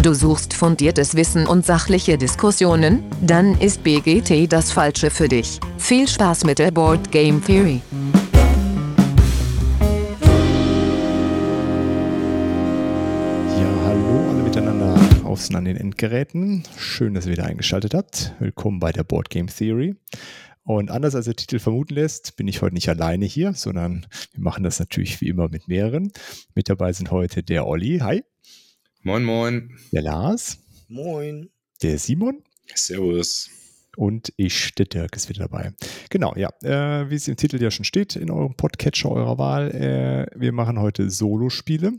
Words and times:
Du 0.00 0.14
suchst 0.14 0.54
fundiertes 0.54 1.16
Wissen 1.16 1.48
und 1.48 1.66
sachliche 1.66 2.16
Diskussionen? 2.16 3.02
Dann 3.20 3.60
ist 3.60 3.82
BGT 3.82 4.46
das 4.50 4.70
Falsche 4.70 5.10
für 5.10 5.26
dich. 5.26 5.58
Viel 5.76 6.06
Spaß 6.06 6.44
mit 6.44 6.60
der 6.60 6.70
Board 6.70 7.10
Game 7.10 7.44
Theory. 7.44 7.80
Ja, 13.58 13.80
hallo 13.86 14.30
alle 14.30 14.42
miteinander 14.44 14.96
außen 15.24 15.56
an 15.56 15.64
den 15.64 15.76
Endgeräten. 15.76 16.62
Schön, 16.76 17.14
dass 17.14 17.26
ihr 17.26 17.32
wieder 17.32 17.46
eingeschaltet 17.46 17.92
habt. 17.92 18.34
Willkommen 18.38 18.78
bei 18.78 18.92
der 18.92 19.02
Board 19.02 19.30
Game 19.30 19.48
Theory. 19.48 19.96
Und 20.62 20.92
anders 20.92 21.16
als 21.16 21.24
der 21.24 21.34
Titel 21.34 21.58
vermuten 21.58 21.94
lässt, 21.94 22.36
bin 22.36 22.46
ich 22.46 22.62
heute 22.62 22.74
nicht 22.74 22.88
alleine 22.88 23.24
hier, 23.24 23.52
sondern 23.54 24.06
wir 24.32 24.44
machen 24.44 24.62
das 24.62 24.78
natürlich 24.78 25.20
wie 25.20 25.28
immer 25.28 25.48
mit 25.48 25.66
mehreren. 25.66 26.12
Mit 26.54 26.68
dabei 26.68 26.92
sind 26.92 27.10
heute 27.10 27.42
der 27.42 27.66
Olli. 27.66 27.98
Hi. 27.98 28.22
Moin, 29.08 29.24
moin. 29.24 29.70
Der 29.90 30.02
Lars. 30.02 30.58
Moin. 30.86 31.48
Der 31.82 31.98
Simon. 31.98 32.42
Servus. 32.74 33.48
Und 33.96 34.34
ich, 34.36 34.74
der 34.74 34.84
Dirk, 34.84 35.16
ist 35.16 35.30
wieder 35.30 35.48
dabei. 35.48 35.72
Genau, 36.10 36.34
ja. 36.36 36.50
Äh, 36.62 37.08
wie 37.08 37.14
es 37.14 37.26
im 37.26 37.36
Titel 37.36 37.58
ja 37.62 37.70
schon 37.70 37.86
steht, 37.86 38.16
in 38.16 38.30
eurem 38.30 38.54
Podcatcher 38.54 39.10
eurer 39.10 39.38
Wahl, 39.38 39.70
äh, 39.70 40.26
wir 40.38 40.52
machen 40.52 40.78
heute 40.78 41.08
Solo-Spiele. 41.08 41.94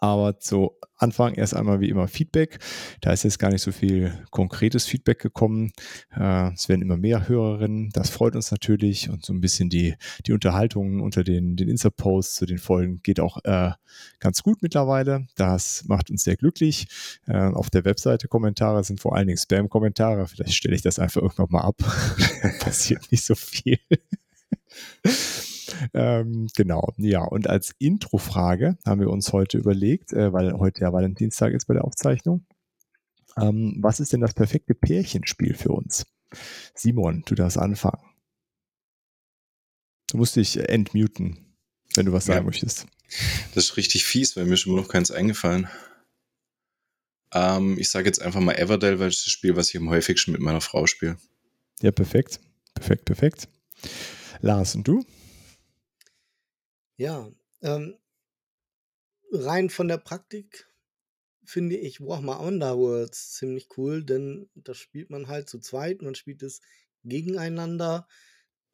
Aber 0.00 0.38
zu 0.38 0.72
Anfang 1.00 1.34
erst 1.34 1.54
einmal 1.54 1.80
wie 1.80 1.88
immer 1.88 2.08
Feedback. 2.08 2.58
Da 3.00 3.12
ist 3.12 3.24
jetzt 3.24 3.38
gar 3.38 3.50
nicht 3.50 3.62
so 3.62 3.72
viel 3.72 4.12
konkretes 4.30 4.86
Feedback 4.86 5.18
gekommen. 5.18 5.72
Äh, 6.14 6.52
es 6.52 6.68
werden 6.68 6.82
immer 6.82 6.96
mehr 6.96 7.28
Hörerinnen. 7.28 7.90
Das 7.92 8.10
freut 8.10 8.36
uns 8.36 8.50
natürlich. 8.50 9.08
Und 9.08 9.24
so 9.24 9.32
ein 9.32 9.40
bisschen 9.40 9.70
die, 9.70 9.94
die 10.26 10.32
Unterhaltung 10.32 11.00
unter 11.00 11.24
den, 11.24 11.56
den 11.56 11.68
Insta-Posts 11.68 12.34
zu 12.34 12.46
den 12.46 12.58
Folgen 12.58 13.00
geht 13.02 13.20
auch 13.20 13.38
äh, 13.44 13.72
ganz 14.18 14.42
gut 14.42 14.62
mittlerweile. 14.62 15.26
Das 15.36 15.84
macht 15.86 16.10
uns 16.10 16.22
sehr 16.22 16.36
glücklich. 16.36 16.88
Äh, 17.26 17.38
auf 17.38 17.70
der 17.70 17.84
Webseite 17.84 18.28
Kommentare 18.28 18.84
sind 18.84 19.00
vor 19.00 19.16
allen 19.16 19.26
Dingen 19.26 19.38
Spam-Kommentare. 19.38 20.26
Vielleicht 20.26 20.54
stelle 20.54 20.76
ich 20.76 20.82
das 20.82 20.98
einfach 20.98 21.22
irgendwann 21.22 21.48
mal 21.50 21.62
ab. 21.62 21.76
Passiert 22.60 23.10
nicht 23.10 23.24
so 23.24 23.34
viel. 23.34 23.78
Ähm, 25.94 26.48
genau, 26.56 26.92
ja. 26.96 27.22
Und 27.22 27.48
als 27.48 27.74
Introfrage 27.78 28.78
haben 28.86 29.00
wir 29.00 29.10
uns 29.10 29.32
heute 29.32 29.58
überlegt, 29.58 30.12
äh, 30.12 30.32
weil 30.32 30.52
heute 30.54 30.82
ja 30.82 30.92
Valentinstag 30.92 31.52
ist 31.52 31.66
bei 31.66 31.74
der 31.74 31.84
Aufzeichnung, 31.84 32.46
ähm, 33.36 33.76
was 33.80 34.00
ist 34.00 34.12
denn 34.12 34.20
das 34.20 34.34
perfekte 34.34 34.74
Pärchenspiel 34.74 35.54
für 35.54 35.70
uns? 35.70 36.06
Simon, 36.74 37.22
du 37.26 37.34
darfst 37.34 37.58
anfangen. 37.58 38.02
Du 40.10 40.18
musst 40.18 40.36
dich 40.36 40.56
entmuten, 40.56 41.56
wenn 41.94 42.06
du 42.06 42.12
was 42.12 42.24
sagen 42.24 42.40
ja. 42.40 42.44
möchtest. 42.44 42.86
Das 43.54 43.64
ist 43.64 43.76
richtig 43.76 44.04
fies, 44.04 44.36
weil 44.36 44.44
mir 44.44 44.56
schon 44.56 44.74
noch 44.76 44.88
keins 44.88 45.10
eingefallen. 45.10 45.68
Ähm, 47.32 47.78
ich 47.78 47.90
sage 47.90 48.06
jetzt 48.06 48.20
einfach 48.20 48.40
mal 48.40 48.54
Everdell, 48.56 48.98
weil 48.98 49.08
das 49.08 49.18
ist 49.18 49.26
das 49.26 49.32
Spiel, 49.32 49.56
was 49.56 49.70
ich 49.70 49.76
am 49.76 49.88
häufigsten 49.88 50.32
mit 50.32 50.40
meiner 50.40 50.60
Frau 50.60 50.86
spiele. 50.86 51.16
Ja, 51.80 51.92
perfekt. 51.92 52.40
Perfekt, 52.74 53.04
perfekt. 53.04 53.48
Lars, 54.40 54.74
und 54.74 54.86
du? 54.86 55.04
Ja, 57.00 57.32
ähm, 57.62 57.96
rein 59.32 59.70
von 59.70 59.88
der 59.88 59.96
Praktik 59.96 60.68
finde 61.46 61.78
ich 61.78 62.02
Warhammer 62.02 62.40
Underworlds 62.40 63.32
ziemlich 63.32 63.68
cool, 63.78 64.04
denn 64.04 64.50
das 64.54 64.76
spielt 64.76 65.08
man 65.08 65.26
halt 65.26 65.48
zu 65.48 65.60
zweit, 65.60 66.02
man 66.02 66.14
spielt 66.14 66.42
es 66.42 66.60
gegeneinander, 67.02 68.06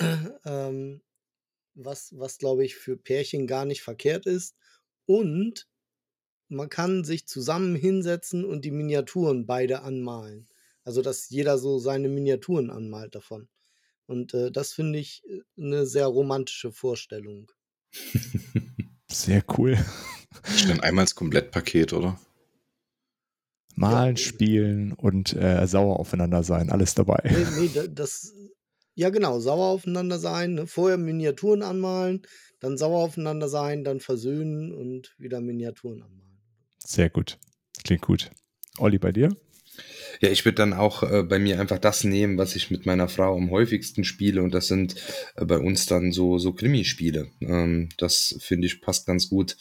ähm, 0.45 1.03
was, 1.75 2.19
was 2.19 2.39
glaube 2.39 2.65
ich 2.65 2.75
für 2.75 2.97
Pärchen 2.97 3.47
gar 3.47 3.65
nicht 3.65 3.83
verkehrt 3.83 4.27
ist. 4.27 4.57
Und 5.07 5.69
man 6.49 6.69
kann 6.69 7.05
sich 7.05 7.29
zusammen 7.29 7.77
hinsetzen 7.77 8.45
und 8.45 8.65
die 8.65 8.73
Miniaturen 8.73 9.47
beide 9.47 9.83
anmalen. 9.83 10.49
Also, 10.83 11.01
dass 11.01 11.31
jeder 11.31 11.59
so 11.59 11.79
seine 11.79 12.09
Miniaturen 12.09 12.71
anmalt 12.71 13.15
davon. 13.15 13.49
Und 14.07 14.35
äh, 14.35 14.51
das 14.51 14.73
finde 14.73 14.99
ich 14.99 15.23
eine 15.57 15.83
äh, 15.83 15.87
sehr 15.87 16.07
romantische 16.07 16.73
Vorstellung. 16.73 17.53
Sehr 19.09 19.43
cool. 19.57 19.79
Dann 20.69 20.81
einmal 20.81 21.05
das 21.05 21.15
Komplettpaket, 21.15 21.93
oder? 21.93 22.19
Malen, 23.75 24.17
ja. 24.17 24.23
spielen 24.23 24.93
und 24.93 25.35
äh, 25.35 25.67
sauer 25.67 26.01
aufeinander 26.01 26.43
sein, 26.43 26.71
alles 26.71 26.95
dabei. 26.95 27.21
Nee, 27.25 27.69
nee, 27.69 27.89
das, 27.91 28.33
ja 28.95 29.11
genau, 29.11 29.39
sauer 29.39 29.67
aufeinander 29.67 30.19
sein, 30.19 30.55
ne? 30.55 30.67
vorher 30.67 30.97
Miniaturen 30.97 31.63
anmalen, 31.63 32.23
dann 32.61 32.79
sauer 32.79 33.01
aufeinander 33.01 33.49
sein, 33.49 33.85
dann 33.85 34.01
versöhnen 34.01 34.73
und 34.73 35.15
wieder 35.19 35.43
Miniaturen 35.43 36.03
anmalen. 36.03 36.41
Sehr 36.79 37.11
gut, 37.11 37.39
klingt 37.85 38.03
gut. 38.03 38.31
Olli, 38.79 38.99
bei 38.99 39.13
dir? 39.13 39.37
Ja, 40.21 40.31
ich 40.31 40.45
würde 40.45 40.57
dann 40.57 40.73
auch 40.73 41.03
äh, 41.03 41.23
bei 41.23 41.39
mir 41.39 41.61
einfach 41.61 41.79
das 41.79 42.05
nehmen, 42.05 42.39
was 42.39 42.57
ich 42.57 42.71
mit 42.71 42.87
meiner 42.87 43.09
Frau 43.09 43.37
am 43.37 43.51
häufigsten 43.51 44.05
spiele 44.05 44.43
und 44.43 44.55
das 44.55 44.69
sind 44.69 44.97
äh, 45.37 45.45
bei 45.45 45.59
uns 45.59 45.87
dann 45.87 46.13
so, 46.13 46.39
so 46.39 46.53
Krimispiele. 46.53 47.29
Ähm, 47.41 47.89
das 47.99 48.37
finde 48.41 48.67
ich 48.67 48.81
passt 48.81 49.07
ganz 49.07 49.29
gut 49.29 49.57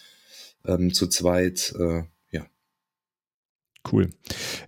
ähm, 0.66 0.94
zu 0.94 1.08
zweit. 1.08 1.74
Äh, 1.78 2.04
ja. 2.32 2.46
Cool. 3.92 4.10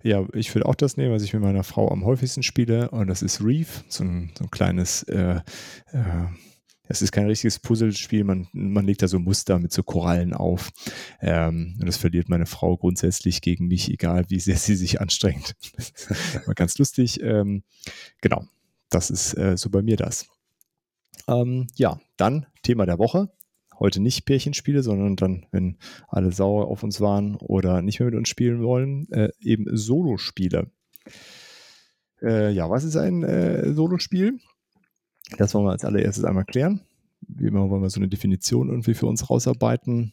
Ja, 0.02 0.26
ich 0.32 0.54
würde 0.54 0.66
auch 0.66 0.74
das 0.74 0.96
nehmen, 0.96 1.12
was 1.12 1.22
ich 1.22 1.32
mit 1.32 1.42
meiner 1.42 1.64
Frau 1.64 1.90
am 1.90 2.04
häufigsten 2.04 2.42
spiele 2.42 2.90
und 2.90 3.08
das 3.08 3.22
ist 3.22 3.42
Reef, 3.42 3.84
so 3.88 4.04
ein, 4.04 4.30
so 4.36 4.44
ein 4.44 4.50
kleines 4.50 5.02
äh, 5.04 5.40
äh, 5.92 6.26
es 6.88 7.02
ist 7.02 7.12
kein 7.12 7.26
richtiges 7.26 7.58
Puzzlespiel, 7.58 8.24
man, 8.24 8.48
man 8.52 8.86
legt 8.86 9.02
da 9.02 9.08
so 9.08 9.18
Muster 9.18 9.58
mit 9.58 9.72
so 9.72 9.82
Korallen 9.82 10.32
auf. 10.32 10.70
Ähm, 11.20 11.76
und 11.78 11.86
das 11.86 11.98
verliert 11.98 12.28
meine 12.28 12.46
Frau 12.46 12.76
grundsätzlich 12.76 13.42
gegen 13.42 13.68
mich, 13.68 13.90
egal 13.90 14.24
wie 14.28 14.40
sehr 14.40 14.56
sie 14.56 14.74
sich 14.74 15.00
anstrengt. 15.00 15.54
War 16.46 16.54
ganz 16.54 16.78
lustig. 16.78 17.20
Ähm, 17.22 17.62
genau, 18.20 18.44
das 18.88 19.10
ist 19.10 19.36
äh, 19.36 19.56
so 19.56 19.70
bei 19.70 19.82
mir 19.82 19.96
das. 19.96 20.26
Ähm, 21.28 21.66
ja, 21.74 22.00
dann 22.16 22.46
Thema 22.62 22.86
der 22.86 22.98
Woche. 22.98 23.30
Heute 23.78 24.00
nicht 24.00 24.24
Pärchenspiele, 24.24 24.82
sondern 24.82 25.14
dann, 25.14 25.46
wenn 25.52 25.78
alle 26.08 26.32
sauer 26.32 26.66
auf 26.66 26.82
uns 26.82 27.00
waren 27.00 27.36
oder 27.36 27.82
nicht 27.82 28.00
mehr 28.00 28.06
mit 28.06 28.18
uns 28.18 28.28
spielen 28.28 28.62
wollen, 28.62 29.08
äh, 29.12 29.28
eben 29.40 29.66
Solospiele. 29.70 30.70
Äh, 32.22 32.50
ja, 32.50 32.68
was 32.68 32.82
ist 32.82 32.96
ein 32.96 33.22
äh, 33.22 33.72
Solospiel? 33.72 34.40
Das 35.36 35.54
wollen 35.54 35.66
wir 35.66 35.72
als 35.72 35.84
allererstes 35.84 36.24
einmal 36.24 36.44
klären. 36.44 36.80
Wie 37.20 37.46
immer 37.46 37.68
wollen 37.68 37.82
wir 37.82 37.90
so 37.90 38.00
eine 38.00 38.08
Definition 38.08 38.68
irgendwie 38.68 38.94
für 38.94 39.06
uns 39.06 39.28
rausarbeiten. 39.28 40.12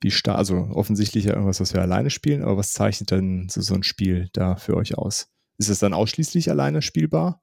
Wie 0.00 0.10
stark, 0.10 0.38
also 0.38 0.56
offensichtlich 0.72 1.24
ja 1.24 1.32
irgendwas, 1.32 1.60
was 1.60 1.72
wir 1.72 1.80
alleine 1.80 2.10
spielen, 2.10 2.42
aber 2.42 2.58
was 2.58 2.72
zeichnet 2.72 3.10
denn 3.10 3.48
so, 3.48 3.62
so 3.62 3.74
ein 3.74 3.82
Spiel 3.82 4.28
da 4.32 4.56
für 4.56 4.76
euch 4.76 4.96
aus? 4.96 5.28
Ist 5.58 5.70
es 5.70 5.78
dann 5.78 5.94
ausschließlich 5.94 6.50
alleine 6.50 6.82
spielbar? 6.82 7.42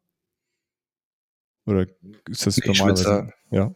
Oder 1.65 1.87
ist 2.29 2.45
das 2.45 2.57
normalerweise? 2.57 3.29
ja. 3.49 3.73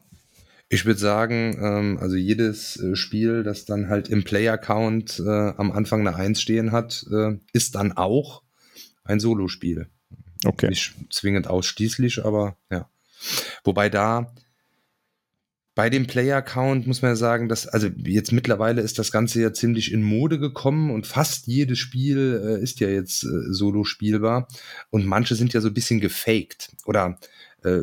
Ich 0.70 0.86
würde 0.86 1.00
sagen, 1.00 1.58
ähm, 1.62 1.98
also 2.00 2.18
jedes 2.18 2.78
äh, 2.78 2.96
Spiel, 2.96 3.44
das 3.44 3.64
dann 3.64 3.88
halt 3.88 4.10
im 4.10 4.26
Player-Count 4.26 5.20
äh, 5.26 5.54
am 5.58 5.72
Anfang 5.72 6.02
eine 6.02 6.16
Eins 6.16 6.42
stehen 6.42 6.74
hat, 6.74 7.06
äh, 7.10 7.38
ist 7.54 7.76
dann 7.76 7.94
auch 7.94 8.44
ein 9.06 9.22
Solospiel. 9.22 9.88
Okay. 10.46 10.70
Nicht 10.70 10.94
zwingend 11.10 11.48
ausschließlich, 11.48 12.26
aber 12.26 12.58
ja. 12.72 12.90
Wobei 13.64 13.90
da 13.90 14.34
bei 15.76 15.92
dem 15.92 16.08
Player-Count 16.08 16.88
muss 16.88 17.04
man 17.04 17.12
ja 17.12 17.16
sagen, 17.16 17.50
dass, 17.50 17.68
also 17.68 17.88
jetzt 18.04 18.32
mittlerweile 18.32 18.82
ist 18.82 18.98
das 18.98 19.12
Ganze 19.12 19.42
ja 19.42 19.54
ziemlich 19.54 19.92
in 19.92 20.02
Mode 20.02 20.40
gekommen 20.40 20.90
und 20.90 21.06
fast 21.06 21.46
jedes 21.46 21.78
Spiel 21.78 22.42
äh, 22.44 22.64
ist 22.64 22.80
ja 22.80 22.88
jetzt 22.88 23.24
äh, 23.24 23.52
solo 23.52 23.84
spielbar 23.84 24.48
und 24.90 25.06
manche 25.06 25.36
sind 25.36 25.54
ja 25.54 25.62
so 25.62 25.68
ein 25.68 25.76
bisschen 25.76 26.00
gefaked 26.00 26.72
oder 26.86 27.20
äh, 27.64 27.82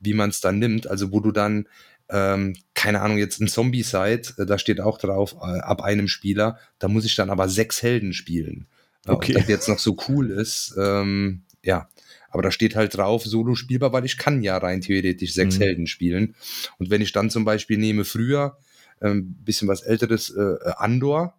wie 0.00 0.14
man 0.14 0.30
es 0.30 0.40
dann 0.40 0.60
nimmt, 0.60 0.86
also 0.86 1.10
wo 1.10 1.18
du 1.18 1.32
dann 1.32 1.66
ähm, 2.08 2.54
keine 2.74 3.00
Ahnung, 3.00 3.18
jetzt 3.18 3.40
ein 3.40 3.48
Zombie-Side, 3.48 4.34
äh, 4.38 4.46
da 4.46 4.58
steht 4.58 4.80
auch 4.80 4.98
drauf, 4.98 5.34
äh, 5.40 5.60
ab 5.60 5.82
einem 5.82 6.08
Spieler, 6.08 6.58
da 6.78 6.88
muss 6.88 7.04
ich 7.04 7.16
dann 7.16 7.30
aber 7.30 7.48
sechs 7.48 7.82
Helden 7.82 8.12
spielen. 8.12 8.66
Okay. 9.06 9.32
Ob 9.32 9.40
das 9.40 9.48
jetzt 9.48 9.68
noch 9.68 9.78
so 9.78 9.96
cool 10.08 10.30
ist, 10.30 10.74
ähm, 10.78 11.42
ja. 11.64 11.88
Aber 12.32 12.42
da 12.42 12.50
steht 12.50 12.74
halt 12.74 12.96
drauf, 12.96 13.24
solo 13.24 13.54
spielbar, 13.54 13.92
weil 13.92 14.04
ich 14.04 14.18
kann 14.18 14.42
ja 14.42 14.56
rein 14.56 14.80
theoretisch 14.80 15.34
sechs 15.34 15.58
mhm. 15.58 15.62
Helden 15.62 15.86
spielen. 15.86 16.34
Und 16.78 16.90
wenn 16.90 17.02
ich 17.02 17.12
dann 17.12 17.30
zum 17.30 17.44
Beispiel 17.44 17.78
nehme 17.78 18.04
früher, 18.04 18.58
ähm, 19.00 19.36
bisschen 19.44 19.68
was 19.68 19.82
älteres, 19.82 20.30
äh, 20.30 20.56
Andor, 20.76 21.38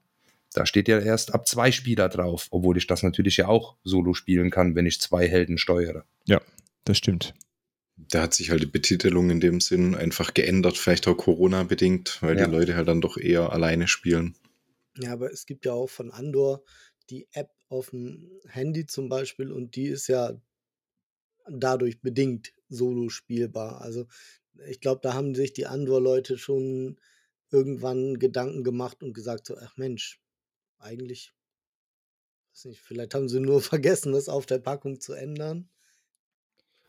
da 0.53 0.65
steht 0.65 0.87
ja 0.87 0.99
erst 0.99 1.33
ab 1.33 1.47
zwei 1.47 1.71
Spieler 1.71 2.09
drauf, 2.09 2.47
obwohl 2.51 2.77
ich 2.77 2.87
das 2.87 3.03
natürlich 3.03 3.37
ja 3.37 3.47
auch 3.47 3.75
solo 3.83 4.13
spielen 4.13 4.51
kann, 4.51 4.75
wenn 4.75 4.85
ich 4.85 5.01
zwei 5.01 5.27
Helden 5.27 5.57
steuere. 5.57 6.05
Ja, 6.25 6.41
das 6.85 6.99
stimmt. 6.99 7.33
Da 7.95 8.23
hat 8.23 8.33
sich 8.33 8.51
halt 8.51 8.61
die 8.61 8.67
Betitelung 8.67 9.29
in 9.29 9.39
dem 9.39 9.61
Sinn 9.61 9.95
einfach 9.95 10.33
geändert, 10.33 10.77
vielleicht 10.77 11.07
auch 11.07 11.15
Corona-bedingt, 11.15 12.19
weil 12.21 12.37
ja. 12.37 12.45
die 12.45 12.51
Leute 12.51 12.75
halt 12.75 12.87
dann 12.87 13.01
doch 13.01 13.17
eher 13.17 13.51
alleine 13.51 13.87
spielen. 13.87 14.35
Ja, 14.99 15.13
aber 15.13 15.31
es 15.31 15.45
gibt 15.45 15.65
ja 15.65 15.73
auch 15.73 15.89
von 15.89 16.11
Andor 16.11 16.63
die 17.09 17.27
App 17.31 17.49
auf 17.69 17.89
dem 17.89 18.29
Handy 18.47 18.85
zum 18.85 19.09
Beispiel 19.09 19.51
und 19.51 19.75
die 19.75 19.87
ist 19.87 20.07
ja 20.07 20.33
dadurch 21.49 22.01
bedingt 22.01 22.53
solo 22.69 23.09
spielbar. 23.09 23.81
Also 23.81 24.07
ich 24.67 24.79
glaube, 24.79 25.01
da 25.03 25.13
haben 25.13 25.35
sich 25.35 25.53
die 25.53 25.67
Andor-Leute 25.67 26.37
schon 26.37 26.99
irgendwann 27.51 28.19
Gedanken 28.19 28.63
gemacht 28.63 29.03
und 29.03 29.13
gesagt 29.13 29.45
so, 29.45 29.57
ach 29.57 29.77
Mensch, 29.77 30.19
eigentlich 30.79 31.33
weiß 32.53 32.65
nicht, 32.65 32.81
vielleicht 32.81 33.13
haben 33.13 33.29
sie 33.29 33.39
nur 33.39 33.61
vergessen, 33.61 34.13
das 34.13 34.29
auf 34.29 34.45
der 34.45 34.59
Packung 34.59 34.99
zu 34.99 35.13
ändern. 35.13 35.69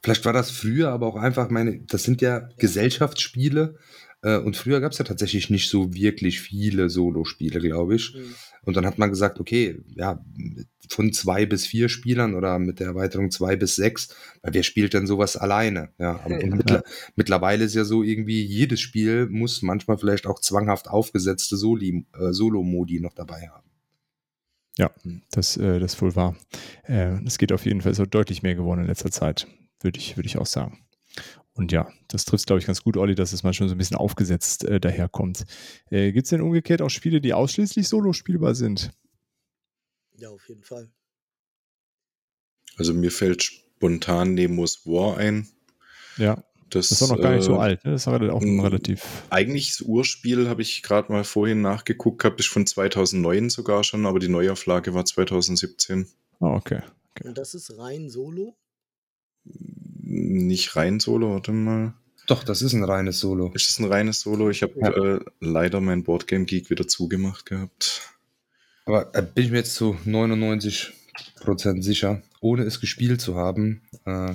Vielleicht 0.02 0.24
war 0.26 0.34
das 0.34 0.50
früher, 0.50 0.90
aber 0.90 1.06
auch 1.06 1.16
einfach 1.16 1.48
meine, 1.48 1.80
das 1.86 2.02
sind 2.02 2.20
ja 2.20 2.40
Gesellschaftsspiele. 2.58 3.78
Äh, 4.24 4.38
und 4.38 4.56
früher 4.56 4.80
gab 4.80 4.92
es 4.92 4.98
ja 4.98 5.04
tatsächlich 5.04 5.50
nicht 5.50 5.68
so 5.68 5.94
wirklich 5.94 6.40
viele 6.40 6.88
Solo-Spiele, 6.88 7.60
glaube 7.60 7.94
ich. 7.94 8.14
Mhm. 8.14 8.34
Und 8.62 8.76
dann 8.76 8.86
hat 8.86 8.98
man 8.98 9.10
gesagt, 9.10 9.38
okay, 9.38 9.78
ja, 9.94 10.24
von 10.88 11.12
zwei 11.12 11.44
bis 11.44 11.66
vier 11.66 11.90
Spielern 11.90 12.34
oder 12.34 12.58
mit 12.58 12.80
der 12.80 12.88
Erweiterung 12.88 13.30
zwei 13.30 13.56
bis 13.56 13.76
sechs, 13.76 14.14
weil 14.42 14.54
wer 14.54 14.62
spielt 14.62 14.94
denn 14.94 15.06
sowas 15.06 15.36
alleine? 15.36 15.90
Ja, 15.98 16.20
aber 16.24 16.42
und 16.42 16.50
mittler, 16.56 16.82
mittlerweile 17.14 17.64
ist 17.64 17.74
ja 17.74 17.84
so 17.84 18.02
irgendwie, 18.02 18.42
jedes 18.42 18.80
Spiel 18.80 19.26
muss 19.26 19.60
manchmal 19.60 19.98
vielleicht 19.98 20.26
auch 20.26 20.40
zwanghaft 20.40 20.88
aufgesetzte 20.88 21.58
Soli, 21.58 22.06
äh, 22.18 22.32
Solo-Modi 22.32 23.00
noch 23.00 23.12
dabei 23.12 23.48
haben. 23.48 23.68
Ja, 24.78 24.90
das, 25.30 25.58
äh, 25.58 25.78
das 25.78 25.94
ist 25.94 26.02
wohl 26.02 26.16
wahr. 26.16 26.34
Äh, 26.84 27.22
es 27.26 27.36
geht 27.36 27.52
auf 27.52 27.66
jeden 27.66 27.82
Fall 27.82 27.94
so 27.94 28.06
deutlich 28.06 28.42
mehr 28.42 28.54
geworden 28.54 28.80
in 28.80 28.86
letzter 28.86 29.10
Zeit, 29.10 29.46
würde 29.80 29.98
ich, 29.98 30.16
würde 30.16 30.26
ich 30.26 30.38
auch 30.38 30.46
sagen. 30.46 30.83
Und 31.56 31.70
ja, 31.70 31.88
das 32.08 32.24
trifft, 32.24 32.46
glaube 32.46 32.58
ich, 32.58 32.66
ganz 32.66 32.82
gut, 32.82 32.96
Olli, 32.96 33.14
dass 33.14 33.32
es 33.32 33.44
manchmal 33.44 33.68
so 33.68 33.74
ein 33.76 33.78
bisschen 33.78 33.96
aufgesetzt 33.96 34.64
äh, 34.64 34.80
daherkommt. 34.80 35.44
Äh, 35.88 36.12
Gibt 36.12 36.26
es 36.26 36.30
denn 36.30 36.40
umgekehrt 36.40 36.82
auch 36.82 36.88
Spiele, 36.88 37.20
die 37.20 37.32
ausschließlich 37.32 37.88
solo 37.88 38.12
spielbar 38.12 38.54
sind? 38.56 38.90
Ja, 40.16 40.30
auf 40.30 40.48
jeden 40.48 40.64
Fall. 40.64 40.90
Also 42.76 42.92
mir 42.92 43.12
fällt 43.12 43.42
spontan 43.42 44.34
Nemos 44.34 44.84
War 44.84 45.16
ein. 45.18 45.48
Ja, 46.16 46.42
Das, 46.70 46.88
das 46.88 47.00
ist 47.00 47.02
auch 47.02 47.16
noch 47.16 47.22
gar 47.22 47.34
nicht 47.34 47.44
so 47.44 47.54
äh, 47.54 47.58
alt. 47.58 47.84
Ne? 47.84 47.92
Das 47.92 48.02
ist 48.02 48.08
auch 48.08 48.20
relativ. 48.20 49.04
Eigentlich 49.30 49.70
das 49.70 49.82
Urspiel 49.82 50.48
habe 50.48 50.62
ich 50.62 50.82
gerade 50.82 51.12
mal 51.12 51.22
vorhin 51.22 51.62
nachgeguckt 51.62 52.20
gehabt, 52.20 52.40
ist 52.40 52.48
von 52.48 52.66
2009 52.66 53.50
sogar 53.50 53.84
schon, 53.84 54.06
aber 54.06 54.18
die 54.18 54.28
Neuauflage 54.28 54.92
war 54.94 55.04
2017. 55.04 56.08
Ah, 56.40 56.54
okay. 56.54 56.82
Und 57.22 57.38
das 57.38 57.54
ist 57.54 57.78
rein 57.78 58.10
Solo? 58.10 58.56
Nicht 60.34 60.74
rein 60.76 60.98
Solo, 61.00 61.30
warte 61.34 61.52
mal. 61.52 61.94
Doch, 62.26 62.42
das 62.42 62.60
ist 62.62 62.72
ein 62.72 62.82
reines 62.84 63.20
Solo. 63.20 63.52
Ist 63.54 63.68
das 63.70 63.78
ein 63.78 63.84
reines 63.90 64.20
Solo? 64.20 64.50
Ich 64.50 64.62
habe 64.62 64.74
Ja. 64.80 64.90
äh, 64.90 65.20
leider 65.40 65.80
mein 65.80 66.02
Boardgame 66.02 66.44
Geek 66.44 66.70
wieder 66.70 66.88
zugemacht 66.88 67.46
gehabt. 67.46 68.02
Aber 68.86 69.14
äh, 69.14 69.22
bin 69.22 69.44
ich 69.44 69.50
mir 69.50 69.58
jetzt 69.58 69.74
zu 69.74 69.96
99% 70.06 70.92
sicher, 71.82 72.22
ohne 72.40 72.62
es 72.64 72.80
gespielt 72.80 73.20
zu 73.20 73.36
haben. 73.36 73.82
Äh, 74.06 74.34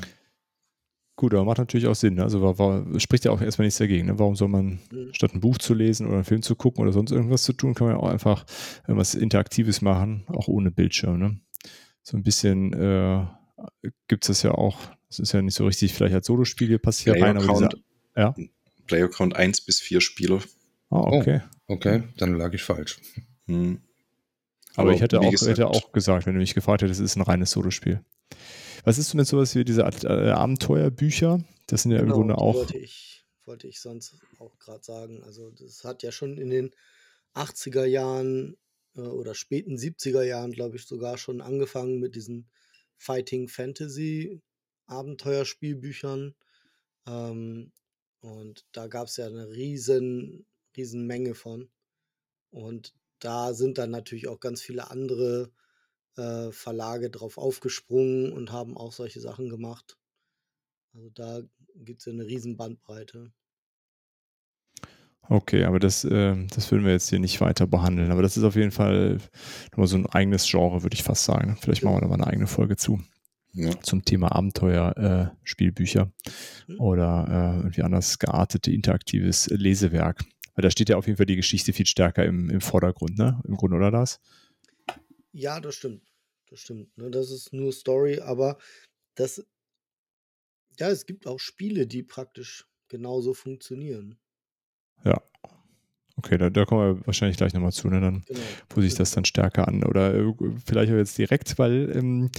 Gut, 1.15 1.33
aber 1.33 1.43
macht 1.43 1.57
natürlich 1.57 1.87
auch 1.87 1.95
Sinn. 1.95 2.13
Ne? 2.13 2.23
Also 2.23 2.41
war, 2.41 2.57
war, 2.59 2.85
spricht 2.99 3.25
ja 3.25 3.31
auch 3.31 3.41
erstmal 3.41 3.65
nichts 3.65 3.77
dagegen. 3.79 4.07
Ne? 4.07 4.17
Warum 4.19 4.37
soll 4.37 4.47
man 4.47 4.79
Mhm. 4.91 5.09
statt 5.13 5.33
ein 5.33 5.41
Buch 5.41 5.57
zu 5.57 5.73
lesen 5.73 6.05
oder 6.07 6.15
einen 6.15 6.23
Film 6.23 6.41
zu 6.41 6.55
gucken 6.55 6.81
oder 6.81 6.93
sonst 6.93 7.11
irgendwas 7.11 7.43
zu 7.43 7.51
tun, 7.51 7.73
kann 7.73 7.87
man 7.87 7.97
ja 7.97 8.01
auch 8.01 8.07
einfach 8.09 8.45
irgendwas 8.87 9.15
Interaktives 9.15 9.81
machen, 9.81 10.23
auch 10.27 10.47
ohne 10.47 10.71
Bildschirm. 10.71 11.19
Ne? 11.19 11.39
So 12.03 12.15
ein 12.15 12.23
bisschen 12.23 12.71
äh, 12.71 13.25
gibt 14.07 14.23
es 14.23 14.27
das 14.27 14.43
ja 14.43 14.51
auch. 14.51 14.77
Das 15.09 15.19
ist 15.19 15.33
ja 15.33 15.41
nicht 15.41 15.55
so 15.55 15.65
richtig 15.65 15.93
vielleicht 15.93 16.15
als 16.15 16.27
Solospiel 16.27 16.67
hier 16.67 16.79
passiert. 16.79 17.17
Player 17.17 17.27
rein, 17.27 17.37
aber 17.37 17.53
dieser, 17.53 17.69
ja. 18.15 18.35
Player 18.85 19.09
Count 19.09 19.35
1 19.35 19.61
bis 19.61 19.81
4 19.81 20.01
Spieler. 20.01 20.41
Ah, 20.89 21.01
okay. 21.01 21.41
okay, 21.67 22.03
dann 22.17 22.35
lag 22.35 22.53
ich 22.53 22.63
falsch. 22.63 22.99
Hm. 23.47 23.81
Aber, 24.75 24.93
ich 24.93 25.01
hätte 25.01 25.19
auch, 25.19 25.29
gesagt, 25.29 25.49
hätte 25.49 25.67
auch 25.67 25.91
gesagt, 25.91 26.25
wenn 26.25 26.33
du 26.35 26.39
mich 26.39 26.53
gefragt 26.53 26.81
hättest, 26.81 26.99
es 26.99 27.11
ist 27.11 27.15
ein 27.17 27.21
reines 27.21 27.51
Solospiel. 27.51 28.03
Was 28.85 28.97
ist 28.97 29.11
denn 29.11 29.17
mit 29.17 29.27
sowas 29.27 29.55
wie 29.55 29.65
diese 29.65 29.81
äh, 29.81 30.31
Abenteuerbücher? 30.31 31.43
Das 31.67 31.83
sind 31.83 31.91
ja 31.91 31.99
im 31.99 32.05
Genau, 32.05 32.15
Grunde 32.15 32.35
die 32.35 32.39
auch. 32.39 32.55
Wollte 32.55 32.77
ich, 32.77 33.25
wollte 33.45 33.67
ich 33.67 33.81
sonst 33.81 34.15
auch 34.37 34.57
gerade 34.57 34.83
sagen. 34.83 35.23
Also, 35.23 35.51
das 35.51 35.83
hat 35.83 36.03
ja 36.03 36.11
schon 36.11 36.37
in 36.37 36.49
den 36.49 36.71
80er 37.33 37.85
Jahren 37.85 38.57
äh, 38.95 39.01
oder 39.01 39.35
späten 39.35 39.75
70er 39.75 40.23
Jahren, 40.23 40.51
glaube 40.51 40.77
ich, 40.77 40.85
sogar 40.85 41.17
schon 41.17 41.41
angefangen 41.41 41.99
mit 41.99 42.15
diesen 42.15 42.49
Fighting 42.97 43.47
Fantasy 43.47 44.41
Abenteuerspielbüchern. 44.89 46.35
Ähm, 47.07 47.71
und 48.21 48.65
da 48.71 48.87
gab 48.87 49.07
es 49.07 49.17
ja 49.17 49.27
eine 49.27 49.49
riesen, 49.49 50.45
riesen 50.75 51.07
Menge 51.07 51.35
von. 51.35 51.69
Und 52.51 52.93
da 53.19 53.53
sind 53.53 53.77
dann 53.77 53.91
natürlich 53.91 54.27
auch 54.27 54.39
ganz 54.39 54.61
viele 54.61 54.89
andere 54.91 55.51
äh, 56.17 56.51
Verlage 56.51 57.09
drauf 57.09 57.37
aufgesprungen 57.37 58.31
und 58.31 58.51
haben 58.51 58.77
auch 58.77 58.91
solche 58.91 59.21
Sachen 59.21 59.49
gemacht. 59.49 59.97
Also 60.93 61.09
da 61.11 61.41
gibt 61.75 62.01
es 62.01 62.05
ja 62.05 62.13
eine 62.13 62.25
riesen 62.25 62.57
Bandbreite. 62.57 63.31
Okay, 65.31 65.63
aber 65.65 65.77
das, 65.77 66.03
äh, 66.05 66.35
das 66.47 66.71
würden 66.71 66.85
wir 66.85 66.91
jetzt 66.91 67.09
hier 67.09 67.19
nicht 67.19 67.39
weiter 67.39 67.67
behandeln. 67.67 68.11
Aber 68.11 68.23
das 68.23 68.35
ist 68.35 68.43
auf 68.43 68.55
jeden 68.55 68.71
Fall 68.71 69.19
nochmal 69.71 69.87
so 69.87 69.95
ein 69.95 70.07
eigenes 70.07 70.49
Genre, 70.49 70.81
würde 70.81 70.95
ich 70.95 71.03
fast 71.03 71.23
sagen. 71.23 71.55
Vielleicht 71.61 71.83
machen 71.83 71.97
wir 71.97 72.01
da 72.01 72.07
mal 72.07 72.15
eine 72.15 72.27
eigene 72.27 72.47
Folge 72.47 72.77
zu. 72.77 72.99
Ja. 73.53 73.71
Zum 73.81 74.05
Thema 74.05 74.35
Abenteuer, 74.35 74.95
äh, 74.97 75.37
Spielbücher 75.43 76.11
oder 76.77 77.25
äh, 77.27 77.57
irgendwie 77.57 77.81
anders 77.81 78.19
geartete, 78.19 78.71
interaktives 78.71 79.47
Lesewerk. 79.47 80.23
Weil 80.55 80.63
da 80.63 80.71
steht 80.71 80.89
ja 80.89 80.97
auf 80.97 81.07
jeden 81.07 81.17
Fall 81.17 81.25
die 81.25 81.35
Geschichte 81.35 81.73
viel 81.73 81.85
stärker 81.85 82.25
im, 82.25 82.49
im 82.49 82.61
Vordergrund, 82.61 83.17
ne? 83.17 83.41
Im 83.47 83.55
Grunde, 83.55 83.77
oder 83.77 83.91
das? 83.91 84.19
Ja, 85.31 85.59
das 85.59 85.75
stimmt. 85.75 86.03
Das 86.49 86.59
stimmt. 86.59 86.97
Ne? 86.97 87.09
Das 87.09 87.31
ist 87.31 87.53
nur 87.53 87.71
Story, 87.71 88.19
aber 88.19 88.57
das, 89.15 89.45
ja, 90.77 90.89
es 90.89 91.05
gibt 91.05 91.27
auch 91.27 91.39
Spiele, 91.39 91.87
die 91.87 92.03
praktisch 92.03 92.67
genauso 92.87 93.33
funktionieren. 93.33 94.19
Ja. 95.03 95.21
Okay, 96.19 96.37
da, 96.37 96.49
da 96.49 96.65
kommen 96.65 96.97
wir 96.97 97.07
wahrscheinlich 97.07 97.37
gleich 97.37 97.53
nochmal 97.53 97.71
zu, 97.71 97.87
ne? 97.87 98.01
Dann 98.01 98.23
Genau. 98.27 98.39
wo 98.75 98.81
sich 98.81 98.93
das 98.93 99.11
dann 99.11 99.23
stärker 99.23 99.67
an. 99.69 99.83
Oder 99.83 100.13
äh, 100.13 100.33
vielleicht 100.65 100.91
auch 100.91 100.97
jetzt 100.97 101.17
direkt, 101.17 101.57
weil 101.57 101.91
ähm, 101.95 102.29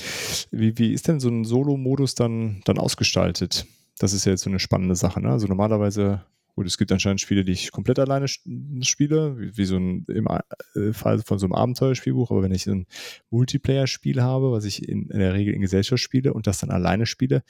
wie, 0.50 0.76
wie 0.76 0.92
ist 0.92 1.08
denn 1.08 1.18
so 1.18 1.30
ein 1.30 1.44
Solo-Modus 1.44 2.14
dann, 2.14 2.60
dann 2.66 2.76
ausgestaltet? 2.78 3.66
Das 3.98 4.12
ist 4.12 4.26
ja 4.26 4.32
jetzt 4.32 4.42
so 4.42 4.50
eine 4.50 4.58
spannende 4.58 4.96
Sache. 4.96 5.20
Ne? 5.22 5.30
Also 5.30 5.46
normalerweise, 5.46 6.22
gut, 6.54 6.66
es 6.66 6.76
gibt 6.76 6.92
anscheinend 6.92 7.22
Spiele, 7.22 7.42
die 7.42 7.52
ich 7.52 7.72
komplett 7.72 7.98
alleine 7.98 8.28
spiele, 8.28 9.38
wie, 9.38 9.56
wie 9.56 9.64
so 9.64 9.78
ein 9.78 10.04
im 10.08 10.26
äh, 10.26 10.92
Fall 10.92 11.20
von 11.20 11.38
so 11.38 11.46
einem 11.46 11.54
Abenteuerspielbuch, 11.54 12.30
aber 12.30 12.42
wenn 12.42 12.52
ich 12.52 12.64
so 12.64 12.72
ein 12.72 12.86
Multiplayer-Spiel 13.30 14.20
habe, 14.20 14.52
was 14.52 14.66
ich 14.66 14.86
in, 14.86 15.08
in 15.08 15.18
der 15.20 15.32
Regel 15.32 15.54
in 15.54 15.62
Gesellschaft 15.62 16.02
spiele 16.02 16.34
und 16.34 16.46
das 16.46 16.58
dann 16.58 16.70
alleine 16.70 17.06
spiele, 17.06 17.42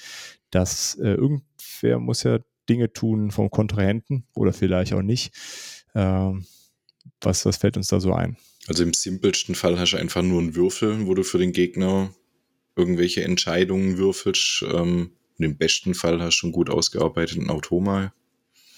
dass 0.50 0.94
äh, 0.94 1.14
irgendwer 1.14 1.98
muss 1.98 2.22
ja 2.22 2.38
Dinge 2.68 2.92
tun 2.92 3.32
vom 3.32 3.50
Kontrahenten 3.50 4.26
oder 4.34 4.52
vielleicht 4.52 4.92
auch 4.92 5.02
nicht. 5.02 5.34
Ähm, 5.94 6.46
was, 7.20 7.44
was 7.44 7.56
fällt 7.56 7.76
uns 7.76 7.88
da 7.88 8.00
so 8.00 8.12
ein? 8.12 8.36
Also 8.68 8.82
im 8.82 8.94
simpelsten 8.94 9.54
Fall 9.54 9.78
hast 9.78 9.92
du 9.92 9.96
einfach 9.96 10.22
nur 10.22 10.40
einen 10.40 10.54
Würfel, 10.54 11.06
wo 11.06 11.14
du 11.14 11.22
für 11.22 11.38
den 11.38 11.52
Gegner 11.52 12.14
irgendwelche 12.76 13.24
Entscheidungen 13.24 13.98
würfelst. 13.98 14.64
Ähm, 14.72 15.12
und 15.38 15.44
im 15.44 15.56
besten 15.56 15.94
Fall 15.94 16.20
hast 16.20 16.40
du 16.40 16.46
einen 16.46 16.52
gut 16.52 16.70
ausgearbeiteten 16.70 17.48
Automa. 17.48 18.12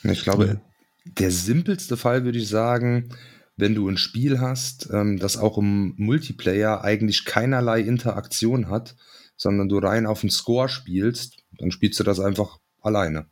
Ich 0.04 0.22
glaube, 0.22 0.60
der 1.04 1.30
simpelste 1.30 1.96
Fall 1.96 2.24
würde 2.24 2.38
ich 2.38 2.48
sagen, 2.48 3.10
wenn 3.56 3.74
du 3.74 3.88
ein 3.88 3.96
Spiel 3.96 4.40
hast, 4.40 4.88
ähm, 4.92 5.18
das 5.18 5.36
auch 5.36 5.58
im 5.58 5.94
Multiplayer 5.96 6.82
eigentlich 6.82 7.24
keinerlei 7.24 7.80
Interaktion 7.80 8.68
hat, 8.68 8.96
sondern 9.36 9.68
du 9.68 9.78
rein 9.78 10.06
auf 10.06 10.20
den 10.20 10.30
Score 10.30 10.68
spielst, 10.68 11.44
dann 11.58 11.70
spielst 11.70 11.98
du 12.00 12.04
das 12.04 12.20
einfach 12.20 12.58
alleine 12.80 13.26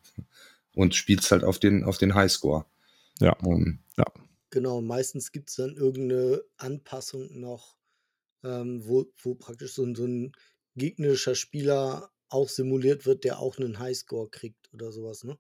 und 0.75 0.95
spielst 0.95 1.31
halt 1.31 1.45
auf 1.45 1.59
den, 1.59 1.85
auf 1.85 1.99
den 1.99 2.14
Highscore. 2.14 2.66
Ja. 3.21 3.37
Ähm, 3.45 3.81
Genau, 4.53 4.81
meistens 4.81 5.31
gibt 5.31 5.50
es 5.50 5.57
dann 5.57 5.77
irgendeine 5.77 6.43
Anpassung 6.57 7.39
noch, 7.39 7.77
ähm, 8.43 8.83
wo, 8.85 9.07
wo 9.23 9.37
praktisch 9.37 9.75
so, 9.75 9.85
ein- 9.85 9.95
so 9.95 10.05
ein 10.05 10.33
gegnerischer 10.75 11.37
Spieler 11.37 12.11
auch 12.29 12.49
simuliert 12.49 13.07
wird, 13.07 13.23
der 13.23 13.39
auch 13.39 13.59
einen 13.59 13.79
Highscore 13.79 14.29
kriegt 14.29 14.69
oder 14.73 14.91
sowas, 14.91 15.23
ne? 15.23 15.39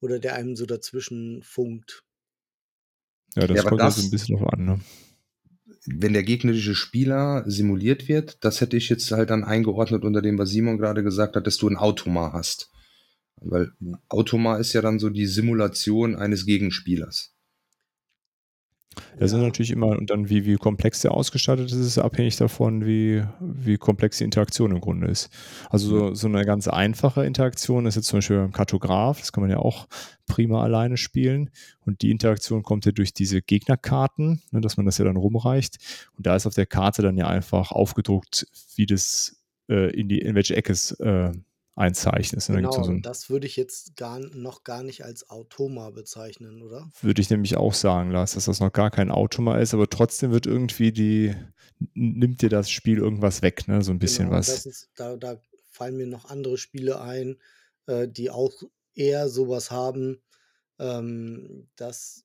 Oder 0.00 0.18
der 0.18 0.34
einem 0.34 0.56
so 0.56 0.66
dazwischen 0.66 1.42
funkt. 1.42 2.04
Ja, 3.34 3.46
das 3.46 3.56
Ja, 3.56 3.62
kommt 3.64 3.80
also 3.80 3.96
das- 3.96 4.04
ein 4.06 4.10
bisschen 4.10 4.36
drauf 4.36 4.52
an. 4.52 4.64
Ne? 4.66 4.80
wenn 5.86 6.12
der 6.12 6.22
gegnerische 6.22 6.74
Spieler 6.74 7.44
simuliert 7.46 8.08
wird, 8.08 8.42
das 8.44 8.60
hätte 8.60 8.76
ich 8.76 8.88
jetzt 8.88 9.10
halt 9.12 9.30
dann 9.30 9.44
eingeordnet 9.44 10.04
unter 10.04 10.22
dem, 10.22 10.38
was 10.38 10.50
Simon 10.50 10.78
gerade 10.78 11.02
gesagt 11.02 11.36
hat, 11.36 11.46
dass 11.46 11.56
du 11.56 11.68
ein 11.68 11.76
Automa 11.76 12.32
hast. 12.32 12.70
Weil 13.44 13.72
Automa 14.08 14.56
ist 14.56 14.72
ja 14.72 14.82
dann 14.82 14.98
so 14.98 15.10
die 15.10 15.26
Simulation 15.26 16.16
eines 16.16 16.46
Gegenspielers. 16.46 17.34
Das 19.18 19.32
ist 19.32 19.38
natürlich 19.38 19.70
immer, 19.70 19.88
und 19.88 20.10
dann 20.10 20.28
wie, 20.28 20.44
wie 20.44 20.56
komplex 20.56 21.00
der 21.00 21.12
ausgestattet 21.12 21.66
ist, 21.66 21.78
ist 21.78 21.98
abhängig 21.98 22.36
davon, 22.36 22.86
wie, 22.86 23.24
wie 23.40 23.76
komplex 23.76 24.18
die 24.18 24.24
Interaktion 24.24 24.70
im 24.70 24.80
Grunde 24.80 25.08
ist. 25.08 25.30
Also 25.70 25.88
so, 25.88 26.14
so 26.14 26.28
eine 26.28 26.44
ganz 26.44 26.68
einfache 26.68 27.24
Interaktion 27.24 27.86
ist 27.86 27.96
jetzt 27.96 28.08
zum 28.08 28.18
Beispiel 28.18 28.38
beim 28.38 28.52
Kartograf, 28.52 29.20
das 29.20 29.32
kann 29.32 29.42
man 29.42 29.50
ja 29.50 29.58
auch 29.58 29.88
prima 30.26 30.62
alleine 30.62 30.96
spielen. 30.96 31.50
Und 31.84 32.02
die 32.02 32.10
Interaktion 32.10 32.62
kommt 32.62 32.86
ja 32.86 32.92
durch 32.92 33.12
diese 33.12 33.42
Gegnerkarten, 33.42 34.42
ne, 34.50 34.60
dass 34.60 34.76
man 34.76 34.86
das 34.86 34.98
ja 34.98 35.04
dann 35.04 35.16
rumreicht. 35.16 35.78
Und 36.16 36.26
da 36.26 36.36
ist 36.36 36.46
auf 36.46 36.54
der 36.54 36.66
Karte 36.66 37.02
dann 37.02 37.16
ja 37.16 37.26
einfach 37.26 37.72
aufgedruckt, 37.72 38.46
wie 38.76 38.86
das 38.86 39.36
äh, 39.68 39.90
in, 39.90 40.08
die, 40.08 40.18
in 40.18 40.34
welche 40.34 40.56
Ecke 40.56 40.72
es 40.72 40.92
äh, 40.92 41.32
gibt's 42.62 42.76
Genau, 42.76 42.78
ja 42.78 42.84
so 42.84 42.90
ein, 42.92 43.02
das 43.02 43.30
würde 43.30 43.46
ich 43.46 43.56
jetzt 43.56 43.96
gar, 43.96 44.18
noch 44.20 44.62
gar 44.64 44.82
nicht 44.82 45.04
als 45.04 45.28
Automa 45.28 45.90
bezeichnen, 45.90 46.62
oder? 46.62 46.90
Würde 47.02 47.20
ich 47.20 47.30
nämlich 47.30 47.56
auch 47.56 47.74
sagen, 47.74 48.10
Lars, 48.10 48.34
dass 48.34 48.44
das 48.44 48.60
noch 48.60 48.72
gar 48.72 48.90
kein 48.90 49.10
Automa 49.10 49.58
ist, 49.58 49.74
aber 49.74 49.88
trotzdem 49.88 50.30
wird 50.30 50.46
irgendwie 50.46 50.92
die, 50.92 51.34
nimmt 51.94 52.42
dir 52.42 52.48
das 52.48 52.70
Spiel 52.70 52.98
irgendwas 52.98 53.42
weg, 53.42 53.66
ne? 53.66 53.82
So 53.82 53.92
ein 53.92 53.98
bisschen 53.98 54.26
Genau, 54.26 54.38
was. 54.38 54.66
ist, 54.66 54.90
da, 54.94 55.16
da 55.16 55.40
fallen 55.70 55.96
mir 55.96 56.06
noch 56.06 56.26
andere 56.26 56.58
Spiele 56.58 57.00
ein, 57.00 57.38
äh, 57.86 58.06
die 58.08 58.30
auch 58.30 58.52
eher 58.94 59.28
sowas 59.28 59.70
haben, 59.70 60.22
ähm, 60.78 61.68
dass 61.76 62.24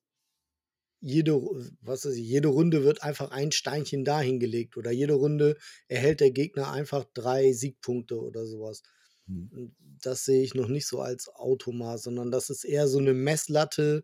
jede, 1.00 1.40
was 1.80 2.04
ich, 2.04 2.18
jede 2.18 2.48
Runde 2.48 2.84
wird 2.84 3.02
einfach 3.02 3.30
ein 3.30 3.52
Steinchen 3.52 4.04
dahin 4.04 4.38
gelegt 4.38 4.76
oder 4.76 4.90
jede 4.90 5.14
Runde 5.14 5.56
erhält 5.88 6.20
der 6.20 6.30
Gegner 6.30 6.70
einfach 6.70 7.06
drei 7.14 7.52
Siegpunkte 7.52 8.20
oder 8.20 8.46
sowas. 8.46 8.82
Hm. 9.30 9.48
Und 9.52 9.74
Das 10.02 10.24
sehe 10.24 10.42
ich 10.42 10.54
noch 10.54 10.68
nicht 10.68 10.86
so 10.86 11.00
als 11.00 11.28
Automat, 11.34 12.00
sondern 12.00 12.30
das 12.30 12.50
ist 12.50 12.64
eher 12.64 12.88
so 12.88 12.98
eine 12.98 13.12
Messlatte, 13.12 14.02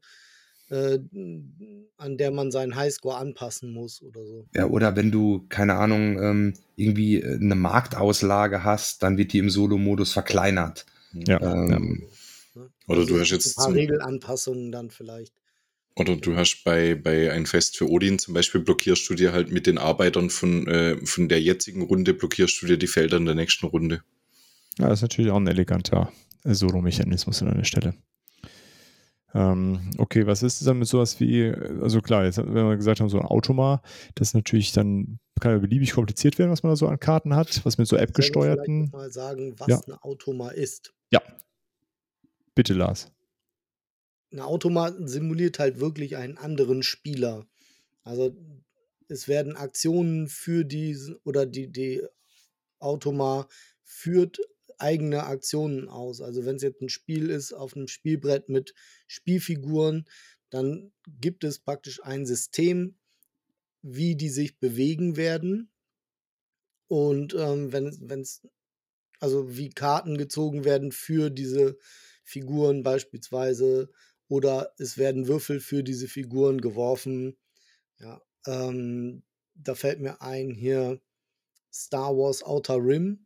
äh, 0.69 0.99
an 1.97 2.19
der 2.19 2.31
man 2.31 2.51
seinen 2.51 2.75
Highscore 2.77 3.17
anpassen 3.17 3.73
muss 3.73 4.03
oder 4.03 4.25
so. 4.25 4.47
Ja, 4.55 4.67
oder 4.67 4.95
wenn 4.97 5.11
du, 5.11 5.47
keine 5.49 5.75
Ahnung, 5.75 6.21
ähm, 6.23 6.55
irgendwie 6.77 7.21
äh, 7.23 7.37
eine 7.37 7.55
Marktauslage 7.55 8.63
hast, 8.65 9.03
dann 9.03 9.17
wird 9.17 9.33
die 9.33 9.39
im 9.39 9.49
Solo-Modus 9.51 10.13
verkleinert. 10.13 10.87
Ja, 11.13 11.41
ja. 11.41 11.55
Ähm, 11.77 12.07
Ne? 12.55 12.71
Oder 12.89 13.05
du 13.05 13.21
hast 13.21 13.31
ein 13.31 13.35
jetzt 13.37 13.55
paar 13.57 13.67
zum- 13.67 13.75
Regelanpassungen 13.75 14.73
dann 14.73 14.91
vielleicht. 14.91 15.35
Oder 15.95 16.17
du 16.17 16.37
hast 16.37 16.63
bei, 16.65 16.95
bei 16.95 17.33
ein 17.33 17.47
Fest 17.47 17.77
für 17.79 17.89
Odin 17.89 18.19
zum 18.19 18.35
Beispiel 18.35 18.61
blockierst 18.61 19.09
du 19.09 19.15
dir 19.15 19.33
halt 19.33 19.51
mit 19.51 19.67
den 19.67 19.79
Arbeitern 19.79 20.29
von, 20.31 20.67
äh, 20.67 20.97
von 21.07 21.29
der 21.29 21.41
jetzigen 21.41 21.83
Runde, 21.83 22.13
blockierst 22.13 22.61
du 22.61 22.67
dir 22.67 22.77
die 22.77 22.87
Felder 22.87 23.17
in 23.17 23.25
der 23.25 23.35
nächsten 23.35 23.67
Runde. 23.67 24.03
Ja, 24.79 24.89
das 24.89 24.99
ist 24.99 25.03
natürlich 25.03 25.31
auch 25.31 25.37
ein 25.37 25.47
eleganter 25.47 26.13
Solo-Mechanismus 26.45 27.43
an 27.43 27.49
einer 27.49 27.65
Stelle. 27.65 27.95
Ähm, 29.35 29.91
okay, 29.99 30.27
was 30.27 30.43
ist 30.43 30.67
dann 30.67 30.79
mit 30.79 30.89
sowas 30.89 31.19
wie, 31.21 31.47
also 31.83 32.01
klar, 32.01 32.25
jetzt, 32.25 32.39
wenn 32.39 32.55
wir 32.55 32.77
gesagt 32.77 33.01
haben, 33.01 33.09
so 33.09 33.19
ein 33.19 33.27
Automa, 33.27 33.83
das 34.15 34.29
ist 34.29 34.35
natürlich 34.35 34.73
dann, 34.73 35.19
kann 35.41 35.53
ja 35.53 35.59
beliebig 35.59 35.93
kompliziert 35.93 36.39
werden, 36.39 36.51
was 36.51 36.63
man 36.63 36.73
da 36.73 36.77
so 36.77 36.89
an 36.89 36.99
Karten 37.01 37.35
hat, 37.35 37.65
was 37.65 37.77
mit 37.77 37.87
so 37.89 37.97
App-gesteuerten. 37.97 38.85
noch 38.85 38.93
mal 38.93 39.11
sagen, 39.11 39.55
was 39.59 39.69
Ja. 39.69 39.81
ein 39.87 39.95
Automa 39.95 40.51
ist. 40.51 40.95
Ja. 41.11 41.21
Bitte, 42.55 42.73
Lars. 42.73 43.13
Ein 44.33 44.41
Automa 44.41 44.93
simuliert 45.07 45.59
halt 45.59 45.81
wirklich 45.81 46.17
einen 46.17 46.39
anderen 46.39 46.83
Spieler. 46.83 47.47
Also 48.05 48.35
es 49.09 49.29
werden 49.29 49.57
Aktionen 49.57 50.29
für 50.29 50.65
diesen 50.65 51.17
oder 51.25 51.45
die, 51.47 51.71
die 51.71 52.03
Automa 52.79 53.47
führt 53.83 54.39
eigene 54.79 55.25
Aktionen 55.25 55.89
aus. 55.89 56.21
Also 56.21 56.45
wenn 56.45 56.57
es 56.57 56.63
jetzt 56.63 56.81
ein 56.81 56.89
Spiel 56.89 57.31
ist 57.31 57.53
auf 57.53 57.77
einem 57.77 57.89
Spielbrett 57.89 58.49
mit 58.49 58.75
Spielfiguren, 59.07 60.07
dann 60.51 60.93
gibt 61.07 61.45
es 61.45 61.59
praktisch 61.59 62.03
ein 62.03 62.27
System, 62.27 62.97
wie 63.83 64.17
die 64.17 64.31
sich 64.31 64.59
bewegen 64.59 65.17
werden. 65.17 65.71
Und 66.89 67.35
ähm, 67.35 67.73
wenn 67.73 68.21
es, 68.21 68.43
also 69.21 69.57
wie 69.57 69.71
Karten 69.71 70.19
gezogen 70.19 70.65
werden 70.65 70.93
für 70.93 71.31
diese 71.31 71.79
Figuren 72.23 72.83
beispielsweise, 72.83 73.91
oder 74.29 74.73
es 74.79 74.99
werden 74.99 75.29
Würfel 75.29 75.61
für 75.61 75.83
diese 75.83 76.09
Figuren 76.09 76.61
geworfen. 76.61 77.37
Ja, 77.99 78.21
ähm, 78.47 79.23
da 79.55 79.75
fällt 79.75 80.01
mir 80.01 80.21
ein 80.21 80.51
hier 80.51 81.01
Star 81.73 82.17
Wars 82.17 82.43
Outer 82.43 82.77
Rim, 82.77 83.26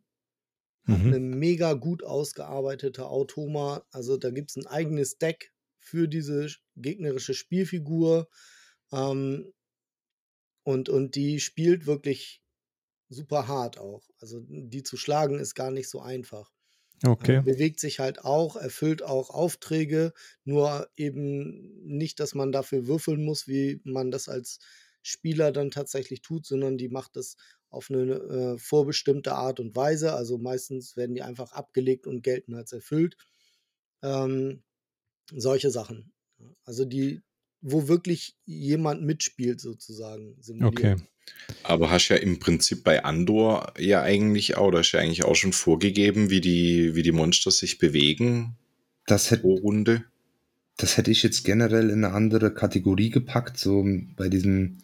Mhm. 0.87 1.11
eine 1.11 1.19
mega 1.19 1.73
gut 1.73 2.03
ausgearbeitete 2.03 3.07
Automa. 3.07 3.85
Also 3.91 4.17
da 4.17 4.31
gibt 4.31 4.51
es 4.51 4.57
ein 4.57 4.67
eigenes 4.67 5.17
Deck 5.17 5.53
für 5.79 6.07
diese 6.07 6.45
sch- 6.45 6.59
gegnerische 6.75 7.33
Spielfigur. 7.33 8.29
Ähm, 8.91 9.53
und, 10.63 10.89
und 10.89 11.15
die 11.15 11.39
spielt 11.39 11.85
wirklich 11.85 12.41
super 13.09 13.47
hart 13.47 13.79
auch. 13.79 14.09
Also 14.19 14.41
die 14.47 14.83
zu 14.83 14.97
schlagen 14.97 15.39
ist 15.39 15.55
gar 15.55 15.71
nicht 15.71 15.89
so 15.89 16.01
einfach. 16.01 16.51
Okay. 17.05 17.37
Äh, 17.37 17.41
bewegt 17.41 17.79
sich 17.79 17.99
halt 17.99 18.25
auch, 18.25 18.55
erfüllt 18.57 19.03
auch 19.03 19.29
Aufträge, 19.31 20.13
nur 20.45 20.89
eben 20.97 21.83
nicht, 21.85 22.19
dass 22.19 22.35
man 22.35 22.51
dafür 22.51 22.87
würfeln 22.87 23.23
muss, 23.25 23.47
wie 23.47 23.81
man 23.85 24.11
das 24.11 24.29
als 24.29 24.59
Spieler 25.03 25.51
dann 25.51 25.71
tatsächlich 25.71 26.21
tut, 26.21 26.45
sondern 26.47 26.77
die 26.77 26.89
macht 26.89 27.15
das 27.17 27.37
auf 27.71 27.89
eine 27.89 28.01
äh, 28.01 28.57
vorbestimmte 28.57 29.33
Art 29.33 29.59
und 29.59 29.75
Weise. 29.75 30.13
Also 30.13 30.37
meistens 30.37 30.97
werden 30.97 31.15
die 31.15 31.23
einfach 31.23 31.53
abgelegt 31.53 32.05
und 32.05 32.21
gelten 32.21 32.53
als 32.53 32.73
erfüllt. 32.73 33.15
Ähm, 34.03 34.61
solche 35.33 35.71
Sachen. 35.71 36.11
Also 36.65 36.85
die, 36.85 37.21
wo 37.61 37.87
wirklich 37.87 38.35
jemand 38.45 39.03
mitspielt, 39.03 39.61
sozusagen. 39.61 40.35
simuliert. 40.41 40.71
Okay. 40.71 40.95
Aber 41.63 41.89
hast 41.91 42.09
ja 42.09 42.17
im 42.17 42.39
Prinzip 42.39 42.83
bei 42.83 43.05
Andor 43.05 43.73
ja 43.77 44.01
eigentlich 44.01 44.57
auch, 44.57 44.71
da 44.71 44.81
ist 44.81 44.91
ja 44.91 44.99
eigentlich 44.99 45.23
auch 45.23 45.35
schon 45.35 45.53
vorgegeben, 45.53 46.29
wie 46.29 46.41
die, 46.41 46.95
wie 46.95 47.03
die 47.03 47.11
Monster 47.11 47.51
sich 47.51 47.77
bewegen 47.77 48.57
das, 49.05 49.31
hätte, 49.31 49.43
pro 49.43 49.55
Runde. 49.55 50.03
das 50.77 50.97
hätte 50.97 51.11
ich 51.11 51.23
jetzt 51.23 51.45
generell 51.45 51.89
in 51.89 52.03
eine 52.03 52.13
andere 52.13 52.53
Kategorie 52.53 53.11
gepackt, 53.11 53.57
so 53.57 53.85
bei 54.17 54.27
diesen 54.27 54.81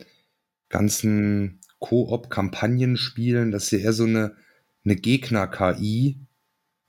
ganzen 0.70 1.60
Koop-Kampagnenspielen, 1.80 3.52
das 3.52 3.66
ist 3.66 3.72
ja 3.72 3.80
eher 3.80 3.94
so 3.94 4.06
eine, 4.06 4.36
eine 4.84 4.96
Gegner-KI, 4.96 6.18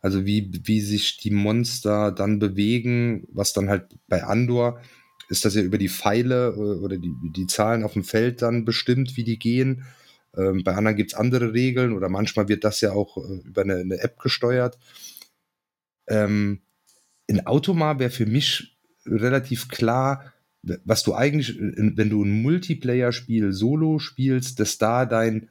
also 0.01 0.25
wie, 0.25 0.51
wie 0.65 0.81
sich 0.81 1.19
die 1.19 1.31
Monster 1.31 2.13
dann 2.13 2.39
bewegen, 2.39 3.27
was 3.33 3.53
dann 3.53 3.69
halt 3.69 3.99
bei 4.07 4.25
Andor 4.25 4.81
ist 5.29 5.45
das 5.45 5.55
ja 5.55 5.63
über 5.63 5.79
die 5.79 5.89
Pfeile 5.89 6.55
äh, 6.57 6.81
oder 6.83 6.97
die, 6.97 7.15
die 7.23 7.47
Zahlen 7.47 7.85
auf 7.85 7.93
dem 7.93 8.05
Feld 8.05 8.43
dann 8.43 8.65
bestimmt, 8.65 9.17
wie 9.17 9.25
die 9.25 9.39
gehen. 9.39 9.85
Ähm, 10.37 10.65
bei 10.65 10.75
anderen 10.75 10.97
gibt 10.97 11.13
es 11.13 11.19
andere 11.19 11.53
Regeln 11.53 11.93
oder 11.93 12.09
manchmal 12.09 12.49
wird 12.49 12.65
das 12.65 12.81
ja 12.81 12.93
auch 12.93 13.17
äh, 13.19 13.47
über 13.47 13.63
eine, 13.63 13.77
eine 13.77 14.01
App 14.01 14.19
gesteuert. 14.19 14.79
Ähm, 16.09 16.63
in 17.27 17.47
Automa 17.47 17.99
wäre 17.99 18.11
für 18.11 18.27
mich 18.27 18.79
relativ 19.05 19.69
klar, 19.69 20.33
was 20.85 21.03
du 21.03 21.15
eigentlich, 21.15 21.59
wenn 21.59 22.11
du 22.11 22.25
ein 22.25 22.43
Multiplayer-Spiel 22.43 23.53
solo 23.53 23.99
spielst, 23.99 24.61
dass 24.61 24.79
da 24.79 25.07
dein 25.07 25.49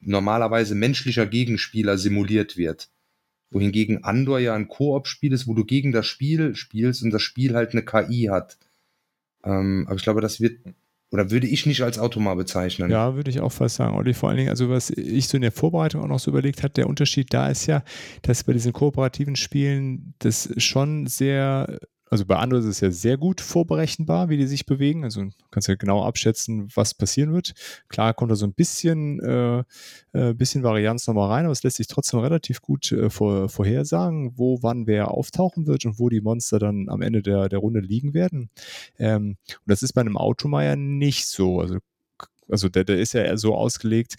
normalerweise 0.00 0.74
menschlicher 0.74 1.26
Gegenspieler 1.26 1.98
simuliert 1.98 2.56
wird. 2.56 2.90
Wohingegen 3.50 4.04
Andor 4.04 4.38
ja 4.38 4.54
ein 4.54 4.68
Koop-Spiel 4.68 5.32
ist, 5.32 5.46
wo 5.46 5.54
du 5.54 5.64
gegen 5.64 5.92
das 5.92 6.06
Spiel 6.06 6.54
spielst 6.54 7.02
und 7.02 7.10
das 7.10 7.22
Spiel 7.22 7.54
halt 7.54 7.72
eine 7.72 7.84
KI 7.84 8.28
hat. 8.30 8.58
Ähm, 9.44 9.84
aber 9.86 9.96
ich 9.96 10.02
glaube, 10.02 10.20
das 10.20 10.40
wird, 10.40 10.58
oder 11.10 11.30
würde 11.30 11.46
ich 11.46 11.64
nicht 11.64 11.82
als 11.82 11.98
Automa 11.98 12.34
bezeichnen. 12.34 12.90
Ja, 12.90 13.14
würde 13.14 13.30
ich 13.30 13.40
auch 13.40 13.52
fast 13.52 13.76
sagen, 13.76 13.96
Olli. 13.96 14.12
Vor 14.12 14.28
allen 14.28 14.38
Dingen, 14.38 14.50
also 14.50 14.68
was 14.68 14.90
ich 14.90 15.28
so 15.28 15.36
in 15.36 15.42
der 15.42 15.52
Vorbereitung 15.52 16.02
auch 16.02 16.08
noch 16.08 16.18
so 16.18 16.30
überlegt 16.30 16.62
habe, 16.62 16.74
der 16.74 16.88
Unterschied 16.88 17.32
da 17.32 17.48
ist 17.48 17.66
ja, 17.66 17.82
dass 18.22 18.44
bei 18.44 18.52
diesen 18.52 18.74
kooperativen 18.74 19.36
Spielen 19.36 20.14
das 20.18 20.50
schon 20.58 21.06
sehr, 21.06 21.78
also 22.10 22.24
bei 22.24 22.36
anderen 22.36 22.64
ist 22.64 22.68
es 22.68 22.80
ja 22.80 22.90
sehr 22.90 23.16
gut 23.16 23.40
vorberechenbar, 23.40 24.28
wie 24.28 24.36
die 24.36 24.46
sich 24.46 24.66
bewegen. 24.66 25.04
Also 25.04 25.28
kannst 25.50 25.68
ja 25.68 25.74
genau 25.74 26.04
abschätzen, 26.04 26.68
was 26.74 26.94
passieren 26.94 27.32
wird. 27.32 27.54
Klar 27.88 28.14
kommt 28.14 28.30
da 28.30 28.36
so 28.36 28.46
ein 28.46 28.54
bisschen, 28.54 29.20
äh, 29.20 29.64
äh, 30.12 30.34
bisschen 30.34 30.62
Varianz 30.62 31.06
nochmal 31.06 31.30
rein, 31.30 31.44
aber 31.44 31.52
es 31.52 31.62
lässt 31.62 31.76
sich 31.76 31.86
trotzdem 31.86 32.20
relativ 32.20 32.62
gut 32.62 32.92
äh, 32.92 33.10
vor, 33.10 33.48
vorhersagen, 33.48 34.32
wo 34.36 34.62
wann 34.62 34.86
wer 34.86 35.10
auftauchen 35.10 35.66
wird 35.66 35.84
und 35.84 35.98
wo 35.98 36.08
die 36.08 36.20
Monster 36.20 36.58
dann 36.58 36.88
am 36.88 37.02
Ende 37.02 37.22
der, 37.22 37.48
der 37.48 37.58
Runde 37.58 37.80
liegen 37.80 38.14
werden. 38.14 38.50
Ähm, 38.98 39.36
und 39.48 39.66
das 39.66 39.82
ist 39.82 39.92
bei 39.92 40.00
einem 40.00 40.16
Automeier 40.16 40.76
nicht 40.76 41.26
so. 41.26 41.60
Also 41.60 41.78
also 42.50 42.68
der, 42.68 42.84
der 42.84 42.98
ist 42.98 43.12
ja 43.12 43.22
eher 43.22 43.36
so 43.36 43.54
ausgelegt, 43.54 44.16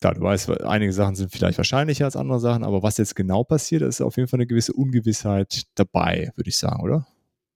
klar, 0.00 0.14
du 0.14 0.20
weißt, 0.20 0.62
einige 0.62 0.92
Sachen 0.92 1.14
sind 1.14 1.32
vielleicht 1.32 1.58
wahrscheinlicher 1.58 2.04
als 2.04 2.16
andere 2.16 2.40
Sachen, 2.40 2.62
aber 2.62 2.82
was 2.82 2.98
jetzt 2.98 3.16
genau 3.16 3.42
passiert, 3.42 3.82
da 3.82 3.86
ist 3.86 4.02
auf 4.02 4.16
jeden 4.16 4.28
Fall 4.28 4.38
eine 4.38 4.46
gewisse 4.46 4.74
Ungewissheit 4.74 5.62
dabei, 5.74 6.30
würde 6.36 6.50
ich 6.50 6.58
sagen, 6.58 6.82
oder? 6.82 7.06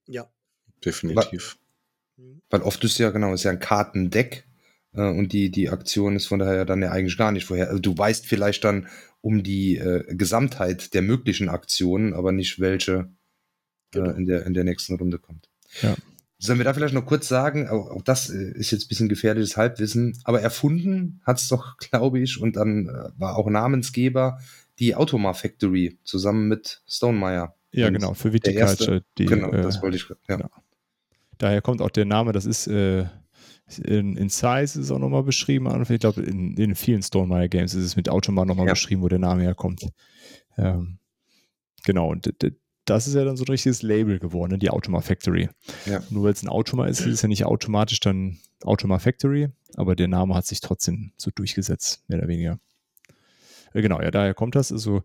Ja. 0.08 0.30
Definitiv. 0.84 1.58
Mhm. 2.16 2.42
Weil 2.50 2.62
oft 2.62 2.82
ist 2.84 2.98
ja, 2.98 3.10
genau, 3.10 3.32
ist 3.32 3.44
ja 3.44 3.50
ein 3.50 3.60
Kartendeck 3.60 4.46
äh, 4.94 5.02
und 5.02 5.32
die, 5.32 5.50
die 5.50 5.70
Aktion 5.70 6.16
ist 6.16 6.26
von 6.26 6.38
daher 6.38 6.64
dann 6.64 6.82
ja 6.82 6.90
eigentlich 6.90 7.18
gar 7.18 7.32
nicht 7.32 7.44
vorher. 7.44 7.68
Also 7.68 7.80
du 7.80 7.96
weißt 7.96 8.26
vielleicht 8.26 8.64
dann 8.64 8.88
um 9.20 9.42
die 9.42 9.76
äh, 9.76 10.14
Gesamtheit 10.14 10.94
der 10.94 11.02
möglichen 11.02 11.48
Aktionen, 11.48 12.14
aber 12.14 12.32
nicht 12.32 12.60
welche 12.60 13.10
Genau. 13.90 14.10
äh, 14.10 14.16
in, 14.16 14.26
der, 14.26 14.46
in 14.46 14.54
der 14.54 14.64
nächsten 14.64 14.96
Runde 14.96 15.18
kommt. 15.18 15.48
Ja. 15.82 15.94
Sollen 16.38 16.58
wir 16.58 16.64
da 16.64 16.72
vielleicht 16.72 16.94
noch 16.94 17.06
kurz 17.06 17.26
sagen, 17.26 17.68
auch, 17.68 17.90
auch 17.90 18.02
das 18.02 18.30
äh, 18.30 18.52
ist 18.52 18.70
jetzt 18.70 18.84
ein 18.84 18.88
bisschen 18.88 19.08
gefährliches 19.08 19.56
Halbwissen, 19.56 20.18
aber 20.24 20.40
erfunden 20.40 21.20
hat 21.24 21.38
es 21.38 21.48
doch, 21.48 21.76
glaube 21.78 22.20
ich, 22.20 22.40
und 22.40 22.56
dann 22.56 22.88
äh, 22.88 23.10
war 23.18 23.36
auch 23.36 23.48
Namensgeber 23.48 24.38
die 24.78 24.94
Automa 24.94 25.32
Factory 25.32 25.98
zusammen 26.04 26.48
mit 26.48 26.82
Stonemeyer. 26.86 27.56
Ja, 27.72 27.90
genau, 27.90 28.14
für 28.14 28.32
Viticulture. 28.32 29.04
Die, 29.18 29.26
genau, 29.26 29.50
äh, 29.50 29.62
das 29.62 29.82
wollte 29.82 29.96
ich, 29.96 30.08
ja. 30.08 30.16
genau. 30.37 30.48
Daher 31.38 31.62
kommt 31.62 31.82
auch 31.82 31.90
der 31.90 32.04
Name, 32.04 32.32
das 32.32 32.46
ist 32.46 32.66
äh, 32.66 33.06
in, 33.84 34.16
in 34.16 34.28
Size 34.30 34.62
ist 34.62 34.76
es 34.76 34.90
auch 34.90 34.98
nochmal 34.98 35.22
beschrieben. 35.22 35.66
Ich 35.90 36.00
glaube, 36.00 36.22
in, 36.22 36.56
in 36.56 36.75
vielen 36.75 37.02
Stonemeyer 37.02 37.48
Games 37.48 37.75
ist 37.75 37.84
es 37.84 37.96
mit 37.96 38.08
Automa 38.08 38.44
nochmal 38.44 38.66
Ja. 38.66 38.72
beschrieben, 38.72 39.02
wo 39.02 39.08
der 39.08 39.18
Name 39.18 39.42
herkommt. 39.42 39.87
Ähm, 40.56 40.98
genau, 41.84 42.10
und 42.10 42.32
das 42.87 43.06
ist 43.06 43.14
ja 43.14 43.25
dann 43.25 43.37
so 43.37 43.44
ein 43.44 43.50
richtiges 43.50 43.82
Label 43.82 44.18
geworden, 44.18 44.52
ne, 44.52 44.58
die 44.58 44.70
Automa 44.70 45.02
Factory. 45.02 45.50
Ja. 45.84 46.02
Nur 46.08 46.25
weil 46.25 46.32
es 46.32 46.42
ein 46.42 46.48
Automa 46.48 46.87
ist, 46.87 47.00
ist 47.00 47.06
es 47.06 47.22
ja 47.22 47.28
nicht 47.28 47.44
automatisch 47.44 48.00
dann 48.00 48.38
Automa 48.62 48.98
Factory. 48.98 49.48
aber 49.76 49.94
der 49.94 50.08
Name 50.08 50.34
hat 50.34 50.46
sich 50.46 50.60
trotzdem 50.60 51.12
so 51.18 51.30
durchgesetzt, 51.30 52.02
mehr 52.08 52.18
oder 52.18 52.28
weniger. 52.28 52.58
Äh, 53.75 53.82
genau, 53.82 54.00
ja, 54.00 54.10
daher 54.10 54.32
kommt 54.32 54.54
das. 54.54 54.72
Also 54.72 55.02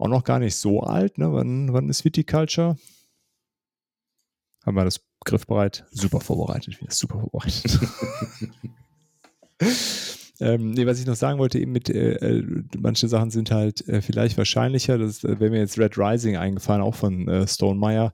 auch 0.00 0.08
noch 0.08 0.24
gar 0.24 0.38
nicht 0.38 0.56
so 0.56 0.80
alt. 0.80 1.18
Ne? 1.18 1.32
Wann, 1.32 1.72
wann 1.72 1.88
ist 1.88 2.04
Viticulture? 2.04 2.76
Haben 4.64 4.76
wir 4.76 4.84
das 4.84 5.00
griffbereit? 5.24 5.84
Super 5.90 6.20
vorbereitet. 6.20 6.80
Wieder 6.80 6.92
super 6.92 7.20
vorbereitet. 7.20 7.78
ähm, 10.40 10.70
nee, 10.70 10.86
was 10.86 11.00
ich 11.00 11.06
noch 11.06 11.16
sagen 11.16 11.38
wollte, 11.38 11.58
eben 11.58 11.72
mit 11.72 11.90
äh, 11.90 12.14
äh, 12.14 12.64
manche 12.78 13.08
Sachen 13.08 13.30
sind 13.30 13.50
halt 13.50 13.86
äh, 13.88 14.00
vielleicht 14.00 14.38
wahrscheinlicher. 14.38 14.96
Das 14.96 15.22
äh, 15.22 15.38
wäre 15.38 15.50
mir 15.50 15.60
jetzt 15.60 15.78
Red 15.78 15.98
Rising 15.98 16.36
eingefallen, 16.36 16.82
auch 16.82 16.94
von 16.94 17.28
äh, 17.28 17.46
Stonemeyer. 17.46 18.12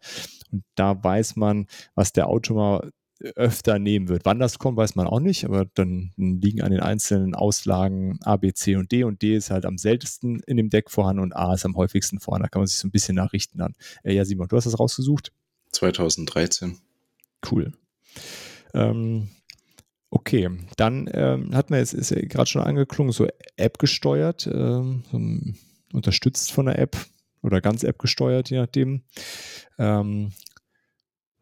Und 0.50 0.64
da 0.75 1.02
weiß 1.02 1.37
man, 1.37 1.66
was 1.95 2.12
der 2.12 2.28
Autor 2.28 2.90
öfter 3.21 3.79
nehmen 3.79 4.09
wird. 4.09 4.25
Wann 4.25 4.39
das 4.39 4.59
kommt, 4.59 4.77
weiß 4.77 4.95
man 4.95 5.07
auch 5.07 5.21
nicht, 5.21 5.45
aber 5.45 5.67
dann 5.75 6.13
liegen 6.17 6.63
an 6.63 6.71
den 6.71 6.81
einzelnen 6.81 7.35
Auslagen 7.35 8.19
A, 8.23 8.37
B, 8.37 8.53
C 8.53 8.77
und 8.77 8.93
D 8.93 9.05
und 9.05 9.23
D 9.23 9.35
ist 9.35 9.51
halt 9.51 9.65
am 9.65 9.79
seltensten 9.79 10.41
in 10.47 10.57
dem 10.57 10.71
Deck 10.71 10.91
vorhanden 10.91 11.23
und 11.23 11.35
A 11.35 11.55
ist 11.55 11.65
am 11.65 11.77
häufigsten 11.77 12.21
vorhanden. 12.21 12.45
Da 12.45 12.49
kann 12.49 12.61
man 12.61 12.67
sich 12.67 12.79
so 12.79 12.87
ein 12.87 12.91
bisschen 12.91 13.15
nachrichten 13.15 13.59
dann. 13.59 13.75
Äh, 14.03 14.15
ja, 14.15 14.25
Simon, 14.25 14.49
du 14.49 14.57
hast 14.57 14.65
das 14.65 14.79
rausgesucht? 14.79 15.33
2013. 15.73 16.79
Cool. 17.51 17.73
Ähm, 18.75 19.29
okay, 20.11 20.51
dann 20.77 21.09
ähm, 21.13 21.55
hat 21.55 21.71
man 21.71 21.79
jetzt, 21.79 21.95
ist 21.95 22.11
ja 22.11 22.21
gerade 22.21 22.47
schon 22.47 22.63
angeklungen, 22.63 23.13
so 23.13 23.27
App 23.57 23.79
gesteuert, 23.79 24.47
ähm, 24.47 25.05
so 25.11 25.19
unterstützt 25.97 26.53
von 26.53 26.67
der 26.67 26.79
App 26.79 26.97
oder 27.43 27.61
ganz 27.61 27.83
App 27.85 27.99
gesteuert, 27.99 28.51
je 28.51 28.59
nachdem. 28.59 29.03
Ähm, 29.79 30.33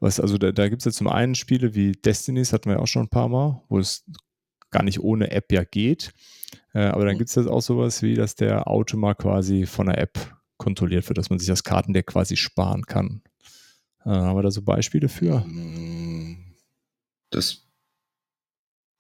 was, 0.05 0.21
also 0.21 0.39
da, 0.39 0.53
da 0.53 0.69
gibt 0.69 0.83
es 0.83 0.85
ja 0.85 0.93
zum 0.93 1.09
einen 1.09 1.35
Spiele 1.35 1.75
wie 1.75 1.93
Destinies, 1.93 2.53
hatten 2.53 2.69
wir 2.69 2.77
ja 2.77 2.83
auch 2.83 2.87
schon 2.87 3.07
ein 3.07 3.09
paar 3.09 3.29
Mal, 3.29 3.63
wo 3.69 3.79
es 3.79 4.05
gar 4.71 4.83
nicht 4.83 5.01
ohne 5.01 5.31
App 5.31 5.51
ja 5.51 5.65
geht. 5.65 6.13
Äh, 6.75 6.85
aber 6.85 7.07
dann 7.07 7.15
mhm. 7.15 7.19
gibt 7.19 7.31
es 7.31 7.37
jetzt 7.37 7.49
auch 7.49 7.63
sowas 7.63 8.03
wie, 8.03 8.15
dass 8.15 8.35
der 8.35 8.69
Auto 8.69 8.97
mal 8.97 9.15
quasi 9.15 9.67
von 9.67 9.87
der 9.87 9.99
App 9.99 10.19
kontrolliert 10.59 11.09
wird, 11.09 11.19
dass 11.19 11.31
man 11.31 11.39
sich 11.39 11.49
das 11.49 11.65
Kartendeck 11.65 12.07
quasi 12.07 12.37
sparen 12.37 12.83
kann. 12.83 13.23
Äh, 14.05 14.11
haben 14.11 14.37
wir 14.37 14.43
da 14.43 14.51
so 14.51 14.63
Beispiele 14.63 15.09
für? 15.09 15.41
Mm, 15.41 16.55
das 17.31 17.63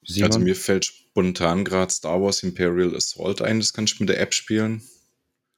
Simon? 0.06 0.30
Also 0.30 0.38
mir 0.40 0.56
fällt 0.56 0.86
spontan 0.86 1.64
gerade 1.64 1.92
Star 1.92 2.20
Wars 2.20 2.42
Imperial 2.42 2.94
Assault 2.96 3.42
ein, 3.42 3.60
das 3.60 3.72
kannst 3.72 3.98
du 3.98 4.04
mit 4.04 4.08
der 4.08 4.20
App 4.20 4.34
spielen. 4.34 4.82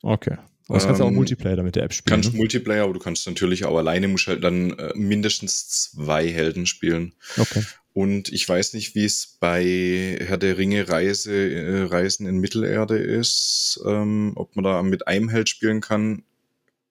Okay. 0.03 0.37
Aber 0.69 0.79
das 0.79 0.87
kannst 0.87 1.01
du 1.01 1.05
auch 1.05 1.09
ähm, 1.09 1.15
Multiplayer 1.15 1.63
mit 1.63 1.77
der 1.77 1.85
App 1.85 1.93
spielen. 1.93 2.11
Kannst 2.11 2.33
ne? 2.33 2.39
Multiplayer, 2.39 2.85
aber 2.85 2.93
du 2.93 2.99
kannst 2.99 3.27
natürlich 3.27 3.65
auch 3.65 3.77
alleine, 3.77 4.09
musst 4.09 4.27
halt 4.27 4.43
dann 4.43 4.71
äh, 4.73 4.93
mindestens 4.97 5.69
zwei 5.69 6.29
Helden 6.29 6.67
spielen. 6.67 7.15
Okay. 7.37 7.63
Und 7.93 8.33
ich 8.33 8.47
weiß 8.47 8.75
nicht, 8.75 8.95
wie 8.95 9.05
es 9.05 9.39
bei 9.41 10.19
Herr 10.21 10.37
der 10.37 10.59
Ringe 10.59 10.89
Reise, 10.89 11.33
äh, 11.33 11.83
Reisen 11.85 12.27
in 12.27 12.39
Mittelerde 12.39 12.99
ist, 12.99 13.81
ähm, 13.87 14.33
ob 14.35 14.55
man 14.57 14.65
da 14.65 14.83
mit 14.83 15.07
einem 15.07 15.29
Held 15.29 15.49
spielen 15.49 15.81
kann. 15.81 16.25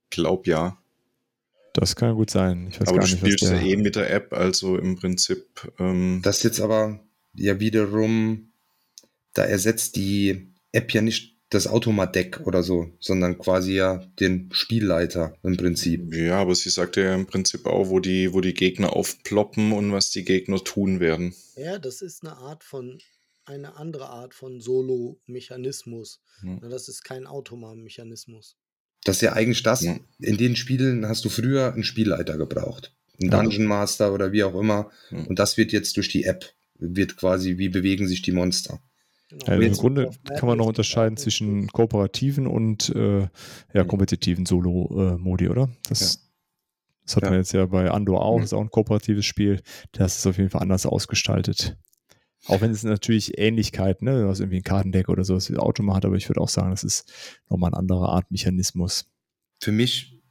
Glaub 0.09 0.47
ja. 0.47 0.77
Das 1.73 1.97
kann 1.97 2.15
gut 2.15 2.29
sein. 2.29 2.67
Ich 2.71 2.79
weiß 2.79 2.87
aber 2.87 2.99
gar 2.99 3.05
du 3.05 3.11
nicht, 3.11 3.19
spielst 3.19 3.43
ja 3.43 3.59
eh 3.59 3.75
mit 3.75 3.97
der 3.97 4.09
App, 4.09 4.31
also 4.31 4.77
im 4.77 4.95
Prinzip. 4.95 5.45
Ähm, 5.77 6.21
das 6.23 6.41
jetzt 6.41 6.61
aber 6.61 7.01
ja 7.33 7.59
wiederum, 7.59 8.53
da 9.33 9.43
ersetzt 9.43 9.97
die 9.97 10.53
App 10.71 10.91
ja 10.93 11.01
nicht 11.01 11.34
das 11.55 11.67
Automadeck 11.67 12.41
oder 12.45 12.61
so, 12.61 12.91
sondern 12.99 13.37
quasi 13.37 13.73
ja 13.73 14.05
den 14.19 14.49
Spielleiter 14.51 15.35
im 15.41 15.57
Prinzip. 15.57 16.13
Ja, 16.13 16.41
aber 16.41 16.53
sie 16.53 16.69
sagt 16.69 16.97
ja 16.97 17.15
im 17.15 17.25
Prinzip 17.25 17.65
auch, 17.65 17.89
wo 17.89 17.99
die, 17.99 18.33
wo 18.33 18.41
die 18.41 18.53
Gegner 18.53 18.93
aufploppen 18.93 19.71
und 19.71 19.91
was 19.91 20.11
die 20.11 20.25
Gegner 20.25 20.63
tun 20.63 20.99
werden. 20.99 21.33
Ja, 21.55 21.79
das 21.79 22.01
ist 22.01 22.23
eine 22.23 22.37
Art 22.37 22.63
von, 22.63 22.99
eine 23.45 23.77
andere 23.77 24.09
Art 24.09 24.33
von 24.33 24.59
Solo-Mechanismus. 24.59 26.21
Hm. 26.41 26.59
Das 26.69 26.89
ist 26.89 27.03
kein 27.03 27.25
Automa-Mechanismus. 27.25 28.57
Das 29.03 29.17
ist 29.17 29.21
ja 29.21 29.33
eigentlich 29.33 29.63
das, 29.63 29.81
ja. 29.81 29.97
in 30.19 30.37
den 30.37 30.55
Spielen 30.55 31.07
hast 31.07 31.23
du 31.25 31.29
früher 31.29 31.73
einen 31.73 31.83
Spielleiter 31.83 32.37
gebraucht. 32.37 32.93
Einen 33.21 33.31
ja. 33.31 33.41
Dungeon 33.41 33.65
Master 33.65 34.13
oder 34.13 34.31
wie 34.31 34.43
auch 34.43 34.59
immer. 34.59 34.91
Ja. 35.09 35.23
Und 35.23 35.39
das 35.39 35.57
wird 35.57 35.71
jetzt 35.71 35.95
durch 35.95 36.09
die 36.09 36.25
App, 36.25 36.53
wird 36.77 37.15
quasi, 37.15 37.57
wie 37.57 37.69
bewegen 37.69 38.07
sich 38.07 38.21
die 38.21 38.31
Monster. 38.31 38.81
Genau. 39.29 39.45
Also 39.47 39.61
Im 39.63 39.73
Grunde 39.73 40.11
kann 40.37 40.47
man 40.47 40.57
noch 40.57 40.67
unterscheiden 40.67 41.17
zwischen 41.17 41.67
kooperativen 41.67 42.47
und 42.47 42.89
äh, 42.89 43.27
ja, 43.73 43.83
kompetitiven 43.83 44.45
Solo-Modi, 44.45 45.49
oder? 45.49 45.69
Das, 45.89 46.15
ja. 46.15 46.21
das 47.05 47.15
hat 47.15 47.23
ja. 47.23 47.29
man 47.29 47.39
jetzt 47.39 47.53
ja 47.53 47.65
bei 47.65 47.89
Andor 47.89 48.23
auch, 48.23 48.37
mhm. 48.37 48.41
das 48.41 48.49
ist 48.49 48.53
auch 48.53 48.61
ein 48.61 48.69
kooperatives 48.69 49.25
Spiel. 49.25 49.61
Das 49.91 50.17
ist 50.17 50.27
auf 50.27 50.37
jeden 50.37 50.49
Fall 50.49 50.61
anders 50.61 50.85
ausgestaltet. 50.85 51.77
Auch 52.47 52.61
wenn 52.61 52.69
es 52.69 52.83
natürlich 52.83 53.39
Ähnlichkeiten, 53.39 54.05
ne, 54.05 54.21
du 54.21 54.27
hast 54.29 54.39
irgendwie 54.39 54.57
ein 54.57 54.63
Kartendeck 54.63 55.09
oder 55.09 55.23
so, 55.23 55.33
das 55.33 55.51
Automat, 55.55 55.97
hat, 55.97 56.05
aber 56.05 56.15
ich 56.15 56.29
würde 56.29 56.41
auch 56.41 56.49
sagen, 56.49 56.69
das 56.69 56.83
ist 56.83 57.11
nochmal 57.49 57.71
eine 57.71 57.77
andere 57.77 58.07
Art 58.09 58.29
Mechanismus. 58.29 59.09
Für 59.59 59.71
mich 59.71 60.21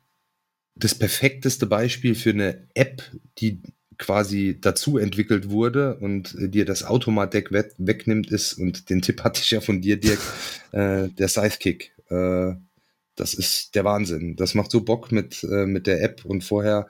das 0.76 0.94
perfekteste 0.94 1.66
Beispiel 1.66 2.14
für 2.14 2.30
eine 2.30 2.68
App, 2.74 3.02
die 3.38 3.62
quasi 3.98 4.58
dazu 4.60 4.98
entwickelt 4.98 5.50
wurde 5.50 5.96
und 5.96 6.34
äh, 6.34 6.48
dir 6.48 6.64
das 6.64 6.84
Automat-Deck 6.84 7.52
we 7.52 7.70
wegnimmt 7.78 8.30
ist, 8.30 8.54
und 8.54 8.90
den 8.90 9.02
Tipp 9.02 9.22
hatte 9.22 9.40
ich 9.42 9.50
ja 9.50 9.60
von 9.60 9.80
dir, 9.80 9.98
Dirk, 9.98 10.20
äh, 10.72 11.08
der 11.08 11.28
Scythe-Kick. 11.28 11.92
Äh, 12.10 12.54
das 13.16 13.34
ist 13.34 13.74
der 13.74 13.84
Wahnsinn. 13.84 14.36
Das 14.36 14.54
macht 14.54 14.70
so 14.70 14.82
Bock 14.82 15.12
mit, 15.12 15.44
äh, 15.44 15.66
mit 15.66 15.86
der 15.86 16.02
App 16.02 16.24
und 16.24 16.42
vorher 16.42 16.88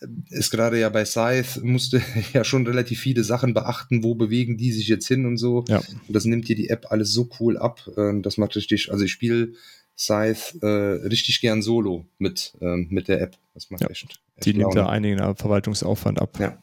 äh, 0.00 0.06
ist 0.30 0.50
gerade 0.50 0.78
ja 0.78 0.88
bei 0.88 1.04
Scythe, 1.04 1.60
musste 1.62 2.02
ja 2.32 2.44
schon 2.44 2.66
relativ 2.66 3.00
viele 3.00 3.24
Sachen 3.24 3.54
beachten, 3.54 4.04
wo 4.04 4.14
bewegen 4.14 4.56
die 4.56 4.72
sich 4.72 4.88
jetzt 4.88 5.08
hin 5.08 5.26
und 5.26 5.36
so. 5.36 5.64
Ja. 5.68 5.78
Und 5.78 6.14
das 6.14 6.24
nimmt 6.24 6.48
dir 6.48 6.56
die 6.56 6.70
App 6.70 6.86
alles 6.90 7.12
so 7.12 7.28
cool 7.40 7.56
ab. 7.58 7.88
Äh, 7.96 8.20
das 8.20 8.38
macht 8.38 8.56
richtig, 8.56 8.92
also 8.92 9.04
ich 9.04 9.12
spiele 9.12 9.52
Scythe 9.96 10.58
äh, 10.62 11.06
richtig 11.06 11.40
gern 11.40 11.62
solo 11.62 12.06
mit, 12.18 12.56
ähm, 12.60 12.88
mit 12.90 13.08
der 13.08 13.20
App. 13.22 13.36
Das 13.54 13.70
macht 13.70 13.82
ja. 13.82 13.88
echt, 13.88 14.04
echt. 14.04 14.46
Die 14.46 14.54
nimmt 14.54 14.74
da 14.74 14.88
einigen 14.88 15.18
Verwaltungsaufwand 15.36 16.20
ab. 16.20 16.38
Ja. 16.38 16.58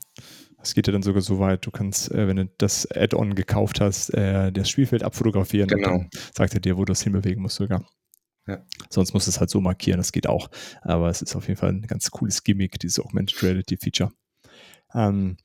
Es 0.61 0.73
geht 0.73 0.87
ja 0.87 0.93
dann 0.93 1.03
sogar 1.03 1.21
so 1.21 1.39
weit, 1.39 1.65
du 1.65 1.71
kannst, 1.71 2.11
äh, 2.11 2.27
wenn 2.27 2.37
du 2.37 2.49
das 2.57 2.89
Add-on 2.89 3.35
gekauft 3.35 3.81
hast, 3.81 4.13
äh, 4.13 4.51
das 4.51 4.69
Spielfeld 4.69 5.03
abfotografieren 5.03 5.67
genau. 5.67 5.93
und 5.93 5.99
dann 5.99 6.09
sagt 6.33 6.53
er 6.53 6.61
dir, 6.61 6.77
wo 6.77 6.85
du 6.85 6.93
es 6.93 7.01
hinbewegen 7.01 7.41
musst 7.41 7.57
sogar. 7.57 7.85
Ja. 8.47 8.63
Sonst 8.89 9.13
musst 9.13 9.27
du 9.27 9.31
es 9.31 9.39
halt 9.39 9.49
so 9.49 9.59
markieren, 9.61 9.97
das 9.97 10.11
geht 10.11 10.27
auch. 10.27 10.49
Aber 10.81 11.09
es 11.09 11.21
ist 11.21 11.35
auf 11.35 11.47
jeden 11.47 11.59
Fall 11.59 11.69
ein 11.69 11.81
ganz 11.81 12.09
cooles 12.11 12.43
Gimmick, 12.43 12.79
dieses 12.79 12.99
Augmented 12.99 13.41
Reality 13.43 13.77
Feature. 13.77 14.11
Ähm, 14.93 15.37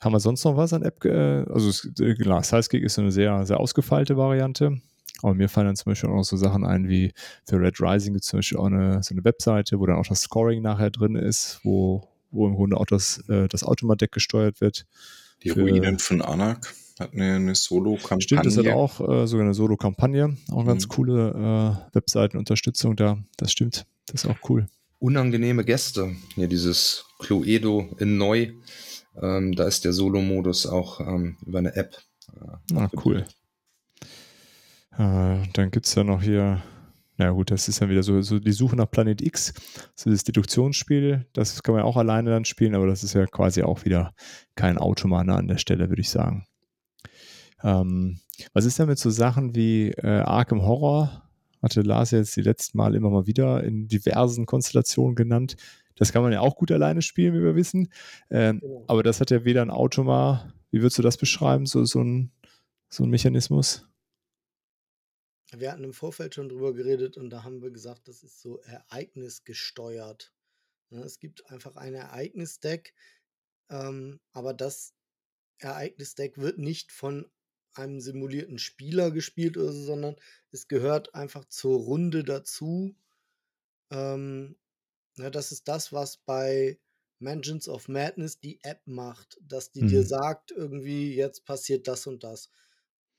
haben 0.00 0.12
wir 0.12 0.20
sonst 0.20 0.44
noch 0.44 0.56
was 0.56 0.72
an 0.72 0.82
App? 0.82 1.04
Äh, 1.04 1.44
also, 1.50 1.90
klar, 1.94 2.42
Sidekick 2.42 2.82
ist 2.82 2.98
eine 2.98 3.12
sehr, 3.12 3.46
sehr 3.46 3.60
ausgefeilte 3.60 4.16
Variante. 4.16 4.80
Aber 5.22 5.34
mir 5.34 5.48
fallen 5.48 5.66
dann 5.66 5.76
zum 5.76 5.90
Beispiel 5.90 6.10
auch 6.10 6.16
noch 6.16 6.24
so 6.24 6.36
Sachen 6.36 6.64
ein, 6.64 6.88
wie 6.88 7.12
für 7.44 7.60
Red 7.60 7.80
Rising 7.80 8.12
gibt 8.14 8.24
es 8.24 8.30
zum 8.30 8.38
Beispiel 8.38 8.58
auch 8.58 8.66
eine, 8.66 9.02
so 9.02 9.14
eine 9.14 9.24
Webseite, 9.24 9.78
wo 9.78 9.86
dann 9.86 9.96
auch 9.96 10.06
das 10.06 10.22
Scoring 10.22 10.62
nachher 10.62 10.90
drin 10.90 11.16
ist, 11.16 11.60
wo, 11.62 12.08
wo 12.30 12.46
im 12.46 12.54
Grunde 12.54 12.76
auch 12.76 12.86
das, 12.86 13.24
äh, 13.28 13.48
das 13.48 13.64
Automadeck 13.64 14.12
gesteuert 14.12 14.60
wird. 14.60 14.86
Die 15.42 15.50
für, 15.50 15.62
Ruinen 15.62 15.98
von 15.98 16.22
Anak 16.22 16.74
hat 16.98 17.12
eine, 17.12 17.34
eine 17.34 17.54
Solo-Kampagne. 17.54 18.22
Stimmt, 18.22 18.46
das 18.46 18.56
hat 18.56 18.68
auch 18.68 19.00
äh, 19.00 19.26
sogar 19.26 19.44
eine 19.44 19.54
Solo-Kampagne. 19.54 20.36
Auch 20.50 20.58
eine 20.58 20.66
ganz 20.66 20.86
mhm. 20.86 20.90
coole 20.90 21.86
äh, 21.92 21.94
Webseitenunterstützung 21.94 22.96
da. 22.96 23.18
Das 23.36 23.52
stimmt. 23.52 23.86
Das 24.06 24.24
ist 24.24 24.30
auch 24.30 24.48
cool. 24.48 24.66
Unangenehme 24.98 25.64
Gäste. 25.64 26.16
Hier 26.34 26.48
dieses 26.48 27.04
Cluedo 27.18 27.94
in 27.98 28.16
Neu. 28.16 28.52
Ähm, 29.20 29.54
da 29.54 29.64
ist 29.64 29.84
der 29.84 29.92
Solo-Modus 29.92 30.66
auch 30.66 31.00
ähm, 31.00 31.36
über 31.44 31.58
eine 31.58 31.74
App. 31.74 31.98
Äh, 32.34 32.76
ah, 32.76 32.90
cool. 33.04 33.26
Äh, 34.98 35.42
dann 35.52 35.70
gibt 35.70 35.86
es 35.86 35.94
ja 35.94 36.04
noch 36.04 36.22
hier, 36.22 36.62
na 37.16 37.30
gut, 37.30 37.50
das 37.50 37.68
ist 37.68 37.80
ja 37.80 37.88
wieder 37.88 38.02
so, 38.02 38.20
so 38.22 38.38
die 38.38 38.52
Suche 38.52 38.76
nach 38.76 38.90
Planet 38.90 39.20
X, 39.20 39.52
so 39.94 40.10
das 40.10 40.24
Deduktionsspiel, 40.24 41.26
das 41.32 41.62
kann 41.62 41.74
man 41.74 41.82
ja 41.82 41.86
auch 41.86 41.96
alleine 41.96 42.30
dann 42.30 42.44
spielen, 42.44 42.74
aber 42.74 42.86
das 42.86 43.04
ist 43.04 43.14
ja 43.14 43.26
quasi 43.26 43.62
auch 43.62 43.84
wieder 43.84 44.14
kein 44.54 44.78
Automane 44.78 45.34
an 45.34 45.48
der 45.48 45.58
Stelle, 45.58 45.88
würde 45.88 46.02
ich 46.02 46.10
sagen. 46.10 46.46
Ähm, 47.62 48.20
was 48.52 48.64
ist 48.64 48.78
denn 48.78 48.88
mit 48.88 48.98
so 48.98 49.10
Sachen 49.10 49.54
wie 49.54 49.90
äh, 49.90 50.20
Arkham 50.20 50.62
Horror? 50.62 51.22
Hatte 51.62 51.82
Lars 51.82 52.10
jetzt 52.10 52.36
die 52.36 52.42
letzten 52.42 52.78
Mal 52.78 52.94
immer 52.94 53.10
mal 53.10 53.26
wieder 53.26 53.64
in 53.64 53.88
diversen 53.88 54.46
Konstellationen 54.46 55.14
genannt. 55.14 55.56
Das 55.96 56.12
kann 56.12 56.22
man 56.22 56.32
ja 56.32 56.40
auch 56.40 56.56
gut 56.56 56.70
alleine 56.70 57.00
spielen, 57.00 57.34
wie 57.34 57.42
wir 57.42 57.56
wissen. 57.56 57.88
Ähm, 58.30 58.60
genau. 58.60 58.84
Aber 58.86 59.02
das 59.02 59.20
hat 59.20 59.30
ja 59.30 59.44
weder 59.44 59.62
ein 59.62 59.70
Automa, 59.70 60.52
wie 60.70 60.80
würdest 60.80 60.98
du 60.98 61.02
das 61.02 61.16
beschreiben, 61.16 61.64
so, 61.64 61.84
so, 61.84 62.02
ein, 62.02 62.30
so 62.90 63.04
ein 63.04 63.10
Mechanismus? 63.10 63.88
Wir 65.60 65.72
hatten 65.72 65.84
im 65.84 65.92
Vorfeld 65.94 66.34
schon 66.34 66.48
drüber 66.48 66.74
geredet 66.74 67.16
und 67.16 67.30
da 67.30 67.42
haben 67.44 67.62
wir 67.62 67.70
gesagt, 67.70 68.08
das 68.08 68.22
ist 68.22 68.40
so 68.40 68.60
ereignisgesteuert. 68.60 70.34
Ne, 70.90 71.02
es 71.02 71.20
gibt 71.20 71.50
einfach 71.50 71.76
ein 71.76 71.94
Ereignisdeck, 71.94 72.94
ähm, 73.70 74.20
aber 74.32 74.54
das 74.54 74.94
Ereignisdeck 75.58 76.38
wird 76.38 76.58
nicht 76.58 76.92
von 76.92 77.30
einem 77.74 78.00
simulierten 78.00 78.58
Spieler 78.58 79.10
gespielt 79.12 79.56
oder 79.58 79.72
so, 79.72 79.84
sondern 79.84 80.16
es 80.52 80.68
gehört 80.68 81.14
einfach 81.14 81.46
zur 81.46 81.78
Runde 81.80 82.24
dazu. 82.24 82.96
Ähm, 83.90 84.56
ja, 85.16 85.24
ne, 85.26 85.30
das 85.30 85.52
ist 85.52 85.68
das, 85.68 85.92
was 85.92 86.18
bei 86.18 86.80
Mansions 87.20 87.68
of 87.68 87.88
Madness 87.88 88.40
die 88.40 88.60
App 88.64 88.82
macht, 88.86 89.38
dass 89.42 89.72
die 89.72 89.86
dir 89.86 90.04
Mhm. 90.04 90.06
sagt, 90.06 90.52
irgendwie, 90.52 91.14
jetzt 91.14 91.44
passiert 91.46 91.88
das 91.88 92.06
und 92.06 92.24
das. 92.24 92.50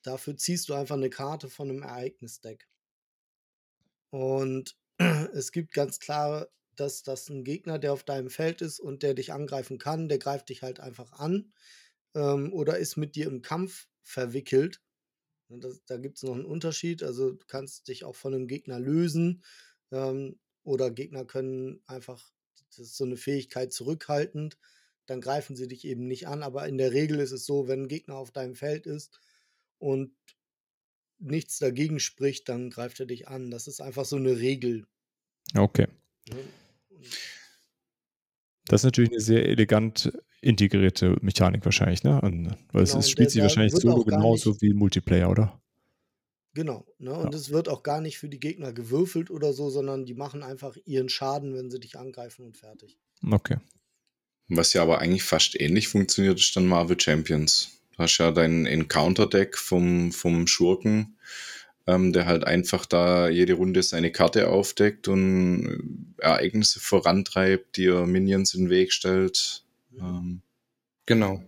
Dafür 0.07 0.37
ziehst 0.37 0.69
du 0.69 0.73
einfach 0.73 0.95
eine 0.95 1.09
Karte 1.09 1.49
von 1.49 1.69
einem 1.69 1.83
Ereignisdeck. 1.83 2.69
Und 4.09 4.77
es 5.33 5.51
gibt 5.51 5.73
ganz 5.73 5.99
klar, 5.99 6.47
dass 6.77 7.03
das 7.03 7.27
ein 7.27 7.43
Gegner, 7.43 7.77
der 7.77 7.91
auf 7.91 8.05
deinem 8.05 8.29
Feld 8.29 8.61
ist 8.61 8.79
und 8.79 9.03
der 9.03 9.15
dich 9.15 9.33
angreifen 9.33 9.79
kann, 9.79 10.07
der 10.07 10.17
greift 10.17 10.47
dich 10.47 10.61
halt 10.61 10.79
einfach 10.79 11.11
an 11.11 11.51
ähm, 12.15 12.53
oder 12.53 12.77
ist 12.77 12.95
mit 12.95 13.15
dir 13.15 13.27
im 13.27 13.41
Kampf 13.41 13.89
verwickelt. 14.01 14.81
Das, 15.49 15.83
da 15.85 15.97
gibt 15.97 16.15
es 16.15 16.23
noch 16.23 16.35
einen 16.35 16.45
Unterschied. 16.45 17.03
Also 17.03 17.31
du 17.31 17.45
kannst 17.45 17.89
dich 17.89 18.05
auch 18.05 18.15
von 18.15 18.33
einem 18.33 18.47
Gegner 18.47 18.79
lösen 18.79 19.43
ähm, 19.91 20.39
oder 20.63 20.89
Gegner 20.89 21.25
können 21.25 21.81
einfach, 21.85 22.31
das 22.69 22.79
ist 22.79 22.95
so 22.95 23.03
eine 23.03 23.17
Fähigkeit 23.17 23.73
zurückhaltend, 23.73 24.57
dann 25.05 25.19
greifen 25.19 25.57
sie 25.57 25.67
dich 25.67 25.83
eben 25.83 26.07
nicht 26.07 26.29
an. 26.29 26.43
Aber 26.43 26.65
in 26.65 26.77
der 26.77 26.93
Regel 26.93 27.19
ist 27.19 27.33
es 27.33 27.45
so, 27.45 27.67
wenn 27.67 27.83
ein 27.83 27.87
Gegner 27.89 28.15
auf 28.15 28.31
deinem 28.31 28.55
Feld 28.55 28.87
ist 28.87 29.19
und 29.79 30.11
nichts 31.19 31.57
dagegen 31.59 31.99
spricht, 31.99 32.47
dann 32.49 32.69
greift 32.69 32.99
er 32.99 33.05
dich 33.05 33.27
an. 33.27 33.49
Das 33.51 33.67
ist 33.67 33.81
einfach 33.81 34.05
so 34.05 34.15
eine 34.15 34.37
Regel. 34.37 34.85
Okay. 35.55 35.87
Ne? 36.29 36.35
Das 38.65 38.81
ist 38.81 38.85
natürlich 38.85 39.11
eine 39.11 39.21
sehr 39.21 39.45
elegant 39.47 40.11
integrierte 40.41 41.15
Mechanik 41.21 41.63
wahrscheinlich, 41.65 42.03
ne? 42.03 42.21
Und, 42.21 42.55
weil 42.71 42.83
es 42.83 42.91
Genau, 42.91 43.03
und 43.03 43.09
spielt 43.09 43.31
sich 43.31 43.41
wahrscheinlich 43.41 43.73
solo 43.73 44.03
genauso 44.03 44.51
nicht- 44.51 44.61
wie 44.61 44.73
Multiplayer, 44.73 45.29
oder? 45.29 45.61
Genau, 46.53 46.85
ne? 46.97 47.13
Und 47.13 47.33
es 47.33 47.49
wird 47.49 47.69
auch 47.69 47.83
gar 47.83 48.01
nicht 48.01 48.17
für 48.17 48.29
die 48.29 48.39
Gegner 48.39 48.73
gewürfelt 48.73 49.31
oder 49.31 49.53
so, 49.53 49.69
sondern 49.69 50.05
die 50.05 50.15
machen 50.15 50.43
einfach 50.43 50.75
ihren 50.85 51.07
Schaden, 51.09 51.55
wenn 51.55 51.69
sie 51.69 51.79
dich 51.79 51.97
angreifen 51.97 52.45
und 52.45 52.57
fertig. 52.57 52.97
Okay. 53.29 53.57
Was 54.49 54.73
ja 54.73 54.81
aber 54.81 54.99
eigentlich 54.99 55.23
fast 55.23 55.59
ähnlich 55.59 55.87
funktioniert, 55.87 56.39
ist 56.39 56.55
dann 56.55 56.65
Marvel 56.67 56.99
Champions. 56.99 57.79
Hast 57.97 58.17
ja 58.19 58.31
dein 58.31 58.65
Encounter-Deck 58.65 59.57
vom, 59.57 60.11
vom 60.11 60.47
Schurken, 60.47 61.17
ähm, 61.87 62.13
der 62.13 62.25
halt 62.25 62.43
einfach 62.43 62.85
da 62.85 63.29
jede 63.29 63.53
Runde 63.53 63.81
seine 63.83 64.11
Karte 64.11 64.49
aufdeckt 64.49 65.07
und 65.07 66.13
äh, 66.19 66.23
Ereignisse 66.23 66.79
vorantreibt, 66.79 67.77
dir 67.77 68.05
Minions 68.05 68.53
in 68.53 68.65
den 68.65 68.69
Weg 68.69 68.93
stellt. 68.93 69.63
Ähm, 69.99 70.41
Genau. 71.07 71.41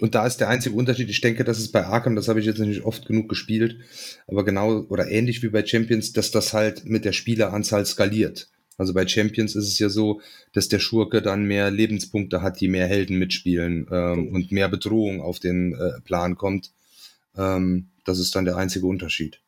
Und 0.00 0.16
da 0.16 0.26
ist 0.26 0.38
der 0.38 0.48
einzige 0.48 0.74
Unterschied, 0.74 1.08
ich 1.08 1.20
denke, 1.20 1.44
das 1.44 1.60
ist 1.60 1.70
bei 1.70 1.86
Arkham, 1.86 2.16
das 2.16 2.26
habe 2.26 2.40
ich 2.40 2.46
jetzt 2.46 2.58
nicht 2.58 2.84
oft 2.84 3.06
genug 3.06 3.28
gespielt, 3.28 3.78
aber 4.26 4.44
genau 4.44 4.80
oder 4.88 5.08
ähnlich 5.08 5.42
wie 5.44 5.48
bei 5.48 5.64
Champions, 5.64 6.12
dass 6.12 6.32
das 6.32 6.52
halt 6.52 6.84
mit 6.84 7.04
der 7.04 7.12
Spieleranzahl 7.12 7.86
skaliert. 7.86 8.48
Also 8.76 8.92
bei 8.92 9.06
Champions 9.06 9.54
ist 9.54 9.68
es 9.68 9.78
ja 9.78 9.88
so, 9.88 10.20
dass 10.52 10.68
der 10.68 10.80
Schurke 10.80 11.22
dann 11.22 11.44
mehr 11.44 11.70
Lebenspunkte 11.70 12.42
hat, 12.42 12.60
die 12.60 12.68
mehr 12.68 12.86
Helden 12.86 13.18
mitspielen 13.18 13.86
ähm, 13.90 14.28
und 14.34 14.50
mehr 14.52 14.68
Bedrohung 14.68 15.20
auf 15.20 15.38
den 15.38 15.74
äh, 15.74 16.00
Plan 16.00 16.36
kommt. 16.36 16.72
Ähm, 17.36 17.90
das 18.04 18.18
ist 18.18 18.34
dann 18.34 18.44
der 18.44 18.56
einzige 18.56 18.86
Unterschied. 18.86 19.40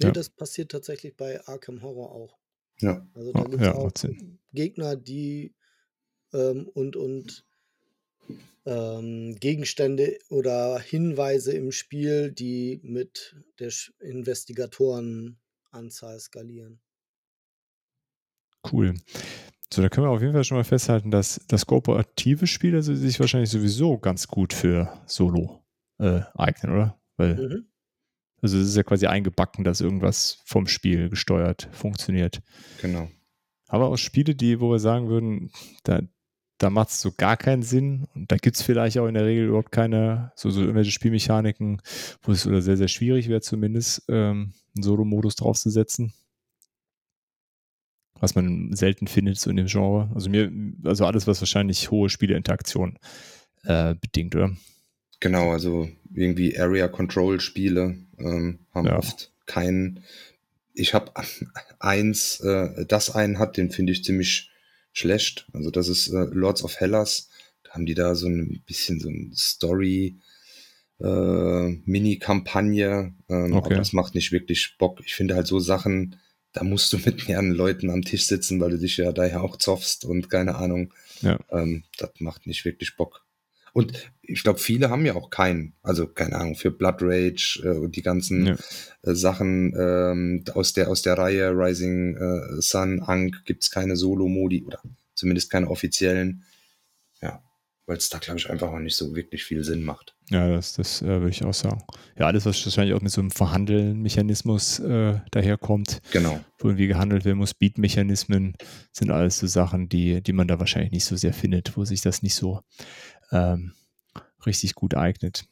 Nee, 0.00 0.06
Ja. 0.06 0.12
das 0.12 0.30
passiert 0.30 0.70
tatsächlich 0.72 1.16
bei 1.16 1.46
Arkham 1.46 1.82
Horror 1.82 2.12
auch. 2.12 2.38
Ja. 2.80 3.06
Also 3.14 3.32
da 3.32 3.40
Oh, 3.40 3.44
gibt 3.44 3.60
es 3.62 3.66
ja, 3.66 3.74
auch. 3.74 3.92
Gegner, 4.52 4.96
die 4.96 5.54
ähm, 6.32 6.66
und, 6.66 6.96
und 6.96 7.44
ähm, 8.64 9.36
Gegenstände 9.38 10.18
oder 10.28 10.78
Hinweise 10.78 11.52
im 11.52 11.72
Spiel, 11.72 12.32
die 12.32 12.80
mit 12.82 13.36
der 13.58 13.70
Sch- 13.70 13.92
Investigatorenanzahl 14.00 16.20
skalieren. 16.20 16.80
Cool. 18.70 18.94
So, 19.72 19.80
da 19.80 19.88
können 19.88 20.06
wir 20.06 20.10
auf 20.10 20.20
jeden 20.20 20.34
Fall 20.34 20.44
schon 20.44 20.58
mal 20.58 20.64
festhalten, 20.64 21.10
dass 21.10 21.40
das 21.48 21.66
kooperative 21.66 22.46
Spiel 22.46 22.74
also 22.74 22.94
sich 22.94 23.18
wahrscheinlich 23.20 23.50
sowieso 23.50 23.98
ganz 23.98 24.28
gut 24.28 24.52
für 24.52 24.92
Solo 25.06 25.64
äh, 25.98 26.20
eignen, 26.34 26.72
oder? 26.72 27.00
Weil, 27.16 27.34
Mhm. 27.36 27.66
also 28.42 28.58
es 28.58 28.68
ist 28.68 28.76
ja 28.76 28.82
quasi 28.82 29.06
eingebacken, 29.06 29.64
dass 29.64 29.80
irgendwas 29.80 30.40
vom 30.44 30.66
Spiel 30.66 31.08
gesteuert 31.08 31.68
funktioniert. 31.72 32.42
Genau. 32.82 33.08
Aber 33.68 33.88
auch 33.88 33.96
Spiele, 33.96 34.34
die, 34.34 34.60
wo 34.60 34.70
wir 34.70 34.78
sagen 34.78 35.08
würden, 35.08 35.50
da, 35.84 36.02
da 36.58 36.68
macht 36.68 36.90
es 36.90 37.00
so 37.00 37.10
gar 37.16 37.38
keinen 37.38 37.62
Sinn. 37.62 38.06
Und 38.14 38.30
da 38.30 38.36
gibt 38.36 38.56
es 38.56 38.62
vielleicht 38.62 38.98
auch 38.98 39.06
in 39.06 39.14
der 39.14 39.24
Regel 39.24 39.46
überhaupt 39.48 39.72
keine, 39.72 40.32
so, 40.36 40.50
so 40.50 40.60
irgendwelche 40.60 40.90
Spielmechaniken, 40.90 41.80
wo 42.20 42.32
es 42.32 42.46
oder 42.46 42.60
sehr, 42.60 42.76
sehr 42.76 42.88
schwierig 42.88 43.28
wäre, 43.30 43.40
zumindest 43.40 44.02
ähm, 44.08 44.52
einen 44.76 44.82
Solo-Modus 44.82 45.36
draufzusetzen. 45.36 46.12
Was 48.22 48.36
man 48.36 48.72
selten 48.72 49.08
findet, 49.08 49.36
so 49.40 49.50
in 49.50 49.56
dem 49.56 49.66
Genre. 49.66 50.08
Also 50.14 50.30
mir, 50.30 50.48
also 50.84 51.04
alles, 51.06 51.26
was 51.26 51.40
wahrscheinlich 51.40 51.90
hohe 51.90 52.08
Spieleinteraktion 52.08 52.96
äh, 53.64 53.96
bedingt, 53.96 54.36
oder? 54.36 54.56
Genau, 55.18 55.50
also 55.50 55.88
irgendwie 56.14 56.56
Area 56.56 56.86
Control 56.86 57.40
Spiele 57.40 57.96
ähm, 58.18 58.60
haben 58.72 58.86
Ja. 58.86 58.98
oft 58.98 59.32
keinen. 59.46 60.04
Ich 60.72 60.94
habe 60.94 61.12
eins, 61.80 62.38
äh, 62.40 62.86
das 62.86 63.10
einen 63.10 63.40
hat, 63.40 63.56
den 63.56 63.70
finde 63.72 63.92
ich 63.92 64.04
ziemlich 64.04 64.50
schlecht. 64.92 65.48
Also 65.52 65.72
das 65.72 65.88
ist 65.88 66.08
äh, 66.08 66.26
Lords 66.30 66.62
of 66.62 66.76
Hellas. 66.78 67.28
Da 67.64 67.72
haben 67.72 67.86
die 67.86 67.94
da 67.94 68.14
so 68.14 68.28
ein 68.28 68.62
bisschen 68.66 69.00
so 69.00 69.08
ein 69.08 69.32
Story 69.34 70.20
äh, 71.00 71.68
Mini-Kampagne. 71.84 73.14
Ähm, 73.28 73.52
Okay. 73.52 73.56
Aber 73.56 73.74
das 73.74 73.92
macht 73.92 74.14
nicht 74.14 74.30
wirklich 74.30 74.76
Bock. 74.78 75.00
Ich 75.04 75.14
finde 75.14 75.34
halt 75.34 75.48
so 75.48 75.58
Sachen, 75.58 76.20
da 76.52 76.64
musst 76.64 76.92
du 76.92 76.98
mit 77.04 77.28
mehreren 77.28 77.52
Leuten 77.52 77.90
am 77.90 78.02
Tisch 78.02 78.26
sitzen, 78.26 78.60
weil 78.60 78.70
du 78.70 78.78
dich 78.78 78.96
ja 78.96 79.12
daher 79.12 79.42
auch 79.42 79.56
zoffst 79.56 80.04
und 80.04 80.30
keine 80.30 80.56
Ahnung. 80.56 80.92
Ja. 81.20 81.38
Ähm, 81.50 81.84
das 81.98 82.10
macht 82.18 82.46
nicht 82.46 82.64
wirklich 82.64 82.96
Bock. 82.96 83.24
Und 83.74 83.92
ich 84.20 84.42
glaube, 84.42 84.58
viele 84.58 84.90
haben 84.90 85.06
ja 85.06 85.14
auch 85.14 85.30
keinen, 85.30 85.72
also 85.82 86.06
keine 86.06 86.36
Ahnung, 86.36 86.56
für 86.56 86.70
Blood 86.70 86.96
Rage 87.00 87.62
äh, 87.64 87.78
und 87.78 87.96
die 87.96 88.02
ganzen 88.02 88.46
Ja. 88.46 88.56
äh, 89.02 89.14
Sachen 89.14 89.74
ähm, 89.78 90.44
aus, 90.52 90.74
der, 90.74 90.88
aus 90.88 91.00
der 91.00 91.16
Reihe 91.16 91.50
Rising 91.52 92.16
äh, 92.16 92.60
Sun, 92.60 93.00
Ankh 93.00 93.38
gibt's 93.46 93.70
keine 93.70 93.96
Solo-Modi 93.96 94.64
oder 94.64 94.82
zumindest 95.14 95.50
keine 95.50 95.70
offiziellen. 95.70 96.44
Ja, 97.22 97.42
weil 97.86 97.96
es 97.96 98.08
da, 98.08 98.18
glaube 98.18 98.38
ich, 98.38 98.48
einfach 98.48 98.68
auch 98.70 98.78
nicht 98.78 98.94
so 98.96 99.14
wirklich 99.14 99.44
viel 99.44 99.64
Sinn 99.64 99.82
macht. 99.82 100.14
Ja, 100.30 100.48
das, 100.48 100.74
das 100.74 101.02
äh, 101.02 101.06
würde 101.06 101.30
ich 101.30 101.44
auch 101.44 101.52
sagen. 101.54 101.82
Ja, 102.18 102.26
alles, 102.26 102.46
was 102.46 102.64
wahrscheinlich 102.64 102.94
auch 102.94 103.00
mit 103.00 103.10
so 103.12 103.20
einem 103.20 103.30
Verhandeln-Mechanismus 103.30 104.78
äh, 104.80 105.20
daherkommt, 105.30 106.00
Genau. 106.12 106.42
wo 106.58 106.68
irgendwie 106.68 106.86
gehandelt 106.86 107.24
werden 107.24 107.38
muss, 107.38 107.54
Beat-Mechanismen, 107.54 108.54
sind 108.92 109.10
alles 109.10 109.38
so 109.38 109.46
Sachen, 109.46 109.88
die, 109.88 110.22
die 110.22 110.32
man 110.32 110.48
da 110.48 110.58
wahrscheinlich 110.58 110.92
nicht 110.92 111.04
so 111.04 111.16
sehr 111.16 111.34
findet, 111.34 111.76
wo 111.76 111.84
sich 111.84 112.00
das 112.00 112.22
nicht 112.22 112.34
so 112.34 112.60
ähm, 113.30 113.72
richtig 114.46 114.74
gut 114.74 114.94
eignet. 114.94 115.44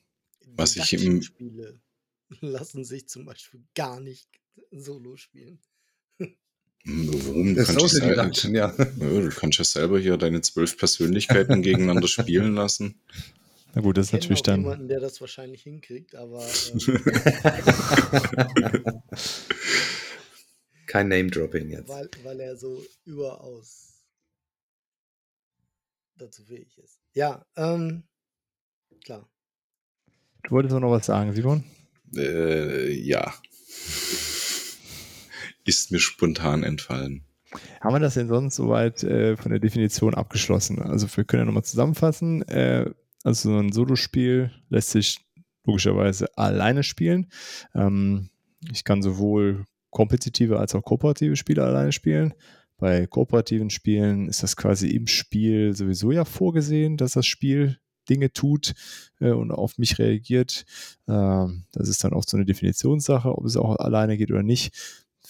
Was 0.56 0.76
ich 0.76 0.92
im- 0.94 1.22
Spiele 1.22 1.80
lassen 2.40 2.84
sich 2.84 3.08
zum 3.08 3.24
Beispiel 3.24 3.64
gar 3.74 4.00
nicht 4.00 4.28
solo 4.70 5.16
spielen. 5.16 5.58
Warum? 6.84 7.54
Du 7.54 7.60
Das 7.60 7.68
kannst, 7.68 7.94
selber, 7.96 8.22
Deduction, 8.22 8.54
ja. 8.54 8.74
ja, 8.76 8.84
du 8.86 9.28
kannst 9.30 9.58
ja 9.58 9.64
selber 9.64 9.98
hier 9.98 10.16
deine 10.16 10.40
zwölf 10.40 10.76
Persönlichkeiten 10.76 11.62
gegeneinander 11.62 12.08
spielen 12.08 12.54
lassen. 12.54 13.00
Na 13.74 13.82
gut, 13.82 13.98
das 13.98 14.06
ist 14.06 14.12
natürlich 14.14 14.40
auch 14.40 14.44
dann. 14.44 14.60
jemanden, 14.62 14.88
der 14.88 14.98
das 15.00 15.20
wahrscheinlich 15.20 15.62
hinkriegt, 15.62 16.14
aber 16.16 16.44
ähm, 16.74 16.80
Kein 20.86 21.08
Name-Dropping 21.08 21.70
jetzt. 21.70 21.88
weil, 21.88 22.08
weil 22.24 22.40
er 22.40 22.56
so 22.56 22.84
überaus 23.04 24.02
dazu 26.16 26.44
fähig 26.44 26.76
ist. 26.78 26.98
Ja, 27.14 27.44
ähm, 27.56 28.02
klar. 29.04 29.28
Du 30.42 30.50
wolltest 30.50 30.74
auch 30.74 30.80
noch 30.80 30.90
was 30.90 31.06
sagen, 31.06 31.32
Simon? 31.32 31.62
Äh, 32.16 32.90
ja. 32.92 33.32
Ist 35.70 35.92
mir 35.92 36.00
spontan 36.00 36.64
entfallen. 36.64 37.22
Haben 37.80 37.94
wir 37.94 38.00
das 38.00 38.14
denn 38.14 38.26
sonst 38.26 38.56
soweit 38.56 39.04
äh, 39.04 39.36
von 39.36 39.52
der 39.52 39.60
Definition 39.60 40.16
abgeschlossen? 40.16 40.82
Also 40.82 41.06
wir 41.16 41.22
können 41.22 41.42
ja 41.42 41.44
nochmal 41.44 41.62
zusammenfassen. 41.62 42.42
Äh, 42.48 42.90
also 43.22 43.52
so 43.52 43.56
ein 43.56 43.70
Solospiel 43.70 44.50
lässt 44.68 44.90
sich 44.90 45.20
logischerweise 45.64 46.36
alleine 46.36 46.82
spielen. 46.82 47.28
Ähm, 47.72 48.30
ich 48.72 48.82
kann 48.82 49.00
sowohl 49.00 49.64
kompetitive 49.90 50.58
als 50.58 50.74
auch 50.74 50.82
kooperative 50.82 51.36
Spiele 51.36 51.62
alleine 51.62 51.92
spielen. 51.92 52.34
Bei 52.76 53.06
kooperativen 53.06 53.70
Spielen 53.70 54.28
ist 54.28 54.42
das 54.42 54.56
quasi 54.56 54.88
im 54.88 55.06
Spiel 55.06 55.76
sowieso 55.76 56.10
ja 56.10 56.24
vorgesehen, 56.24 56.96
dass 56.96 57.12
das 57.12 57.26
Spiel 57.26 57.78
Dinge 58.08 58.32
tut 58.32 58.74
äh, 59.20 59.30
und 59.30 59.52
auf 59.52 59.78
mich 59.78 60.00
reagiert. 60.00 60.64
Ähm, 61.06 61.62
das 61.70 61.88
ist 61.88 62.02
dann 62.02 62.12
auch 62.12 62.24
so 62.26 62.36
eine 62.36 62.44
Definitionssache, 62.44 63.38
ob 63.38 63.44
es 63.44 63.56
auch 63.56 63.76
alleine 63.76 64.16
geht 64.16 64.32
oder 64.32 64.42
nicht. 64.42 64.74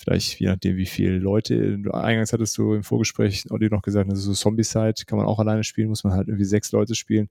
Vielleicht 0.00 0.40
je 0.40 0.46
nachdem, 0.46 0.76
wie 0.76 0.86
viele 0.86 1.18
Leute. 1.18 1.78
Du- 1.78 1.90
Eingangs 1.90 2.32
hattest 2.32 2.56
du 2.56 2.72
im 2.74 2.82
Vorgespräch 2.82 3.44
Olli 3.50 3.68
noch 3.68 3.82
gesagt, 3.82 4.08
also 4.08 4.22
so 4.22 4.32
Zombie-Side 4.32 5.04
kann 5.06 5.18
man 5.18 5.26
auch 5.26 5.38
alleine 5.38 5.62
spielen, 5.62 5.88
muss 5.88 6.04
man 6.04 6.14
halt 6.14 6.28
irgendwie 6.28 6.46
sechs 6.46 6.72
Leute 6.72 6.94
spielen. 6.94 7.28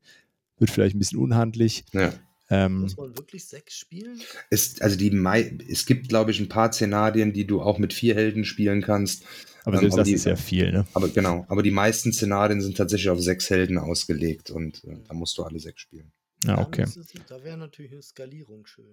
Wird 0.60 0.70
vielleicht 0.70 0.96
ein 0.96 1.00
bisschen 1.00 1.20
unhandlich. 1.20 1.84
Ja. 1.94 2.14
Ähm, 2.52 2.82
Muss 2.82 2.98
man 2.98 3.16
wirklich 3.18 3.46
sechs 3.46 3.78
spielen? 3.78 4.20
Es, 4.50 4.80
also 4.82 4.98
die 4.98 5.10
Mai, 5.12 5.58
es 5.70 5.86
gibt, 5.86 6.10
glaube 6.10 6.32
ich, 6.32 6.40
ein 6.40 6.50
paar 6.50 6.72
Szenarien, 6.72 7.32
die 7.34 7.46
du 7.46 7.62
auch 7.62 7.78
mit 7.80 7.94
vier 7.94 8.14
Helden 8.16 8.44
spielen 8.46 8.82
kannst. 8.82 9.24
Aber 9.66 9.76
Ähm, 9.76 9.82
selbst 9.82 9.94
aber 9.94 10.02
das 10.02 10.08
die- 10.08 10.14
ist 10.16 10.26
ja 10.26 10.36
viel, 10.36 10.72
ne? 10.72 10.86
Aber 10.94 11.10
genau, 11.10 11.46
aber 11.50 11.64
die 11.64 11.72
meisten 11.72 12.12
Szenarien 12.14 12.62
sind 12.62 12.78
tatsächlich 12.78 13.10
auf 13.10 13.20
sechs 13.22 13.50
Helden 13.50 13.78
ausgelegt 13.78 14.50
und 14.52 14.84
äh, 14.84 14.98
da 15.08 15.14
musst 15.14 15.38
du 15.38 15.44
alle 15.44 15.60
sechs 15.60 15.82
spielen. 15.82 16.12
Ja, 16.44 16.56
Da 16.58 16.62
okay. 16.64 16.86
Da 17.28 17.44
wäre 17.44 17.58
natürlich 17.58 17.92
eine 17.92 18.02
Skalierung 18.02 18.66
schön. 18.66 18.86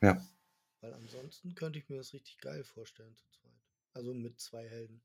Ne? 0.00 0.08
Ja. 0.08 0.20
Weil 0.80 0.94
ansonsten 0.94 1.54
könnte 1.54 1.78
ich 1.78 1.88
mir 1.88 1.96
das 1.96 2.12
richtig 2.14 2.38
geil 2.38 2.64
vorstellen 2.64 3.14
zu 3.14 3.24
zweit. 3.40 3.60
Also 3.92 4.14
mit 4.14 4.40
zwei 4.40 4.68
Helden 4.68 5.02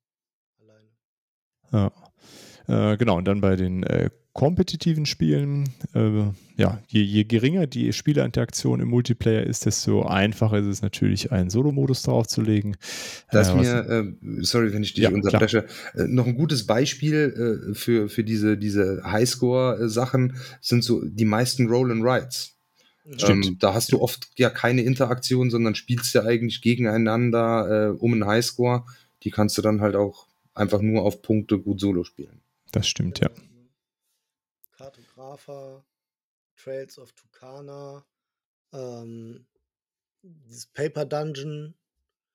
alleine. 0.59 0.89
Ja. 1.71 1.91
Äh, 2.67 2.97
genau, 2.97 3.17
und 3.17 3.25
dann 3.25 3.41
bei 3.41 3.55
den 3.55 3.83
äh, 3.83 4.09
kompetitiven 4.33 5.05
Spielen, 5.05 5.69
äh, 5.93 6.23
ja, 6.57 6.81
je, 6.87 7.01
je 7.01 7.23
geringer 7.23 7.67
die 7.67 7.93
Spielerinteraktion 7.93 8.81
im 8.81 8.89
Multiplayer 8.89 9.43
ist, 9.43 9.65
desto 9.65 10.03
einfacher 10.03 10.59
ist 10.59 10.65
es 10.65 10.81
natürlich, 10.81 11.31
einen 11.31 11.49
Solo-Modus 11.49 12.03
draufzulegen. 12.03 12.75
Da 13.31 13.41
ist 13.41 13.53
Äh, 13.53 13.55
mir, 13.55 13.89
äh, 13.89 14.43
sorry, 14.43 14.73
wenn 14.73 14.83
ich 14.83 14.93
dich 14.93 15.03
Ja, 15.03 15.09
unterbreche, 15.09 15.65
äh, 15.95 16.03
noch 16.07 16.27
ein 16.27 16.35
gutes 16.35 16.65
Beispiel 16.65 17.69
äh, 17.71 17.73
für, 17.73 18.09
für 18.09 18.23
diese, 18.23 18.57
diese 18.57 19.01
Highscore-Sachen 19.03 20.35
sind 20.61 20.83
so 20.83 21.03
die 21.05 21.25
meisten 21.25 21.67
Roll 21.67 21.91
and 21.91 22.03
Rides. 22.03 22.54
Stimmt. 23.17 23.45
Ähm, 23.45 23.59
da 23.59 23.73
hast 23.73 23.91
du 23.91 24.01
oft 24.01 24.27
ja 24.37 24.49
keine 24.49 24.81
Interaktion, 24.81 25.51
sondern 25.51 25.75
spielst 25.75 26.13
ja 26.15 26.23
eigentlich 26.23 26.61
gegeneinander 26.61 27.91
äh, 27.93 27.97
um 27.97 28.13
einen 28.13 28.25
Highscore. 28.25 28.85
Die 29.23 29.31
kannst 29.31 29.57
du 29.57 29.61
dann 29.61 29.81
halt 29.81 29.95
auch 29.95 30.27
einfach 30.53 30.81
nur 30.81 31.03
auf 31.03 31.21
Punkte 31.21 31.59
gut 31.59 31.79
solo 31.79 32.03
spielen. 32.03 32.41
das 32.71 32.87
stimmt, 32.87 33.19
ja. 33.19 33.29
Kartographer, 34.77 35.83
Trails 36.57 36.97
of 36.97 37.11
Tucana, 37.13 38.03
ähm, 38.73 39.45
dieses 40.23 40.65
Paper 40.67 41.05
Dungeon. 41.05 41.75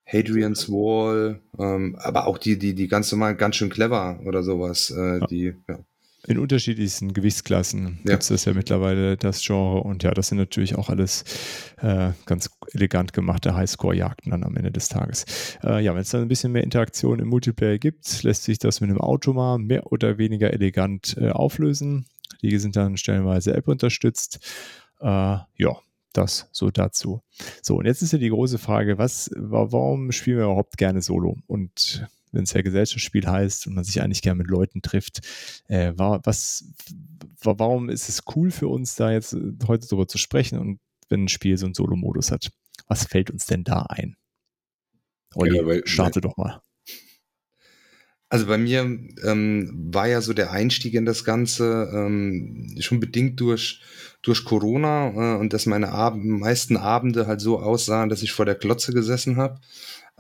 Hadrian's 0.07 0.69
Wall, 0.69 1.41
ähm, 1.59 1.97
aber 2.01 2.27
auch 2.27 2.39
die, 2.39 2.59
die, 2.59 2.75
die 2.75 2.89
ganz 2.89 3.13
normal, 3.13 3.37
ganz 3.37 3.57
schön 3.57 3.71
clever 3.71 4.21
oder 4.25 4.43
sowas. 4.43 4.91
Äh, 4.91 5.19
Ja. 5.19 5.27
Die, 5.27 5.55
ja. 5.69 5.79
In 6.27 6.39
unterschiedlichsten 6.39 7.15
Gewichtsklassen 7.15 7.99
Ja. 8.05 8.13
gibt 8.13 8.23
es 8.25 8.29
das 8.29 8.45
ja 8.45 8.53
mittlerweile, 8.53 9.17
das 9.17 9.43
Genre. 9.43 9.81
Und 9.83 10.03
ja, 10.03 10.11
das 10.13 10.29
sind 10.29 10.39
natürlich 10.39 10.77
auch 10.77 10.91
alles 10.91 11.25
äh, 11.81 12.11
ganz 12.27 12.51
elegant 12.73 13.13
gemachte 13.15 13.55
Highscore-Jagden 13.55 14.31
dann 14.31 14.45
am 14.45 14.55
Ende 14.57 14.71
des 14.71 14.89
Tages. 14.89 15.25
Äh, 15.65 15.83
ja, 15.83 15.95
wenn 15.95 16.03
es 16.03 16.11
dann 16.11 16.23
ein 16.23 16.29
bisschen 16.29 16.53
mehr 16.53 16.63
Interaktion 16.65 17.19
im 17.21 17.29
Multiplayer 17.29 17.79
gibt, 17.79 18.23
lässt 18.23 18.45
sich 18.45 18.59
das 18.59 18.81
mit 18.83 18.91
einem 18.91 19.01
Automa 19.01 19.57
mehr 19.59 19.91
oder 19.91 20.19
weniger 20.19 20.53
elegant 20.53 21.17
äh, 21.19 21.31
auflösen. 21.31 22.07
Die 22.43 22.59
sind 22.59 22.77
dann 22.77 22.97
stellenweise 22.99 23.55
App 23.55 23.67
unterstützt. 23.69 24.41
Äh, 25.01 25.07
ja, 25.07 25.77
das 26.13 26.49
so 26.53 26.71
dazu. 26.71 27.23
So, 27.63 27.77
und 27.77 27.87
jetzt 27.87 28.03
ist 28.03 28.13
ja 28.13 28.19
die 28.19 28.29
große 28.29 28.59
Frage, 28.59 28.99
was, 28.99 29.31
wa- 29.37 29.69
warum 29.71 30.13
spielen 30.13 30.37
wir 30.39 30.45
überhaupt 30.45 30.77
gerne 30.77 31.01
Solo? 31.03 31.39
Und 31.47 32.07
wenn 32.33 32.45
es 32.45 32.53
ja 32.53 32.63
Gesellschaftsspiel 32.63 33.27
heißt 33.27 33.67
und 33.67 33.75
man 33.75 33.85
sich 33.85 34.01
eigentlich 34.03 34.23
gerne 34.23 34.39
mit 34.39 34.49
Leuten 34.49 34.83
trifft, 34.83 35.21
äh, 35.69 35.93
war, 35.97 36.21
was, 36.25 36.65
wa- 37.43 37.55
warum 37.59 37.89
ist 37.89 38.09
es 38.09 38.23
cool 38.37 38.51
für 38.51 38.69
uns, 38.69 38.95
da 38.95 39.11
jetzt 39.13 39.33
äh, 39.33 39.53
heute 39.67 39.87
drüber 39.87 40.07
zu 40.09 40.19
sprechen 40.19 40.59
und 40.59 40.81
wenn 41.09 41.25
ein 41.25 41.29
Spiel 41.29 41.57
so 41.57 41.67
einen 41.67 41.75
Solo-Modus 41.75 42.31
hat? 42.31 42.51
Was 42.87 43.05
fällt 43.05 43.31
uns 43.31 43.47
denn 43.47 43.65
da 43.65 43.83
ein? 43.89 44.17
Olli, 45.35 45.57
Ja, 45.57 45.67
weil- 45.67 45.83
starte 45.87 46.21
doch 46.21 46.37
mal. 46.37 46.61
Also 48.33 48.47
bei 48.47 48.59
mir 48.59 48.83
ähm, 49.25 49.89
war 49.93 50.07
ja 50.07 50.21
so 50.21 50.33
der 50.33 50.53
Einstieg 50.53 50.95
in 50.95 51.05
das 51.05 51.25
Ganze 51.25 51.91
ähm, 51.93 52.77
schon 52.79 53.01
bedingt 53.01 53.41
durch, 53.41 53.83
durch 54.23 54.45
Corona 54.45 55.35
äh, 55.35 55.41
und 55.41 55.53
dass 55.53 55.67
meine 55.67 55.89
Ab 55.91 56.15
meisten 56.17 56.77
Abende 56.77 57.27
halt 57.27 57.41
so 57.41 57.59
aussahen, 57.59 58.09
dass 58.09 58.23
ich 58.23 58.31
vor 58.31 58.45
der 58.45 58.55
Klotze 58.55 58.93
gesessen 58.93 59.37
habe. 59.37 59.61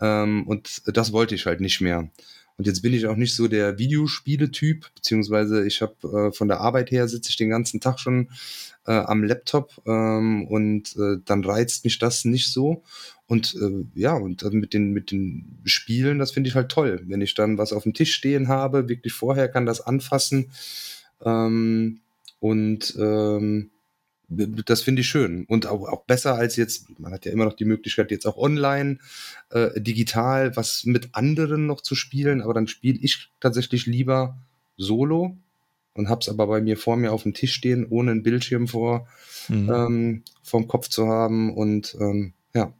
Ähm, 0.01 0.47
und 0.47 0.83
das 0.87 1.13
wollte 1.13 1.35
ich 1.35 1.47
halt 1.47 1.61
nicht 1.61 1.81
mehr. 1.81 2.09
Und 2.57 2.67
jetzt 2.67 2.83
bin 2.83 2.93
ich 2.93 3.07
auch 3.07 3.17
nicht 3.17 3.35
so 3.35 3.49
der 3.49 3.79
Videospiele-Typ, 3.79 4.95
beziehungsweise 4.95 5.67
ich 5.67 5.81
habe 5.81 6.29
äh, 6.29 6.33
von 6.33 6.47
der 6.47 6.61
Arbeit 6.61 6.91
her 6.91 7.09
sitze 7.09 7.31
ich 7.31 7.37
den 7.37 7.49
ganzen 7.49 7.81
Tag 7.81 7.99
schon 7.99 8.29
äh, 8.87 8.93
am 8.93 9.25
Laptop 9.25 9.81
ähm, 9.87 10.47
und 10.47 10.95
äh, 10.97 11.17
dann 11.25 11.43
reizt 11.43 11.85
mich 11.85 11.99
das 11.99 12.27
nicht 12.27 12.53
so. 12.53 12.83
Und 13.27 13.55
äh, 13.55 13.87
ja, 13.95 14.13
und 14.13 14.43
mit 14.53 14.75
den, 14.75 14.93
mit 14.93 15.11
den 15.11 15.59
Spielen, 15.65 16.19
das 16.19 16.33
finde 16.33 16.49
ich 16.49 16.55
halt 16.55 16.71
toll. 16.71 17.01
Wenn 17.07 17.23
ich 17.23 17.33
dann 17.35 17.57
was 17.57 17.73
auf 17.73 17.85
dem 17.85 17.95
Tisch 17.95 18.13
stehen 18.13 18.49
habe, 18.49 18.91
wirklich 18.91 19.15
vorher 19.15 19.49
kann 19.49 19.65
das 19.65 19.81
anfassen. 19.81 20.51
Ähm, 21.25 22.01
und 22.41 22.95
ähm, 22.99 23.71
das 24.31 24.83
finde 24.83 25.01
ich 25.01 25.09
schön. 25.09 25.45
Und 25.47 25.67
auch, 25.67 25.89
auch 25.89 26.05
besser 26.05 26.37
als 26.37 26.57
jetzt, 26.57 26.99
man 27.01 27.13
hat 27.13 27.27
ja 27.27 27.33
immer 27.33 27.45
noch 27.45 27.55
die 27.55 27.65
Möglichkeit, 27.65 28.11
jetzt 28.11 28.27
auch 28.27 28.37
online, 28.37 28.99
äh, 29.51 29.81
digital, 29.81 30.57
was 30.57 30.85
mit 30.85 31.11
anderen 31.13 31.67
noch 31.67 31.81
zu 31.81 31.95
spielen, 31.95 32.41
aber 32.41 32.55
dann 32.55 32.69
spiele 32.69 32.99
ich 33.01 33.31
tatsächlich 33.41 33.87
lieber 33.87 34.39
solo 34.77 35.37
und 35.95 36.09
hab's 36.09 36.29
aber 36.29 36.47
bei 36.47 36.61
mir 36.61 36.77
vor 36.77 36.97
mir 36.97 37.13
auf 37.13 37.25
dem 37.25 37.35
Tisch 37.35 37.53
stehen, 37.53 37.87
ohne 37.89 38.13
einen 38.13 38.23
Bildschirm 38.23 38.69
vor, 38.69 39.09
Mhm. 39.49 39.71
ähm, 39.73 40.23
vorm 40.43 40.69
Kopf 40.69 40.89
zu 40.89 41.09
haben 41.09 41.53
und 41.55 41.97
ähm, 42.01 42.35
ja. 42.55 42.73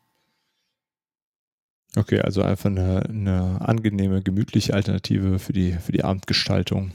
Okay, 1.97 2.21
also 2.21 2.43
einfach 2.43 2.71
eine, 2.71 3.03
eine 3.09 3.61
angenehme, 3.61 4.23
gemütliche 4.23 4.75
Alternative 4.75 5.39
für 5.41 5.53
die, 5.53 5.73
für 5.73 5.91
die 5.91 6.05
Abendgestaltung. 6.05 6.93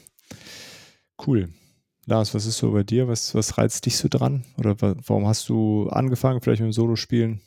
Cool. 1.26 1.50
Lars, 2.08 2.36
was 2.36 2.46
ist 2.46 2.60
so 2.60 2.72
bei 2.72 2.84
dir? 2.84 3.08
Was, 3.08 3.34
was 3.34 3.58
reizt 3.58 3.86
dich 3.88 3.98
so 3.98 4.08
dran? 4.08 4.46
Oder 4.58 4.80
wa 4.80 4.96
warum 5.08 5.28
hast 5.28 5.50
du 5.50 5.90
angefangen, 5.90 6.40
vielleicht 6.40 6.62
mit 6.62 6.70
dem 6.70 6.74
Solo-Spielen? 6.74 7.42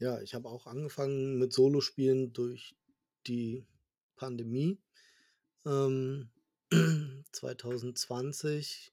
Ja, 0.00 0.20
ich 0.20 0.34
habe 0.34 0.48
auch 0.48 0.66
angefangen 0.66 1.38
mit 1.38 1.52
Solospielen 1.52 2.32
durch 2.32 2.76
die 3.26 3.64
Pandemie. 4.16 4.80
Ähm, 5.64 6.30
2020 7.32 8.92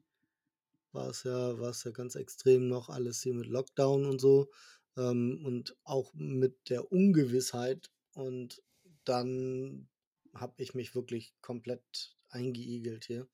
war 0.92 1.10
es 1.10 1.24
ja, 1.24 1.60
war 1.60 1.74
ja 1.84 1.92
ganz 1.92 2.16
extrem 2.16 2.68
noch 2.68 2.90
alles 2.90 3.22
hier 3.22 3.34
mit 3.34 3.48
Lockdown 3.48 4.06
und 4.06 4.22
so. 4.22 4.52
Ähm, 4.96 5.42
und 5.44 5.76
auch 5.84 6.14
mit 6.14 6.70
der 6.70 6.92
Ungewissheit. 6.92 7.92
Und 8.14 8.62
dann 9.04 9.88
habe 10.34 10.62
ich 10.62 10.76
mich 10.76 10.96
wirklich 10.96 11.34
komplett 11.42 12.16
eingeigelt 12.30 13.06
hier. 13.06 13.28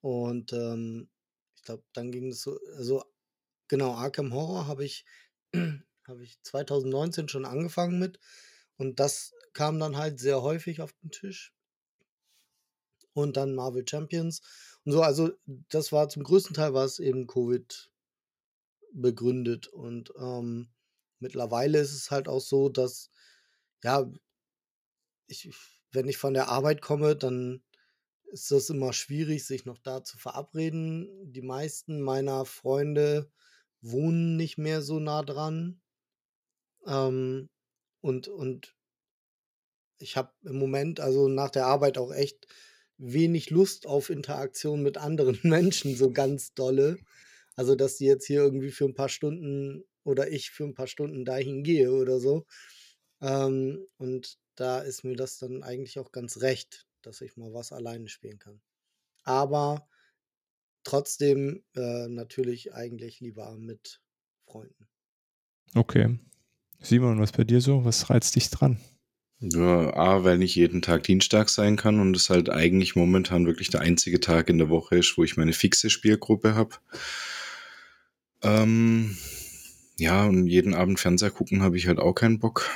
Und 0.00 0.52
ähm, 0.52 1.08
ich 1.56 1.62
glaube, 1.62 1.82
dann 1.92 2.12
ging 2.12 2.28
es 2.28 2.42
so, 2.42 2.58
also 2.76 3.04
genau, 3.68 3.94
Arkham 3.94 4.32
Horror 4.32 4.66
habe 4.66 4.84
ich, 4.84 5.04
habe 6.06 6.22
ich 6.22 6.40
2019 6.42 7.28
schon 7.28 7.44
angefangen 7.44 7.98
mit. 7.98 8.18
Und 8.76 9.00
das 9.00 9.34
kam 9.52 9.78
dann 9.80 9.96
halt 9.96 10.20
sehr 10.20 10.42
häufig 10.42 10.80
auf 10.80 10.92
den 11.02 11.10
Tisch. 11.10 11.52
Und 13.12 13.36
dann 13.36 13.54
Marvel 13.54 13.84
Champions. 13.88 14.40
Und 14.84 14.92
so, 14.92 15.02
also 15.02 15.32
das 15.46 15.90
war 15.90 16.08
zum 16.08 16.22
größten 16.22 16.54
Teil 16.54 16.74
war 16.74 16.84
es 16.84 17.00
eben 17.00 17.26
Covid 17.26 17.90
begründet. 18.92 19.66
Und 19.66 20.12
ähm, 20.18 20.68
mittlerweile 21.18 21.80
ist 21.80 21.92
es 21.92 22.10
halt 22.10 22.28
auch 22.28 22.40
so, 22.40 22.68
dass, 22.68 23.10
ja, 23.82 24.10
ich, 25.26 25.50
wenn 25.90 26.08
ich 26.08 26.16
von 26.16 26.34
der 26.34 26.48
Arbeit 26.48 26.80
komme, 26.80 27.16
dann 27.16 27.62
ist 28.32 28.50
das 28.50 28.70
immer 28.70 28.92
schwierig, 28.92 29.46
sich 29.46 29.64
noch 29.64 29.78
da 29.78 30.04
zu 30.04 30.18
verabreden. 30.18 31.32
Die 31.32 31.42
meisten 31.42 32.00
meiner 32.00 32.44
Freunde 32.44 33.30
wohnen 33.80 34.36
nicht 34.36 34.58
mehr 34.58 34.82
so 34.82 34.98
nah 34.98 35.22
dran. 35.22 35.80
Ähm, 36.86 37.48
und, 38.00 38.28
und 38.28 38.74
ich 39.98 40.16
habe 40.16 40.32
im 40.44 40.58
Moment, 40.58 41.00
also 41.00 41.28
nach 41.28 41.50
der 41.50 41.66
Arbeit, 41.66 41.98
auch 41.98 42.12
echt 42.12 42.46
wenig 42.98 43.50
Lust 43.50 43.86
auf 43.86 44.10
Interaktion 44.10 44.82
mit 44.82 44.98
anderen 44.98 45.38
Menschen, 45.42 45.96
so 45.96 46.10
ganz 46.10 46.54
dolle. 46.54 46.98
Also, 47.56 47.74
dass 47.74 47.96
die 47.96 48.06
jetzt 48.06 48.26
hier 48.26 48.40
irgendwie 48.40 48.70
für 48.70 48.84
ein 48.84 48.94
paar 48.94 49.08
Stunden 49.08 49.84
oder 50.04 50.30
ich 50.30 50.50
für 50.50 50.64
ein 50.64 50.74
paar 50.74 50.86
Stunden 50.86 51.24
dahin 51.24 51.62
gehe 51.64 51.92
oder 51.92 52.20
so. 52.20 52.46
Ähm, 53.20 53.86
und 53.98 54.38
da 54.54 54.80
ist 54.80 55.04
mir 55.04 55.16
das 55.16 55.38
dann 55.38 55.62
eigentlich 55.62 55.98
auch 55.98 56.12
ganz 56.12 56.40
recht, 56.40 56.87
dass 57.08 57.22
ich 57.22 57.38
mal 57.38 57.54
was 57.54 57.72
alleine 57.72 58.06
spielen 58.08 58.38
kann. 58.38 58.60
Aber 59.24 59.88
trotzdem 60.84 61.64
äh, 61.74 62.06
natürlich 62.08 62.74
eigentlich 62.74 63.20
lieber 63.20 63.56
mit 63.56 64.02
Freunden. 64.44 64.86
Okay. 65.74 66.18
Simon, 66.80 67.18
was 67.18 67.32
bei 67.32 67.44
dir 67.44 67.62
so? 67.62 67.84
Was 67.86 68.10
reizt 68.10 68.36
dich 68.36 68.50
dran? 68.50 68.78
Ja, 69.40 69.94
A, 69.94 70.22
weil 70.22 70.36
nicht 70.36 70.54
jeden 70.54 70.82
Tag 70.82 71.04
Dienstag 71.04 71.48
sein 71.48 71.76
kann 71.76 71.98
und 71.98 72.14
es 72.14 72.28
halt 72.28 72.50
eigentlich 72.50 72.94
momentan 72.94 73.46
wirklich 73.46 73.70
der 73.70 73.80
einzige 73.80 74.20
Tag 74.20 74.50
in 74.50 74.58
der 74.58 74.68
Woche 74.68 74.96
ist, 74.96 75.16
wo 75.16 75.24
ich 75.24 75.36
meine 75.36 75.54
fixe 75.54 75.88
Spielgruppe 75.88 76.54
habe. 76.54 76.74
Ähm, 78.42 79.16
ja, 79.96 80.26
und 80.26 80.46
jeden 80.46 80.74
Abend 80.74 81.00
Fernseher 81.00 81.30
gucken 81.30 81.62
habe 81.62 81.78
ich 81.78 81.86
halt 81.86 82.00
auch 82.00 82.14
keinen 82.14 82.38
Bock. 82.38 82.68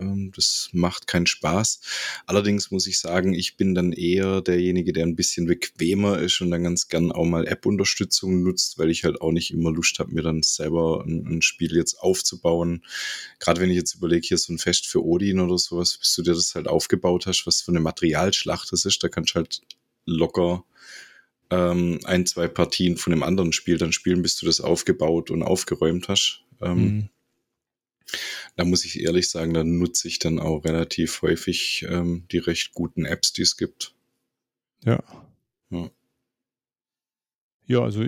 Ähm, 0.00 0.32
das 0.34 0.70
macht 0.72 1.06
keinen 1.06 1.26
Spaß. 1.26 1.80
Allerdings 2.26 2.70
muss 2.70 2.86
ich 2.86 2.98
sagen, 2.98 3.34
ich 3.34 3.56
bin 3.56 3.74
dann 3.74 3.92
eher 3.92 4.40
derjenige, 4.40 4.92
der 4.92 5.04
ein 5.04 5.16
bisschen 5.16 5.46
bequemer 5.46 6.18
ist 6.18 6.40
und 6.40 6.50
dann 6.50 6.64
ganz 6.64 6.88
gern 6.88 7.12
auch 7.12 7.24
mal 7.24 7.46
App-Unterstützung 7.46 8.42
nutzt, 8.42 8.78
weil 8.78 8.90
ich 8.90 9.04
halt 9.04 9.20
auch 9.20 9.32
nicht 9.32 9.52
immer 9.52 9.70
Lust 9.70 9.98
habe, 9.98 10.12
mir 10.12 10.22
dann 10.22 10.42
selber 10.42 11.04
ein, 11.06 11.26
ein 11.26 11.42
Spiel 11.42 11.76
jetzt 11.76 12.00
aufzubauen. 12.00 12.84
Gerade 13.38 13.60
wenn 13.60 13.70
ich 13.70 13.76
jetzt 13.76 13.94
überlege, 13.94 14.26
hier 14.26 14.38
so 14.38 14.52
ein 14.52 14.58
Fest 14.58 14.86
für 14.86 15.04
Odin 15.04 15.40
oder 15.40 15.58
sowas, 15.58 15.98
bis 15.98 16.14
du 16.14 16.22
dir 16.22 16.34
das 16.34 16.54
halt 16.54 16.68
aufgebaut 16.68 17.26
hast, 17.26 17.46
was 17.46 17.60
für 17.60 17.72
eine 17.72 17.80
Materialschlacht 17.80 18.72
das 18.72 18.84
ist, 18.84 19.02
da 19.02 19.08
kannst 19.08 19.34
du 19.34 19.36
halt 19.36 19.60
locker 20.06 20.64
ähm, 21.50 21.98
ein, 22.04 22.26
zwei 22.26 22.48
Partien 22.48 22.96
von 22.96 23.12
einem 23.12 23.22
anderen 23.22 23.52
Spiel 23.52 23.76
dann 23.76 23.92
spielen, 23.92 24.22
bis 24.22 24.36
du 24.36 24.46
das 24.46 24.60
aufgebaut 24.60 25.30
und 25.30 25.42
aufgeräumt 25.42 26.08
hast. 26.08 26.44
Ähm, 26.60 26.78
mhm. 26.78 27.08
Da 28.56 28.64
muss 28.64 28.84
ich 28.84 29.00
ehrlich 29.00 29.30
sagen, 29.30 29.54
da 29.54 29.64
nutze 29.64 30.08
ich 30.08 30.18
dann 30.18 30.38
auch 30.38 30.64
relativ 30.64 31.22
häufig 31.22 31.86
ähm, 31.88 32.26
die 32.30 32.38
recht 32.38 32.72
guten 32.72 33.04
Apps, 33.04 33.32
die 33.32 33.42
es 33.42 33.56
gibt. 33.56 33.94
Ja. 34.84 35.02
ja. 35.70 35.90
Ja, 37.70 37.82
also 37.82 38.02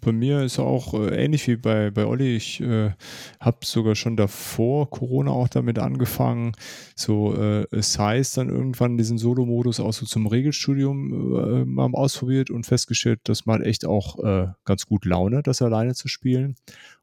bei 0.00 0.10
mir 0.10 0.42
ist 0.42 0.58
auch 0.58 0.92
äh, 0.94 1.24
ähnlich 1.24 1.46
wie 1.46 1.54
bei, 1.54 1.92
bei 1.92 2.04
Olli. 2.04 2.34
Ich 2.34 2.60
äh, 2.60 2.90
habe 3.38 3.58
sogar 3.62 3.94
schon 3.94 4.16
davor 4.16 4.90
Corona 4.90 5.30
auch 5.30 5.46
damit 5.46 5.78
angefangen, 5.78 6.50
so 6.96 7.32
äh, 7.32 7.64
Size 7.70 8.28
dann 8.34 8.48
irgendwann 8.48 8.98
diesen 8.98 9.18
Solo-Modus 9.18 9.78
auch 9.78 9.92
so 9.92 10.04
zum 10.04 10.26
Regelstudium 10.26 11.12
äh, 11.12 11.64
mal 11.64 11.90
ausprobiert 11.92 12.50
und 12.50 12.66
festgestellt, 12.66 13.20
dass 13.22 13.46
man 13.46 13.62
echt 13.62 13.86
auch 13.86 14.18
äh, 14.18 14.48
ganz 14.64 14.86
gut 14.86 15.04
Laune, 15.04 15.44
das 15.44 15.62
alleine 15.62 15.94
zu 15.94 16.08
spielen. 16.08 16.56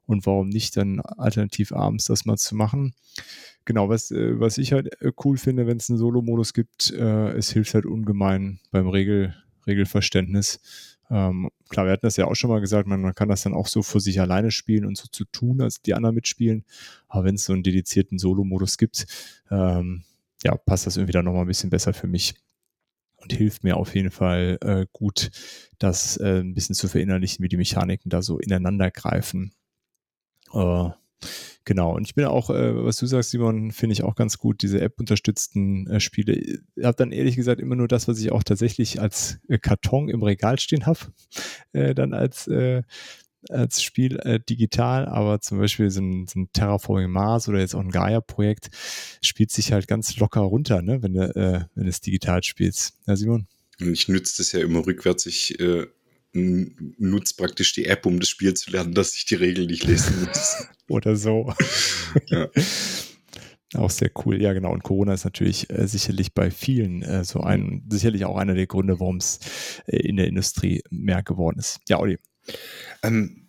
Und 0.04 0.26
warum 0.26 0.50
nicht 0.50 0.76
dann 0.76 1.00
alternativ 1.00 1.72
abends 1.72 2.04
das 2.04 2.26
mal 2.26 2.36
zu 2.36 2.56
machen? 2.56 2.92
Genau, 3.64 3.88
was, 3.88 4.10
äh, 4.10 4.38
was 4.38 4.58
ich 4.58 4.74
halt 4.74 5.00
äh, 5.00 5.12
cool 5.24 5.38
finde, 5.38 5.66
wenn 5.66 5.78
es 5.78 5.88
einen 5.88 5.98
Solo-Modus 5.98 6.52
gibt, 6.52 6.92
äh, 6.92 7.30
es 7.30 7.50
hilft 7.52 7.72
halt 7.72 7.86
ungemein 7.86 8.60
beim 8.70 8.86
Regel, 8.86 9.34
Regelverständnis 9.66 10.60
ähm, 11.10 11.50
klar, 11.68 11.86
wir 11.86 11.92
hatten 11.92 12.06
das 12.06 12.16
ja 12.16 12.26
auch 12.26 12.36
schon 12.36 12.50
mal 12.50 12.60
gesagt, 12.60 12.86
man, 12.86 13.00
man, 13.00 13.14
kann 13.14 13.28
das 13.28 13.42
dann 13.42 13.52
auch 13.52 13.66
so 13.66 13.82
für 13.82 14.00
sich 14.00 14.20
alleine 14.20 14.52
spielen 14.52 14.84
und 14.84 14.96
so 14.96 15.08
zu 15.10 15.24
tun, 15.24 15.60
als 15.60 15.82
die 15.82 15.94
anderen 15.94 16.14
mitspielen. 16.14 16.64
Aber 17.08 17.24
wenn 17.24 17.34
es 17.34 17.44
so 17.44 17.52
einen 17.52 17.64
dedizierten 17.64 18.18
Solo-Modus 18.18 18.78
gibt, 18.78 19.06
ähm, 19.50 20.04
ja, 20.44 20.56
passt 20.56 20.86
das 20.86 20.96
irgendwie 20.96 21.12
dann 21.12 21.24
nochmal 21.24 21.42
ein 21.42 21.48
bisschen 21.48 21.70
besser 21.70 21.92
für 21.92 22.06
mich 22.06 22.34
und 23.16 23.32
hilft 23.32 23.64
mir 23.64 23.76
auf 23.76 23.94
jeden 23.94 24.10
Fall 24.10 24.58
äh, 24.62 24.86
gut, 24.92 25.30
das 25.78 26.16
äh, 26.16 26.40
ein 26.40 26.54
bisschen 26.54 26.76
zu 26.76 26.88
verinnerlichen, 26.88 27.42
wie 27.42 27.48
die 27.48 27.56
Mechaniken 27.56 28.08
da 28.08 28.22
so 28.22 28.38
ineinander 28.38 28.90
greifen. 28.90 29.52
Äh, 30.52 30.90
Genau, 31.64 31.94
und 31.94 32.06
ich 32.06 32.14
bin 32.14 32.24
auch, 32.24 32.50
äh, 32.50 32.84
was 32.84 32.96
du 32.96 33.06
sagst, 33.06 33.30
Simon, 33.30 33.70
finde 33.70 33.92
ich 33.92 34.02
auch 34.02 34.14
ganz 34.14 34.38
gut, 34.38 34.62
diese 34.62 34.80
App-unterstützten 34.80 35.86
äh, 35.86 36.00
Spiele. 36.00 36.34
Ich 36.34 36.84
habe 36.84 36.96
dann 36.96 37.12
ehrlich 37.12 37.36
gesagt 37.36 37.60
immer 37.60 37.76
nur 37.76 37.88
das, 37.88 38.08
was 38.08 38.18
ich 38.18 38.32
auch 38.32 38.42
tatsächlich 38.42 39.00
als 39.00 39.38
äh, 39.48 39.58
Karton 39.58 40.08
im 40.08 40.22
Regal 40.22 40.58
stehen 40.58 40.86
habe, 40.86 41.00
äh, 41.72 41.94
dann 41.94 42.14
als, 42.14 42.48
äh, 42.48 42.82
als 43.48 43.82
Spiel 43.82 44.18
äh, 44.20 44.40
digital, 44.40 45.06
aber 45.06 45.40
zum 45.40 45.58
Beispiel 45.58 45.90
so 45.90 46.00
ein, 46.00 46.26
so 46.26 46.40
ein 46.40 46.48
Terraforming 46.52 47.10
Mars 47.10 47.48
oder 47.48 47.60
jetzt 47.60 47.74
auch 47.74 47.80
ein 47.80 47.90
Gaia-Projekt 47.90 48.70
spielt 49.22 49.50
sich 49.50 49.72
halt 49.72 49.86
ganz 49.86 50.16
locker 50.16 50.40
runter, 50.40 50.82
ne, 50.82 51.02
wenn 51.02 51.14
du, 51.14 51.68
wenn 51.74 51.86
es 51.86 52.00
digital 52.00 52.42
spielst. 52.42 52.94
Ja, 53.06 53.16
Simon? 53.16 53.46
Ich 53.78 54.08
nütze 54.08 54.38
das 54.38 54.52
ja 54.52 54.60
immer 54.60 54.84
rückwärts. 54.86 55.24
Ich 55.24 55.58
nutze 56.32 57.34
praktisch 57.36 57.72
die 57.72 57.86
App, 57.86 58.06
um 58.06 58.20
das 58.20 58.28
Spiel 58.28 58.54
zu 58.54 58.70
lernen, 58.70 58.94
dass 58.94 59.14
ich 59.14 59.24
die 59.24 59.34
Regeln 59.34 59.66
nicht 59.66 59.84
lesen 59.84 60.26
muss. 60.26 60.66
Oder 60.88 61.16
so. 61.16 61.52
ja. 62.26 62.48
Auch 63.74 63.90
sehr 63.90 64.10
cool. 64.24 64.42
Ja, 64.42 64.52
genau. 64.52 64.72
Und 64.72 64.82
Corona 64.82 65.14
ist 65.14 65.24
natürlich 65.24 65.70
äh, 65.70 65.86
sicherlich 65.86 66.34
bei 66.34 66.50
vielen 66.50 67.02
äh, 67.02 67.22
so 67.22 67.40
ein, 67.40 67.86
sicherlich 67.88 68.24
auch 68.24 68.36
einer 68.36 68.54
der 68.54 68.66
Gründe, 68.66 68.98
warum 68.98 69.18
es 69.18 69.38
äh, 69.86 69.96
in 69.98 70.16
der 70.16 70.26
Industrie 70.26 70.82
mehr 70.90 71.22
geworden 71.22 71.60
ist. 71.60 71.78
Ja, 71.88 72.00
Olli. 72.00 72.18
Ähm, 73.04 73.39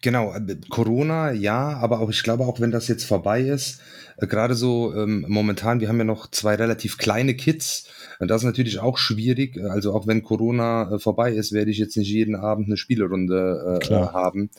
genau, 0.00 0.34
äh, 0.34 0.56
Corona, 0.68 1.32
ja, 1.32 1.76
aber 1.76 2.00
auch, 2.00 2.10
ich 2.10 2.22
glaube 2.22 2.44
auch, 2.46 2.60
wenn 2.60 2.70
das 2.70 2.88
jetzt 2.88 3.04
vorbei 3.04 3.42
ist, 3.42 3.80
äh, 4.16 4.26
gerade 4.26 4.54
so 4.54 4.94
ähm, 4.94 5.24
momentan, 5.28 5.80
wir 5.80 5.88
haben 5.88 5.98
ja 5.98 6.04
noch 6.04 6.30
zwei 6.30 6.54
relativ 6.54 6.98
kleine 6.98 7.34
Kids, 7.34 7.88
das 8.28 8.42
ist 8.42 8.46
natürlich 8.46 8.78
auch 8.78 8.98
schwierig. 8.98 9.58
Also 9.60 9.92
auch 9.94 10.06
wenn 10.06 10.22
Corona 10.22 10.92
äh, 10.92 10.98
vorbei 10.98 11.32
ist, 11.32 11.52
werde 11.52 11.70
ich 11.70 11.78
jetzt 11.78 11.96
nicht 11.96 12.10
jeden 12.10 12.36
Abend 12.36 12.66
eine 12.66 12.76
Spielerunde 12.76 13.80
äh, 13.82 13.94
haben. 13.94 14.50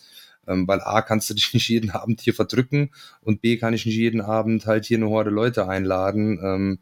Ähm, 0.45 0.67
weil 0.67 0.81
A 0.81 1.01
kannst 1.01 1.29
du 1.29 1.33
dich 1.33 1.53
nicht 1.53 1.69
jeden 1.69 1.91
Abend 1.91 2.21
hier 2.21 2.33
verdrücken 2.33 2.91
und 3.21 3.41
B 3.41 3.57
kann 3.57 3.73
ich 3.73 3.85
nicht 3.85 3.95
jeden 3.95 4.21
Abend 4.21 4.65
halt 4.65 4.85
hier 4.85 4.97
eine 4.97 5.09
Horde 5.09 5.29
Leute 5.29 5.67
einladen. 5.67 6.39
Ähm, 6.43 6.79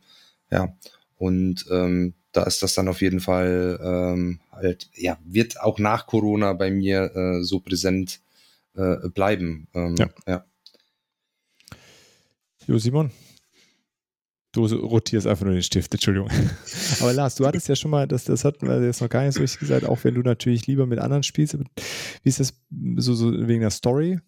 ja, 0.49 0.75
und 1.17 1.65
ähm, 1.69 2.13
da 2.31 2.43
ist 2.43 2.63
das 2.63 2.73
dann 2.73 2.87
auf 2.87 3.01
jeden 3.01 3.19
Fall 3.19 3.79
ähm, 3.83 4.39
halt, 4.51 4.89
ja, 4.95 5.17
wird 5.25 5.59
auch 5.61 5.79
nach 5.79 6.07
Corona 6.07 6.53
bei 6.53 6.71
mir 6.71 7.15
äh, 7.15 7.43
so 7.43 7.59
präsent 7.59 8.21
äh, 8.75 9.09
bleiben. 9.09 9.67
Ähm, 9.73 9.95
ja. 9.97 10.09
ja. 10.27 10.45
Jo, 12.67 12.77
Simon, 12.77 13.11
Du 14.53 14.65
rotierst 14.65 15.27
einfach 15.27 15.45
nur 15.45 15.53
den 15.53 15.63
Stift, 15.63 15.93
Entschuldigung. 15.93 16.29
Aber 16.99 17.13
Lars, 17.13 17.35
du 17.35 17.45
hattest 17.47 17.69
ja 17.69 17.75
schon 17.75 17.91
mal, 17.91 18.05
das, 18.05 18.25
das 18.25 18.43
hatten 18.43 18.67
wir 18.67 18.83
jetzt 18.83 19.01
noch 19.01 19.07
gar 19.07 19.23
nicht 19.23 19.35
so 19.35 19.39
richtig 19.41 19.61
gesagt, 19.61 19.85
auch 19.85 20.03
wenn 20.03 20.13
du 20.13 20.21
natürlich 20.21 20.67
lieber 20.67 20.85
mit 20.85 20.99
anderen 20.99 21.23
spielst. 21.23 21.57
Wie 21.57 22.29
ist 22.29 22.41
das 22.41 22.53
so, 22.97 23.13
so 23.13 23.47
wegen 23.47 23.61
der 23.61 23.69
Story? 23.69 24.19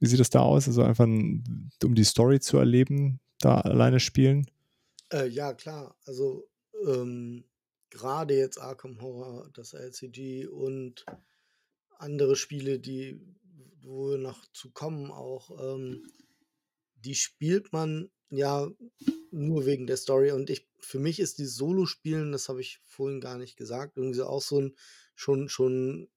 Wie 0.00 0.06
sieht 0.06 0.18
das 0.18 0.30
da 0.30 0.40
aus? 0.40 0.66
Also 0.66 0.82
einfach, 0.82 1.04
um 1.04 1.94
die 1.94 2.04
Story 2.04 2.40
zu 2.40 2.58
erleben, 2.58 3.20
da 3.38 3.60
alleine 3.60 4.00
spielen? 4.00 4.50
Äh, 5.12 5.28
ja, 5.28 5.54
klar. 5.54 5.94
Also 6.06 6.48
ähm, 6.84 7.44
gerade 7.88 8.36
jetzt 8.36 8.60
Arkham 8.60 9.00
Horror, 9.00 9.48
das 9.54 9.74
LCG 9.74 10.48
und 10.48 11.04
andere 11.98 12.34
Spiele, 12.34 12.80
die 12.80 13.20
wo 13.82 14.10
wir 14.10 14.18
noch 14.18 14.44
zu 14.52 14.70
kommen 14.70 15.10
auch, 15.10 15.50
ähm, 15.74 16.06
die 16.96 17.14
spielt 17.14 17.72
man 17.72 18.10
ja 18.30 18.70
nur 19.30 19.66
wegen 19.66 19.86
der 19.86 19.96
Story. 19.96 20.30
Und 20.32 20.50
ich, 20.50 20.68
für 20.78 20.98
mich 20.98 21.20
ist 21.20 21.38
die 21.38 21.46
Solo-Spielen, 21.46 22.32
das 22.32 22.48
habe 22.48 22.60
ich 22.60 22.80
vorhin 22.84 23.20
gar 23.20 23.38
nicht 23.38 23.56
gesagt, 23.56 23.96
irgendwie 23.96 24.18
so 24.18 24.26
auch 24.26 24.42
so 24.42 24.60
ein, 24.60 24.76
schon, 25.14 25.48
schon 25.48 26.08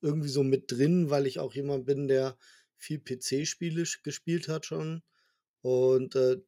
irgendwie 0.00 0.28
so 0.28 0.42
mit 0.42 0.70
drin, 0.70 1.10
weil 1.10 1.26
ich 1.26 1.38
auch 1.38 1.54
jemand 1.54 1.86
bin, 1.86 2.08
der 2.08 2.36
viel 2.76 3.00
PC-Spiele 3.00 3.84
gespielt 4.02 4.48
hat 4.48 4.66
schon. 4.66 5.02
Und 5.62 6.14
äh, 6.14 6.38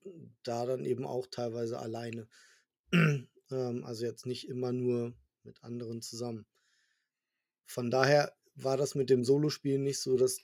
da 0.45 0.67
dann 0.67 0.85
eben 0.85 1.05
auch 1.05 1.27
teilweise 1.27 1.79
alleine. 1.79 2.29
ähm, 2.93 3.85
also 3.85 4.05
jetzt 4.05 4.27
nicht 4.27 4.49
immer 4.49 4.73
nur 4.73 5.15
mit 5.43 5.63
anderen 5.65 6.03
zusammen. 6.03 6.47
Von 7.67 7.91
daher 7.91 8.38
war 8.63 8.77
das 8.77 8.95
mit 8.95 9.11
dem 9.11 9.25
Solospielen 9.25 9.83
nicht 9.83 10.01
so 10.01 10.17
das, 10.17 10.41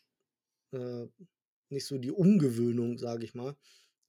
äh, 0.72 1.06
nicht 1.68 1.86
so 1.86 1.98
die 1.98 2.12
Umgewöhnung, 2.12 2.98
sage 2.98 3.24
ich 3.24 3.34
mal. 3.34 3.56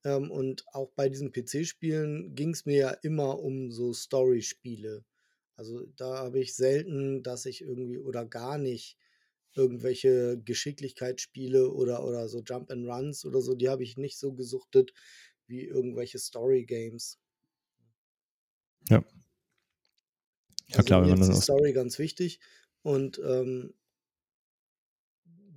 Ähm, 0.03 0.31
und 0.31 0.65
auch 0.73 0.91
bei 0.95 1.09
diesen 1.09 1.31
PC-Spielen 1.31 2.35
ging 2.35 2.51
es 2.51 2.65
mir 2.65 2.77
ja 2.77 2.89
immer 2.91 3.39
um 3.39 3.71
so 3.71 3.93
Story-Spiele. 3.93 5.03
Also 5.55 5.85
da 5.95 6.17
habe 6.17 6.39
ich 6.39 6.55
selten, 6.55 7.23
dass 7.23 7.45
ich 7.45 7.61
irgendwie 7.61 7.97
oder 7.97 8.25
gar 8.25 8.57
nicht 8.57 8.97
irgendwelche 9.53 10.37
Geschicklichkeitsspiele 10.43 11.71
oder, 11.71 12.05
oder 12.05 12.27
so 12.27 12.41
Jump 12.41 12.69
and 12.71 12.87
Runs 12.87 13.25
oder 13.25 13.41
so, 13.41 13.55
die 13.55 13.69
habe 13.69 13.83
ich 13.83 13.97
nicht 13.97 14.17
so 14.17 14.33
gesuchtet 14.33 14.93
wie 15.47 15.63
irgendwelche 15.63 16.19
Story-Games. 16.19 17.19
Ja. 18.89 19.03
Ja, 20.67 20.77
also 20.77 20.85
klar, 20.85 21.01
wenn 21.03 21.09
man 21.09 21.19
dann. 21.21 21.31
Die 21.31 21.41
Story 21.41 21.73
ganz 21.73 21.99
wichtig 21.99 22.39
und 22.81 23.19
ähm, 23.23 23.73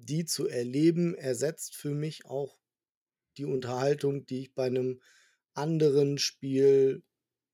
die 0.09 0.25
zu 0.25 0.49
erleben 0.49 1.15
ersetzt 1.15 1.77
für 1.77 1.95
mich 1.95 2.25
auch 2.27 2.59
die 3.37 3.45
Unterhaltung, 3.45 4.27
die 4.27 4.43
ich 4.43 4.55
bei 4.55 4.67
einem 4.67 5.01
anderen 5.55 6.19
Spiel, 6.19 7.03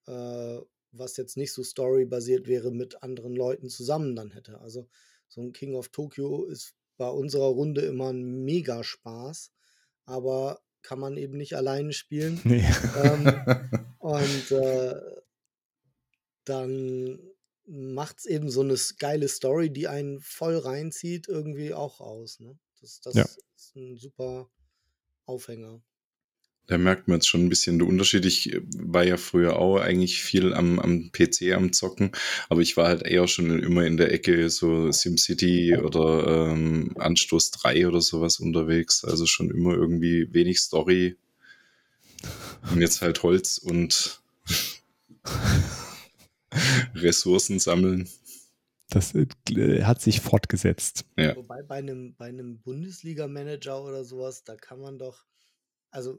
äh, 0.06 0.58
was 0.92 1.16
jetzt 1.16 1.36
nicht 1.36 1.52
so 1.52 1.62
storybasiert 1.62 2.46
wäre, 2.46 2.70
mit 2.70 3.02
anderen 3.02 3.34
Leuten 3.34 3.68
zusammen 3.68 4.14
dann 4.14 4.30
hätte. 4.30 4.60
Also 4.60 4.88
so 5.28 5.40
ein 5.40 5.52
King 5.52 5.74
of 5.74 5.88
Tokyo 5.88 6.44
ist 6.44 6.74
bei 6.96 7.08
unserer 7.08 7.48
Runde 7.48 7.80
immer 7.82 8.12
ein 8.12 8.44
mega 8.44 8.84
Spaß, 8.84 9.52
aber 10.04 10.60
kann 10.82 11.00
man 11.00 11.16
eben 11.16 11.36
nicht 11.36 11.56
alleine 11.56 11.92
spielen. 11.92 12.40
Nee. 12.44 12.64
Ähm, 13.02 13.26
und 13.98 14.50
äh, 14.52 15.00
dann 16.44 17.18
macht 17.66 18.18
es 18.18 18.26
eben 18.26 18.50
so 18.50 18.60
eine 18.60 18.76
geile 18.98 19.28
Story, 19.28 19.70
die 19.70 19.88
einen 19.88 20.20
voll 20.20 20.58
reinzieht, 20.58 21.28
irgendwie 21.28 21.74
auch 21.74 22.00
aus. 22.00 22.40
Ne? 22.40 22.58
Das, 22.80 23.00
das 23.00 23.14
ja. 23.14 23.24
ist 23.56 23.76
ein 23.76 23.96
super 23.96 24.50
Aufhänger. 25.26 25.82
Da 26.66 26.78
merkt 26.78 27.08
man 27.08 27.18
jetzt 27.18 27.28
schon 27.28 27.44
ein 27.44 27.50
bisschen 27.50 27.78
den 27.78 27.88
Unterschied. 27.88 28.24
Ich 28.24 28.52
äh, 28.52 28.62
war 28.78 29.04
ja 29.04 29.18
früher 29.18 29.58
auch 29.58 29.78
eigentlich 29.78 30.22
viel 30.22 30.54
am, 30.54 30.78
am 30.78 31.12
PC 31.12 31.52
am 31.52 31.72
Zocken, 31.72 32.12
aber 32.48 32.62
ich 32.62 32.76
war 32.76 32.88
halt 32.88 33.02
eher 33.02 33.28
schon 33.28 33.62
immer 33.62 33.84
in 33.84 33.98
der 33.98 34.12
Ecke 34.12 34.48
so 34.48 34.90
SimCity 34.90 35.76
oder 35.76 36.52
ähm, 36.52 36.94
Anstoß 36.96 37.50
3 37.50 37.86
oder 37.86 38.00
sowas 38.00 38.40
unterwegs. 38.40 39.04
Also 39.04 39.26
schon 39.26 39.50
immer 39.50 39.74
irgendwie 39.74 40.32
wenig 40.32 40.60
Story. 40.60 41.16
Und 42.70 42.80
jetzt 42.80 43.02
halt 43.02 43.22
Holz 43.22 43.58
und 43.58 44.22
Ressourcen 46.94 47.58
sammeln. 47.58 48.08
Das 48.90 49.14
äh, 49.14 49.26
hat 49.82 50.00
sich 50.02 50.20
fortgesetzt. 50.20 51.04
Ja. 51.16 51.34
Wobei 51.36 51.62
bei 51.62 51.76
einem, 51.76 52.14
bei 52.16 52.26
einem 52.26 52.60
Bundesliga-Manager 52.60 53.82
oder 53.82 54.04
sowas, 54.04 54.44
da 54.44 54.56
kann 54.56 54.78
man 54.80 54.98
doch, 54.98 55.24
also 55.90 56.18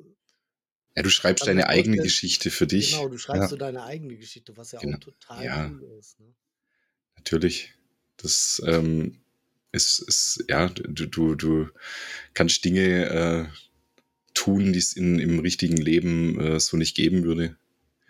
Ja, 0.95 1.03
du 1.03 1.09
schreibst 1.09 1.45
mir 1.45 1.51
deine 1.51 1.69
eigene 1.69 1.97
Geschichte 1.97 2.49
für 2.51 2.67
dich. 2.67 2.91
genau, 2.91 3.07
du 3.07 3.17
schreibst 3.17 3.43
Ja. 3.43 3.47
so 3.49 3.55
deine 3.57 3.83
eigene 3.83 4.15
Geschichte, 4.17 4.57
was 4.57 4.71
ja 4.71 4.79
Genau. 4.79 4.97
auch 4.97 4.99
total 5.01 5.45
Ja. 5.45 5.69
cool 5.71 5.83
ist. 5.99 6.19
Ne? 6.19 6.33
Natürlich. 7.17 7.73
Das 8.17 8.61
ähm, 8.65 9.19
ist, 9.71 9.99
ist, 9.99 10.43
ja, 10.49 10.69
du, 10.69 11.05
du, 11.05 11.35
du 11.35 11.67
kannst 12.33 12.63
Dinge 12.65 13.09
äh, 13.09 13.45
tun, 14.33 14.73
die 14.73 14.79
es 14.79 14.93
in, 14.93 15.19
im 15.19 15.39
richtigen 15.39 15.77
Leben 15.77 16.39
äh, 16.39 16.59
so 16.59 16.77
nicht 16.77 16.95
geben 16.95 17.23
würde. 17.23 17.57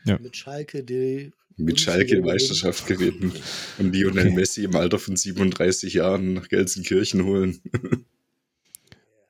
Mit 0.06 0.38
Schalke, 0.38 0.84
die 0.84 1.32
Mit 1.58 1.80
Schalke. 1.80 2.22
Meisterschaft 2.22 2.86
gewinnen 2.86 3.32
und 3.78 3.96
Lionel 3.96 4.28
Okay. 4.28 4.36
Messi 4.36 4.64
im 4.66 4.76
Alter 4.76 5.00
von 5.00 5.16
37 5.16 5.94
Jahren 5.94 6.34
nach 6.34 6.50
Gelsenkirchen 6.50 7.24
holen. 7.24 7.62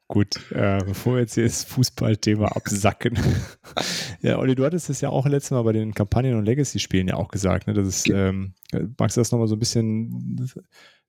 Gut, 0.07 0.51
äh, 0.51 0.83
bevor 0.85 1.15
wir 1.15 1.21
jetzt 1.21 1.33
hier 1.33 1.45
das 1.45 1.63
Fußballthema 1.63 2.49
absacken. 2.49 3.17
ja, 4.21 4.37
Olli, 4.37 4.53
du 4.53 4.63
hattest 4.63 4.89
es 4.91 5.01
ja 5.01 5.09
auch 5.09 5.25
letztes 5.25 5.51
Mal 5.51 5.63
bei 5.63 5.73
den 5.73 5.95
Kampagnen- 5.95 6.35
und 6.35 6.45
Legacy-Spielen 6.45 7.07
ja 7.07 7.15
auch 7.15 7.29
gesagt. 7.29 7.65
Ne? 7.65 7.73
Das 7.73 7.87
ist, 7.87 8.09
ähm, 8.09 8.53
magst 8.99 9.17
du 9.17 9.21
das 9.21 9.31
nochmal 9.31 9.47
so 9.47 9.55
ein 9.55 9.59
bisschen 9.59 10.47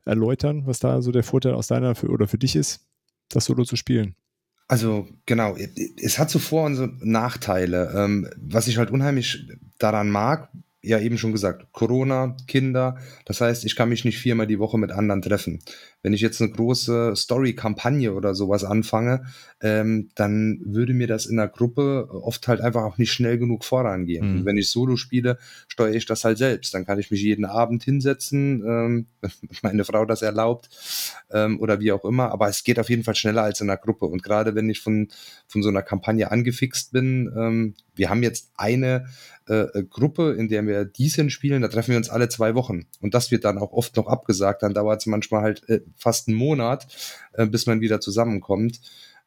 erläutern, 0.06 0.66
was 0.66 0.78
da 0.78 1.02
so 1.02 1.12
der 1.12 1.24
Vorteil 1.24 1.52
aus 1.52 1.66
deiner 1.66 1.94
für, 1.94 2.08
oder 2.08 2.26
für 2.26 2.38
dich 2.38 2.56
ist, 2.56 2.86
das 3.28 3.44
Solo 3.44 3.64
zu 3.64 3.76
spielen? 3.76 4.14
Also 4.68 5.06
genau, 5.26 5.56
es 6.02 6.18
hat 6.18 6.30
so 6.30 6.38
Vor- 6.38 6.64
und 6.64 6.76
so 6.76 6.88
Nachteile. 7.00 7.92
Ähm, 7.94 8.28
was 8.36 8.66
ich 8.66 8.78
halt 8.78 8.90
unheimlich 8.90 9.46
daran 9.78 10.10
mag, 10.10 10.50
ja 10.86 11.00
eben 11.00 11.18
schon 11.18 11.32
gesagt, 11.32 11.66
Corona, 11.72 12.36
Kinder, 12.46 12.96
das 13.24 13.40
heißt, 13.40 13.64
ich 13.64 13.76
kann 13.76 13.88
mich 13.88 14.04
nicht 14.04 14.18
viermal 14.18 14.46
die 14.46 14.58
Woche 14.58 14.78
mit 14.78 14.92
anderen 14.92 15.22
treffen. 15.22 15.60
Wenn 16.06 16.12
ich 16.12 16.20
jetzt 16.20 16.40
eine 16.40 16.52
große 16.52 17.14
Story-Kampagne 17.16 18.14
oder 18.14 18.36
sowas 18.36 18.62
anfange, 18.62 19.26
ähm, 19.60 20.10
dann 20.14 20.60
würde 20.64 20.94
mir 20.94 21.08
das 21.08 21.26
in 21.26 21.36
der 21.36 21.48
Gruppe 21.48 22.08
oft 22.12 22.46
halt 22.46 22.60
einfach 22.60 22.84
auch 22.84 22.96
nicht 22.96 23.12
schnell 23.12 23.38
genug 23.38 23.64
vorangehen. 23.64 24.24
Mhm. 24.24 24.38
Und 24.38 24.44
wenn 24.44 24.56
ich 24.56 24.70
Solo 24.70 24.94
spiele, 24.94 25.36
steuere 25.66 25.96
ich 25.96 26.06
das 26.06 26.22
halt 26.22 26.38
selbst. 26.38 26.72
Dann 26.74 26.86
kann 26.86 27.00
ich 27.00 27.10
mich 27.10 27.22
jeden 27.22 27.44
Abend 27.44 27.82
hinsetzen, 27.82 28.62
ähm, 28.64 29.06
wenn 29.20 29.32
meine 29.62 29.84
Frau 29.84 30.04
das 30.04 30.22
erlaubt 30.22 30.68
ähm, 31.32 31.58
oder 31.58 31.80
wie 31.80 31.90
auch 31.90 32.04
immer. 32.04 32.30
Aber 32.30 32.48
es 32.48 32.62
geht 32.62 32.78
auf 32.78 32.88
jeden 32.88 33.02
Fall 33.02 33.16
schneller 33.16 33.42
als 33.42 33.60
in 33.60 33.66
der 33.66 33.76
Gruppe. 33.76 34.06
Und 34.06 34.22
gerade 34.22 34.54
wenn 34.54 34.70
ich 34.70 34.78
von, 34.78 35.08
von 35.48 35.64
so 35.64 35.70
einer 35.70 35.82
Kampagne 35.82 36.30
angefixt 36.30 36.92
bin, 36.92 37.32
ähm, 37.36 37.74
wir 37.96 38.10
haben 38.10 38.22
jetzt 38.22 38.50
eine 38.54 39.06
äh, 39.46 39.82
Gruppe, 39.88 40.34
in 40.38 40.48
der 40.48 40.66
wir 40.66 40.84
Decent 40.84 41.32
spielen, 41.32 41.62
da 41.62 41.68
treffen 41.68 41.90
wir 41.90 41.96
uns 41.96 42.10
alle 42.10 42.28
zwei 42.28 42.54
Wochen. 42.54 42.86
Und 43.00 43.14
das 43.14 43.30
wird 43.30 43.44
dann 43.44 43.58
auch 43.58 43.72
oft 43.72 43.96
noch 43.96 44.06
abgesagt. 44.06 44.62
Dann 44.62 44.74
dauert 44.74 45.00
es 45.00 45.06
manchmal 45.06 45.42
halt 45.42 45.68
äh, 45.68 45.80
fast 45.96 46.28
einen 46.28 46.36
Monat, 46.36 46.86
äh, 47.34 47.46
bis 47.46 47.66
man 47.66 47.80
wieder 47.80 48.00
zusammenkommt. 48.00 48.80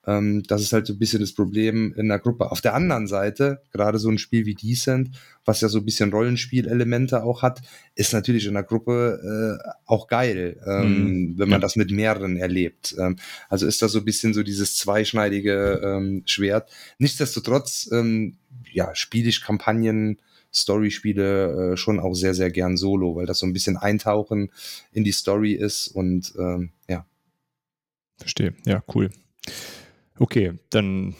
Ähm, 0.07 0.43
das 0.43 0.61
ist 0.61 0.71
halt 0.71 0.87
so 0.87 0.93
ein 0.93 0.99
bisschen 0.99 1.19
das 1.19 1.33
Problem 1.33 1.93
in 1.97 2.07
der 2.07 2.19
Gruppe. 2.19 2.51
Auf 2.51 2.61
der 2.61 2.73
anderen 2.73 3.05
Seite, 3.05 3.61
gerade 3.73 3.99
so 3.99 4.09
ein 4.09 4.17
Spiel 4.17 4.45
wie 4.45 4.55
Decent, 4.55 5.09
was 5.43 5.59
ja 5.59 5.67
so 5.67 5.79
ein 5.79 5.85
bisschen 5.85 6.11
Rollenspielelemente 6.11 7.21
auch 7.23 7.41
hat, 7.41 7.61
ist 7.95 8.13
natürlich 8.13 8.45
in 8.47 8.53
der 8.53 8.63
Gruppe 8.63 9.59
äh, 9.61 9.69
auch 9.85 10.07
geil, 10.07 10.57
ähm, 10.65 11.33
wenn 11.37 11.49
man 11.49 11.59
Ja. 11.59 11.59
das 11.59 11.75
mit 11.75 11.91
mehreren 11.91 12.37
erlebt. 12.37 12.95
Ähm, 12.97 13.17
also 13.49 13.65
ist 13.67 13.81
das 13.81 13.91
so 13.91 13.99
ein 13.99 14.05
bisschen 14.05 14.33
so 14.33 14.41
dieses 14.41 14.77
zweischneidige 14.77 15.81
ähm, 15.83 16.23
Schwert. 16.25 16.69
Nichtsdestotrotz, 16.97 17.89
ähm, 17.91 18.37
ja, 18.71 18.95
spiele 18.95 19.27
ich 19.27 19.41
Kampagnen, 19.41 20.17
Story-Spiele 20.53 21.73
äh, 21.73 21.77
schon 21.77 21.99
auch 21.99 22.13
sehr, 22.13 22.33
sehr 22.33 22.51
gern 22.51 22.77
solo, 22.77 23.15
weil 23.15 23.25
das 23.25 23.39
so 23.39 23.45
ein 23.45 23.53
bisschen 23.53 23.77
Eintauchen 23.77 24.51
in 24.91 25.03
die 25.03 25.11
Story 25.11 25.53
ist 25.53 25.87
und 25.87 26.33
ähm, 26.37 26.71
ja. 26.87 27.05
Verstehe. 28.17 28.53
Ja, 28.65 28.83
cool. 28.93 29.09
Okay, 30.17 30.53
dann 30.69 31.15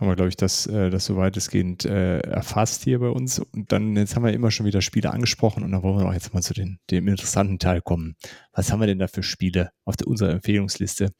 haben 0.00 0.08
wir, 0.08 0.16
glaube 0.16 0.28
ich, 0.28 0.36
das, 0.36 0.66
äh, 0.66 0.90
das 0.90 1.06
so 1.06 1.16
weitestgehend 1.16 1.84
äh, 1.84 2.18
erfasst 2.18 2.84
hier 2.84 2.98
bei 2.98 3.08
uns. 3.08 3.38
Und 3.38 3.72
dann, 3.72 3.96
jetzt 3.96 4.14
haben 4.14 4.24
wir 4.24 4.32
immer 4.32 4.50
schon 4.50 4.66
wieder 4.66 4.82
Spiele 4.82 5.10
angesprochen 5.10 5.62
und 5.62 5.72
dann 5.72 5.82
wollen 5.82 5.98
wir 5.98 6.06
auch 6.06 6.12
jetzt 6.12 6.34
mal 6.34 6.42
zu 6.42 6.54
den, 6.54 6.78
dem 6.90 7.08
interessanten 7.08 7.58
Teil 7.58 7.80
kommen. 7.80 8.16
Was 8.52 8.70
haben 8.70 8.80
wir 8.80 8.86
denn 8.86 8.98
da 8.98 9.08
für 9.08 9.22
Spiele 9.22 9.70
auf 9.84 9.96
der, 9.96 10.06
unserer 10.06 10.30
Empfehlungsliste? 10.30 11.12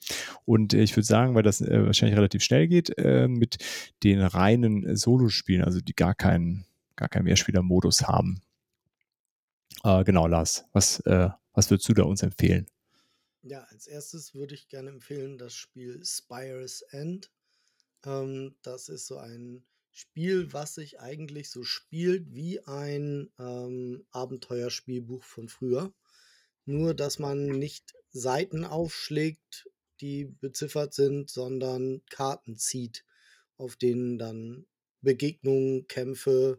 Und 0.45 0.75
äh, 0.75 0.83
ich 0.83 0.95
würde 0.97 1.07
sagen, 1.07 1.35
weil 1.35 1.43
das 1.43 1.61
äh, 1.61 1.87
wahrscheinlich 1.87 2.17
relativ 2.17 2.43
schnell 2.43 2.69
geht, 2.69 2.97
äh, 2.99 3.29
mit 3.29 3.57
den 4.03 4.21
reinen 4.21 4.97
Solospielen, 4.97 5.65
also 5.65 5.81
die 5.81 5.95
gar 5.95 6.15
keinen, 6.15 6.67
gar 6.97 7.09
keinen 7.09 7.25
Mehrspieler-Modus 7.25 8.03
haben. 8.03 8.41
Äh, 9.85 10.05
genau, 10.05 10.27
Lars, 10.27 10.65
was, 10.73 11.01
äh, 11.01 11.29
was 11.53 11.71
würdest 11.71 11.89
du 11.89 11.95
da 11.95 12.03
uns 12.05 12.23
empfehlen? 12.23 12.67
Ja, 13.43 13.63
als 13.71 13.87
erstes 13.87 14.35
würde 14.35 14.55
ich 14.55 14.69
gerne 14.69 14.91
empfehlen 14.91 15.39
das 15.39 15.55
Spiel 15.55 16.05
Spire's 16.05 16.83
End. 16.83 17.31
Ähm, 18.05 18.57
das 18.63 18.89
ist 18.89 19.07
so 19.07 19.19
ein 19.19 19.65
Spiel, 19.93 20.53
was 20.53 20.75
sich 20.75 21.01
eigentlich 21.01 21.51
so 21.51 21.63
spielt 21.63 22.35
wie 22.35 22.61
ein 22.65 23.31
ähm, 23.39 24.05
Abenteuerspielbuch 24.11 25.23
von 25.23 25.49
früher. 25.49 25.95
Nur, 26.65 26.95
dass 26.95 27.19
man 27.19 27.47
nicht 27.47 27.95
Seiten 28.11 28.65
aufschlägt, 28.65 29.71
die 30.01 30.25
beziffert 30.25 30.93
sind, 30.93 31.31
sondern 31.31 32.03
Karten 32.11 32.57
zieht, 32.57 33.05
auf 33.57 33.77
denen 33.77 34.19
dann 34.19 34.67
Begegnungen, 35.01 35.87
Kämpfe, 35.87 36.59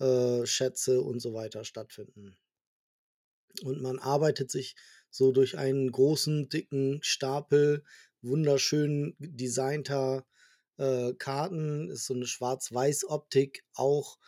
äh, 0.00 0.46
Schätze 0.46 1.00
und 1.00 1.20
so 1.20 1.34
weiter 1.34 1.64
stattfinden. 1.64 2.36
Und 3.62 3.80
man 3.80 3.98
arbeitet 3.98 4.50
sich 4.50 4.74
so 5.10 5.30
durch 5.30 5.56
einen 5.58 5.92
großen, 5.92 6.48
dicken 6.48 6.98
Stapel 7.02 7.84
wunderschön 8.24 9.14
designter 9.18 10.26
äh, 10.76 11.12
Karten. 11.14 11.90
Ist 11.90 12.06
so 12.06 12.14
eine 12.14 12.26
Schwarz-Weiß-Optik, 12.26 13.64
auch 13.74 14.18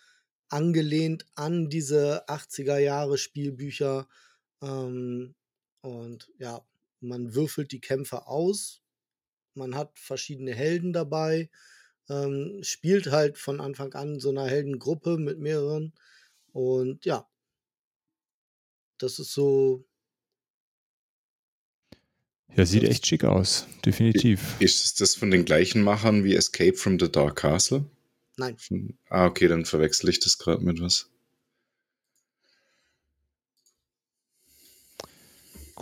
angelehnt 0.49 1.27
an 1.35 1.69
diese 1.69 2.29
80er 2.29 2.79
Jahre 2.79 3.19
Spielbücher. 3.19 4.07
Ähm, 4.62 5.35
und 5.81 6.31
ja, 6.39 6.64
man 7.01 7.35
würfelt 7.35 7.73
die 7.73 7.81
Kämpfe 7.81 8.27
aus. 8.27 8.83
Man 9.55 9.75
hat 9.75 9.99
verschiedene 9.99 10.55
Helden 10.55 10.93
dabei. 10.93 11.51
Ähm, 12.09 12.61
spielt 12.63 13.11
halt 13.11 13.39
von 13.39 13.61
Anfang 13.61 13.93
an 13.95 14.21
so 14.21 14.31
einer 14.31 14.47
Heldengruppe 14.47 15.19
mit 15.19 15.39
mehreren. 15.39 15.93
Und 16.53 17.05
ja, 17.05 17.27
das 18.99 19.19
ist 19.19 19.33
so 19.33 19.85
Ja, 22.57 22.65
sieht 22.65 22.85
echt 22.85 23.07
schick 23.07 23.25
aus, 23.25 23.67
definitiv. 23.85 24.59
Ist 24.61 24.85
es 24.85 24.95
das 24.95 25.15
von 25.15 25.31
den 25.31 25.45
gleichen 25.45 25.83
Machern 25.83 26.25
wie 26.25 26.35
Escape 26.35 26.75
from 26.77 26.99
the 26.99 27.11
Dark 27.11 27.37
Castle? 27.37 27.85
Nein. 28.39 28.57
Von- 28.57 28.97
Ah, 29.11 29.27
okay, 29.27 29.49
dann 29.49 29.65
verwechsel 29.65 30.09
ich 30.09 30.21
das 30.21 30.39
gerade 30.39 30.65
mit 30.65 30.81
was. 30.81 31.11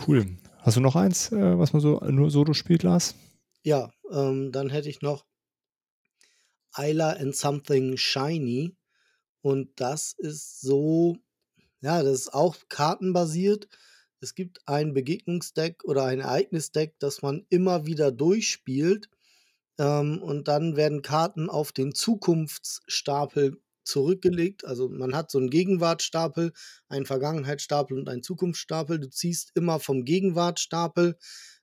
Cool. 0.07 0.25
Hast 0.59 0.77
du 0.77 0.81
noch 0.81 0.95
eins, 0.95 1.31
äh, 1.31 1.57
was 1.57 1.73
man 1.73 1.81
so 1.81 1.99
nur 1.99 2.31
Solo 2.31 2.53
spielt, 2.53 2.83
Lars? 2.83 3.15
Ja, 3.63 3.91
ähm, 4.11 4.51
dann 4.51 4.69
hätte 4.69 4.89
ich 4.89 5.01
noch 5.01 5.25
Isla 6.77 7.11
and 7.11 7.35
Something 7.35 7.97
Shiny. 7.97 8.75
Und 9.41 9.79
das 9.79 10.13
ist 10.17 10.61
so, 10.61 11.17
ja, 11.81 12.01
das 12.03 12.21
ist 12.21 12.33
auch 12.33 12.55
kartenbasiert. 12.69 13.67
Es 14.19 14.33
gibt 14.33 14.61
ein 14.65 14.93
Begegnungsdeck 14.93 15.83
oder 15.83 16.05
ein 16.05 16.19
Ereignisdeck, 16.19 16.95
das 16.99 17.21
man 17.21 17.45
immer 17.49 17.85
wieder 17.85 18.11
durchspielt. 18.11 19.09
Ähm, 19.77 20.21
und 20.21 20.47
dann 20.47 20.75
werden 20.75 21.01
Karten 21.01 21.49
auf 21.49 21.71
den 21.71 21.93
Zukunftsstapel 21.93 23.61
zurückgelegt. 23.83 24.65
Also 24.65 24.89
man 24.89 25.15
hat 25.15 25.31
so 25.31 25.37
einen 25.37 25.49
Gegenwartsstapel, 25.49 26.53
einen 26.89 27.05
Vergangenheitsstapel 27.05 27.97
und 27.97 28.09
einen 28.09 28.23
Zukunftsstapel. 28.23 28.99
Du 28.99 29.09
ziehst 29.09 29.51
immer 29.55 29.79
vom 29.79 30.05
Gegenwartsstapel. 30.05 31.17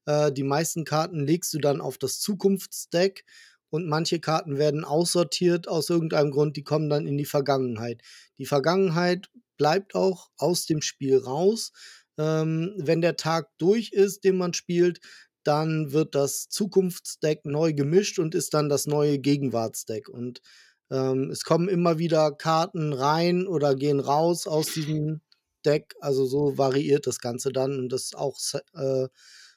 Äh, 0.07 0.33
die 0.33 0.45
meisten 0.45 0.85
Karten 0.85 1.27
legst 1.27 1.53
du 1.53 1.59
dann 1.59 1.81
auf 1.81 1.99
das 1.99 2.21
Zukunftsdeck 2.21 3.25
und 3.73 3.89
manche 3.89 4.20
Karten 4.20 4.59
werden 4.59 4.85
aussortiert 4.85 5.66
aus 5.66 5.89
irgendeinem 5.89 6.31
Grund, 6.31 6.59
die 6.59 6.62
kommen 6.62 6.91
dann 6.91 7.07
in 7.07 7.16
die 7.16 7.25
Vergangenheit. 7.25 8.03
Die 8.37 8.45
Vergangenheit 8.45 9.31
bleibt 9.57 9.95
auch 9.95 10.29
aus 10.37 10.66
dem 10.66 10.83
Spiel 10.83 11.16
raus. 11.16 11.73
Ähm, 12.18 12.75
wenn 12.77 13.01
der 13.01 13.16
Tag 13.16 13.49
durch 13.57 13.93
ist, 13.93 14.25
den 14.25 14.37
man 14.37 14.53
spielt, 14.53 15.01
dann 15.43 15.91
wird 15.91 16.14
das 16.14 16.51
Zukunftsdeck 16.51 17.47
neu 17.47 17.73
gemischt 17.73 18.18
und 18.18 18.35
ist 18.35 18.53
dann 18.53 18.68
das 18.68 18.87
neue 18.87 19.18
Gegenwartsdeck. 19.18 20.11
Und 20.11 20.43
ähm, 20.91 21.31
es 21.31 21.43
kommen 21.45 21.70
immer 21.70 21.99
wieder 21.99 22.31
Karten 22.31 22.93
rein 22.93 23.47
oder 23.47 23.75
gehen 23.75 24.01
raus 24.01 24.47
aus 24.47 24.66
diesem 24.66 25.23
Deck. 25.64 25.95
Also 26.01 26.27
so 26.27 26.59
variiert 26.59 27.07
das 27.07 27.20
Ganze 27.20 27.55
dann. 27.55 27.79
Und 27.79 27.89
das 27.89 28.12
auch 28.12 28.39
äh, 28.75 29.09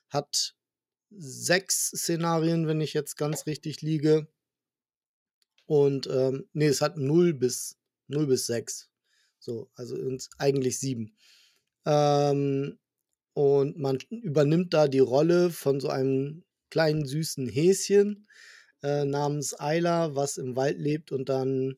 hat 0.07 0.55
sechs 1.11 1.91
Szenarien, 1.91 2.67
wenn 2.67 2.81
ich 2.81 2.93
jetzt 2.93 3.17
ganz 3.17 3.45
richtig 3.45 3.81
liege. 3.81 4.27
Und 5.65 6.07
ähm, 6.07 6.47
nee, 6.53 6.67
es 6.67 6.81
hat 6.81 6.97
0 6.97 7.33
bis 7.33 7.77
0 8.07 8.27
bis 8.27 8.47
6. 8.47 8.89
So, 9.39 9.69
also 9.75 9.97
eigentlich 10.37 10.79
7. 10.79 11.15
Ähm, 11.85 12.79
und 13.33 13.77
man 13.77 13.97
übernimmt 14.09 14.73
da 14.73 14.87
die 14.87 14.99
Rolle 14.99 15.49
von 15.49 15.79
so 15.79 15.89
einem 15.89 16.43
kleinen 16.69 17.05
süßen 17.05 17.47
Häschen 17.47 18.27
äh, 18.81 19.05
namens 19.05 19.53
Ayla, 19.59 20.15
was 20.15 20.37
im 20.37 20.55
Wald 20.55 20.79
lebt 20.79 21.11
und 21.11 21.29
dann 21.29 21.75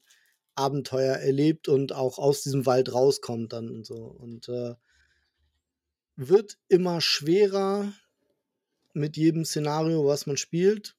Abenteuer 0.55 1.15
erlebt 1.15 1.67
und 1.67 1.93
auch 1.93 2.17
aus 2.17 2.41
diesem 2.41 2.65
Wald 2.65 2.93
rauskommt 2.93 3.53
dann 3.53 3.69
und 3.69 3.85
so. 3.85 3.97
Und 3.97 4.49
äh, 4.49 4.75
wird 6.15 6.57
immer 6.67 6.99
schwerer 7.01 7.91
mit 8.97 9.17
jedem 9.17 9.45
Szenario, 9.45 10.05
was 10.05 10.25
man 10.25 10.37
spielt. 10.37 10.95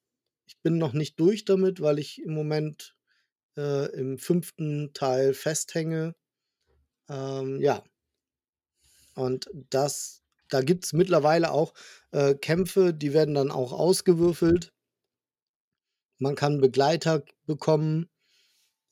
Ich 0.47 0.59
bin 0.63 0.79
noch 0.79 0.93
nicht 0.95 1.21
durch 1.21 1.45
damit, 1.45 1.81
weil 1.81 1.99
ich 1.99 2.23
im 2.23 2.33
Moment 2.33 2.97
äh, 3.57 3.93
im 3.93 4.19
fünften 4.19 4.93
Teil 4.95 5.35
festhänge. 5.35 6.15
Ähm, 7.09 7.61
ja. 7.61 7.85
Und 9.15 9.51
das, 9.71 10.23
da 10.49 10.63
gibt 10.63 10.85
es 10.85 10.93
mittlerweile 10.93 11.51
auch 11.51 11.75
äh, 12.13 12.35
Kämpfe, 12.35 12.95
die 12.95 13.13
werden 13.13 13.35
dann 13.35 13.51
auch 13.51 13.73
ausgewürfelt. 13.73 14.73
Man 16.19 16.35
kann 16.35 16.61
Begleiter 16.61 17.25
bekommen, 17.47 18.09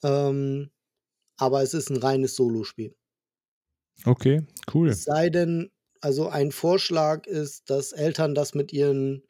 ähm, 0.02 0.70
aber 1.36 1.62
es 1.62 1.74
ist 1.74 1.90
ein 1.90 1.96
reines 1.96 2.36
Solospiel. 2.36 2.96
Okay, 4.04 4.46
cool. 4.74 4.88
Es 4.88 5.04
sei 5.04 5.30
denn, 5.30 5.70
also 6.06 6.28
ein 6.28 6.52
Vorschlag 6.52 7.26
ist, 7.26 7.68
dass 7.68 7.90
Eltern 7.90 8.36
das 8.36 8.54
mit 8.54 8.72
ihren 8.72 9.24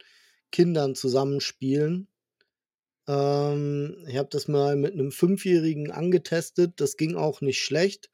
Kindern 0.51 0.93
zusammenspielen. 0.93 2.07
Ähm, 3.07 3.97
ich 4.07 4.15
habe 4.15 4.29
das 4.29 4.47
mal 4.47 4.75
mit 4.75 4.93
einem 4.93 5.11
Fünfjährigen 5.11 5.89
angetestet. 5.89 6.79
Das 6.79 6.95
ging 6.95 7.15
auch 7.15 7.41
nicht 7.41 7.63
schlecht. 7.63 8.11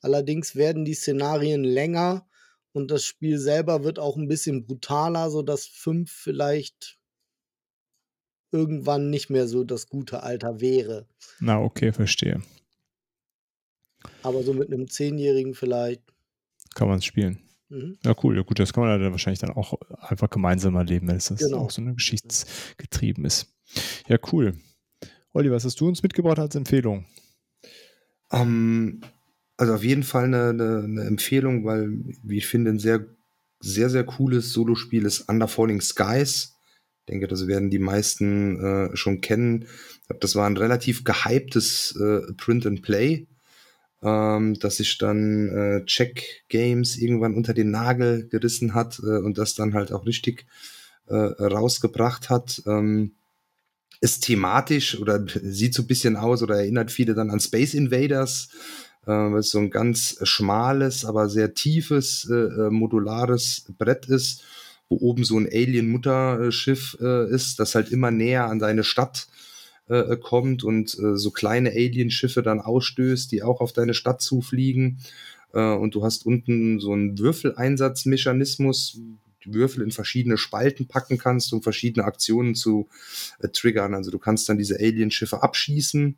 Allerdings 0.00 0.56
werden 0.56 0.86
die 0.86 0.94
Szenarien 0.94 1.62
länger 1.62 2.26
und 2.72 2.90
das 2.90 3.04
Spiel 3.04 3.38
selber 3.38 3.84
wird 3.84 3.98
auch 3.98 4.16
ein 4.16 4.28
bisschen 4.28 4.64
brutaler, 4.64 5.28
sodass 5.28 5.66
fünf 5.66 6.10
vielleicht 6.10 6.98
irgendwann 8.50 9.10
nicht 9.10 9.28
mehr 9.28 9.46
so 9.46 9.62
das 9.62 9.90
gute 9.90 10.22
Alter 10.22 10.62
wäre. 10.62 11.06
Na, 11.38 11.60
okay, 11.60 11.92
verstehe. 11.92 12.40
Aber 14.22 14.42
so 14.42 14.54
mit 14.54 14.72
einem 14.72 14.88
Zehnjährigen 14.88 15.52
vielleicht. 15.52 16.02
Kann 16.74 16.88
man 16.88 17.00
es 17.00 17.04
spielen. 17.04 17.45
Mhm. 17.68 17.98
Ja, 18.04 18.14
cool. 18.22 18.36
Ja, 18.36 18.42
gut, 18.42 18.58
das 18.58 18.72
kann 18.72 18.84
man 18.84 19.00
dann 19.00 19.10
wahrscheinlich 19.10 19.40
dann 19.40 19.50
auch 19.50 19.74
einfach 20.00 20.30
gemeinsam 20.30 20.76
erleben, 20.76 21.08
wenn 21.08 21.16
es 21.16 21.26
das 21.26 21.40
Genau. 21.40 21.58
auch 21.58 21.70
so 21.70 21.82
eine 21.82 21.94
geschichtsgetrieben 21.94 23.24
ist. 23.24 23.52
Ja, 24.08 24.18
cool. 24.32 24.54
Olli, 25.32 25.50
was 25.50 25.64
hast 25.64 25.80
du 25.80 25.88
uns 25.88 26.02
mitgebracht 26.02 26.38
als 26.38 26.54
Empfehlung? 26.54 27.04
Ähm, 28.32 29.00
also 29.56 29.74
auf 29.74 29.84
jeden 29.84 30.02
Fall 30.02 30.24
eine, 30.24 30.50
eine, 30.50 30.82
eine 30.84 31.02
Empfehlung, 31.04 31.64
weil, 31.64 31.90
wie 32.22 32.38
ich 32.38 32.46
finde, 32.46 32.70
ein 32.70 32.78
sehr, 32.78 33.06
sehr, 33.60 33.90
sehr 33.90 34.04
cooles 34.04 34.52
Solospiel 34.52 35.04
ist 35.04 35.28
Under 35.28 35.48
Falling 35.48 35.80
Skies. 35.80 36.52
Ich 37.00 37.06
denke, 37.12 37.28
das 37.28 37.46
werden 37.46 37.70
die 37.70 37.78
meisten 37.78 38.60
äh, 38.92 38.96
schon 38.96 39.20
kennen. 39.20 39.62
Ich 40.02 40.06
glaub, 40.08 40.20
Das 40.20 40.34
war 40.34 40.46
ein 40.46 40.56
relativ 40.56 41.04
gehyptes 41.04 41.96
äh, 42.00 42.32
Print 42.36 42.66
and 42.66 42.82
Play, 42.82 43.26
ähm, 44.06 44.58
das 44.60 44.76
sich 44.76 44.98
dann 44.98 45.48
äh, 45.48 45.84
Check 45.84 46.44
Games 46.48 46.96
irgendwann 46.96 47.34
unter 47.34 47.54
den 47.54 47.70
Nagel 47.70 48.28
gerissen 48.28 48.74
hat 48.74 49.00
äh, 49.00 49.18
und 49.18 49.36
das 49.36 49.54
dann 49.54 49.74
halt 49.74 49.92
auch 49.92 50.06
richtig 50.06 50.46
äh, 51.06 51.14
rausgebracht 51.14 52.30
hat. 52.30 52.62
Ähm, 52.66 53.12
ist 54.00 54.24
thematisch 54.24 54.98
oder 55.00 55.24
sieht 55.42 55.74
so 55.74 55.82
ein 55.82 55.88
bisschen 55.88 56.16
aus 56.16 56.42
oder 56.42 56.56
erinnert 56.56 56.92
viele 56.92 57.14
dann 57.14 57.30
an 57.30 57.40
Space 57.40 57.74
Invaders, 57.74 58.48
äh, 59.06 59.42
so 59.42 59.58
ein 59.58 59.70
ganz 59.70 60.18
schmales, 60.22 61.04
aber 61.04 61.28
sehr 61.28 61.54
tiefes, 61.54 62.28
äh, 62.30 62.34
äh, 62.34 62.70
modulares 62.70 63.64
Brett 63.76 64.06
ist, 64.06 64.44
wo 64.88 64.98
oben 64.98 65.24
so 65.24 65.36
ein 65.36 65.46
Alien-Mutterschiff 65.46 66.96
äh, 67.00 67.28
ist, 67.28 67.58
das 67.58 67.74
halt 67.74 67.90
immer 67.90 68.12
näher 68.12 68.46
an 68.46 68.60
seine 68.60 68.84
Stadt 68.84 69.26
äh, 69.88 70.16
kommt 70.16 70.64
und 70.64 70.98
äh, 70.98 71.16
so 71.16 71.30
kleine 71.30 71.70
Alienschiffe 71.70 72.42
dann 72.42 72.60
ausstößt, 72.60 73.30
die 73.32 73.42
auch 73.42 73.60
auf 73.60 73.72
deine 73.72 73.94
Stadt 73.94 74.20
zufliegen. 74.20 74.98
Äh, 75.52 75.74
und 75.74 75.94
du 75.94 76.04
hast 76.04 76.26
unten 76.26 76.80
so 76.80 76.92
einen 76.92 77.18
Würfeleinsatzmechanismus, 77.18 79.00
die 79.44 79.54
Würfel 79.54 79.82
in 79.82 79.90
verschiedene 79.90 80.38
Spalten 80.38 80.88
packen 80.88 81.18
kannst, 81.18 81.52
um 81.52 81.62
verschiedene 81.62 82.04
Aktionen 82.04 82.54
zu 82.54 82.88
äh, 83.40 83.48
triggern. 83.48 83.94
Also 83.94 84.10
du 84.10 84.18
kannst 84.18 84.48
dann 84.48 84.58
diese 84.58 84.76
Alienschiffe 84.76 85.42
abschießen, 85.42 86.16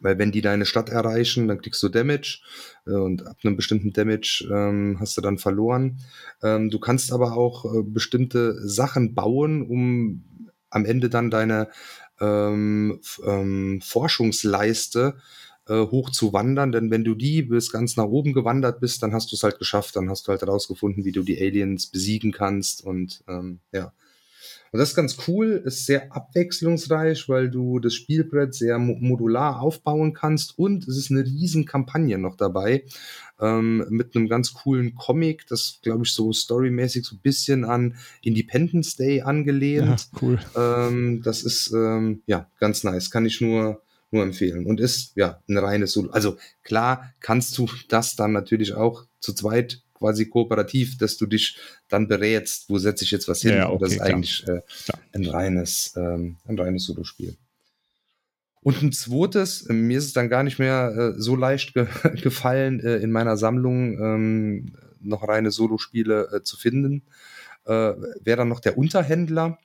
weil 0.00 0.18
wenn 0.18 0.32
die 0.32 0.42
deine 0.42 0.66
Stadt 0.66 0.90
erreichen, 0.90 1.48
dann 1.48 1.60
kriegst 1.60 1.82
du 1.82 1.88
Damage 1.88 2.40
äh, 2.86 2.90
und 2.90 3.26
ab 3.26 3.38
einem 3.42 3.56
bestimmten 3.56 3.92
Damage 3.92 4.46
ähm, 4.52 4.98
hast 5.00 5.16
du 5.16 5.20
dann 5.22 5.38
verloren. 5.38 5.98
Ähm, 6.42 6.70
du 6.70 6.78
kannst 6.78 7.12
aber 7.12 7.36
auch 7.36 7.64
äh, 7.64 7.82
bestimmte 7.82 8.56
Sachen 8.68 9.14
bauen, 9.14 9.66
um 9.66 10.24
am 10.70 10.84
Ende 10.84 11.08
dann 11.08 11.30
deine 11.30 11.68
ähm, 12.20 13.00
ähm, 13.24 13.80
Forschungsleiste 13.82 15.16
äh, 15.68 15.80
hoch 15.80 16.10
zu 16.10 16.32
wandern, 16.32 16.72
denn 16.72 16.90
wenn 16.90 17.04
du 17.04 17.14
die 17.14 17.42
bis 17.42 17.70
ganz 17.72 17.96
nach 17.96 18.04
oben 18.04 18.32
gewandert 18.32 18.80
bist, 18.80 19.02
dann 19.02 19.12
hast 19.12 19.32
du 19.32 19.36
es 19.36 19.42
halt 19.42 19.58
geschafft, 19.58 19.96
dann 19.96 20.08
hast 20.08 20.26
du 20.26 20.32
halt 20.32 20.42
herausgefunden, 20.42 21.04
wie 21.04 21.12
du 21.12 21.22
die 21.22 21.40
Aliens 21.40 21.86
besiegen 21.86 22.32
kannst 22.32 22.84
und 22.84 23.22
ähm, 23.28 23.60
ja. 23.72 23.92
Und 24.72 24.78
das 24.78 24.90
ist 24.90 24.96
ganz 24.96 25.16
cool, 25.28 25.62
ist 25.64 25.86
sehr 25.86 26.12
abwechslungsreich, 26.14 27.28
weil 27.28 27.50
du 27.50 27.78
das 27.78 27.94
Spielbrett 27.94 28.54
sehr 28.54 28.78
mo 28.78 28.96
modular 28.98 29.60
aufbauen 29.60 30.12
kannst 30.12 30.58
und 30.58 30.86
es 30.88 30.96
ist 30.96 31.10
eine 31.10 31.24
riesen 31.24 31.64
Kampagne 31.64 32.18
noch 32.18 32.36
dabei 32.36 32.84
ähm, 33.40 33.84
mit 33.88 34.16
einem 34.16 34.28
ganz 34.28 34.54
coolen 34.54 34.94
Comic, 34.94 35.46
das 35.48 35.78
glaube 35.82 36.04
ich 36.04 36.12
so 36.12 36.32
storymäßig 36.32 37.04
so 37.04 37.16
ein 37.16 37.20
bisschen 37.20 37.64
an 37.64 37.96
Independence 38.22 38.96
Day 38.96 39.22
angelehnt. 39.22 40.08
Ja, 40.12 40.20
cool. 40.22 40.38
Ähm, 40.56 41.22
das 41.22 41.42
ist 41.42 41.72
ähm, 41.72 42.22
ja 42.26 42.50
ganz 42.58 42.84
nice, 42.84 43.10
kann 43.10 43.26
ich 43.26 43.40
nur 43.40 43.82
nur 44.12 44.22
empfehlen 44.22 44.66
und 44.66 44.80
ist 44.80 45.16
ja 45.16 45.42
ein 45.48 45.58
reines 45.58 45.92
Solo. 45.92 46.10
Also 46.10 46.36
klar 46.62 47.12
kannst 47.20 47.58
du 47.58 47.68
das 47.88 48.14
dann 48.14 48.32
natürlich 48.32 48.74
auch 48.74 49.04
zu 49.18 49.34
zweit 49.34 49.82
quasi 49.98 50.26
kooperativ, 50.26 50.98
dass 50.98 51.16
du 51.16 51.26
dich 51.26 51.58
dann 51.88 52.08
berätst, 52.08 52.68
wo 52.68 52.78
setze 52.78 53.04
ich 53.04 53.10
jetzt 53.10 53.28
was 53.28 53.42
hin. 53.42 53.54
Ja, 53.54 53.66
Und 53.66 53.82
das 53.82 53.92
okay, 53.92 53.96
ist 53.96 54.02
eigentlich 54.02 54.48
äh, 54.48 54.60
ein 55.12 55.26
reines 55.26 55.94
ähm, 55.96 56.36
ein 56.46 56.58
reines 56.58 56.84
Solospiel. 56.84 57.36
Und 58.66 58.82
ein 58.82 58.92
zweites, 58.92 59.66
äh, 59.66 59.72
mir 59.72 59.98
ist 59.98 60.06
es 60.06 60.12
dann 60.12 60.28
gar 60.28 60.42
nicht 60.42 60.58
mehr 60.58 61.14
äh, 61.16 61.20
so 61.20 61.36
leicht 61.36 61.74
ge 61.74 61.86
gefallen, 62.22 62.80
äh, 62.80 62.96
in 62.96 63.12
meiner 63.12 63.36
Sammlung 63.36 63.98
ähm, 64.00 64.76
noch 65.00 65.26
reine 65.26 65.50
Solospiele 65.50 66.30
äh, 66.32 66.42
zu 66.42 66.56
finden, 66.56 67.02
äh, 67.64 67.70
wäre 67.70 68.38
dann 68.38 68.48
noch 68.48 68.60
der 68.60 68.76
Unterhändler. 68.76 69.58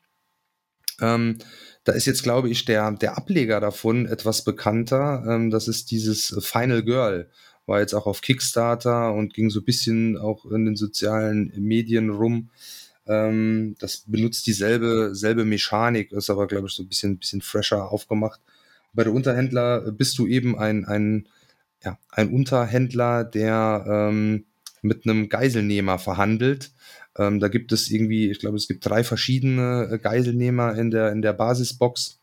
Ähm, 0.99 1.39
da 1.83 1.93
ist 1.93 2.05
jetzt, 2.05 2.21
glaube 2.21 2.49
ich, 2.49 2.65
der, 2.65 2.91
der 2.91 3.17
Ableger 3.17 3.59
davon 3.59 4.05
etwas 4.05 4.43
bekannter. 4.43 5.23
Ähm, 5.27 5.49
das 5.49 5.67
ist 5.67 5.89
dieses 5.89 6.37
Final 6.39 6.83
Girl. 6.83 7.29
War 7.65 7.79
jetzt 7.79 7.93
auch 7.93 8.07
auf 8.07 8.21
Kickstarter 8.21 9.13
und 9.13 9.33
ging 9.33 9.49
so 9.49 9.59
ein 9.59 9.65
bisschen 9.65 10.17
auch 10.17 10.45
in 10.45 10.65
den 10.65 10.75
sozialen 10.75 11.53
Medien 11.57 12.09
rum. 12.09 12.49
Ähm, 13.07 13.75
das 13.79 14.03
benutzt 14.07 14.47
dieselbe 14.47 15.11
selbe 15.13 15.45
Mechanik, 15.45 16.11
ist 16.11 16.29
aber, 16.29 16.47
glaube 16.47 16.67
ich, 16.67 16.73
so 16.73 16.83
ein 16.83 16.87
bisschen, 16.89 17.17
bisschen 17.17 17.41
fresher 17.41 17.91
aufgemacht. 17.91 18.39
Bei 18.93 19.03
der 19.03 19.13
Unterhändler 19.13 19.91
bist 19.91 20.17
du 20.17 20.27
eben 20.27 20.57
ein, 20.57 20.85
ein, 20.85 21.27
ja, 21.83 21.97
ein 22.09 22.31
Unterhändler, 22.31 23.23
der 23.23 23.85
ähm, 23.87 24.45
mit 24.81 25.05
einem 25.05 25.29
Geiselnehmer 25.29 25.99
verhandelt. 25.99 26.71
Ähm, 27.17 27.39
da 27.39 27.47
gibt 27.47 27.71
es 27.71 27.89
irgendwie, 27.91 28.31
ich 28.31 28.39
glaube, 28.39 28.57
es 28.57 28.67
gibt 28.67 28.85
drei 28.85 29.03
verschiedene 29.03 29.89
äh, 29.91 29.97
Geiselnehmer 29.99 30.75
in 30.75 30.91
der, 30.91 31.11
in 31.11 31.21
der 31.21 31.33
Basisbox, 31.33 32.20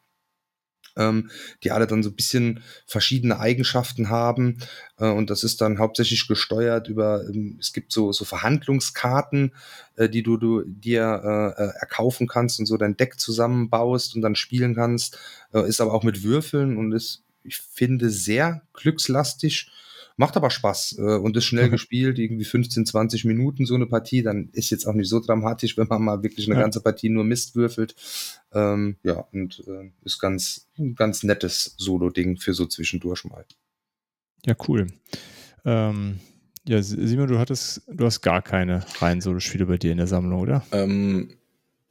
ähm, 0.98 1.30
die 1.62 1.70
alle 1.70 1.86
dann 1.86 2.02
so 2.02 2.10
ein 2.10 2.16
bisschen 2.16 2.62
verschiedene 2.86 3.38
Eigenschaften 3.38 4.10
haben. 4.10 4.58
Äh, 4.98 5.08
und 5.08 5.30
das 5.30 5.44
ist 5.44 5.60
dann 5.60 5.78
hauptsächlich 5.78 6.28
gesteuert 6.28 6.88
über, 6.88 7.24
ähm, 7.26 7.56
es 7.58 7.72
gibt 7.72 7.92
so, 7.92 8.12
so 8.12 8.24
Verhandlungskarten, 8.24 9.54
äh, 9.96 10.08
die 10.08 10.22
du, 10.22 10.36
du 10.36 10.64
dir 10.66 11.54
äh, 11.58 11.62
äh, 11.62 11.72
erkaufen 11.80 12.26
kannst 12.26 12.58
und 12.58 12.66
so 12.66 12.76
dein 12.76 12.96
Deck 12.96 13.18
zusammenbaust 13.18 14.14
und 14.14 14.22
dann 14.22 14.34
spielen 14.34 14.74
kannst. 14.74 15.18
Äh, 15.54 15.66
ist 15.66 15.80
aber 15.80 15.94
auch 15.94 16.02
mit 16.02 16.22
Würfeln 16.22 16.76
und 16.76 16.92
ist, 16.92 17.22
ich 17.44 17.56
finde, 17.58 18.10
sehr 18.10 18.62
glückslastig. 18.74 19.70
Macht 20.20 20.36
aber 20.36 20.50
Spaß 20.50 20.96
äh, 20.98 21.02
und 21.16 21.36
ist 21.36 21.44
schnell 21.44 21.66
Okay. 21.66 21.70
gespielt, 21.72 22.18
irgendwie 22.18 22.44
15, 22.44 22.84
20 22.84 23.24
Minuten 23.24 23.64
so 23.66 23.76
eine 23.76 23.86
Partie. 23.86 24.22
Dann 24.22 24.50
ist 24.52 24.68
jetzt 24.70 24.84
auch 24.86 24.92
nicht 24.92 25.08
so 25.08 25.20
dramatisch, 25.20 25.78
wenn 25.78 25.86
man 25.86 26.02
mal 26.02 26.22
wirklich 26.24 26.46
eine 26.48 26.56
Ja. 26.56 26.60
ganze 26.60 26.80
Partie 26.82 27.08
nur 27.08 27.22
Mist 27.24 27.54
würfelt. 27.54 27.94
Ähm, 28.52 28.96
ja, 29.04 29.24
und 29.32 29.62
äh, 29.68 29.90
ist 30.04 30.18
ganz, 30.18 30.66
ein 30.76 30.96
ganz 30.96 31.22
nettes 31.22 31.74
Solo-Ding 31.78 32.36
für 32.36 32.52
so 32.52 32.66
zwischendurch 32.66 33.24
mal. 33.24 33.44
Ja, 34.44 34.56
cool. 34.66 34.88
Ähm, 35.64 36.18
ja, 36.66 36.82
Simon, 36.82 37.28
du 37.28 37.38
hattest, 37.38 37.82
du 37.88 38.04
hast 38.04 38.20
gar 38.20 38.42
keine 38.42 38.84
reinen 39.00 39.20
Solospiele 39.20 39.66
bei 39.66 39.78
dir 39.78 39.92
in 39.92 39.98
der 39.98 40.06
Sammlung, 40.08 40.40
oder? 40.40 40.66
Ähm, 40.72 41.30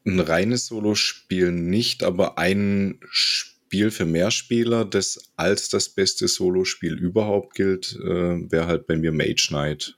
ein 0.06 0.20
reines 0.20 0.68
Solospiel 0.68 1.52
nicht, 1.54 2.04
aber 2.04 2.38
ein 2.38 3.00
Spiel 3.10 3.57
Spiel 3.68 3.92
für 3.92 4.06
Mehrspieler, 4.06 4.86
das 4.86 5.20
als 5.36 5.68
das 5.68 5.90
beste 5.90 6.30
Solospiel 6.30 6.94
überhaupt 6.94 7.54
gilt, 7.54 7.98
äh, 8.02 8.50
wäre 8.50 8.66
halt 8.66 8.88
bei 8.88 8.96
mir 8.96 9.12
Mage 9.12 9.48
Knight. 9.50 9.98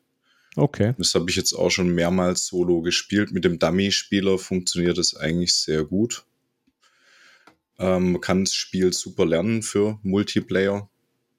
Okay. 0.55 0.95
Das 0.97 1.13
habe 1.13 1.29
ich 1.29 1.35
jetzt 1.35 1.53
auch 1.53 1.69
schon 1.69 1.93
mehrmals 1.93 2.47
solo 2.47 2.81
gespielt. 2.81 3.31
Mit 3.31 3.45
dem 3.45 3.59
Dummy-Spieler 3.59 4.39
funktioniert 4.39 4.97
das 4.97 5.15
eigentlich 5.15 5.53
sehr 5.53 5.83
gut. 5.83 6.25
Ähm, 7.77 8.13
man 8.13 8.21
kann 8.21 8.45
das 8.45 8.55
Spiel 8.55 8.91
super 8.91 9.27
lernen 9.27 9.61
für 9.61 9.99
Multiplayer. 10.01 10.89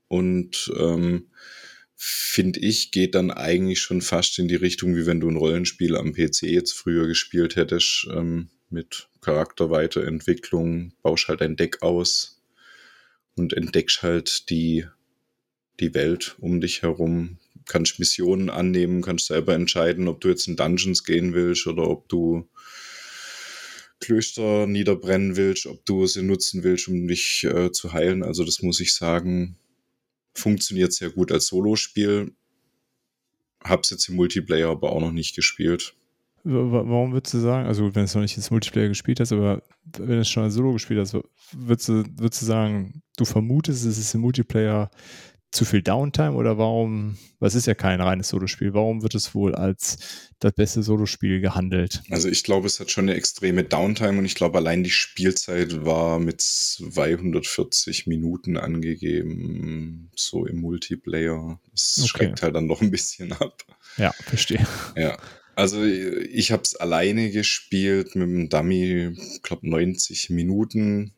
Und 0.07 0.73
ähm, 0.79 1.31
finde 1.97 2.61
ich, 2.61 2.93
geht 2.93 3.17
dann 3.17 3.33
eigentlich 3.33 3.81
schon 3.81 4.03
fast 4.03 4.39
in 4.39 4.47
die 4.47 4.55
Richtung, 4.55 4.95
wie 4.95 5.07
wenn 5.07 5.19
du 5.19 5.29
ein 5.29 5.37
Rollenspiel 5.37 5.97
am 5.97 6.13
PC 6.13 6.43
jetzt 6.43 6.75
früher 6.75 7.09
gespielt 7.09 7.57
hättest, 7.57 8.07
ähm, 8.15 8.51
mit 8.71 9.10
Charakterweiterentwicklung, 9.21 10.93
baust 11.03 11.29
halt 11.29 11.43
ein 11.43 11.57
Deck 11.57 11.83
aus 11.83 12.43
und 13.37 13.53
entdeckst 13.53 14.03
halt 14.03 14.51
die, 14.51 14.87
die 15.79 15.95
Welt 15.95 16.37
um 16.39 16.61
dich 16.61 16.83
herum, 16.83 17.39
kannst 17.67 17.99
Missionen 17.99 18.51
annehmen, 18.51 19.03
kannst 19.03 19.27
selber 19.27 19.55
entscheiden, 19.55 20.09
ob 20.09 20.21
du 20.21 20.29
jetzt 20.29 20.49
in 20.49 20.57
Dungeons 20.57 21.05
gehen 21.05 21.35
willst 21.35 21.67
oder 21.67 21.89
ob 21.89 22.09
du 22.09 22.49
Klöster 24.01 24.67
niederbrennen 24.67 25.37
willst, 25.37 25.67
ob 25.67 25.85
du 25.85 26.07
sie 26.07 26.23
nutzen 26.23 26.65
willst, 26.65 26.89
um 26.89 27.07
dich 27.07 27.45
äh, 27.45 27.71
zu 27.71 27.93
heilen. 27.93 28.23
Also 28.23 28.45
das 28.45 28.63
muss 28.63 28.81
ich 28.81 28.95
sagen, 28.95 29.57
funktioniert 30.35 30.93
sehr 30.93 31.11
gut 31.11 31.31
als 31.31 31.49
Solospiel. 31.49 32.33
Hab's 33.63 33.91
jetzt 33.91 34.09
im 34.09 34.17
Multiplayer 34.17 34.71
aber 34.71 34.93
auch 34.93 35.01
noch 35.01 35.13
nicht 35.13 35.37
gespielt. 35.37 35.95
Warum 36.43 37.13
würdest 37.13 37.35
du 37.35 37.39
sagen, 37.39 37.67
also 37.67 37.85
wenn 37.85 37.93
du 37.93 38.05
es 38.05 38.15
noch 38.15 38.23
nicht 38.23 38.37
ins 38.37 38.51
Multiplayer 38.51 38.89
gespielt 38.89 39.21
hast, 39.21 39.33
aber 39.33 39.63
wenn 39.99 40.09
du 40.09 40.21
es 40.21 40.29
schon 40.29 40.45
als 40.45 40.55
Solo 40.55 40.73
gespielt 40.73 41.01
hast, 41.01 41.15
würdest 41.53 41.89
du, 41.89 42.05
würdest 42.17 42.43
du 42.43 42.47
sagen, 42.47 43.03
du 43.17 43.25
vermutest, 43.25 43.85
es 43.85 43.99
ist 43.99 44.15
im 44.15 44.23
Multiplayer 44.23 44.91
zu 45.53 45.65
viel 45.65 45.83
Downtime 45.83 46.33
oder 46.33 46.59
warum, 46.59 47.19
was 47.41 47.57
ist 47.57 47.67
ja 47.67 47.75
kein 47.75 48.01
reines 48.01 48.29
Solospiel, 48.29 48.73
warum 48.73 49.03
wird 49.03 49.17
es 49.17 49.35
wohl 49.35 49.55
als 49.55 50.31
das 50.39 50.53
beste 50.53 50.83
Solospiel 50.83 51.41
gehandelt? 51.41 52.03
Also 52.11 52.29
ich 52.29 52.45
glaube, 52.45 52.69
es 52.69 52.79
hat 52.79 52.91
schon 52.91 53.07
eine 53.09 53.17
extreme 53.17 53.65
Downtime 53.65 54.19
und 54.19 54.25
ich 54.25 54.37
glaube, 54.37 54.59
allein 54.59 54.85
die 54.85 54.91
Spielzeit 54.91 55.85
war 55.85 56.21
mit 56.21 56.41
240 56.41 58.07
Minuten 58.07 58.57
angegeben, 58.57 60.11
so 60.15 60.47
im 60.47 60.61
Multiplayer. 60.61 61.61
Das 61.73 61.99
okay. 61.99 62.09
schreckt 62.09 62.43
halt 62.43 62.55
dann 62.55 62.67
noch 62.67 62.81
ein 62.81 62.93
bisschen 62.93 63.33
ab. 63.33 63.65
Ja, 63.97 64.13
verstehe. 64.13 64.67
Ja. 64.97 65.19
Also 65.57 65.85
ich 65.85 66.53
habe 66.53 66.63
es 66.63 66.77
alleine 66.77 67.31
gespielt 67.31 68.15
mit 68.15 68.29
dem 68.29 68.49
Dummy, 68.49 69.15
ich 69.35 69.43
glaube 69.43 69.69
90 69.69 70.31
Minuten 70.31 71.13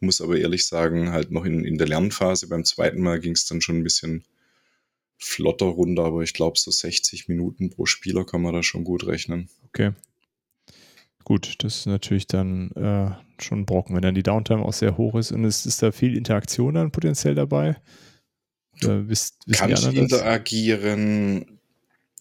muss 0.00 0.20
aber 0.20 0.38
ehrlich 0.38 0.66
sagen, 0.66 1.10
halt 1.12 1.30
noch 1.30 1.44
in, 1.44 1.64
in 1.64 1.78
der 1.78 1.88
Lernphase. 1.88 2.48
Beim 2.48 2.64
zweiten 2.64 3.00
Mal 3.00 3.20
ging 3.20 3.32
es 3.32 3.46
dann 3.46 3.60
schon 3.60 3.78
ein 3.78 3.84
bisschen 3.84 4.24
flotter 5.18 5.66
runter, 5.66 6.04
aber 6.04 6.22
ich 6.22 6.34
glaube, 6.34 6.58
so 6.58 6.70
60 6.70 7.28
Minuten 7.28 7.70
pro 7.70 7.86
Spieler 7.86 8.24
kann 8.24 8.42
man 8.42 8.54
da 8.54 8.62
schon 8.62 8.84
gut 8.84 9.06
rechnen. 9.06 9.48
Okay. 9.68 9.92
Gut, 11.24 11.56
das 11.58 11.78
ist 11.78 11.86
natürlich 11.86 12.26
dann 12.26 12.70
äh, 12.72 13.10
schon 13.42 13.60
ein 13.60 13.66
Brocken, 13.66 13.96
wenn 13.96 14.02
dann 14.02 14.14
die 14.14 14.22
Downtime 14.22 14.62
auch 14.62 14.72
sehr 14.72 14.96
hoch 14.96 15.16
ist 15.16 15.32
und 15.32 15.44
es 15.44 15.66
ist 15.66 15.82
da 15.82 15.90
viel 15.90 16.16
Interaktion 16.16 16.74
dann 16.74 16.92
potenziell 16.92 17.34
dabei. 17.34 17.76
Du 18.80 19.08
wisst, 19.08 19.38
kannst 19.52 19.86
interagieren, 19.86 21.55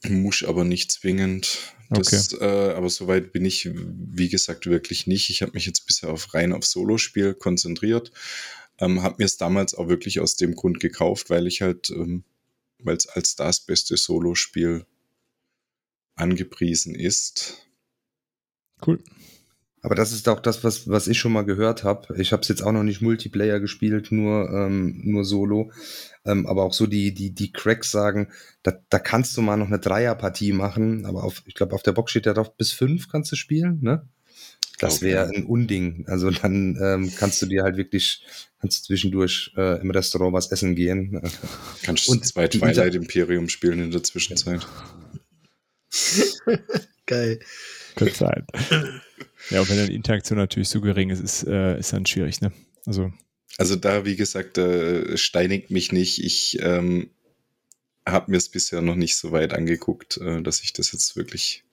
muss 0.09 0.43
aber 0.43 0.63
nicht 0.63 0.91
zwingend. 0.91 1.73
Das, 1.89 2.33
okay. 2.33 2.43
äh, 2.43 2.73
aber 2.73 2.89
soweit 2.89 3.31
bin 3.31 3.45
ich, 3.45 3.69
wie 3.73 4.29
gesagt, 4.29 4.65
wirklich 4.65 5.07
nicht. 5.07 5.29
Ich 5.29 5.41
habe 5.41 5.51
mich 5.53 5.65
jetzt 5.65 5.85
bisher 5.85 6.09
auf 6.09 6.33
rein 6.33 6.53
auf 6.53 6.65
Solospiel 6.65 7.33
konzentriert. 7.33 8.11
Ähm, 8.79 9.03
habe 9.03 9.15
mir 9.19 9.25
es 9.25 9.37
damals 9.37 9.75
auch 9.75 9.87
wirklich 9.87 10.19
aus 10.19 10.35
dem 10.35 10.55
Grund 10.55 10.79
gekauft, 10.79 11.29
weil 11.29 11.47
ich 11.47 11.61
halt, 11.61 11.89
ähm, 11.91 12.23
weil 12.79 12.97
es 12.97 13.07
als 13.07 13.35
das 13.35 13.59
beste 13.61 13.97
Solospiel 13.97 14.85
angepriesen 16.15 16.95
ist. 16.95 17.67
Cool. 18.85 19.01
Aber 19.85 19.93
das 19.93 20.11
ist 20.11 20.27
auch 20.27 20.39
das, 20.39 20.63
was, 20.63 20.89
was 20.89 21.07
ich 21.07 21.19
schon 21.19 21.31
mal 21.31 21.45
gehört 21.45 21.83
habe. 21.83 22.19
Ich 22.19 22.33
habe 22.33 22.41
es 22.41 22.47
jetzt 22.47 22.63
auch 22.63 22.71
noch 22.71 22.81
nicht 22.81 23.01
Multiplayer 23.01 23.59
gespielt, 23.59 24.11
nur, 24.11 24.49
ähm, 24.49 24.99
nur 25.03 25.23
Solo. 25.23 25.71
Ähm, 26.25 26.47
aber 26.47 26.63
auch 26.63 26.73
so 26.73 26.87
die, 26.87 27.13
die, 27.13 27.35
die 27.35 27.51
Cracks 27.51 27.91
sagen, 27.91 28.29
da, 28.63 28.73
da 28.89 28.97
kannst 28.97 29.37
du 29.37 29.43
mal 29.43 29.57
noch 29.57 29.67
eine 29.67 29.77
Dreierpartie 29.77 30.53
machen. 30.53 31.05
Aber 31.05 31.23
auf, 31.23 31.43
ich 31.45 31.53
glaube, 31.53 31.75
auf 31.75 31.83
der 31.83 31.91
Box 31.91 32.09
steht 32.09 32.25
ja 32.25 32.33
drauf, 32.33 32.57
bis 32.57 32.71
fünf 32.71 33.09
kannst 33.09 33.31
du 33.31 33.35
spielen, 33.35 33.77
ne? 33.83 34.09
Das 34.79 35.03
wäre 35.03 35.29
ein 35.29 35.45
Unding. 35.45 36.05
Also 36.07 36.31
dann 36.31 36.77
ähm, 36.81 37.13
kannst 37.15 37.43
du 37.43 37.45
dir 37.45 37.61
halt 37.61 37.77
wirklich, 37.77 38.25
kannst 38.59 38.79
du 38.79 38.87
zwischendurch 38.87 39.53
äh, 39.55 39.79
im 39.81 39.91
Restaurant 39.91 40.33
was 40.33 40.51
essen 40.51 40.73
gehen. 40.73 41.21
Kannst 41.83 42.07
du 42.07 42.15
zwei 42.15 42.47
Twilight 42.47 42.95
Imperium 42.95 43.49
spielen 43.49 43.79
in 43.79 43.91
der 43.91 44.01
Zwischenzeit. 44.01 44.65
Geil. 47.05 47.39
Könnte 47.95 48.15
sein. 48.15 48.47
Ja, 49.49 49.61
und 49.61 49.69
wenn 49.69 49.77
dann 49.77 49.87
die 49.87 49.95
Interaktion 49.95 50.37
natürlich 50.37 50.69
so 50.69 50.81
gering 50.81 51.09
ist, 51.09 51.21
ist, 51.21 51.47
äh, 51.47 51.77
ist 51.79 51.93
dann 51.93 52.05
schwierig, 52.05 52.41
ne? 52.41 52.51
Also. 52.85 53.11
Also 53.57 53.75
da, 53.75 54.05
wie 54.05 54.15
gesagt, 54.15 54.57
äh, 54.57 55.17
steinigt 55.17 55.71
mich 55.71 55.91
nicht. 55.91 56.23
Ich 56.23 56.59
ähm, 56.61 57.09
habe 58.05 58.31
mir 58.31 58.37
es 58.37 58.49
bisher 58.49 58.81
noch 58.81 58.95
nicht 58.95 59.15
so 59.15 59.31
weit 59.31 59.53
angeguckt, 59.53 60.17
äh, 60.17 60.41
dass 60.41 60.61
ich 60.61 60.73
das 60.73 60.91
jetzt 60.91 61.15
wirklich 61.15 61.63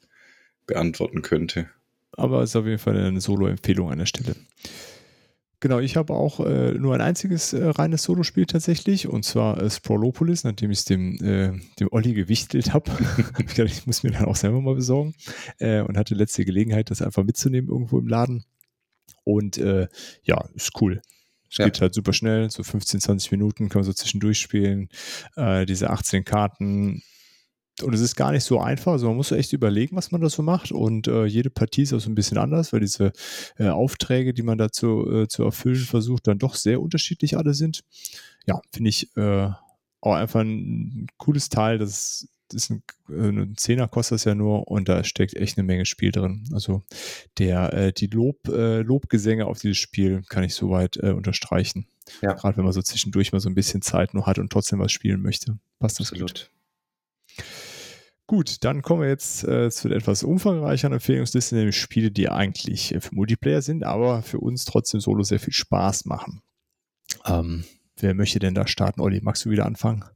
beantworten 0.66 1.22
könnte. 1.22 1.68
Aber 2.12 2.42
es 2.42 2.50
ist 2.50 2.56
auf 2.56 2.66
jeden 2.66 2.78
Fall 2.78 2.96
eine 2.96 3.20
Solo-Empfehlung 3.20 3.90
an 3.90 3.98
der 3.98 4.06
Stelle. 4.06 4.36
Genau, 5.62 5.78
ich 5.78 5.96
habe 5.96 6.12
auch 6.12 6.40
äh, 6.40 6.72
nur 6.72 6.92
ein 6.92 7.00
einziges 7.00 7.52
äh, 7.52 7.64
reines 7.64 8.02
Solospiel 8.02 8.46
tatsächlich, 8.46 9.06
und 9.06 9.24
zwar 9.24 9.62
äh, 9.62 9.70
Sprolopolis, 9.70 10.42
nachdem 10.42 10.72
ich 10.72 10.80
es 10.80 10.84
dem, 10.86 11.14
äh, 11.22 11.52
dem 11.78 11.86
Olli 11.92 12.14
gewichtelt 12.14 12.74
habe. 12.74 12.90
ich, 13.38 13.56
ich 13.56 13.86
muss 13.86 14.02
mir 14.02 14.10
dann 14.10 14.24
auch 14.24 14.34
selber 14.34 14.60
mal 14.60 14.74
besorgen 14.74 15.14
äh, 15.60 15.80
und 15.82 15.96
hatte 15.96 16.16
letzte 16.16 16.44
Gelegenheit, 16.44 16.90
das 16.90 17.00
einfach 17.00 17.22
mitzunehmen 17.22 17.70
irgendwo 17.70 18.00
im 18.00 18.08
Laden. 18.08 18.44
Und 19.22 19.56
äh, 19.56 19.86
ja, 20.24 20.44
ist 20.56 20.72
cool. 20.80 21.00
Es 21.48 21.58
ja. 21.58 21.66
geht 21.66 21.80
halt 21.80 21.94
super 21.94 22.12
schnell, 22.12 22.50
so 22.50 22.64
15, 22.64 22.98
20 22.98 23.30
Minuten 23.30 23.68
kann 23.68 23.82
man 23.82 23.86
so 23.86 23.92
zwischendurch 23.92 24.40
spielen. 24.40 24.88
Äh, 25.36 25.64
diese 25.64 25.90
18 25.90 26.24
Karten, 26.24 27.04
und 27.80 27.94
es 27.94 28.00
ist 28.00 28.16
gar 28.16 28.32
nicht 28.32 28.44
so 28.44 28.60
einfach. 28.60 28.92
Also 28.92 29.08
man 29.08 29.16
muss 29.16 29.32
echt 29.32 29.52
überlegen, 29.52 29.96
was 29.96 30.12
man 30.12 30.20
da 30.20 30.28
so 30.28 30.42
macht. 30.42 30.72
Und 30.72 31.08
äh, 31.08 31.24
jede 31.24 31.50
Partie 31.50 31.82
ist 31.82 31.92
auch 31.92 32.00
so 32.00 32.10
ein 32.10 32.14
bisschen 32.14 32.38
anders, 32.38 32.72
weil 32.72 32.80
diese 32.80 33.12
äh, 33.58 33.68
Aufträge, 33.68 34.34
die 34.34 34.42
man 34.42 34.58
dazu 34.58 35.10
äh, 35.10 35.28
zu 35.28 35.44
erfüllen 35.44 35.76
versucht, 35.76 36.26
dann 36.26 36.38
doch 36.38 36.54
sehr 36.54 36.80
unterschiedlich 36.80 37.36
alle 37.36 37.54
sind. 37.54 37.82
Ja, 38.46 38.60
finde 38.72 38.90
ich 38.90 39.16
äh, 39.16 39.48
auch 40.00 40.14
einfach 40.14 40.40
ein 40.40 41.06
cooles 41.16 41.48
Teil. 41.48 41.78
Das 41.78 42.28
ist 42.52 42.70
ein, 42.70 42.82
äh, 43.08 43.28
ein 43.28 43.56
Zehner 43.56 43.88
kostet 43.88 44.16
das 44.16 44.24
ja 44.24 44.34
nur 44.34 44.68
und 44.68 44.88
da 44.88 45.02
steckt 45.02 45.34
echt 45.34 45.56
eine 45.56 45.66
Menge 45.66 45.86
Spiel 45.86 46.12
drin. 46.12 46.44
Also 46.52 46.82
der, 47.38 47.72
äh, 47.72 47.92
die 47.92 48.08
Lob, 48.08 48.40
Lobgesänge 48.46 49.46
auf 49.46 49.60
dieses 49.60 49.78
Spiel 49.78 50.22
kann 50.28 50.44
ich 50.44 50.54
soweit 50.54 50.98
unterstreichen. 50.98 51.86
Ja. 52.20 52.34
Gerade 52.34 52.58
wenn 52.58 52.64
man 52.64 52.72
so 52.74 52.82
zwischendurch 52.82 53.32
mal 53.32 53.40
so 53.40 53.48
ein 53.48 53.54
bisschen 53.54 53.80
Zeit 53.80 54.12
nur 54.12 54.26
hat 54.26 54.38
und 54.38 54.52
trotzdem 54.52 54.78
was 54.80 54.92
spielen 54.92 55.22
möchte. 55.22 55.58
Passt 55.78 56.00
das 56.00 56.10
Absolut. 56.10 56.34
gut. 56.34 56.50
Gut, 58.32 58.64
dann 58.64 58.80
kommen 58.80 59.02
wir 59.02 59.10
jetzt 59.10 59.44
äh, 59.44 59.70
zu 59.70 59.90
der 59.90 59.98
etwas 59.98 60.22
umfangreicheren 60.22 60.94
Empfehlungsliste, 60.94 61.54
nämlich 61.54 61.76
Spiele, 61.76 62.10
die 62.10 62.30
eigentlich 62.30 62.94
äh, 62.94 63.00
für 63.02 63.14
Multiplayer 63.14 63.60
sind, 63.60 63.84
aber 63.84 64.22
für 64.22 64.38
uns 64.38 64.64
trotzdem 64.64 65.00
solo 65.00 65.22
sehr 65.22 65.38
viel 65.38 65.52
Spaß 65.52 66.06
machen. 66.06 66.40
Ähm, 67.26 67.64
wer 67.98 68.14
möchte 68.14 68.38
denn 68.38 68.54
da 68.54 68.66
starten? 68.66 69.02
Olli, 69.02 69.20
magst 69.22 69.44
du 69.44 69.50
wieder 69.50 69.66
anfangen? 69.66 70.06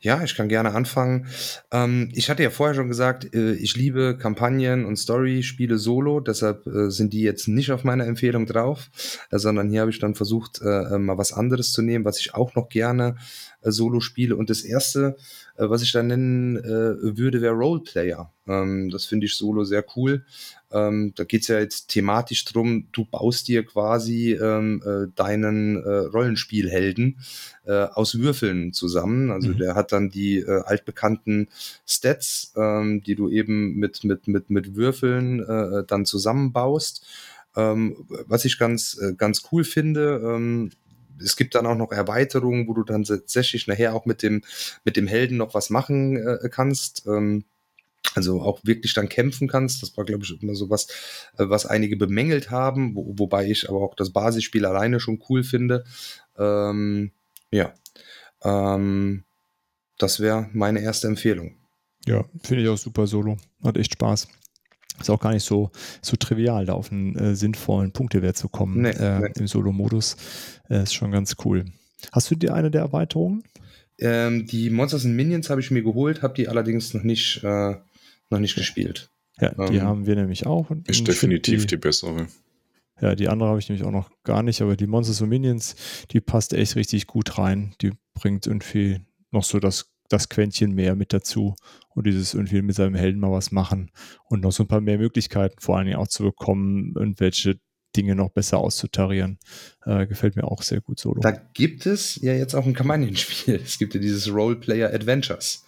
Ja, 0.00 0.22
ich 0.22 0.36
kann 0.36 0.48
gerne 0.48 0.74
anfangen. 0.74 1.26
Ähm, 1.72 2.10
ich 2.14 2.30
hatte 2.30 2.44
ja 2.44 2.50
vorher 2.50 2.74
schon 2.74 2.88
gesagt, 2.88 3.34
äh, 3.34 3.52
ich 3.54 3.76
liebe 3.76 4.16
Kampagnen 4.16 4.84
und 4.86 4.96
Story-Spiele 4.96 5.76
solo, 5.76 6.20
deshalb 6.20 6.66
äh, 6.68 6.88
sind 6.90 7.12
die 7.12 7.22
jetzt 7.22 7.48
nicht 7.48 7.72
auf 7.72 7.82
meiner 7.82 8.06
Empfehlung 8.06 8.46
drauf, 8.46 8.90
äh, 9.30 9.38
sondern 9.38 9.70
hier 9.70 9.80
habe 9.80 9.90
ich 9.90 9.98
dann 9.98 10.14
versucht, 10.14 10.62
äh, 10.62 10.94
äh, 10.94 10.98
mal 10.98 11.18
was 11.18 11.32
anderes 11.32 11.72
zu 11.72 11.82
nehmen, 11.82 12.04
was 12.04 12.20
ich 12.20 12.32
auch 12.32 12.54
noch 12.54 12.68
gerne 12.68 13.16
äh, 13.60 13.72
solo 13.72 13.98
spiele. 13.98 14.36
Und 14.36 14.50
das 14.50 14.62
erste, 14.62 15.16
was 15.58 15.82
ich 15.82 15.92
da 15.92 16.02
nennen 16.02 16.56
äh, 16.56 17.16
würde, 17.16 17.42
wäre 17.42 17.54
Roleplayer. 17.54 18.32
Ähm, 18.46 18.90
das 18.90 19.04
finde 19.04 19.26
ich 19.26 19.34
solo 19.34 19.64
sehr 19.64 19.84
cool. 19.96 20.24
Ähm, 20.70 21.12
da 21.16 21.24
geht 21.24 21.42
es 21.42 21.48
ja 21.48 21.58
jetzt 21.58 21.88
thematisch 21.88 22.44
drum, 22.44 22.88
du 22.92 23.04
baust 23.04 23.48
dir 23.48 23.64
quasi 23.64 24.34
ähm, 24.34 24.82
äh, 24.84 25.06
deinen 25.14 25.82
äh, 25.82 25.88
Rollenspielhelden 25.88 27.18
äh, 27.64 27.72
aus 27.72 28.18
Würfeln 28.18 28.72
zusammen. 28.72 29.30
Also 29.30 29.48
mhm. 29.48 29.58
der 29.58 29.74
hat 29.74 29.92
dann 29.92 30.10
die 30.10 30.38
äh, 30.38 30.62
altbekannten 30.64 31.48
Stats, 31.86 32.52
die 32.56 33.14
du 33.14 33.28
eben 33.28 33.76
mit, 33.76 34.04
mit, 34.04 34.28
mit, 34.28 34.50
mit 34.50 34.76
Würfeln 34.76 35.40
äh, 35.40 35.84
dann 35.86 36.04
zusammenbaust. 36.04 37.04
Ähm, 37.56 37.96
was 38.26 38.44
ich 38.44 38.58
ganz, 38.58 38.98
äh, 39.00 39.14
ganz 39.14 39.42
cool 39.50 39.64
finde, 39.64 40.20
ähm, 40.24 40.70
es 41.22 41.36
gibt 41.36 41.54
dann 41.54 41.66
auch 41.66 41.76
noch 41.76 41.92
Erweiterungen, 41.92 42.68
wo 42.68 42.74
du 42.74 42.84
dann 42.84 43.04
tatsächlich 43.04 43.66
nachher 43.66 43.94
auch 43.94 44.06
mit 44.06 44.22
dem, 44.22 44.42
mit 44.84 44.96
dem 44.96 45.06
Helden 45.06 45.36
noch 45.36 45.54
was 45.54 45.70
machen 45.70 46.16
äh, 46.16 46.48
kannst. 46.48 47.06
Ähm, 47.06 47.44
Also 48.14 48.40
auch 48.40 48.60
wirklich 48.64 48.94
dann 48.94 49.08
kämpfen 49.08 49.48
kannst. 49.48 49.82
Das 49.82 49.96
war, 49.96 50.04
glaube 50.04 50.24
ich, 50.24 50.42
immer 50.42 50.54
so 50.54 50.70
was, 50.70 50.86
äh, 51.36 51.48
was 51.48 51.66
einige 51.66 51.96
bemängelt 51.96 52.50
haben, 52.50 52.94
wo, 52.94 53.18
wobei 53.18 53.50
ich 53.50 53.68
aber 53.68 53.80
auch 53.80 53.94
das 53.94 54.10
Basisspiel 54.10 54.64
alleine 54.64 54.98
schon 54.98 55.22
cool 55.28 55.42
finde. 55.44 55.84
Ähm, 56.38 57.10
ja. 57.50 57.74
Ähm, 58.42 59.24
das 59.98 60.20
wäre 60.20 60.48
meine 60.52 60.80
erste 60.80 61.08
Empfehlung. 61.08 61.56
Ja, 62.06 62.24
finde 62.42 62.62
ich 62.62 62.68
auch 62.68 62.78
super 62.78 63.06
solo. 63.06 63.36
Hat 63.62 63.76
echt 63.76 63.92
Spaß. 63.94 64.28
Ist 65.00 65.10
auch 65.10 65.20
gar 65.20 65.32
nicht 65.32 65.44
so, 65.44 65.70
so 66.02 66.16
trivial, 66.16 66.66
da 66.66 66.72
auf 66.74 66.90
einen 66.90 67.16
äh, 67.16 67.34
sinnvollen 67.34 67.92
Punktewert 67.92 68.36
zu 68.36 68.48
kommen 68.48 68.82
Nee, 68.82 68.90
äh, 68.90 69.20
nee. 69.20 69.28
im 69.36 69.46
Solo-Modus. 69.46 70.16
Äh, 70.68 70.82
ist 70.82 70.94
schon 70.94 71.10
ganz 71.10 71.36
cool. 71.44 71.64
Hast 72.12 72.30
du 72.30 72.34
dir 72.34 72.54
eine 72.54 72.70
der 72.70 72.82
Erweiterungen? 72.82 73.42
Ähm, 73.98 74.46
die 74.46 74.70
Monsters 74.70 75.04
and 75.04 75.16
Minions 75.16 75.50
habe 75.50 75.60
ich 75.60 75.70
mir 75.70 75.82
geholt, 75.82 76.22
habe 76.22 76.34
die 76.34 76.48
allerdings 76.48 76.94
noch 76.94 77.02
nicht, 77.02 77.42
äh, 77.42 77.74
noch 78.30 78.38
nicht 78.38 78.54
gespielt. 78.54 79.10
Ja, 79.40 79.50
die 79.68 79.76
Ähm, 79.76 79.82
haben 79.82 80.06
wir 80.06 80.16
nämlich 80.16 80.46
auch. 80.46 80.70
Und 80.70 80.88
Ist 80.88 80.98
ich 80.98 81.04
definitiv 81.04 81.60
find 81.60 81.70
die 81.72 81.76
bessere. 81.76 82.26
Ja, 83.00 83.14
die 83.14 83.28
andere 83.28 83.48
habe 83.50 83.60
ich 83.60 83.68
nämlich 83.68 83.86
auch 83.86 83.92
noch 83.92 84.10
gar 84.24 84.42
nicht, 84.42 84.60
aber 84.60 84.76
die 84.76 84.88
Monsters 84.88 85.20
und 85.20 85.28
Minions, 85.28 85.76
die 86.10 86.20
passt 86.20 86.52
echt 86.52 86.74
richtig 86.74 87.06
gut 87.06 87.38
rein. 87.38 87.74
Die 87.80 87.92
bringt 88.14 88.46
irgendwie 88.46 89.00
noch 89.30 89.44
so 89.44 89.60
das, 89.60 89.90
das 90.08 90.28
Quäntchen 90.28 90.74
mehr 90.74 90.94
mit 90.94 91.12
dazu 91.12 91.54
und 91.90 92.06
dieses 92.06 92.34
irgendwie 92.34 92.62
mit 92.62 92.76
seinem 92.76 92.94
Helden 92.94 93.20
mal 93.20 93.30
was 93.30 93.52
machen 93.52 93.90
und 94.24 94.42
noch 94.42 94.52
so 94.52 94.64
ein 94.64 94.68
paar 94.68 94.80
mehr 94.80 94.98
Möglichkeiten 94.98 95.60
vor 95.60 95.76
allen 95.76 95.86
Dingen 95.86 95.98
auch 95.98 96.08
zu 96.08 96.22
bekommen, 96.22 96.94
irgendwelche 96.96 97.58
Dinge 97.96 98.14
noch 98.14 98.30
besser 98.30 98.58
auszutarieren. 98.58 99.38
Äh, 99.84 100.06
gefällt 100.06 100.36
mir 100.36 100.44
auch 100.44 100.62
sehr 100.62 100.80
gut 100.80 101.00
solo. 101.00 101.20
Da 101.20 101.32
gibt 101.32 101.86
es 101.86 102.16
ja 102.22 102.34
jetzt 102.34 102.54
auch 102.54 102.66
ein 102.66 102.74
Kampagnenspiel. 102.74 103.60
Es 103.64 103.78
gibt 103.78 103.94
ja 103.94 104.00
dieses 104.00 104.32
Roleplayer 104.32 104.92
Adventures. 104.92 105.64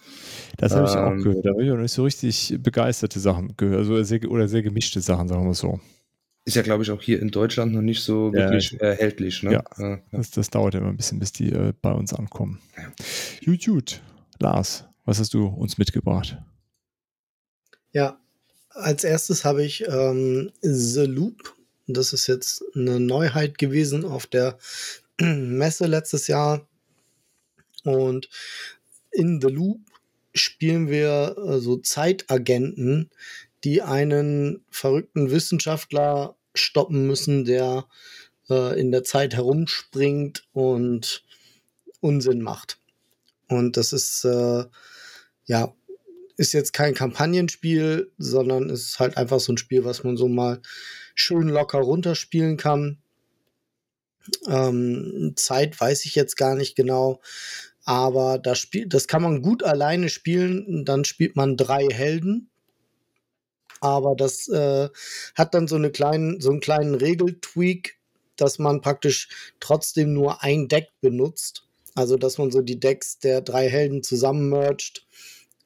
das 0.57 0.73
habe 0.73 0.87
ich 0.87 0.95
auch 0.95 1.11
ähm, 1.11 1.23
gehört. 1.23 1.45
Da 1.45 1.49
habe 1.51 1.63
ich 1.63 1.71
auch 1.71 1.77
nicht 1.77 1.91
so 1.91 2.03
richtig 2.03 2.57
begeisterte 2.59 3.19
Sachen 3.19 3.55
gehört, 3.57 3.79
also 3.79 4.01
sehr, 4.03 4.29
oder 4.29 4.47
sehr 4.47 4.61
gemischte 4.61 5.01
Sachen, 5.01 5.27
sagen 5.27 5.45
wir 5.45 5.53
so. 5.53 5.79
Ist 6.43 6.55
ja, 6.55 6.63
glaube 6.63 6.83
ich, 6.83 6.89
auch 6.89 7.01
hier 7.01 7.21
in 7.21 7.29
Deutschland 7.29 7.73
noch 7.73 7.81
nicht 7.81 8.01
so 8.01 8.31
Ja, 8.33 8.49
wirklich 8.49 8.79
erhältlich. 8.79 9.43
Ne? 9.43 9.53
Ja. 9.53 9.63
Ja. 9.77 9.99
Das, 10.11 10.31
das 10.31 10.49
dauert 10.49 10.73
ja 10.73 10.79
immer 10.79 10.89
ein 10.89 10.97
bisschen, 10.97 11.19
bis 11.19 11.31
die 11.31 11.51
äh, 11.51 11.73
bei 11.81 11.91
uns 11.91 12.13
ankommen. 12.13 12.59
Gut, 13.45 13.65
gut. 13.65 14.01
Lars, 14.41 14.85
was 15.05 15.19
hast 15.19 15.33
du 15.33 15.45
uns 15.47 15.77
mitgebracht? 15.77 16.37
Ja, 17.91 18.19
als 18.69 19.03
erstes 19.03 19.45
habe 19.45 19.63
ich 19.63 19.85
ähm, 19.87 20.51
The 20.61 21.05
Loop. 21.05 21.55
Das 21.87 22.13
ist 22.13 22.27
jetzt 22.27 22.63
eine 22.75 22.99
Neuheit 22.99 23.57
gewesen 23.57 24.05
auf 24.05 24.27
der 24.27 24.57
Messe 25.19 25.87
letztes 25.87 26.27
Jahr. 26.27 26.67
Und 27.83 28.29
in 29.11 29.41
The 29.41 29.47
Loop 29.47 29.81
spielen 30.33 30.87
wir 30.87 31.35
äh, 31.37 31.59
so 31.59 31.77
Zeitagenten, 31.77 33.09
die 33.63 33.81
einen 33.81 34.63
verrückten 34.69 35.31
Wissenschaftler 35.31 36.35
stoppen 36.55 37.07
müssen, 37.07 37.45
der 37.45 37.85
äh, 38.49 38.79
in 38.79 38.91
der 38.91 39.03
Zeit 39.03 39.35
herumspringt 39.35 40.47
und 40.53 41.23
Unsinn 41.99 42.41
macht. 42.41 42.80
Und 43.51 43.77
das 43.77 43.93
ist 43.93 44.25
äh, 44.25 44.65
ja 45.45 45.73
ist 46.37 46.53
jetzt 46.53 46.73
kein 46.73 46.93
Kampagnenspiel, 46.93 48.11
sondern 48.17 48.69
ist 48.69 48.99
halt 48.99 49.17
einfach 49.17 49.39
so 49.39 49.53
ein 49.53 49.57
Spiel, 49.57 49.85
was 49.85 50.03
man 50.03 50.17
so 50.17 50.27
mal 50.27 50.61
schön 51.13 51.49
locker 51.49 51.79
runterspielen 51.79 52.57
kann. 52.57 52.97
Ähm, 54.47 55.33
Zeit 55.35 55.79
weiß 55.79 56.05
ich 56.05 56.15
jetzt 56.15 56.37
gar 56.37 56.55
nicht 56.55 56.75
genau, 56.75 57.21
aber 57.83 58.39
das 58.39 58.59
Spiel, 58.59 58.87
das 58.87 59.07
kann 59.07 59.21
man 59.21 59.41
gut 59.41 59.63
alleine 59.63 60.09
spielen. 60.09 60.85
Dann 60.85 61.05
spielt 61.05 61.35
man 61.35 61.57
drei 61.57 61.87
Helden. 61.91 62.49
Aber 63.79 64.15
das 64.15 64.47
äh, 64.47 64.89
hat 65.35 65.53
dann 65.53 65.67
so, 65.67 65.75
eine 65.75 65.91
kleinen, 65.91 66.39
so 66.39 66.51
einen 66.51 66.59
kleinen 66.59 66.95
Regeltweak, 66.95 67.97
dass 68.35 68.59
man 68.59 68.81
praktisch 68.81 69.29
trotzdem 69.59 70.13
nur 70.13 70.43
ein 70.43 70.67
Deck 70.67 70.89
benutzt. 71.01 71.67
Also, 71.95 72.17
dass 72.17 72.37
man 72.37 72.51
so 72.51 72.61
die 72.61 72.79
Decks 72.79 73.19
der 73.19 73.41
drei 73.41 73.69
Helden 73.69 74.03
zusammen 74.03 74.49
mercht 74.49 75.05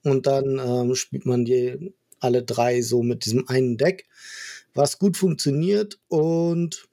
und 0.04 0.28
dann 0.28 0.60
ähm, 0.60 0.96
spielt 0.96 1.26
man 1.26 1.46
die 1.46 1.94
alle 2.20 2.44
drei 2.44 2.82
so 2.82 3.04
mit 3.04 3.26
diesem 3.26 3.48
einen 3.48 3.78
Deck, 3.78 4.08
was 4.74 5.00
gut 5.00 5.18
funktioniert 5.18 6.00
und 6.08 6.88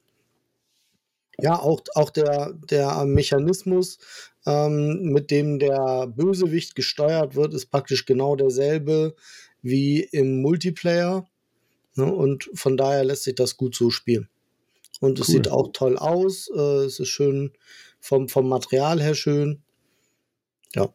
ja, 1.39 1.59
auch, 1.59 1.81
auch 1.95 2.09
der, 2.11 2.53
der 2.69 3.05
Mechanismus, 3.05 3.97
ähm, 4.45 5.03
mit 5.03 5.31
dem 5.31 5.57
der 5.57 6.07
Bösewicht 6.07 6.75
gesteuert 6.75 7.35
wird, 7.35 7.53
ist 7.53 7.67
praktisch 7.67 8.05
genau 8.05 8.35
derselbe 8.35 9.15
wie 9.61 10.01
im 10.01 10.41
Multiplayer. 10.41 11.27
Ne? 11.95 12.05
Und 12.05 12.49
von 12.53 12.77
daher 12.77 13.03
lässt 13.03 13.23
sich 13.23 13.35
das 13.35 13.57
gut 13.57 13.75
so 13.75 13.89
spielen. 13.89 14.29
Und 14.99 15.19
es 15.19 15.27
Cool. 15.27 15.33
sieht 15.35 15.47
auch 15.49 15.71
toll 15.73 15.97
aus. 15.97 16.49
Äh, 16.55 16.85
es 16.85 16.99
ist 16.99 17.09
schön 17.09 17.51
vom, 18.03 18.27
vom 18.27 18.49
Material 18.49 19.01
her 19.01 19.15
schön. 19.15 19.63
Ja, 20.75 20.93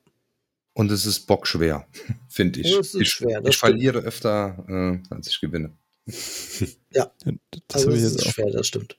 Und 0.75 0.91
es 0.91 1.07
ist 1.07 1.21
bockschwer, 1.21 1.89
finde 2.29 2.61
ich. 2.61 2.67
Ja, 2.67 2.81
es 2.81 2.95
ist 2.95 3.01
ich 3.01 3.09
schwer, 3.09 3.43
ich 3.47 3.57
verliere 3.57 4.01
öfter, 4.01 4.65
äh, 4.69 5.15
als 5.15 5.29
ich 5.29 5.41
gewinne. 5.41 5.77
Das 6.91 7.07
also 7.73 7.89
habe 7.89 7.97
ich 7.97 8.03
jetzt 8.03 8.17
ist 8.17 8.27
auch 8.27 8.33
schwer, 8.33 8.51
das 8.51 8.67
stimmt. 8.67 8.99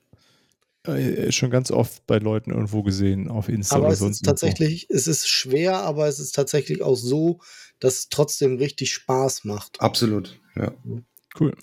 äh, 0.86 1.32
schon 1.32 1.49
ganz 1.49 1.72
oft 1.72 2.05
bei 2.05 2.18
Leuten 2.18 2.51
irgendwo 2.51 2.84
gesehen, 2.84 3.28
auf 3.30 3.49
Insta 3.49 3.76
Aber 3.76 3.86
oder 3.86 3.93
es 3.93 3.99
sonst 3.99 4.18
ist 4.18 4.26
tatsächlich, 4.26 4.88
es 4.89 5.07
ist 5.07 5.28
schwer, 5.28 5.78
aber 5.78 6.07
es 6.07 6.20
ist 6.20 6.36
tatsächlich 6.36 6.84
auch 6.84 6.95
so, 6.95 7.39
dass 7.80 7.95
es 7.95 8.10
trotzdem 8.10 8.57
richtig 8.57 8.93
Spaß 8.93 9.43
macht. 9.43 9.82
Absolut, 9.82 10.39
ja. 10.55 10.72
irgendwo. 10.84 11.03
Cool. 11.39 11.55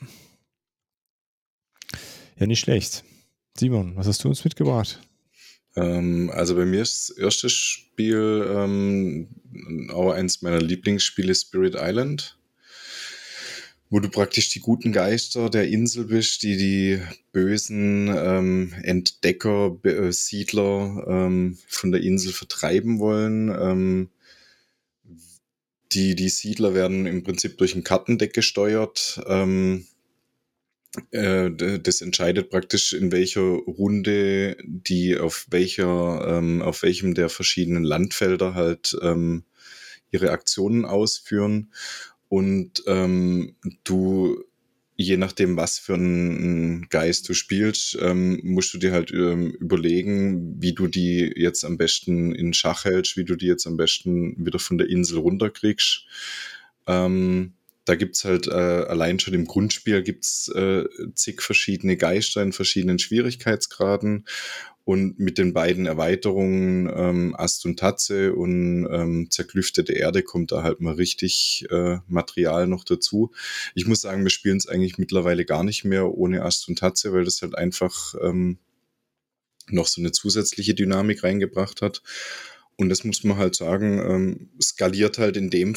Ja, 2.39 2.47
nicht 2.47 2.61
schlecht. 2.61 3.05
Simon, 3.57 3.97
was 3.97 4.07
hast 4.09 4.25
du 4.25 4.29
uns 4.29 4.45
mitgebracht? 4.45 5.01
Ähm, 5.77 6.31
also 6.33 6.57
bei 6.57 6.65
mir 6.65 6.83
ist 6.83 7.11
das 7.11 7.19
erste 7.19 7.49
Spiel 7.51 8.47
ähm, 8.49 9.29
auch 9.93 10.11
eins 10.13 10.43
meiner 10.43 10.61
Lieblingsspiele 10.61 11.35
Spirit 11.35 11.77
Island, 11.79 12.39
wo 13.91 14.01
du 14.01 14.09
praktisch 14.09 14.49
die 14.49 14.61
guten 14.61 14.93
Geister 14.93 15.51
der 15.51 15.69
Insel 15.69 16.07
bist, 16.07 16.43
die 16.43 16.57
die 16.57 17.03
bösen 17.33 18.09
ähm, 18.09 18.75
Entdecker, 18.83 19.71
Be 19.71 19.95
äh, 19.95 20.13
Siedler 20.13 21.05
ähm, 21.07 21.59
von 21.69 21.93
der 21.93 22.01
Insel 22.01 22.33
vertreiben 22.33 22.99
wollen. 22.99 23.51
Ähm, 23.51 24.09
die, 25.93 26.17
die 26.17 26.31
Siedler 26.31 26.75
werden 26.75 27.07
im 27.07 27.23
Prinzip 27.23 27.59
durch 27.59 27.75
ein 27.75 27.85
Kartendeck 27.85 28.33
gesteuert. 28.33 29.23
Ähm, 29.27 29.87
äh, 29.87 29.96
das 31.11 32.01
entscheidet 32.01 32.51
praktisch, 32.51 32.93
in 32.93 33.13
welcher 33.13 33.41
Runde 33.41 34.57
die 34.65 35.19
auf 35.19 35.47
welcher, 35.51 36.39
ähm, 36.39 36.63
auf 36.63 36.83
welchem 36.83 37.15
der 37.15 37.29
verschiedenen 37.29 37.85
Landfelder 37.85 38.55
halt 38.55 38.97
ähm, 39.03 39.45
ihre 40.11 40.31
Aktionen 40.31 40.85
ausführen. 40.85 41.73
Und 42.29 42.83
ähm, 42.87 43.55
du, 43.85 44.43
je 44.97 45.17
nachdem, 45.17 45.57
was 45.57 45.79
für 45.79 45.95
einen 45.95 46.89
Geist 46.89 47.29
du 47.29 47.35
spielst, 47.35 47.97
ähm, 48.01 48.41
musst 48.43 48.75
du 48.75 48.79
dir 48.79 48.93
halt 48.93 49.13
ähm, 49.13 49.53
überlegen, 49.61 50.61
wie 50.61 50.73
du 50.73 50.87
die 50.87 51.33
jetzt 51.37 51.65
am 51.65 51.77
besten 51.77 52.35
in 52.35 52.53
Schach 52.53 52.85
hältst, 52.85 53.17
wie 53.17 53.25
du 53.25 53.37
die 53.37 53.47
jetzt 53.47 53.67
am 53.67 53.77
besten 53.77 54.45
wieder 54.45 54.59
von 54.59 54.79
der 54.79 54.89
Insel 54.89 55.19
runterkriegst. 55.19 56.07
Ähm, 56.87 57.56
da 57.87 57.95
gibt's 57.95 58.25
halt 58.25 58.49
äh, 58.49 58.51
allein 58.51 59.19
schon 59.21 59.33
im 59.33 59.47
Grundspiel 59.47 60.03
gibt's 60.03 60.49
äh, 60.49 60.85
zig 61.15 61.41
verschiedene 61.41 61.97
Geister 61.97 62.43
in 62.43 62.53
verschiedenen 62.53 62.99
Schwierigkeitsgraden. 62.99 64.27
Und 64.85 65.19
mit 65.19 65.37
den 65.39 65.53
beiden 65.53 65.87
Erweiterungen 65.87 66.89
ähm, 66.95 67.35
Ast 67.37 67.65
und 67.65 67.77
Tatze 67.77 68.35
und 68.35 68.87
ähm, 68.89 69.29
zerklüftete 69.31 69.93
Erde 69.93 70.23
kommt 70.23 70.53
da 70.53 70.63
halt 70.63 70.81
mal 70.81 70.95
richtig 70.95 71.67
äh, 71.71 71.99
Material 72.07 72.69
noch 72.69 72.85
dazu. 72.85 73.33
Ich 73.75 73.89
muss 73.89 74.01
sagen, 74.01 74.23
wir 74.23 74.31
spielen 74.31 74.59
es 74.59 74.69
eigentlich 74.69 74.97
mittlerweile 74.97 75.45
gar 75.45 75.65
nicht 75.65 75.85
mehr 75.85 76.09
ohne 76.13 76.43
Ast 76.43 76.69
und 76.69 76.79
Tatze, 76.79 77.13
weil 77.13 77.25
das 77.25 77.43
halt 77.43 77.57
einfach 77.57 78.15
ähm, 78.23 78.59
noch 79.69 79.89
so 79.89 80.01
eine 80.01 80.13
zusätzliche 80.13 80.75
Dynamik 80.75 81.25
reingebracht 81.25 81.83
hat. 81.83 82.03
Und 82.77 82.89
das 82.89 83.03
muss 83.05 83.25
man 83.25 83.39
halt 83.39 83.57
sagen, 83.57 83.99
ähm, 83.99 84.51
skaliert 84.61 85.19
halt 85.19 85.37
in 85.37 85.51
dem 85.51 85.75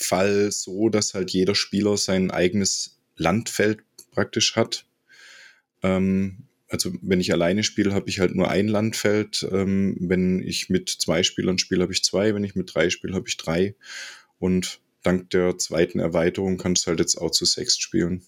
Fall 0.00 0.50
so, 0.52 0.88
dass 0.88 1.14
halt 1.14 1.30
jeder 1.30 1.54
Spieler 1.54 1.96
sein 1.96 2.30
eigenes 2.30 2.98
Landfeld 3.16 3.80
praktisch 4.10 4.56
hat. 4.56 4.86
Ähm, 5.82 6.44
also 6.68 6.92
wenn 7.02 7.20
ich 7.20 7.32
alleine 7.32 7.64
spiele, 7.64 7.92
habe 7.92 8.08
ich 8.08 8.20
halt 8.20 8.34
nur 8.34 8.48
ein 8.50 8.68
Landfeld. 8.68 9.46
Ähm, 9.50 9.96
wenn 10.00 10.42
ich 10.42 10.70
mit 10.70 10.88
zwei 10.88 11.22
Spielern 11.22 11.58
spiele, 11.58 11.82
habe 11.82 11.92
ich 11.92 12.04
zwei. 12.04 12.34
Wenn 12.34 12.44
ich 12.44 12.54
mit 12.54 12.74
drei 12.74 12.90
spiele, 12.90 13.14
habe 13.14 13.28
ich 13.28 13.36
drei. 13.36 13.74
Und 14.38 14.80
dank 15.02 15.30
der 15.30 15.58
zweiten 15.58 15.98
Erweiterung 15.98 16.58
kannst 16.58 16.86
du 16.86 16.88
halt 16.88 17.00
jetzt 17.00 17.16
auch 17.16 17.30
zu 17.30 17.44
sechs 17.44 17.78
spielen. 17.78 18.22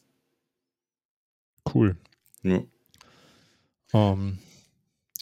Cool. 1.73 1.97
Ja. 2.43 2.65
Ähm, 3.95 4.39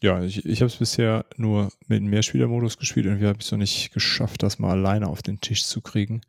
ja, 0.02 0.22
ich, 0.22 0.46
ich 0.46 0.60
habe 0.60 0.70
es 0.70 0.76
bisher 0.76 1.26
nur 1.36 1.70
mit 1.86 2.00
dem 2.00 2.10
Mehrspielermodus 2.10 2.78
gespielt. 2.78 3.06
Irgendwie 3.06 3.26
habe 3.26 3.38
ich 3.38 3.46
es 3.46 3.52
noch 3.52 3.58
nicht 3.58 3.92
geschafft, 3.92 4.42
das 4.42 4.58
mal 4.58 4.70
alleine 4.70 5.08
auf 5.08 5.22
den 5.22 5.40
Tisch 5.40 5.64
zu 5.64 5.80
kriegen. 5.82 6.22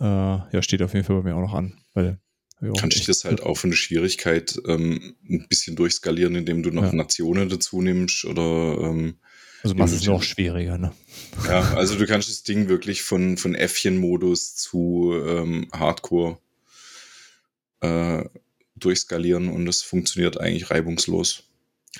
Äh, 0.00 0.04
ja, 0.04 0.62
steht 0.62 0.82
auf 0.82 0.94
jeden 0.94 1.06
Fall 1.06 1.22
bei 1.22 1.30
mir 1.30 1.36
auch 1.36 1.46
noch 1.46 1.54
an. 1.54 1.78
Weil, 1.94 2.18
ja, 2.60 2.72
Kannst 2.76 3.00
du 3.00 3.06
das 3.06 3.24
halt 3.24 3.42
auch 3.42 3.56
von 3.56 3.70
der 3.70 3.76
Schwierigkeit 3.76 4.60
ähm, 4.66 5.14
ein 5.28 5.46
bisschen 5.48 5.76
durchskalieren, 5.76 6.34
indem 6.34 6.62
du 6.62 6.70
noch 6.70 6.84
ja. 6.84 6.92
Nationen 6.92 7.48
dazu 7.48 7.82
nimmst 7.82 8.24
oder 8.24 8.78
ähm, 8.82 9.18
also 9.62 9.76
machst 9.76 9.94
es 9.94 10.04
noch 10.06 10.22
schwieriger, 10.22 10.76
ne? 10.76 10.92
Ja, 11.46 11.74
also 11.74 11.96
du 11.96 12.06
kannst 12.06 12.28
das 12.28 12.42
Ding 12.42 12.68
wirklich 12.68 13.02
von, 13.02 13.38
von 13.38 13.54
Äffchen-Modus 13.54 14.56
zu 14.56 15.14
ähm, 15.26 15.68
Hardcore 15.72 16.38
äh, 17.80 18.24
durchskalieren 18.76 19.48
und 19.48 19.66
es 19.66 19.82
funktioniert 19.82 20.38
eigentlich 20.38 20.70
reibungslos. 20.70 21.44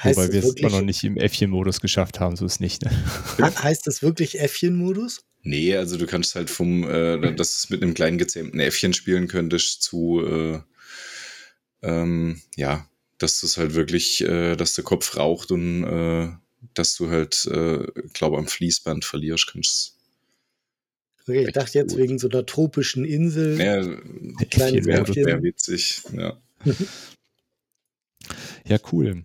Heißt 0.03 0.19
Wobei 0.19 0.33
wir 0.33 0.45
es 0.45 0.73
noch 0.73 0.81
nicht 0.83 1.05
im 1.05 1.17
Äffchen-Modus 1.17 1.81
geschafft 1.81 2.21
haben, 2.21 2.37
so 2.37 2.45
ist 2.47 2.61
nicht. 2.61 2.85
Ne? 2.85 2.91
Heißt 3.39 3.87
das 3.87 4.03
wirklich 4.03 4.41
Äffchen-Modus? 4.41 5.25
Nee, 5.43 5.77
also 5.77 5.97
du 5.97 6.07
kannst 6.07 6.35
halt 6.35 6.51
vom, 6.51 6.85
äh, 6.85 7.35
dass 7.35 7.51
du 7.51 7.57
es 7.57 7.71
mit 7.71 7.83
einem 7.83 7.95
kleinen 7.95 8.19
gezähmten 8.19 8.61
Äffchen 8.61 8.95
spielen 8.95 9.29
könntest, 9.29 9.83
zu, 9.83 10.23
äh, 10.27 10.61
ähm, 11.83 12.41
ja, 12.57 12.89
dass 13.19 13.41
du 13.41 13.47
es 13.47 13.57
halt 13.57 13.75
wirklich, 13.75 14.23
äh, 14.23 14.57
dass 14.57 14.75
der 14.75 14.85
Kopf 14.85 15.17
raucht 15.17 15.53
und 15.53 15.85
äh, 15.85 16.29
dass 16.73 16.97
du 16.97 17.11
halt, 17.11 17.47
äh, 17.47 17.87
glaube 18.15 18.39
am 18.39 18.47
Fließband 18.47 19.05
verlierst, 19.05 19.53
kannst 19.53 19.95
Okay, 21.27 21.45
ich 21.47 21.53
dachte 21.53 21.79
jetzt 21.79 21.93
gut. 21.93 22.01
wegen 22.01 22.19
so 22.19 22.29
einer 22.29 22.45
tropischen 22.45 23.05
Insel. 23.05 23.59
Ja, 23.59 23.83
wäre 23.83 25.09
wär 25.09 25.43
witzig, 25.43 26.03
ja. 26.15 26.39
ja, 28.67 28.79
cool. 28.93 29.25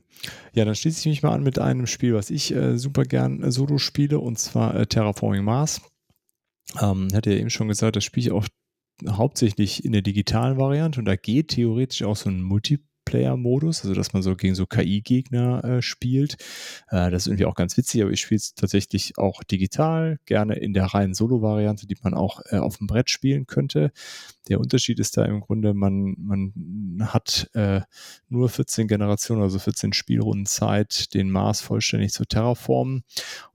Ja, 0.54 0.66
dann 0.66 0.76
schließe 0.76 1.00
ich 1.00 1.06
mich 1.06 1.24
mal 1.24 1.34
an 1.34 1.44
mit 1.44 1.60
einem 1.60 1.88
Spiel, 1.88 2.14
was 2.14 2.30
ich 2.30 2.54
äh, 2.54 2.78
super 2.78 3.04
gern 3.04 3.42
äh, 3.42 3.52
solo 3.52 3.78
spiele, 3.78 4.20
und 4.20 4.38
zwar 4.40 4.76
äh, 4.76 4.86
Terraforming 4.86 5.44
Mars. 5.44 5.82
Ähm, 6.80 7.08
hatte 7.14 7.32
ja 7.32 7.40
eben 7.40 7.50
schon 7.50 7.68
gesagt, 7.68 7.96
das 7.96 8.04
spiele 8.04 8.28
ich 8.28 8.32
auch 8.32 8.48
hauptsächlich 9.08 9.86
in 9.86 9.94
der 9.94 10.02
digitalen 10.02 10.58
Variante 10.58 11.00
und 11.00 11.06
da 11.06 11.16
geht 11.16 11.50
theoretisch 11.50 12.04
auch 12.04 12.18
so 12.18 12.30
ein 12.30 12.42
Multiplayer 12.42 12.89
Multiplayer-Modus, 13.10 13.82
also 13.82 13.94
dass 13.94 14.14
man 14.14 14.22
so 14.22 14.36
gegen 14.36 14.56
so 14.56 14.66
KI-Gegner 14.66 15.64
äh, 15.64 15.82
spielt. 15.82 16.36
Äh, 16.90 17.10
das 17.12 17.24
ist 17.24 17.28
irgendwie 17.28 17.46
auch 17.46 17.56
ganz 17.56 17.78
witzig, 17.78 18.02
aber 18.02 18.12
ich 18.12 18.22
spiele 18.22 18.38
es 18.38 18.54
tatsächlich 18.54 19.18
auch 19.18 19.44
digital, 19.44 20.20
gerne 20.26 20.56
in 20.56 20.74
der 20.74 20.86
reinen 20.86 21.14
Solo-Variante, 21.14 21.88
die 21.88 21.98
man 22.02 22.14
auch 22.14 22.42
äh, 22.50 22.58
auf 22.58 22.78
dem 22.78 22.88
Brett 22.88 23.10
spielen 23.10 23.48
könnte. 23.48 23.92
Der 24.48 24.60
Unterschied 24.60 25.00
ist 25.00 25.18
da 25.18 25.26
im 25.26 25.42
Grunde, 25.42 25.74
man, 25.74 26.16
man 26.18 26.54
hat 27.02 27.50
äh, 27.54 27.82
nur 28.30 28.50
14 28.50 28.88
Generationen, 28.88 29.42
also 29.42 29.60
14 29.60 29.94
Spielrunden 29.94 30.46
Zeit, 30.46 31.14
den 31.14 31.32
Mars 31.32 31.62
vollständig 31.62 32.12
zu 32.12 32.26
terraformen 32.26 33.04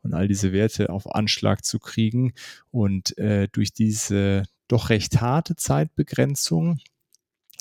und 0.02 0.14
all 0.14 0.28
diese 0.28 0.52
Werte 0.52 0.90
auf 0.90 1.12
Anschlag 1.14 1.64
zu 1.64 1.78
kriegen. 1.78 2.32
Und 2.70 3.16
äh, 3.18 3.48
durch 3.50 3.72
diese 3.72 4.44
doch 4.68 4.88
recht 4.88 5.20
harte 5.20 5.56
Zeitbegrenzung 5.56 6.78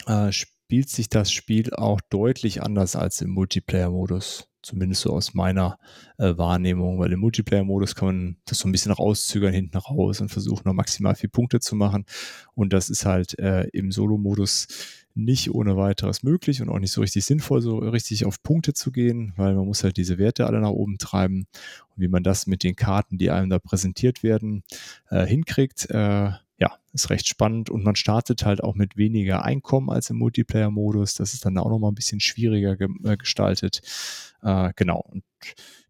äh, 0.07 0.31
spielt 0.65 0.89
sich 0.89 1.09
das 1.09 1.31
Spiel 1.31 1.73
auch 1.73 1.99
deutlich 2.09 2.63
anders 2.63 2.95
als 2.95 3.21
im 3.21 3.31
Multiplayer-Modus. 3.31 4.47
Zumindest 4.61 5.01
so 5.01 5.11
aus 5.11 5.33
meiner 5.33 5.77
äh, 6.17 6.37
Wahrnehmung, 6.37 6.99
weil 6.99 7.11
im 7.11 7.19
Multiplayer-Modus 7.19 7.95
kann 7.95 8.07
man 8.07 8.37
das 8.45 8.59
so 8.59 8.69
ein 8.69 8.71
bisschen 8.71 8.93
rauszögern 8.93 9.53
hinten 9.53 9.77
raus 9.77 10.21
und 10.21 10.29
versuchen 10.29 10.63
noch 10.63 10.73
maximal 10.73 11.15
vier 11.15 11.29
Punkte 11.29 11.59
zu 11.59 11.75
machen. 11.75 12.05
Und 12.55 12.71
das 12.71 12.89
ist 12.89 13.05
halt 13.05 13.37
äh, 13.39 13.67
im 13.73 13.91
Solo-Modus 13.91 14.67
nicht 15.15 15.53
ohne 15.53 15.75
weiteres 15.75 16.23
möglich 16.23 16.61
und 16.61 16.69
auch 16.69 16.79
nicht 16.79 16.93
so 16.93 17.01
richtig 17.01 17.25
sinnvoll, 17.25 17.61
so 17.61 17.79
richtig 17.79 18.25
auf 18.25 18.41
Punkte 18.41 18.73
zu 18.73 18.91
gehen, 18.91 19.33
weil 19.35 19.53
man 19.53 19.65
muss 19.65 19.83
halt 19.83 19.97
diese 19.97 20.17
Werte 20.17 20.47
alle 20.47 20.61
nach 20.61 20.69
oben 20.69 20.97
treiben. 20.97 21.45
Und 21.95 22.01
wie 22.01 22.07
man 22.07 22.23
das 22.23 22.47
mit 22.47 22.63
den 22.63 22.77
Karten, 22.77 23.17
die 23.17 23.31
einem 23.31 23.49
da 23.49 23.59
präsentiert 23.59 24.23
werden, 24.23 24.63
äh, 25.09 25.25
hinkriegt, 25.25 25.89
äh, 25.89 26.31
ja, 26.63 26.77
ist 26.93 27.09
recht 27.09 27.27
spannend 27.27 27.69
und 27.69 27.83
man 27.83 27.97
startet 27.97 28.45
halt 28.45 28.63
auch 28.63 28.73
mit 28.73 28.95
weniger 28.95 29.43
Einkommen 29.43 29.89
als 29.89 30.09
im 30.09 30.17
Multiplayer-Modus. 30.17 31.15
Das 31.15 31.33
ist 31.33 31.45
dann 31.45 31.57
auch 31.57 31.69
nochmal 31.69 31.91
ein 31.91 31.95
bisschen 31.95 32.21
schwieriger 32.21 32.77
ge 32.77 32.87
äh, 33.03 33.17
gestaltet. 33.17 33.81
Äh, 34.41 34.71
genau. 34.77 35.03
Und 35.11 35.25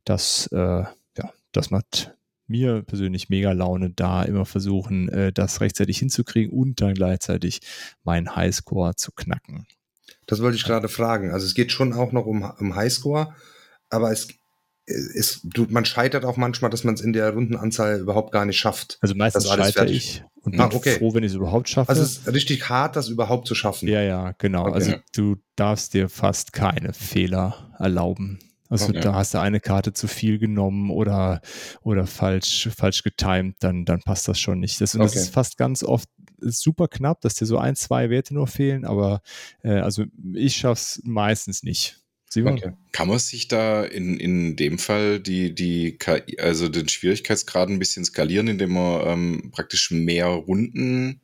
das, 0.04 0.48
äh, 0.52 0.58
ja, 0.58 1.34
das 1.52 1.70
macht 1.70 2.16
mir 2.48 2.82
persönlich 2.82 3.30
mega 3.30 3.52
Laune, 3.52 3.92
da 3.92 4.24
immer 4.24 4.46
versuchen, 4.46 5.10
äh, 5.10 5.32
das 5.32 5.62
rechtzeitig 5.62 6.00
hinzukriegen 6.00 6.52
und 6.52 6.82
dann 6.82 6.96
gleichzeitig 6.96 7.62
meinen 8.04 8.36
Highscore 8.36 8.96
zu 8.96 9.12
knacken. 9.12 9.68
Das 10.26 10.42
wollte 10.42 10.58
ich 10.58 10.64
gerade 10.64 10.90
fragen. 10.90 11.30
Also 11.30 11.46
es 11.46 11.54
geht 11.54 11.72
schon 11.72 11.94
auch 11.94 12.12
noch 12.12 12.26
um, 12.26 12.42
um 12.42 12.76
Highscore, 12.76 13.36
aber 13.92 14.12
es 14.12 14.28
ist, 14.86 15.42
du, 15.44 15.66
man 15.70 15.86
scheitert 15.86 16.26
auch 16.26 16.38
manchmal, 16.38 16.70
dass 16.70 16.84
man 16.84 16.96
es 16.96 17.02
in 17.02 17.14
der 17.14 17.32
Rundenanzahl 17.32 18.00
überhaupt 18.00 18.32
gar 18.32 18.46
nicht 18.46 18.58
schafft. 18.58 18.98
Also 19.02 19.16
meistens 19.16 19.48
scheitere 19.48 19.90
ich 19.90 20.24
und 20.42 20.60
ah, 20.60 20.68
bin 20.68 20.76
ah, 20.76 20.78
okay. 20.78 20.98
froh, 20.98 21.14
wenn 21.14 21.24
ich 21.24 21.32
es 21.32 21.36
überhaupt 21.36 21.70
schaffe. 21.70 21.90
Also 21.90 22.02
es 22.02 22.18
ist 22.18 22.34
richtig 22.34 22.68
hart, 22.70 22.96
das 22.96 23.08
überhaupt 23.10 23.48
zu 23.48 23.56
schaffen. 23.56 23.88
Ja, 23.88 24.02
ja, 24.02 24.34
genau. 24.38 24.64
Okay. 24.68 24.74
Also 24.74 24.94
du 25.16 25.38
darfst 25.56 25.94
dir 25.94 26.10
fast 26.10 26.52
keine 26.52 26.94
Fehler 26.94 27.74
erlauben. 27.80 28.40
Also 28.70 28.90
okay. 28.90 29.02
da 29.02 29.14
hast 29.14 29.36
du 29.36 29.40
eine 29.40 29.60
Karte 29.60 29.94
zu 29.94 30.08
viel 30.08 30.40
genommen 30.40 30.90
oder, 30.90 31.42
oder 31.84 32.08
falsch, 32.08 32.70
falsch 32.76 33.04
getimed, 33.04 33.58
dann, 33.60 33.86
dann 33.86 34.02
passt 34.02 34.28
das 34.28 34.40
schon 34.40 34.60
nicht. 34.60 34.82
Das, 34.82 34.94
das 34.94 35.16
ist 35.16 35.30
fast 35.34 35.58
ganz 35.58 35.84
oft 35.84 36.10
super 36.40 36.88
knapp, 36.88 37.22
dass 37.22 37.36
dir 37.36 37.46
so 37.46 37.58
ein, 37.58 37.76
zwei 37.76 38.10
Werte 38.10 38.34
nur 38.34 38.48
fehlen, 38.48 38.84
aber 38.84 39.22
äh, 39.64 39.80
also 39.80 40.06
ich 40.34 40.56
schaff's 40.58 41.00
meistens 41.04 41.62
nicht. 41.64 42.03
Simon? 42.34 42.58
Okay. 42.58 42.72
Kann 42.92 43.08
man 43.08 43.20
sich 43.20 43.48
da 43.48 43.84
in, 43.84 44.18
in 44.18 44.56
dem 44.56 44.80
Fall 44.80 45.20
die, 45.20 45.54
die 45.54 45.98
KI, 45.98 46.40
also 46.40 46.68
den 46.68 46.90
Schwierigkeitsgrad 46.90 47.70
ein 47.70 47.78
bisschen 47.78 48.04
skalieren, 48.06 48.48
indem 48.48 48.74
man 48.74 49.08
ähm, 49.08 49.52
praktisch 49.52 49.92
mehr 49.92 50.28
Runden 50.28 51.22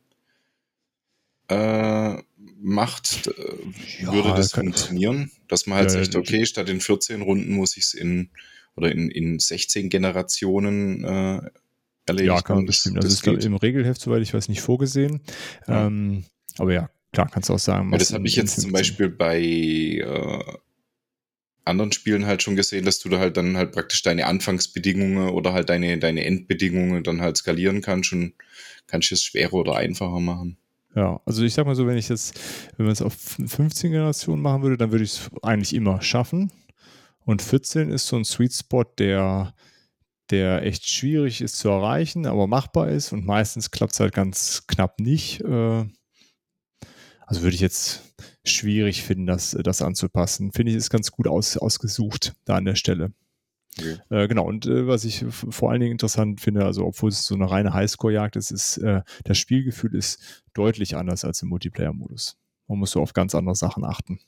äh, 1.48 2.16
macht? 2.60 3.26
Äh, 3.26 4.02
ja, 4.02 4.12
würde 4.12 4.34
das 4.36 4.52
funktionieren? 4.52 5.32
Dass 5.48 5.66
man 5.66 5.78
halt 5.78 5.92
ja, 5.92 6.04
sagt, 6.04 6.14
okay, 6.14 6.46
statt 6.46 6.68
in 6.68 6.80
14 6.80 7.22
Runden 7.22 7.52
muss 7.54 7.76
ich 7.76 7.84
es 7.84 7.94
in 7.94 8.30
oder 8.76 8.92
in, 8.92 9.10
in 9.10 9.40
16 9.40 9.90
Generationen 9.90 11.02
äh, 11.02 11.40
erledigen. 12.06 12.36
Ja, 12.36 12.40
kann 12.40 12.56
man 12.56 12.66
bestimmt. 12.66 12.98
Das, 12.98 13.20
das 13.20 13.26
ist 13.26 13.44
im 13.44 13.56
Regelheft, 13.56 14.00
soweit 14.00 14.22
ich 14.22 14.32
weiß, 14.32 14.48
nicht 14.48 14.60
vorgesehen. 14.60 15.22
Ja. 15.66 15.88
Ähm, 15.88 16.24
aber 16.56 16.72
ja, 16.72 16.88
klar, 17.12 17.28
kannst 17.28 17.48
du 17.48 17.54
auch 17.54 17.58
sagen. 17.58 17.90
Ja, 17.90 17.98
das 17.98 18.12
habe 18.12 18.28
ich 18.28 18.36
jetzt 18.36 18.60
zum 18.60 18.70
Beispiel 18.70 19.08
bei 19.08 19.40
äh, 19.40 20.54
anderen 21.64 21.92
Spielen 21.92 22.26
halt 22.26 22.42
schon 22.42 22.56
gesehen, 22.56 22.84
dass 22.84 22.98
du 22.98 23.08
da 23.08 23.18
halt 23.18 23.36
dann 23.36 23.56
halt 23.56 23.72
praktisch 23.72 24.02
deine 24.02 24.26
Anfangsbedingungen 24.26 25.30
oder 25.30 25.52
halt 25.52 25.68
deine, 25.68 25.98
deine 25.98 26.24
Endbedingungen 26.24 27.02
dann 27.02 27.20
halt 27.20 27.36
skalieren 27.36 27.80
kannst 27.82 28.12
und 28.12 28.34
kannst 28.86 29.12
es 29.12 29.22
schwerer 29.22 29.54
oder 29.54 29.76
einfacher 29.76 30.20
machen. 30.20 30.56
Ja, 30.94 31.20
also 31.24 31.44
ich 31.44 31.54
sag 31.54 31.66
mal 31.66 31.76
so, 31.76 31.86
wenn 31.86 31.96
ich 31.96 32.08
jetzt, 32.08 32.38
wenn 32.76 32.86
man 32.86 32.92
es 32.92 33.02
auf 33.02 33.14
15 33.14 33.92
Generationen 33.92 34.42
machen 34.42 34.62
würde, 34.62 34.76
dann 34.76 34.90
würde 34.90 35.04
ich 35.04 35.12
es 35.12 35.30
eigentlich 35.42 35.74
immer 35.74 36.02
schaffen. 36.02 36.50
Und 37.24 37.42
14 37.42 37.90
ist 37.90 38.06
so 38.08 38.16
ein 38.16 38.24
Sweet 38.24 38.52
Spot, 38.52 38.84
der, 38.98 39.54
der 40.30 40.62
echt 40.62 40.88
schwierig 40.88 41.42
ist 41.42 41.58
zu 41.58 41.68
erreichen, 41.68 42.26
aber 42.26 42.48
machbar 42.48 42.88
ist 42.88 43.12
und 43.12 43.24
meistens 43.24 43.70
klappt 43.70 43.92
es 43.92 44.00
halt 44.00 44.14
ganz 44.14 44.64
knapp 44.66 44.98
nicht. 44.98 45.40
Äh, 45.42 45.84
also 47.30 47.42
würde 47.42 47.54
ich 47.54 47.60
jetzt 47.60 48.02
schwierig 48.44 49.04
finden, 49.04 49.26
das, 49.26 49.56
das 49.62 49.82
anzupassen. 49.82 50.50
Finde 50.50 50.72
ich, 50.72 50.76
ist 50.76 50.90
ganz 50.90 51.12
gut 51.12 51.28
aus, 51.28 51.56
ausgesucht 51.56 52.34
da 52.44 52.56
an 52.56 52.64
der 52.64 52.74
Stelle. 52.74 53.12
Okay. 53.78 53.98
Äh, 54.10 54.26
genau, 54.26 54.44
und 54.46 54.66
äh, 54.66 54.88
was 54.88 55.04
ich 55.04 55.24
vor 55.28 55.70
allen 55.70 55.80
Dingen 55.80 55.92
interessant 55.92 56.40
finde, 56.40 56.64
also 56.64 56.84
obwohl 56.84 57.10
es 57.10 57.24
so 57.24 57.36
eine 57.36 57.48
reine 57.48 57.72
Highscore-Jagd 57.72 58.34
ist, 58.34 58.50
ist, 58.50 58.78
äh, 58.78 59.02
das 59.22 59.38
Spielgefühl 59.38 59.94
ist 59.94 60.42
deutlich 60.54 60.96
anders 60.96 61.24
als 61.24 61.40
im 61.42 61.50
Multiplayer-Modus. 61.50 62.36
Man 62.66 62.80
muss 62.80 62.90
so 62.90 63.00
auf 63.00 63.12
ganz 63.12 63.36
andere 63.36 63.54
Sachen 63.54 63.84
achten. 63.84 64.18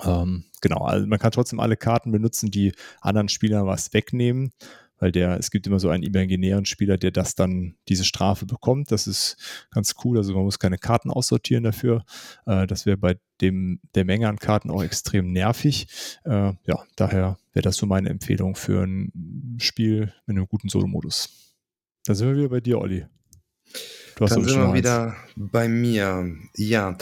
Ähm, 0.00 0.44
genau, 0.60 0.84
also 0.84 1.08
man 1.08 1.18
kann 1.18 1.32
trotzdem 1.32 1.58
alle 1.58 1.76
Karten 1.76 2.12
benutzen, 2.12 2.52
die 2.52 2.74
anderen 3.00 3.28
Spielern 3.28 3.66
was 3.66 3.92
wegnehmen 3.92 4.52
weil 5.04 5.12
der, 5.12 5.38
es 5.38 5.50
gibt 5.50 5.66
immer 5.66 5.78
so 5.78 5.90
einen 5.90 6.02
imaginären 6.02 6.64
Spieler, 6.64 6.96
der 6.96 7.10
das 7.10 7.34
dann, 7.34 7.74
diese 7.90 8.04
Strafe 8.04 8.46
bekommt. 8.46 8.90
Das 8.90 9.06
ist 9.06 9.36
ganz 9.70 9.96
cool. 10.02 10.16
Also 10.16 10.32
man 10.32 10.44
muss 10.44 10.58
keine 10.58 10.78
Karten 10.78 11.10
aussortieren 11.10 11.62
dafür. 11.62 12.06
Äh, 12.46 12.66
das 12.66 12.86
wäre 12.86 12.96
bei 12.96 13.18
dem, 13.42 13.80
der 13.94 14.06
Menge 14.06 14.30
an 14.30 14.38
Karten 14.38 14.70
auch 14.70 14.82
extrem 14.82 15.30
nervig. 15.30 15.88
Äh, 16.24 16.54
ja, 16.64 16.86
daher 16.96 17.36
wäre 17.52 17.62
das 17.62 17.76
so 17.76 17.84
meine 17.84 18.08
Empfehlung 18.08 18.56
für 18.56 18.82
ein 18.82 19.58
Spiel 19.58 20.10
mit 20.24 20.38
einem 20.38 20.48
guten 20.48 20.70
Solo-Modus. 20.70 21.54
Da 22.06 22.14
sind 22.14 22.28
wir 22.28 22.38
wieder 22.38 22.48
bei 22.48 22.60
dir, 22.60 22.78
Olli. 22.78 23.04
Du 24.16 24.24
hast 24.24 24.36
Dann 24.36 24.44
sind 24.44 24.58
wir 24.58 24.72
wieder 24.72 25.14
bei 25.36 25.68
mir. 25.68 26.34
Ja. 26.56 26.96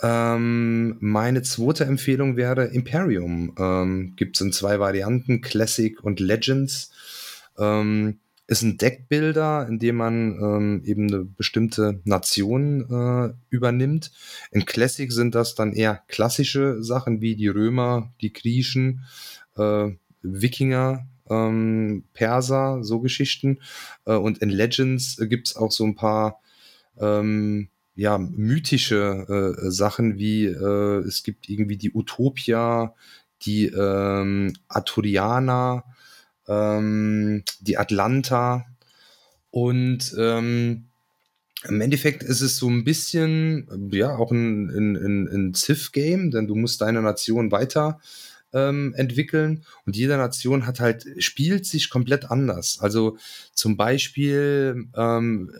Ähm, 0.00 0.98
meine 1.00 1.42
zweite 1.42 1.84
Empfehlung 1.84 2.36
wäre 2.36 2.66
Imperium. 2.66 3.56
Ähm, 3.58 4.14
Gibt 4.14 4.36
es 4.36 4.40
in 4.40 4.52
zwei 4.52 4.78
Varianten, 4.78 5.40
Classic 5.40 6.00
und 6.04 6.20
Legends. 6.20 6.92
Ähm, 7.60 8.18
ist 8.50 8.62
ein 8.62 8.78
Deckbilder, 8.78 9.68
in 9.68 9.78
dem 9.78 9.94
man 9.94 10.36
ähm, 10.42 10.82
eben 10.84 11.06
eine 11.06 11.24
bestimmte 11.24 12.00
Nation 12.02 12.80
äh, 12.90 13.32
übernimmt. 13.48 14.10
In 14.50 14.64
Classic 14.64 15.12
sind 15.12 15.36
das 15.36 15.54
dann 15.54 15.72
eher 15.72 16.02
klassische 16.08 16.82
Sachen 16.82 17.20
wie 17.20 17.36
die 17.36 17.46
Römer, 17.46 18.12
die 18.20 18.32
Griechen, 18.32 19.04
äh, 19.56 19.90
Wikinger, 20.22 21.06
ähm, 21.30 22.02
Perser, 22.12 22.82
so 22.82 22.98
Geschichten. 22.98 23.60
Äh, 24.04 24.16
und 24.16 24.38
in 24.38 24.50
Legends 24.50 25.16
gibt 25.28 25.48
es 25.48 25.56
auch 25.56 25.70
so 25.70 25.84
ein 25.84 25.94
paar 25.94 26.40
ähm, 26.98 27.68
ja, 27.94 28.18
mythische 28.18 29.54
äh, 29.56 29.70
Sachen 29.70 30.18
wie 30.18 30.46
äh, 30.46 30.98
es 31.06 31.22
gibt 31.22 31.48
irgendwie 31.48 31.76
die 31.76 31.92
Utopia, 31.94 32.94
die 33.42 33.66
ähm, 33.66 34.54
Arturianer, 34.68 35.84
ähm, 36.50 37.44
die 37.60 37.78
Atlanta 37.78 38.66
und 39.50 40.14
ähm, 40.18 40.84
im 41.68 41.80
Endeffekt 41.80 42.22
ist 42.22 42.40
es 42.40 42.56
so 42.56 42.68
ein 42.68 42.84
bisschen, 42.84 43.90
ja, 43.92 44.16
auch 44.16 44.30
ein, 44.32 44.70
ein, 44.70 44.96
ein, 44.96 45.28
ein 45.28 45.54
Civ-Game, 45.54 46.30
denn 46.30 46.46
du 46.46 46.54
musst 46.54 46.80
deine 46.80 47.02
Nation 47.02 47.52
weiter 47.52 48.00
ähm, 48.52 48.94
entwickeln 48.96 49.64
und 49.86 49.94
jede 49.94 50.16
Nation 50.16 50.66
hat 50.66 50.80
halt, 50.80 51.06
spielt 51.18 51.66
sich 51.66 51.90
komplett 51.90 52.30
anders. 52.30 52.78
Also 52.80 53.18
zum 53.52 53.76
Beispiel 53.76 54.88
ähm, 54.96 55.52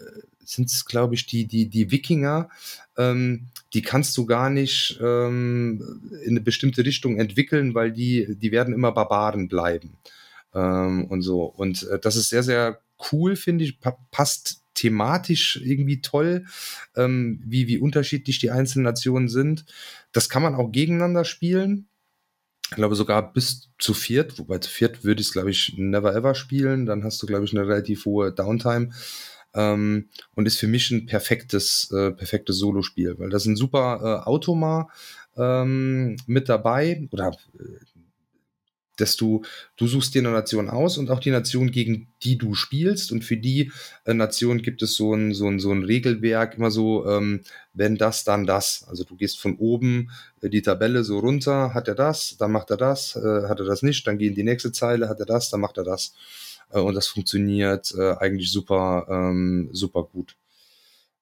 sind 0.43 0.71
es, 0.71 0.87
glaube 0.87 1.15
ich, 1.15 1.27
die, 1.27 1.47
die, 1.47 1.69
die 1.69 1.91
Wikinger, 1.91 2.49
ähm, 2.97 3.47
die 3.75 3.83
kannst 3.83 4.17
du 4.17 4.27
gar 4.27 4.51
nicht 4.51 4.99
ähm, 5.03 6.01
in 6.25 6.31
eine 6.31 6.41
bestimmte 6.41 6.85
Richtung 6.85 7.19
entwickeln, 7.19 7.75
weil 7.75 7.93
die, 7.93 8.27
die 8.37 8.51
werden 8.53 8.75
immer 8.75 8.93
Barbaren 8.93 9.49
bleiben. 9.49 9.99
Ähm, 10.55 11.07
und 11.07 11.23
so. 11.23 11.45
Und 11.45 11.85
äh, 11.85 11.99
das 11.99 12.17
ist 12.17 12.31
sehr, 12.31 12.43
sehr 12.43 12.81
cool, 13.13 13.37
finde 13.37 13.65
ich, 13.65 13.81
pa 13.81 13.97
passt 14.11 14.63
thematisch 14.75 15.61
irgendwie 15.63 16.01
toll, 16.01 16.47
ähm, 16.97 17.43
wie, 17.45 17.67
wie 17.67 17.79
unterschiedlich 17.79 18.39
die 18.39 18.51
einzelnen 18.51 18.85
Nationen 18.85 19.29
sind. 19.29 19.65
Das 20.13 20.29
kann 20.29 20.43
man 20.43 20.55
auch 20.55 20.71
gegeneinander 20.71 21.25
spielen. 21.25 21.89
Ich 22.71 22.77
glaube 22.77 22.95
sogar 22.95 23.33
bis 23.33 23.69
zu 23.79 23.95
viert, 23.95 24.39
wobei 24.39 24.59
zu 24.59 24.71
viert 24.71 25.03
würde 25.05 25.21
ich 25.21 25.27
es, 25.27 25.33
glaube 25.33 25.51
ich, 25.51 25.75
never 25.77 26.15
ever 26.15 26.35
spielen. 26.35 26.87
Dann 26.87 27.03
hast 27.03 27.21
du, 27.21 27.27
glaube 27.27 27.45
ich, 27.45 27.53
eine 27.53 27.67
relativ 27.67 28.05
hohe 28.05 28.33
Downtime. 28.33 28.91
Ähm, 29.53 30.09
und 30.37 30.47
ist 30.47 30.59
für 30.59 30.69
mich 30.69 30.91
ein 30.93 31.07
perfektes, 31.07 31.91
äh, 31.91 32.13
perfektes 32.13 32.57
Solospiel, 32.59 33.19
weil 33.19 33.31
das 33.31 33.47
ein 33.47 33.57
super 33.57 34.23
äh, 34.25 34.29
Automa 34.29 34.89
ähm, 35.37 36.17
mit 36.27 36.49
dabei 36.49 37.09
oder 37.11 37.37
äh, 37.59 37.63
dass 39.01 39.17
du, 39.17 39.43
du 39.77 39.87
suchst 39.87 40.15
dir 40.15 40.21
eine 40.21 40.31
Nation 40.31 40.69
aus 40.69 40.99
und 40.99 41.11
auch 41.11 41.21
die 41.21 41.31
Nation, 41.31 41.71
gegen 41.71 42.09
die 42.23 42.39
du 42.39 42.55
spielst. 42.55 43.13
Und 43.13 43.25
für 43.25 43.37
die 43.37 43.73
äh, 44.05 44.15
Nation 44.15 44.63
gibt 44.63 44.83
es 44.83 44.95
so 44.95 45.15
ein, 45.15 45.35
so 45.35 45.49
ein, 45.49 45.59
so 45.59 45.73
ein 45.73 45.85
Regelwerk, 45.85 46.57
immer 46.57 46.71
so, 46.71 47.07
ähm, 47.07 47.41
wenn 47.73 47.97
das, 47.97 48.25
dann 48.25 48.47
das. 48.47 48.85
Also 48.89 49.05
du 49.05 49.17
gehst 49.17 49.41
von 49.41 49.57
oben 49.57 50.11
äh, 50.41 50.49
die 50.49 50.63
Tabelle 50.63 51.05
so 51.05 51.19
runter, 51.19 51.75
hat 51.75 51.89
er 51.89 51.95
das, 51.95 52.37
dann 52.39 52.53
macht 52.53 52.71
er 52.71 52.77
das, 52.77 53.17
äh, 53.17 53.49
hat 53.49 53.61
er 53.61 53.67
das 53.67 53.83
nicht, 53.83 54.07
dann 54.07 54.19
gehen 54.19 54.35
die 54.35 54.45
nächste 54.45 54.73
Zeile, 54.73 55.09
hat 55.09 55.21
er 55.21 55.27
das, 55.27 55.51
dann 55.51 55.61
macht 55.61 55.79
er 55.79 55.85
das. 55.85 56.15
Äh, 56.71 56.81
und 56.81 56.95
das 56.95 57.09
funktioniert 57.09 57.95
äh, 57.97 58.15
eigentlich 58.15 58.51
super, 58.51 59.07
ähm, 59.09 59.69
super 59.73 60.05
gut. 60.05 60.37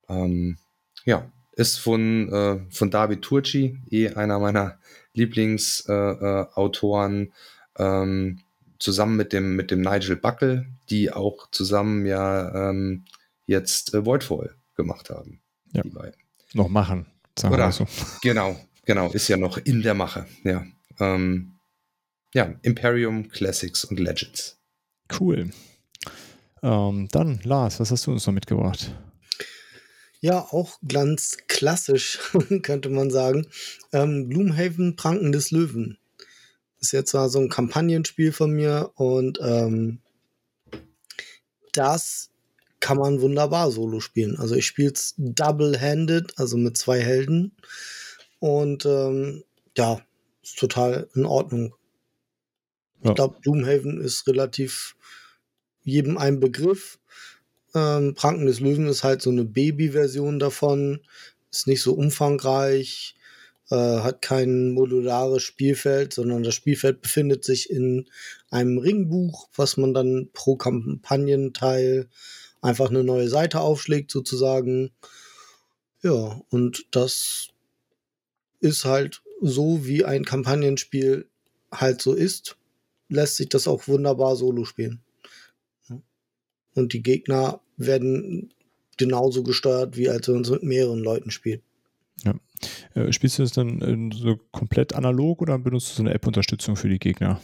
Ähm, 0.09 0.59
ja, 1.05 1.31
ist 1.53 1.79
von, 1.79 2.33
äh, 2.33 2.59
von 2.71 2.91
David 2.91 3.23
Turci, 3.23 3.79
eh 3.91 4.09
einer 4.11 4.39
meiner 4.39 4.79
Lieblingsautoren, 5.13 7.27
äh, 7.27 7.31
ähm, 7.79 8.41
zusammen 8.79 9.17
mit 9.17 9.33
dem, 9.33 9.57
mit 9.57 9.71
dem 9.71 9.81
Nigel 9.81 10.17
Buckle, 10.17 10.67
die 10.91 11.13
auch 11.13 11.51
zusammen 11.51 12.07
ja 12.07 12.71
ähm, 12.71 13.05
jetzt 13.47 13.95
äh, 13.95 14.05
Voidfall 14.05 14.55
gemacht 14.77 15.11
haben. 15.11 15.41
Ja. 15.73 15.83
Die 15.83 15.91
beiden. 15.91 16.21
Noch 16.55 16.69
machen, 16.69 17.07
sagen 17.39 17.55
Oder, 17.55 17.67
wir 17.67 17.73
so. 17.73 17.87
Genau, 18.23 18.57
genau, 18.85 19.11
ist 19.11 19.29
ja 19.29 19.37
noch 19.37 19.59
in 19.59 19.83
der 19.83 19.95
Mache. 19.95 20.27
Ja, 20.45 20.65
ähm, 21.01 21.59
ja 22.33 22.55
Imperium 22.63 23.29
Classics 23.29 23.85
und 23.85 23.99
Legends. 23.99 24.59
Cool. 25.19 25.51
Ähm, 26.63 27.09
dann, 27.11 27.41
Lars, 27.45 27.81
was 27.81 27.91
hast 27.91 28.07
du 28.07 28.13
uns 28.13 28.27
noch 28.27 28.35
mitgebracht? 28.35 28.95
Ja, 30.21 30.41
auch 30.41 30.79
ganz 30.87 31.37
klassisch, 31.47 32.19
könnte 32.63 32.89
man 32.89 33.11
sagen. 33.11 33.47
Ähm, 33.93 34.29
Gloomhaven, 34.29 34.97
Pranken 34.97 35.33
des 35.33 35.51
Löwen. 35.51 35.99
Ist 36.81 36.93
jetzt 36.93 37.11
zwar 37.11 37.29
so 37.29 37.41
ein 37.41 37.49
Kampagnenspiel 37.49 38.33
von 38.33 38.53
mir 38.53 38.93
und 38.95 39.39
ähm, 39.43 40.01
das 41.73 42.31
kann 42.81 42.99
man 42.99 43.21
wunderbar 43.21 43.71
solo 43.71 44.01
spielen. 44.01 44.37
Also 44.37 44.55
ich 44.55 44.67
spiele 44.67 44.93
es 44.93 45.15
double-handed, 45.19 46.39
also 46.39 46.57
mit 46.57 46.77
zwei 46.77 47.01
Helden. 47.01 47.57
Und 48.39 48.87
ähm, 48.87 49.43
ja, 49.77 50.01
ist 50.43 50.59
total 50.59 51.09
in 51.15 51.25
Ordnung. 51.25 51.75
Ja. 53.03 53.11
Ich 53.11 53.17
glaube, 53.17 53.39
Doomhaven 53.43 54.01
ist 54.01 54.27
relativ 54.27 54.97
jedem 55.83 56.19
ein 56.19 56.41
Begriff. 56.41 56.99
Ähm, 57.75 58.15
Pranken 58.15 58.47
des 58.47 58.61
Löwen 58.61 58.87
ist 58.87 59.05
halt 59.05 59.23
so 59.23 59.31
eine 59.31 59.45
Baby-Version 59.45 60.39
davon. 60.39 61.01
Ist 61.51 61.67
nicht 61.67 61.83
so 61.83 61.95
umfangreich, 61.95 63.17
äh, 63.71 63.77
hat 63.77 64.23
kein 64.23 64.71
modulares 64.73 65.43
Spielfeld, 65.43 66.13
sondern 66.13 66.43
das 66.43 66.55
Spielfeld 66.55 67.03
befindet 67.03 67.45
sich 67.45 67.71
in 67.71 68.07
einem 68.51 68.79
Ringbuch, 68.79 69.49
was 69.55 69.77
man 69.77 69.95
dann 69.95 70.31
pro 70.33 70.57
Kampagnenteil 70.57 72.09
einfach 72.61 72.91
eine 72.91 73.05
neue 73.05 73.29
Seite 73.29 73.61
aufschlägt, 73.61 74.11
sozusagen. 74.11 74.91
Ja, 76.03 76.41
und 76.51 76.87
das 76.91 77.49
ist 78.61 78.85
halt 78.85 79.23
so, 79.41 79.87
wie 79.87 80.05
ein 80.05 80.25
Kampagnenspiel 80.25 81.29
halt 81.71 82.03
so 82.03 82.15
ist, 82.15 82.57
lässt 83.09 83.37
sich 83.37 83.49
das 83.49 83.69
auch 83.69 83.87
wunderbar 83.89 84.37
solo 84.37 84.65
spielen. 84.65 85.01
Und 86.75 86.93
die 86.93 87.03
Gegner 87.03 87.61
werden 87.77 88.53
genauso 88.97 89.43
gesteuert, 89.43 89.97
wie 89.97 90.09
als 90.09 90.29
wenn 90.29 90.35
man 90.35 90.45
es 90.45 90.51
mit 90.51 90.63
mehreren 90.63 91.01
Leuten 91.01 91.31
spielt. 91.31 91.63
Äh, 92.95 93.13
spielst 93.13 93.39
du 93.39 93.43
das 93.43 93.53
dann 93.53 94.11
äh, 94.11 94.17
so 94.17 94.37
komplett 94.53 94.95
analog 94.95 95.43
oder 95.43 95.59
benutzt 95.59 95.91
du 95.91 95.95
so 95.95 96.03
eine 96.03 96.15
App-Unterstützung 96.15 96.77
für 96.77 96.89
die 96.89 96.99
Gegner? 96.99 97.41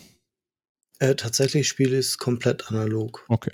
Äh, 0.98 1.14
tatsächlich 1.16 1.68
spiele 1.68 1.92
ich 1.98 2.06
es 2.06 2.18
komplett 2.18 2.68
analog. 2.70 3.24
Okay. 3.28 3.50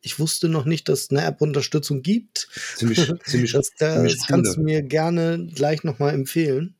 Ich 0.00 0.18
wusste 0.18 0.48
noch 0.48 0.64
nicht, 0.66 0.88
dass 0.88 1.02
es 1.02 1.10
eine 1.10 1.24
App-Unterstützung 1.24 2.02
gibt. 2.02 2.48
Ziemlich, 2.76 2.98
ziemlich, 3.24 3.52
Das, 3.52 3.70
das 3.78 3.94
ziemlich 3.94 4.26
kannst 4.26 4.56
du 4.56 4.60
mir 4.62 4.82
gerne 4.82 5.46
gleich 5.54 5.82
nochmal 5.84 6.12
empfehlen. 6.14 6.76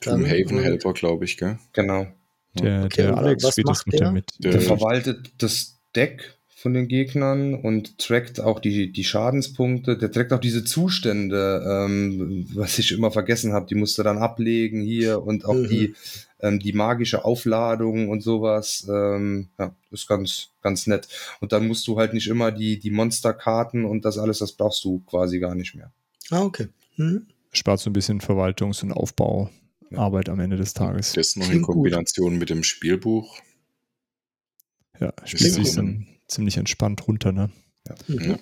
Dann, 0.00 0.22
und- 0.22 0.26
Helper, 0.28 0.92
glaube 0.92 1.24
ich, 1.24 1.36
gell? 1.36 1.58
Genau. 1.72 2.06
Der, 2.54 2.84
Okay, 2.86 3.02
der 3.02 3.16
Alex 3.16 3.44
was 3.44 3.52
spielt 3.52 3.68
das 3.68 3.86
mit 3.86 3.92
der? 3.94 4.00
der 4.00 4.12
mit. 4.12 4.32
Der 4.38 4.50
Der 4.52 4.60
Äh, 4.60 4.64
verwaltet 4.64 5.32
das 5.38 5.78
Deck 5.94 6.37
von 6.60 6.74
den 6.74 6.88
Gegnern 6.88 7.54
und 7.54 7.98
trackt 7.98 8.40
auch 8.40 8.58
die, 8.58 8.90
die 8.90 9.04
Schadenspunkte. 9.04 9.96
Der 9.96 10.10
trackt 10.10 10.32
auch 10.32 10.40
diese 10.40 10.64
Zustände, 10.64 11.64
ähm, 11.64 12.48
was 12.52 12.80
ich 12.80 12.90
immer 12.90 13.12
vergessen 13.12 13.52
habe. 13.52 13.66
Die 13.66 13.76
musste 13.76 14.02
dann 14.02 14.18
ablegen 14.18 14.82
hier 14.82 15.22
und 15.22 15.44
auch 15.44 15.54
Mhm. 15.54 15.68
die, 15.68 15.94
ähm, 16.40 16.58
die 16.58 16.72
magische 16.72 17.24
Aufladung 17.24 18.08
und 18.08 18.22
sowas. 18.22 18.84
Ähm, 18.90 19.50
ja, 19.56 19.72
ist 19.92 20.08
ganz, 20.08 20.48
ganz 20.60 20.88
nett. 20.88 21.06
Und 21.40 21.52
dann 21.52 21.68
musst 21.68 21.86
du 21.86 21.96
halt 21.96 22.12
nicht 22.12 22.26
immer 22.26 22.50
die, 22.50 22.80
die 22.80 22.90
Monsterkarten 22.90 23.84
und 23.84 24.04
das 24.04 24.18
alles, 24.18 24.38
das 24.38 24.50
brauchst 24.50 24.82
du 24.82 24.98
quasi 25.06 25.38
gar 25.38 25.54
nicht 25.54 25.76
mehr. 25.76 25.92
Ah, 26.30 26.42
okay. 26.42 26.66
Mhm. 26.96 27.28
Spart 27.52 27.78
so 27.78 27.88
ein 27.88 27.92
bisschen 27.92 28.20
Verwaltungs- 28.20 28.82
und 28.82 28.90
Aufbauarbeit 28.90 30.28
am 30.28 30.40
Ende 30.40 30.56
des 30.56 30.74
Tages. 30.74 31.12
Das 31.12 31.36
noch 31.36 31.44
in 31.44 31.50
Klingt 31.50 31.66
gut. 31.66 31.74
Kombination 31.76 32.36
mit 32.36 32.50
dem 32.50 32.64
Spielbuch. 32.64 33.38
Ja, 34.98 35.12
spielt 35.24 35.52
sich 35.52 35.74
dann 35.76 36.08
ziemlich 36.28 36.56
entspannt 36.56 37.06
runter, 37.08 37.32
ne? 37.32 37.50
Mhm. 38.06 38.30
Ja. 38.30 38.38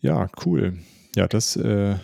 Ja, 0.00 0.30
cool. 0.44 0.78
Ja, 1.16 1.26
das, 1.26 1.56
äh, 1.56 1.96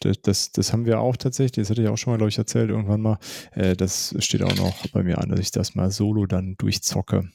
das, 0.00 0.20
das, 0.22 0.52
das 0.52 0.72
haben 0.72 0.86
wir 0.86 1.00
auch 1.00 1.16
tatsächlich, 1.16 1.62
das 1.66 1.70
hatte 1.70 1.82
ich 1.82 1.88
auch 1.88 1.98
schon 1.98 2.12
mal, 2.12 2.16
glaube 2.16 2.30
ich, 2.30 2.38
erzählt 2.38 2.70
irgendwann 2.70 3.00
mal. 3.00 3.18
Äh, 3.52 3.76
das 3.76 4.14
steht 4.18 4.42
auch 4.42 4.56
noch 4.56 4.86
bei 4.88 5.02
mir 5.02 5.18
an, 5.18 5.28
dass 5.28 5.40
ich 5.40 5.50
das 5.50 5.74
mal 5.74 5.90
solo 5.90 6.26
dann 6.26 6.56
durchzocke. 6.56 7.30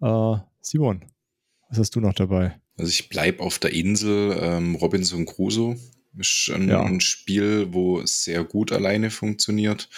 Äh, 0.00 0.36
Simon, 0.60 1.04
was 1.68 1.78
hast 1.78 1.96
du 1.96 2.00
noch 2.00 2.14
dabei? 2.14 2.60
Also 2.76 2.90
ich 2.90 3.08
bleib 3.08 3.40
auf 3.40 3.58
der 3.58 3.72
Insel 3.72 4.36
ähm, 4.40 4.74
Robinson 4.76 5.26
Crusoe. 5.26 5.76
Ist 6.16 6.50
ein, 6.54 6.68
Ja. 6.68 6.82
ein 6.82 7.00
Spiel, 7.00 7.72
wo 7.72 8.00
es 8.00 8.22
sehr 8.22 8.44
gut 8.44 8.70
alleine 8.70 9.10
funktioniert. 9.10 9.88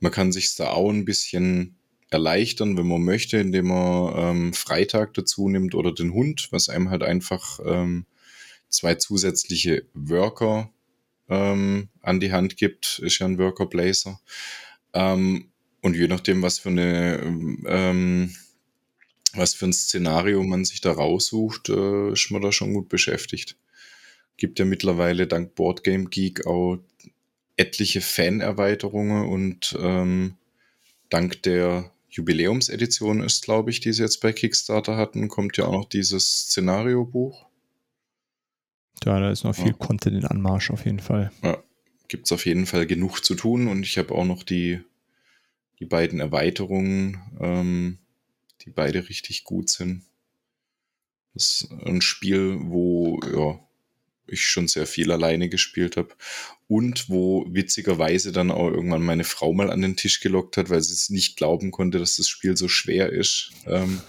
Man 0.00 0.10
kann 0.10 0.32
sich 0.32 0.56
da 0.56 0.70
auch 0.70 0.90
ein 0.90 1.04
bisschen 1.04 1.76
erleichtern, 2.10 2.76
wenn 2.76 2.88
man 2.88 3.02
möchte, 3.02 3.38
indem 3.38 3.68
man 3.68 4.12
ähm, 4.16 4.52
Freitag 4.52 5.14
dazu 5.14 5.48
nimmt 5.48 5.74
oder 5.74 5.92
den 5.92 6.12
Hund, 6.12 6.48
was 6.50 6.68
einem 6.68 6.90
halt 6.90 7.02
einfach 7.02 7.60
ähm, 7.64 8.06
zwei 8.68 8.96
zusätzliche 8.96 9.84
Worker 9.94 10.70
ähm, 11.28 11.88
an 12.02 12.20
die 12.20 12.32
Hand 12.32 12.56
gibt. 12.56 12.98
Ist 13.00 13.18
ja 13.18 13.26
ein 13.26 13.38
Worker 13.38 13.66
Blazer. 13.66 14.20
Ähm, 14.92 15.50
und 15.82 15.96
je 15.96 16.08
nachdem, 16.08 16.42
was 16.42 16.58
für 16.58 16.68
eine 16.68 17.20
ähm, 17.66 18.34
was 19.32 19.54
für 19.54 19.66
ein 19.66 19.72
Szenario 19.72 20.42
man 20.42 20.64
sich 20.64 20.80
da 20.80 20.92
raussucht, 20.92 21.68
äh, 21.68 22.12
ist 22.12 22.30
man 22.30 22.42
da 22.42 22.52
schon 22.52 22.74
gut 22.74 22.88
beschäftigt. 22.88 23.56
Gibt 24.36 24.58
ja 24.58 24.64
mittlerweile 24.64 25.26
dank 25.26 25.54
Boardgame 25.54 26.06
Geek 26.06 26.46
auch 26.46 26.78
etliche 27.56 28.00
Fan-Erweiterungen 28.00 29.28
und 29.28 29.76
ähm, 29.80 30.36
dank 31.10 31.42
der 31.42 31.92
Jubiläumsedition 32.10 33.22
ist, 33.22 33.44
glaube 33.44 33.70
ich, 33.70 33.80
die 33.80 33.92
sie 33.92 34.02
jetzt 34.02 34.20
bei 34.20 34.32
Kickstarter 34.32 34.96
hatten, 34.96 35.28
kommt 35.28 35.56
ja 35.56 35.66
auch 35.66 35.72
noch 35.72 35.88
dieses 35.88 36.46
Szenariobuch. 36.46 37.46
Ja, 39.04 39.18
da 39.20 39.30
ist 39.30 39.44
noch 39.44 39.54
viel 39.54 39.68
ja. 39.68 39.72
Content 39.72 40.16
in 40.16 40.24
Anmarsch 40.26 40.70
auf 40.70 40.84
jeden 40.84 41.00
Fall. 41.00 41.30
Ja, 41.42 41.62
gibt 42.08 42.26
es 42.26 42.32
auf 42.32 42.44
jeden 42.44 42.66
Fall 42.66 42.86
genug 42.86 43.24
zu 43.24 43.34
tun 43.34 43.68
und 43.68 43.84
ich 43.84 43.96
habe 43.96 44.14
auch 44.14 44.24
noch 44.24 44.42
die, 44.42 44.80
die 45.78 45.86
beiden 45.86 46.20
Erweiterungen, 46.20 47.22
ähm, 47.40 47.98
die 48.62 48.70
beide 48.70 49.08
richtig 49.08 49.44
gut 49.44 49.70
sind. 49.70 50.02
Das 51.32 51.62
ist 51.62 51.70
ein 51.70 52.02
Spiel, 52.02 52.58
wo 52.60 53.20
ja, 53.32 53.60
ich 54.30 54.46
schon 54.46 54.68
sehr 54.68 54.86
viel 54.86 55.10
alleine 55.12 55.48
gespielt 55.48 55.96
habe 55.96 56.14
und 56.68 57.08
wo 57.08 57.46
witzigerweise 57.50 58.32
dann 58.32 58.50
auch 58.50 58.68
irgendwann 58.70 59.02
meine 59.02 59.24
Frau 59.24 59.52
mal 59.52 59.70
an 59.70 59.82
den 59.82 59.96
Tisch 59.96 60.20
gelockt 60.20 60.56
hat, 60.56 60.70
weil 60.70 60.80
sie 60.80 60.94
es 60.94 61.10
nicht 61.10 61.36
glauben 61.36 61.70
konnte, 61.70 61.98
dass 61.98 62.16
das 62.16 62.28
Spiel 62.28 62.56
so 62.56 62.68
schwer 62.68 63.10
ist, 63.10 63.50
ähm, 63.66 64.00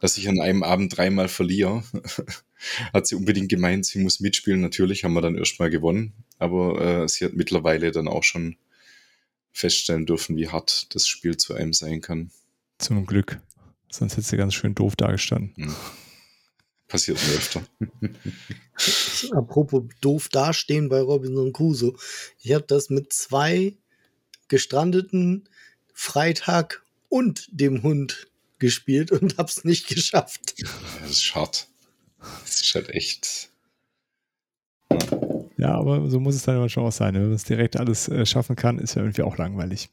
dass 0.00 0.16
ich 0.16 0.28
an 0.28 0.40
einem 0.40 0.62
Abend 0.62 0.96
dreimal 0.96 1.28
verliere. 1.28 1.82
hat 2.92 3.06
sie 3.06 3.16
unbedingt 3.16 3.48
gemeint, 3.48 3.84
sie 3.84 3.98
muss 3.98 4.20
mitspielen. 4.20 4.60
Natürlich 4.60 5.04
haben 5.04 5.14
wir 5.14 5.20
dann 5.20 5.36
erstmal 5.36 5.70
gewonnen, 5.70 6.12
aber 6.38 7.02
äh, 7.02 7.08
sie 7.08 7.24
hat 7.24 7.34
mittlerweile 7.34 7.90
dann 7.90 8.08
auch 8.08 8.22
schon 8.22 8.56
feststellen 9.52 10.06
dürfen, 10.06 10.36
wie 10.36 10.48
hart 10.48 10.94
das 10.94 11.06
Spiel 11.06 11.36
zu 11.36 11.54
einem 11.54 11.72
sein 11.72 12.00
kann. 12.00 12.30
Zum 12.78 13.06
Glück. 13.06 13.40
Sonst 13.90 14.16
hätte 14.16 14.26
sie 14.26 14.36
ganz 14.36 14.54
schön 14.54 14.74
doof 14.74 14.96
dargestanden. 14.96 15.52
Mhm. 15.56 15.74
Passiert 16.94 17.18
mir 17.26 17.34
öfter. 17.34 17.62
Apropos 19.36 19.82
doof 20.00 20.28
dastehen 20.28 20.88
bei 20.88 21.00
Robinson 21.00 21.52
Crusoe. 21.52 21.96
Ich 22.38 22.52
habe 22.52 22.66
das 22.68 22.88
mit 22.88 23.12
zwei 23.12 23.76
gestrandeten 24.46 25.48
Freitag 25.92 26.84
und 27.08 27.48
dem 27.50 27.82
Hund 27.82 28.28
gespielt 28.60 29.10
und 29.10 29.38
habe 29.38 29.48
es 29.48 29.64
nicht 29.64 29.88
geschafft. 29.88 30.54
Das 31.00 31.10
ist 31.10 31.24
schade. 31.24 31.58
Das 32.20 32.60
ist 32.60 32.72
halt 32.76 32.90
echt. 32.90 33.50
Ja. 35.56 35.74
aber 35.74 36.08
so 36.08 36.20
muss 36.20 36.36
es 36.36 36.44
dann 36.44 36.60
manchmal 36.60 36.86
auch 36.86 36.92
sein. 36.92 37.14
Wenn 37.14 37.22
man 37.22 37.32
es 37.32 37.42
direkt 37.42 37.76
alles 37.76 38.06
äh, 38.06 38.24
schaffen 38.24 38.54
kann, 38.54 38.78
ist 38.78 38.94
ja 38.94 39.02
irgendwie 39.02 39.22
auch 39.22 39.36
langweilig. 39.36 39.90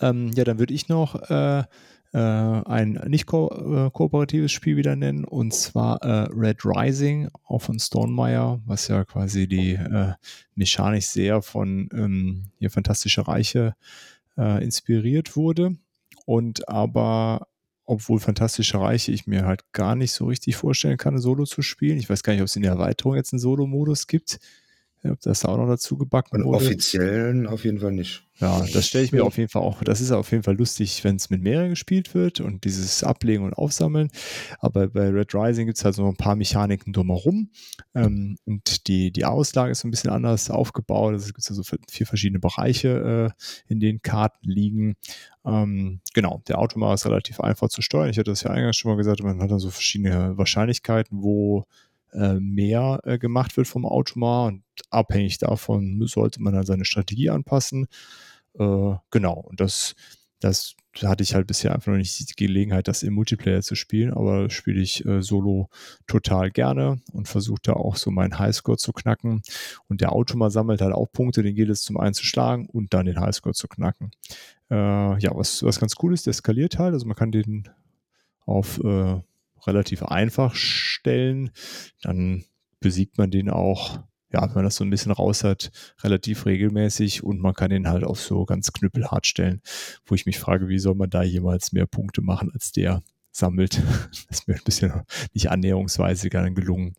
Ähm, 0.00 0.32
ja, 0.32 0.44
dann 0.44 0.58
würde 0.58 0.72
ich 0.72 0.88
noch 0.88 1.14
äh, 1.28 1.64
äh, 2.12 2.18
ein 2.18 3.00
nicht 3.08 3.26
ko 3.26 3.48
äh, 3.48 3.90
kooperatives 3.90 4.52
Spiel 4.52 4.76
wieder 4.76 4.96
nennen, 4.96 5.24
und 5.24 5.54
zwar 5.54 6.02
äh, 6.02 6.28
Red 6.32 6.64
Rising, 6.64 7.28
auch 7.46 7.60
von 7.60 7.78
Stonemeyer, 7.78 8.60
was 8.66 8.88
ja 8.88 9.04
quasi 9.04 9.46
die 9.48 9.72
äh, 9.72 10.12
Mechanik 10.54 11.04
sehr 11.04 11.42
von 11.42 11.88
ähm, 11.92 12.44
hier 12.58 12.70
Fantastische 12.70 13.26
Reiche 13.26 13.74
äh, 14.36 14.62
inspiriert 14.62 15.36
wurde. 15.36 15.76
Und 16.26 16.68
aber 16.68 17.48
obwohl 17.84 18.20
Fantastische 18.20 18.80
Reiche 18.80 19.12
ich 19.12 19.26
mir 19.26 19.44
halt 19.44 19.72
gar 19.72 19.96
nicht 19.96 20.12
so 20.12 20.26
richtig 20.26 20.56
vorstellen 20.56 20.98
kann, 20.98 21.18
Solo 21.18 21.44
zu 21.44 21.62
spielen. 21.62 21.98
Ich 21.98 22.08
weiß 22.08 22.22
gar 22.22 22.32
nicht, 22.32 22.42
ob 22.42 22.46
es 22.46 22.56
in 22.56 22.62
der 22.62 22.72
Erweiterung 22.72 23.16
jetzt 23.16 23.32
einen 23.32 23.40
Solo-Modus 23.40 24.06
gibt. 24.06 24.38
Ob 25.04 25.20
das 25.20 25.44
auch 25.44 25.56
noch 25.56 25.66
dazu 25.66 25.98
gebacken 25.98 26.44
wurde. 26.44 26.64
Offiziellen 26.64 27.46
auf 27.48 27.64
jeden 27.64 27.80
Fall 27.80 27.92
nicht. 27.92 28.24
Ja, 28.38 28.64
das 28.72 28.86
stelle 28.86 29.04
ich 29.04 29.12
mir 29.12 29.24
auf 29.24 29.36
jeden 29.36 29.48
Fall 29.48 29.62
auch, 29.62 29.84
das 29.84 30.00
ist 30.00 30.10
auf 30.10 30.30
jeden 30.30 30.42
Fall 30.42 30.56
lustig, 30.56 31.04
wenn 31.04 31.16
es 31.16 31.30
mit 31.30 31.42
mehreren 31.42 31.70
gespielt 31.70 32.14
wird 32.14 32.40
und 32.40 32.64
dieses 32.64 33.04
Ablegen 33.04 33.44
und 33.44 33.54
Aufsammeln. 33.54 34.10
Aber 34.58 34.88
bei 34.88 35.08
Red 35.08 35.34
Rising 35.34 35.66
gibt 35.66 35.78
es 35.78 35.84
halt 35.84 35.94
so 35.94 36.06
ein 36.08 36.16
paar 36.16 36.34
Mechaniken 36.34 36.92
drumherum. 36.92 37.50
Ähm, 37.94 38.38
und 38.44 38.88
die, 38.88 39.12
die 39.12 39.24
Auslage 39.24 39.72
ist 39.72 39.80
so 39.80 39.88
ein 39.88 39.90
bisschen 39.90 40.10
anders 40.10 40.50
aufgebaut. 40.50 41.12
Also 41.12 41.26
es 41.26 41.34
gibt 41.34 41.48
also 41.48 41.62
vier 41.88 42.06
verschiedene 42.06 42.40
Bereiche, 42.40 43.32
äh, 43.36 43.72
in 43.72 43.80
denen 43.80 44.02
Karten 44.02 44.48
liegen. 44.48 44.96
Ähm, 45.44 46.00
genau, 46.14 46.42
der 46.48 46.58
Automat 46.58 46.94
ist 46.94 47.06
relativ 47.06 47.40
einfach 47.40 47.68
zu 47.68 47.82
steuern. 47.82 48.10
Ich 48.10 48.18
hatte 48.18 48.30
das 48.30 48.42
ja 48.42 48.50
eingangs 48.50 48.76
schon 48.76 48.90
mal 48.90 48.96
gesagt, 48.96 49.22
man 49.22 49.40
hat 49.40 49.50
dann 49.50 49.58
so 49.58 49.70
verschiedene 49.70 50.36
Wahrscheinlichkeiten, 50.36 51.22
wo 51.22 51.66
äh, 52.12 52.34
mehr 52.34 53.00
äh, 53.04 53.18
gemacht 53.18 53.56
wird 53.56 53.66
vom 53.66 53.86
Automat 53.86 54.52
und 54.52 54.62
abhängig 54.90 55.38
davon 55.38 56.06
sollte 56.06 56.42
man 56.42 56.52
dann 56.52 56.66
seine 56.66 56.84
Strategie 56.84 57.30
anpassen. 57.30 57.86
Äh, 58.58 58.94
genau, 59.10 59.34
und 59.34 59.60
das, 59.60 59.94
das 60.38 60.74
hatte 61.02 61.22
ich 61.22 61.34
halt 61.34 61.46
bisher 61.46 61.74
einfach 61.74 61.90
noch 61.90 61.96
nicht 61.96 62.20
die 62.20 62.34
Gelegenheit, 62.36 62.86
das 62.86 63.02
im 63.02 63.14
Multiplayer 63.14 63.62
zu 63.62 63.74
spielen, 63.74 64.12
aber 64.12 64.50
spiele 64.50 64.82
ich 64.82 65.02
solo 65.20 65.70
total 66.06 66.50
gerne 66.50 67.00
und 67.12 67.28
versuche 67.28 67.62
da 67.62 67.72
auch 67.72 67.96
so 67.96 68.10
meinen 68.10 68.38
Highscore 68.38 68.76
zu 68.76 68.92
knacken. 68.92 69.40
Und 69.88 70.02
der 70.02 70.12
Automat 70.12 70.52
sammelt 70.52 70.82
halt 70.82 70.92
auch 70.92 71.10
Punkte, 71.10 71.42
den 71.42 71.54
geht 71.54 71.70
es 71.70 71.80
zum 71.80 71.96
einen 71.96 72.12
zu 72.12 72.26
schlagen 72.26 72.66
und 72.66 72.92
dann 72.92 73.06
den 73.06 73.18
Highscore 73.18 73.54
zu 73.54 73.68
knacken. 73.68 74.10
Ja, 74.68 75.30
was, 75.34 75.62
was 75.62 75.80
ganz 75.80 75.94
cool 76.02 76.12
ist, 76.12 76.26
der 76.26 76.34
skaliert 76.34 76.78
halt, 76.78 76.92
also 76.92 77.06
man 77.06 77.16
kann 77.16 77.32
den 77.32 77.70
auf 78.44 78.78
äh, 78.84 79.22
relativ 79.66 80.02
einfach 80.02 80.54
stellen, 80.54 81.50
dann 82.02 82.44
besiegt 82.80 83.18
man 83.18 83.30
den 83.30 83.50
auch 83.50 84.00
ja, 84.32 84.42
wenn 84.42 84.54
man 84.54 84.64
das 84.64 84.76
so 84.76 84.84
ein 84.84 84.90
bisschen 84.90 85.12
raus 85.12 85.44
hat, 85.44 85.70
relativ 86.02 86.46
regelmäßig 86.46 87.22
und 87.22 87.40
man 87.40 87.54
kann 87.54 87.70
ihn 87.70 87.88
halt 87.88 88.04
auf 88.04 88.20
so 88.20 88.44
ganz 88.44 88.72
knüppelhart 88.72 89.26
stellen, 89.26 89.60
wo 90.06 90.14
ich 90.14 90.26
mich 90.26 90.38
frage, 90.38 90.68
wie 90.68 90.78
soll 90.78 90.94
man 90.94 91.10
da 91.10 91.22
jemals 91.22 91.72
mehr 91.72 91.86
Punkte 91.86 92.22
machen, 92.22 92.50
als 92.52 92.72
der 92.72 93.02
sammelt. 93.30 93.82
Das 94.10 94.26
ist 94.30 94.48
mir 94.48 94.54
ein 94.54 94.64
bisschen 94.64 94.92
nicht 95.34 95.50
annäherungsweise 95.50 96.30
gelungen. 96.30 96.94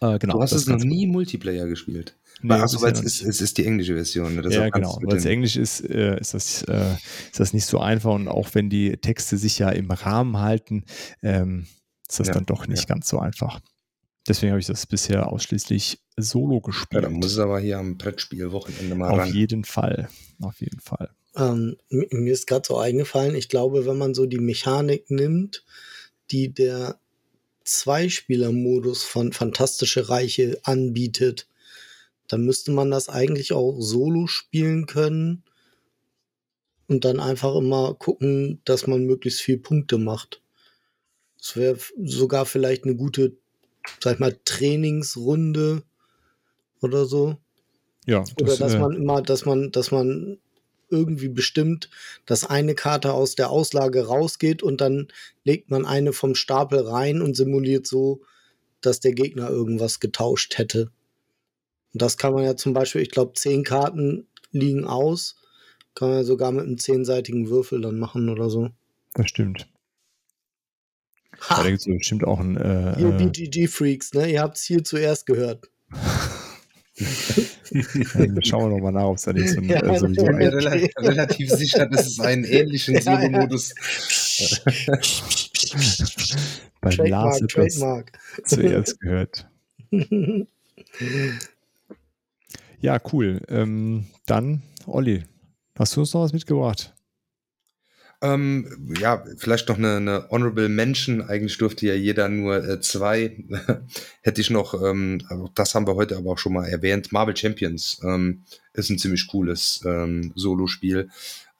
Äh, 0.00 0.18
genau, 0.18 0.34
du 0.34 0.42
hast 0.42 0.52
es 0.52 0.66
noch 0.66 0.78
nie 0.78 1.06
Multiplayer 1.06 1.66
gespielt. 1.66 2.16
Nee, 2.42 2.54
also, 2.54 2.80
weil 2.80 2.92
es 2.92 3.02
ist, 3.02 3.22
es 3.22 3.40
ist 3.40 3.58
die 3.58 3.66
englische 3.66 3.94
Version. 3.94 4.36
Ne? 4.36 4.48
ja, 4.50 4.68
genau. 4.70 4.98
Weil 5.02 5.18
es 5.18 5.26
Englisch 5.26 5.56
ist, 5.56 5.80
äh, 5.80 6.18
ist, 6.18 6.34
das, 6.34 6.62
äh, 6.62 6.94
ist 7.30 7.38
das 7.38 7.52
nicht 7.52 7.66
so 7.66 7.78
einfach. 7.78 8.14
Und 8.14 8.28
auch 8.28 8.48
wenn 8.54 8.70
die 8.70 8.96
Texte 8.96 9.36
sich 9.36 9.58
ja 9.58 9.68
im 9.70 9.90
Rahmen 9.90 10.38
halten, 10.38 10.84
ähm, 11.22 11.66
ist 12.08 12.20
das 12.20 12.28
ja, 12.28 12.34
dann 12.34 12.46
doch 12.46 12.66
nicht 12.66 12.88
ja. 12.88 12.94
ganz 12.94 13.08
so 13.08 13.18
einfach. 13.18 13.60
Deswegen 14.26 14.52
habe 14.52 14.60
ich 14.60 14.66
das 14.66 14.86
bisher 14.86 15.28
ausschließlich 15.28 16.00
solo 16.16 16.60
gespielt. 16.60 16.92
Ja, 16.92 17.00
dann 17.02 17.14
muss 17.14 17.32
es 17.32 17.38
aber 17.38 17.60
hier 17.60 17.78
am 17.78 17.96
Brettspiel-Wochenende 17.96 18.94
mal 18.94 19.10
Auf 19.10 19.18
ran. 19.18 19.32
jeden 19.32 19.64
Fall. 19.64 20.08
Auf 20.40 20.60
jeden 20.60 20.80
Fall. 20.80 21.10
Ähm, 21.36 21.76
mir 21.88 22.32
ist 22.32 22.46
gerade 22.46 22.66
so 22.66 22.78
eingefallen, 22.78 23.34
ich 23.34 23.48
glaube, 23.48 23.86
wenn 23.86 23.98
man 23.98 24.14
so 24.14 24.26
die 24.26 24.38
Mechanik 24.38 25.10
nimmt, 25.10 25.64
die 26.30 26.52
der 26.52 26.98
Zweispieler-Modus 27.64 29.04
von 29.04 29.32
Fantastische 29.32 30.08
Reiche 30.08 30.58
anbietet, 30.64 31.46
dann 32.30 32.44
müsste 32.44 32.70
man 32.70 32.90
das 32.90 33.08
eigentlich 33.08 33.52
auch 33.52 33.80
solo 33.80 34.26
spielen 34.26 34.86
können 34.86 35.44
und 36.88 37.04
dann 37.04 37.20
einfach 37.20 37.54
immer 37.56 37.94
gucken, 37.94 38.60
dass 38.64 38.86
man 38.86 39.04
möglichst 39.04 39.40
viel 39.40 39.58
Punkte 39.58 39.98
macht. 39.98 40.42
Das 41.38 41.56
wäre 41.56 41.78
sogar 41.96 42.46
vielleicht 42.46 42.84
eine 42.84 42.96
gute 42.96 43.36
sag 44.02 44.14
ich 44.14 44.20
mal, 44.20 44.38
Trainingsrunde 44.44 45.82
oder 46.80 47.04
so. 47.04 47.36
Ja. 48.06 48.20
Das, 48.20 48.34
oder 48.40 48.56
dass 48.56 48.74
äh, 48.74 48.78
man 48.78 48.92
immer, 48.92 49.22
dass 49.22 49.44
man, 49.44 49.70
dass 49.72 49.90
man 49.90 50.38
irgendwie 50.88 51.28
bestimmt, 51.28 51.88
dass 52.26 52.44
eine 52.44 52.74
Karte 52.74 53.12
aus 53.12 53.36
der 53.36 53.50
Auslage 53.50 54.06
rausgeht 54.06 54.62
und 54.62 54.80
dann 54.80 55.08
legt 55.44 55.70
man 55.70 55.86
eine 55.86 56.12
vom 56.12 56.34
Stapel 56.34 56.80
rein 56.80 57.22
und 57.22 57.36
simuliert 57.36 57.86
so, 57.86 58.22
dass 58.80 59.00
der 59.00 59.12
Gegner 59.12 59.50
irgendwas 59.50 60.00
getauscht 60.00 60.58
hätte. 60.58 60.90
Und 61.92 62.02
das 62.02 62.16
kann 62.16 62.32
man 62.32 62.44
ja 62.44 62.56
zum 62.56 62.72
Beispiel, 62.72 63.02
ich 63.02 63.10
glaube, 63.10 63.32
zehn 63.34 63.64
Karten 63.64 64.28
liegen 64.52 64.84
aus. 64.84 65.36
Kann 65.94 66.08
man 66.08 66.18
ja 66.18 66.24
sogar 66.24 66.52
mit 66.52 66.64
einem 66.64 66.78
zehnseitigen 66.78 67.48
Würfel 67.48 67.80
dann 67.80 67.98
machen 67.98 68.28
oder 68.28 68.48
so. 68.48 68.70
Das 69.14 69.28
stimmt. 69.28 69.68
Ha. 71.48 71.62
Da 71.62 71.68
gibt 71.68 71.80
es 71.80 71.86
bestimmt 71.86 72.24
auch 72.24 72.38
ein. 72.38 72.56
Äh, 72.56 73.00
Ihr 73.00 73.10
BGG-Freaks, 73.10 74.12
ne? 74.14 74.30
Ihr 74.30 74.40
habt 74.42 74.56
es 74.56 74.64
hier 74.64 74.84
zuerst 74.84 75.26
gehört. 75.26 75.70
ja, 77.70 77.82
schauen 78.42 78.70
wir 78.70 78.76
nochmal 78.76 78.92
nach, 78.92 79.04
ob 79.04 79.16
es 79.16 79.22
da 79.22 79.32
nicht 79.32 79.48
so 79.48 79.58
ein. 79.58 79.64
Ja, 79.64 79.80
äh, 79.80 79.94
ich 79.94 80.00
bin 80.00 80.36
mir 80.36 80.52
relativ, 80.52 80.90
relativ 80.98 81.50
sicher, 81.50 81.86
dass 81.86 82.06
es 82.06 82.20
einen 82.20 82.44
ähnlichen 82.44 82.94
ja, 82.96 83.00
Solo-Modus. 83.00 83.74
Bei 86.80 86.90
Lars 87.08 87.40
Trademark. 87.48 88.12
zuerst 88.44 89.00
gehört. 89.00 89.48
ja, 92.80 93.00
cool. 93.12 93.40
Ähm, 93.48 94.06
dann, 94.26 94.62
Olli, 94.86 95.24
hast 95.78 95.96
du 95.96 96.00
uns 96.00 96.14
noch 96.14 96.22
was 96.22 96.32
mitgebracht? 96.32 96.94
Ähm, 98.22 98.94
ja, 99.00 99.24
vielleicht 99.38 99.68
noch 99.68 99.78
eine, 99.78 99.96
eine 99.96 100.26
Honorable 100.30 100.68
Mention. 100.68 101.22
Eigentlich 101.22 101.56
durfte 101.56 101.86
ja 101.86 101.94
jeder 101.94 102.28
nur 102.28 102.62
äh, 102.62 102.80
zwei. 102.80 103.36
Hätte 104.22 104.40
ich 104.40 104.50
noch, 104.50 104.74
ähm, 104.82 105.22
das 105.54 105.74
haben 105.74 105.86
wir 105.86 105.94
heute 105.94 106.16
aber 106.16 106.32
auch 106.32 106.38
schon 106.38 106.52
mal 106.52 106.68
erwähnt. 106.68 107.12
Marvel 107.12 107.36
Champions 107.36 108.00
ähm, 108.04 108.42
ist 108.74 108.90
ein 108.90 108.98
ziemlich 108.98 109.26
cooles 109.26 109.80
ähm, 109.86 110.32
Solo-Spiel. 110.34 111.08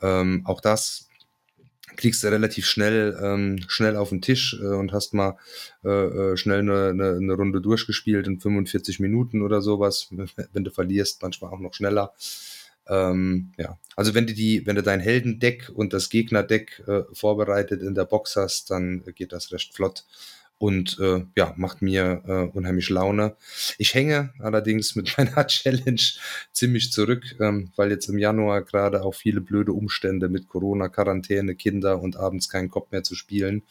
Ähm, 0.03 0.43
auch 0.45 0.61
das 0.61 1.10
kriegst 2.01 2.25
du 2.25 2.29
relativ 2.29 2.67
schnell 2.67 3.19
ähm, 3.23 3.59
schnell 3.69 3.97
auf 3.97 4.09
den 4.09 4.23
Tisch 4.23 4.59
äh, 4.61 4.67
und 4.67 4.93
hast 4.93 5.15
mal 5.15 5.37
äh, 5.85 5.89
äh 5.89 6.37
schnell 6.37 6.61
eine, 6.61 6.89
eine, 6.89 7.17
eine 7.17 7.35
Runde 7.35 7.61
durchgespielt 7.61 8.27
in 8.27 8.41
45 8.41 8.99
Minuten 9.01 9.43
oder 9.43 9.61
sowas. 9.63 10.09
Wenn 10.53 10.65
du 10.65 10.71
verlierst, 10.71 11.23
manchmal 11.23 11.53
auch 11.53 11.61
noch 11.61 11.75
schneller. 11.75 12.13
Ähm, 12.89 13.53
ja, 13.57 13.79
also 13.95 14.15
wenn 14.15 14.27
du 14.27 14.35
die, 14.35 14.67
wenn 14.67 14.75
du 14.75 14.83
dein 14.83 14.99
Heldendeck 14.99 15.71
und 15.73 15.93
das 15.93 16.09
Gegnerdeck 16.11 16.83
äh, 16.89 17.03
vorbereitet 17.13 17.83
in 17.83 17.95
der 17.95 18.05
Box 18.05 18.35
hast, 18.35 18.71
dann 18.71 19.05
geht 19.15 19.33
das 19.33 19.53
recht 19.53 19.75
flott. 19.75 20.05
Und 20.61 20.99
äh, 21.01 21.25
ja, 21.39 21.55
macht 21.57 21.81
mir 21.81 22.23
äh, 22.27 22.57
unheimlich 22.57 22.91
Laune. 22.91 23.35
Ich 23.79 23.95
hänge 23.95 24.35
allerdings 24.41 24.95
mit 24.95 25.15
meiner 25.17 25.47
Challenge 25.47 26.03
ziemlich 26.53 26.93
zurück, 26.93 27.25
ähm, 27.41 27.73
weil 27.77 27.91
jetzt 27.91 28.09
im 28.11 28.19
Januar 28.19 28.63
gerade 28.63 29.03
auch 29.03 29.15
viele 29.15 29.41
blöde 29.41 29.73
Umstände 29.73 30.29
mit 30.29 30.49
Corona, 30.49 30.91
Quarantäne, 30.91 31.55
Kinder 31.55 32.03
und 32.03 32.19
abends 32.19 32.51
keinen 32.51 32.69
Kopf 32.69 32.91
mehr 32.93 33.03
zu 33.03 33.15
spielen. 33.15 33.63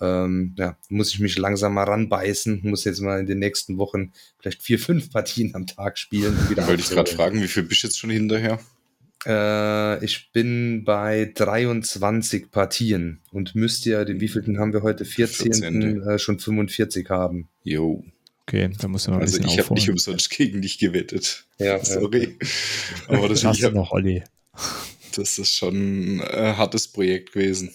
Ähm, 0.00 0.54
ja, 0.56 0.78
muss 0.88 1.12
ich 1.12 1.20
mich 1.20 1.36
langsam 1.36 1.74
mal 1.74 1.84
ranbeißen, 1.84 2.62
muss 2.62 2.84
jetzt 2.84 3.02
mal 3.02 3.20
in 3.20 3.26
den 3.26 3.38
nächsten 3.38 3.76
Wochen 3.76 4.12
vielleicht 4.38 4.62
vier, 4.62 4.78
fünf 4.78 5.10
Partien 5.10 5.54
am 5.54 5.66
Tag 5.66 5.98
spielen. 5.98 6.34
Wollte 6.56 6.82
ich 6.82 6.88
gerade 6.88 7.10
fragen, 7.10 7.42
wie 7.42 7.48
viel 7.48 7.64
bist 7.64 7.82
du 7.82 7.88
jetzt 7.88 7.98
schon 7.98 8.10
hinterher? 8.10 8.58
Äh, 9.26 10.04
ich 10.04 10.32
bin 10.32 10.84
bei 10.84 11.32
23 11.34 12.50
Partien 12.50 13.20
und 13.32 13.54
müsste 13.54 13.90
ja, 13.90 14.04
den 14.04 14.20
wievielten 14.20 14.58
haben 14.58 14.72
wir 14.72 14.82
heute? 14.82 15.04
14. 15.04 15.52
14. 15.54 16.02
Äh, 16.02 16.18
schon 16.18 16.38
45 16.38 17.08
haben. 17.10 17.48
Jo. 17.62 18.04
Okay, 18.46 18.70
da 18.78 18.88
muss 18.88 19.08
man 19.08 19.20
Also 19.20 19.40
ich 19.40 19.58
habe 19.58 19.72
nicht 19.74 19.88
umsonst 19.88 20.28
gegen 20.30 20.60
dich 20.60 20.78
gewettet. 20.78 21.46
Ja, 21.58 21.82
sorry. 21.82 22.36
Ja. 23.08 23.18
Aber 23.18 23.28
das 23.28 23.40
du 23.40 23.70
noch, 23.70 23.92
Olli. 23.92 24.22
Das 25.16 25.38
ist 25.38 25.54
schon 25.54 26.20
ein 26.20 26.58
hartes 26.58 26.88
Projekt 26.88 27.32
gewesen. 27.32 27.72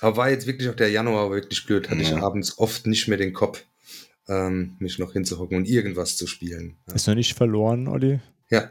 Aber 0.00 0.16
war 0.16 0.30
jetzt 0.30 0.46
wirklich 0.46 0.70
auch 0.70 0.76
der 0.76 0.90
Januar 0.90 1.30
wirklich 1.30 1.66
blöd. 1.66 1.90
Hatte 1.90 2.02
ja. 2.02 2.16
ich 2.16 2.22
abends 2.22 2.58
oft 2.58 2.86
nicht 2.86 3.08
mehr 3.08 3.18
den 3.18 3.34
Kopf, 3.34 3.64
ähm, 4.28 4.76
mich 4.78 4.98
noch 4.98 5.12
hinzuhocken 5.12 5.58
und 5.58 5.68
irgendwas 5.68 6.16
zu 6.16 6.26
spielen. 6.26 6.76
Ja. 6.88 6.94
Ist 6.94 7.06
noch 7.06 7.14
nicht 7.14 7.34
verloren, 7.34 7.86
Olli? 7.86 8.20
Ja, 8.50 8.70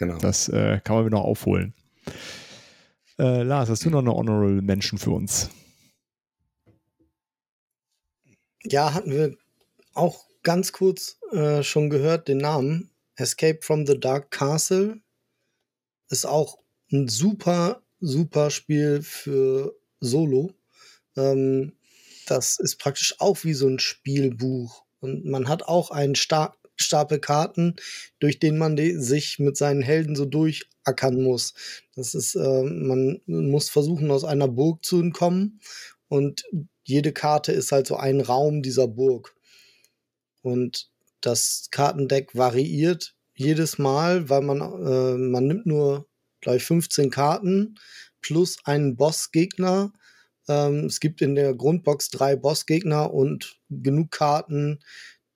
Genau. 0.00 0.16
Das 0.16 0.48
äh, 0.48 0.80
kann 0.82 0.96
man 0.96 1.04
wieder 1.04 1.18
noch 1.18 1.24
aufholen. 1.24 1.74
Äh, 3.18 3.42
Lars, 3.42 3.68
hast 3.68 3.84
du 3.84 3.90
noch 3.90 3.98
eine 3.98 4.14
Honorable 4.14 4.62
Mention 4.62 4.98
für 4.98 5.10
uns? 5.10 5.50
Ja, 8.64 8.94
hatten 8.94 9.10
wir 9.10 9.36
auch 9.92 10.24
ganz 10.42 10.72
kurz 10.72 11.18
äh, 11.32 11.62
schon 11.62 11.90
gehört, 11.90 12.28
den 12.28 12.38
Namen. 12.38 12.90
Escape 13.16 13.58
from 13.60 13.86
the 13.86 14.00
Dark 14.00 14.30
Castle 14.30 15.02
ist 16.08 16.24
auch 16.24 16.56
ein 16.90 17.08
super, 17.08 17.82
super 18.00 18.50
Spiel 18.50 19.02
für 19.02 19.76
Solo. 20.00 20.54
Ähm, 21.14 21.74
das 22.26 22.58
ist 22.58 22.78
praktisch 22.78 23.16
auch 23.18 23.44
wie 23.44 23.52
so 23.52 23.68
ein 23.68 23.78
Spielbuch. 23.78 24.82
Und 25.00 25.26
man 25.26 25.46
hat 25.46 25.64
auch 25.64 25.90
einen 25.90 26.14
stark, 26.14 26.56
Stapel 26.82 27.18
Karten, 27.18 27.76
durch 28.18 28.38
den 28.38 28.58
man 28.58 28.76
sich 29.00 29.38
mit 29.38 29.56
seinen 29.56 29.82
Helden 29.82 30.16
so 30.16 30.24
durchackern 30.24 31.22
muss. 31.22 31.54
Das 31.94 32.14
ist, 32.14 32.34
äh, 32.34 32.62
man 32.62 33.20
muss 33.26 33.68
versuchen, 33.68 34.10
aus 34.10 34.24
einer 34.24 34.48
Burg 34.48 34.84
zu 34.84 35.00
entkommen 35.00 35.60
und 36.08 36.44
jede 36.84 37.12
Karte 37.12 37.52
ist 37.52 37.72
halt 37.72 37.86
so 37.86 37.96
ein 37.96 38.20
Raum 38.20 38.62
dieser 38.62 38.88
Burg. 38.88 39.34
Und 40.42 40.90
das 41.20 41.68
Kartendeck 41.70 42.34
variiert 42.34 43.14
jedes 43.34 43.78
Mal, 43.78 44.28
weil 44.28 44.42
man, 44.42 44.60
äh, 44.60 45.16
man 45.16 45.46
nimmt 45.46 45.66
nur 45.66 46.08
gleich 46.40 46.64
15 46.64 47.10
Karten 47.10 47.76
plus 48.20 48.58
einen 48.64 48.96
Bossgegner. 48.96 49.92
Ähm, 50.48 50.86
es 50.86 51.00
gibt 51.00 51.22
in 51.22 51.34
der 51.34 51.54
Grundbox 51.54 52.10
drei 52.10 52.36
Bossgegner 52.36 53.12
und 53.12 53.58
genug 53.68 54.10
Karten, 54.10 54.80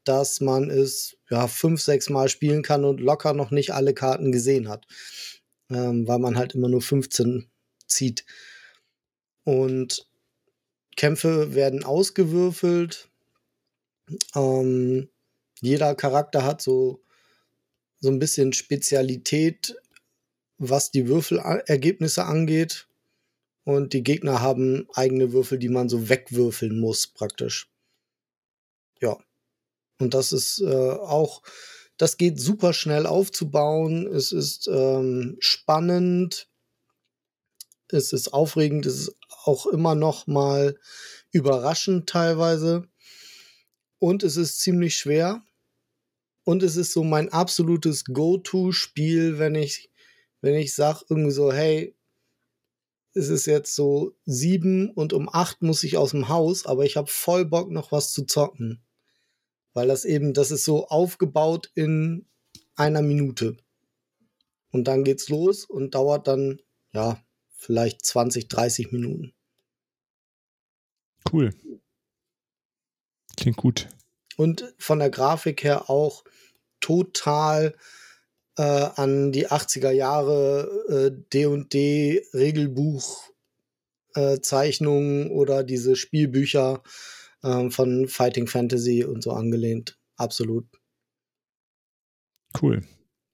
dass 0.05 0.41
man 0.41 0.71
es 0.71 1.17
ja 1.31 1.49
fünf, 1.49 1.81
sechs 1.81 2.11
Mal 2.11 2.29
spielen 2.29 2.63
kann 2.63 2.85
und 2.85 3.01
locker 3.01 3.33
noch 3.33 3.51
nicht 3.51 3.73
alle 3.73 3.95
Karten 3.95 4.33
gesehen 4.33 4.69
hat. 4.69 4.87
Ähm, 5.71 6.07
weil 6.07 6.19
man 6.19 6.37
halt 6.37 6.55
immer 6.55 6.69
nur 6.69 6.83
15 6.83 7.49
zieht. 7.87 8.25
Und 9.45 10.07
Kämpfe 10.97 11.55
werden 11.55 11.85
ausgewürfelt. 11.85 13.09
Ähm, 14.35 15.09
jeder 15.61 15.95
Charakter 15.95 16.45
hat 16.45 16.61
so, 16.61 17.03
so 18.01 18.11
ein 18.11 18.19
bisschen 18.19 18.53
Spezialität, 18.53 19.77
was 20.59 20.91
die 20.91 21.09
Würfelergebnisse 21.09 22.25
angeht. 22.25 22.87
Und 23.65 23.95
die 23.95 24.03
Gegner 24.03 24.43
haben 24.43 24.87
eigene 24.93 25.33
Würfel, 25.33 25.59
die 25.59 25.71
man 25.71 25.89
so 25.89 26.09
wegwürfeln 26.11 26.79
muss, 26.79 27.07
praktisch. 27.07 27.71
Ja. 29.01 29.19
Und 29.99 30.15
das 30.15 30.33
ist 30.33 30.61
äh, 30.61 30.91
auch, 30.91 31.43
das 31.97 32.17
geht 32.17 32.41
super 32.41 32.73
schnell 32.73 33.07
aufzubauen. 33.07 34.07
Es 34.07 34.33
ist 34.33 34.69
ähm, 34.69 35.37
spannend. 35.39 36.49
Es 37.89 38.13
ist 38.13 38.33
aufregend. 38.33 38.87
Es 38.87 38.95
ist 38.95 39.17
auch 39.45 39.67
immer 39.67 39.95
noch 39.95 40.27
mal 40.27 40.77
überraschend 41.31 42.09
teilweise. 42.09 42.89
Und 43.99 44.23
es 44.23 44.37
ist 44.37 44.61
ziemlich 44.61 44.97
schwer. 44.97 45.43
Und 46.45 46.63
es 46.63 46.77
ist 46.77 46.93
so 46.93 47.05
mein 47.05 47.33
absolutes 47.33 48.05
Go-To-Spiel, 48.05 49.39
wenn 49.39 49.55
ich, 49.55 49.91
wenn 50.43 50.55
ich 50.57 50.75
sage 50.75 51.05
irgendwie 51.09 51.31
so, 51.31 51.53
hey, 51.53 51.97
es 53.15 53.29
ist 53.29 53.47
jetzt 53.47 53.75
so 53.75 54.13
sieben 54.27 54.91
und 54.91 55.13
um 55.13 55.31
acht 55.33 55.63
muss 55.63 55.85
ich 55.85 55.97
aus 55.97 56.11
dem 56.11 56.29
Haus, 56.29 56.67
aber 56.67 56.85
ich 56.85 56.97
habe 56.97 57.07
voll 57.07 57.45
Bock 57.45 57.71
noch 57.71 57.93
was 57.93 58.13
zu 58.13 58.27
zocken 58.27 58.84
weil 59.75 59.89
das 59.89 60.05
eben, 60.05 60.33
das 60.33 60.51
ist 60.51 60.65
so 60.65 60.89
aufgebaut 60.89 61.71
in 61.75 62.27
einer 62.77 63.03
Minute. 63.03 63.57
Und 64.71 64.85
dann 64.85 65.05
geht's 65.05 65.29
los 65.29 65.65
und 65.65 65.95
dauert 65.95 66.27
dann, 66.27 66.61
ja, 66.93 67.23
vielleicht 67.57 68.05
20, 68.05 68.49
30 68.49 68.93
Minuten. 68.93 69.35
Cool. 71.31 71.55
Klingt 73.37 73.57
gut. 73.57 73.89
Und 74.37 74.75
von 74.79 74.99
der 74.99 75.11
Grafik 75.11 75.63
her 75.65 75.91
auch 75.91 76.25
total 76.81 77.77
äh, 78.57 78.63
an 78.63 79.33
die 79.33 79.49
80er 79.49 79.91
Jahre 79.91 81.25
D&D 81.33 82.19
äh, 82.19 82.37
Regelbuch 82.37 83.31
äh, 84.15 84.41
Zeichnungen 84.41 85.31
oder 85.31 85.65
diese 85.65 85.97
Spielbücher 85.97 86.83
ähm, 87.45 87.71
von 87.71 88.09
Fighting 88.09 88.47
Fantasy 88.47 89.05
und 89.05 89.23
so 89.23 89.33
angelehnt. 89.33 89.99
Absolut. 90.17 90.67
Cool. 92.61 92.83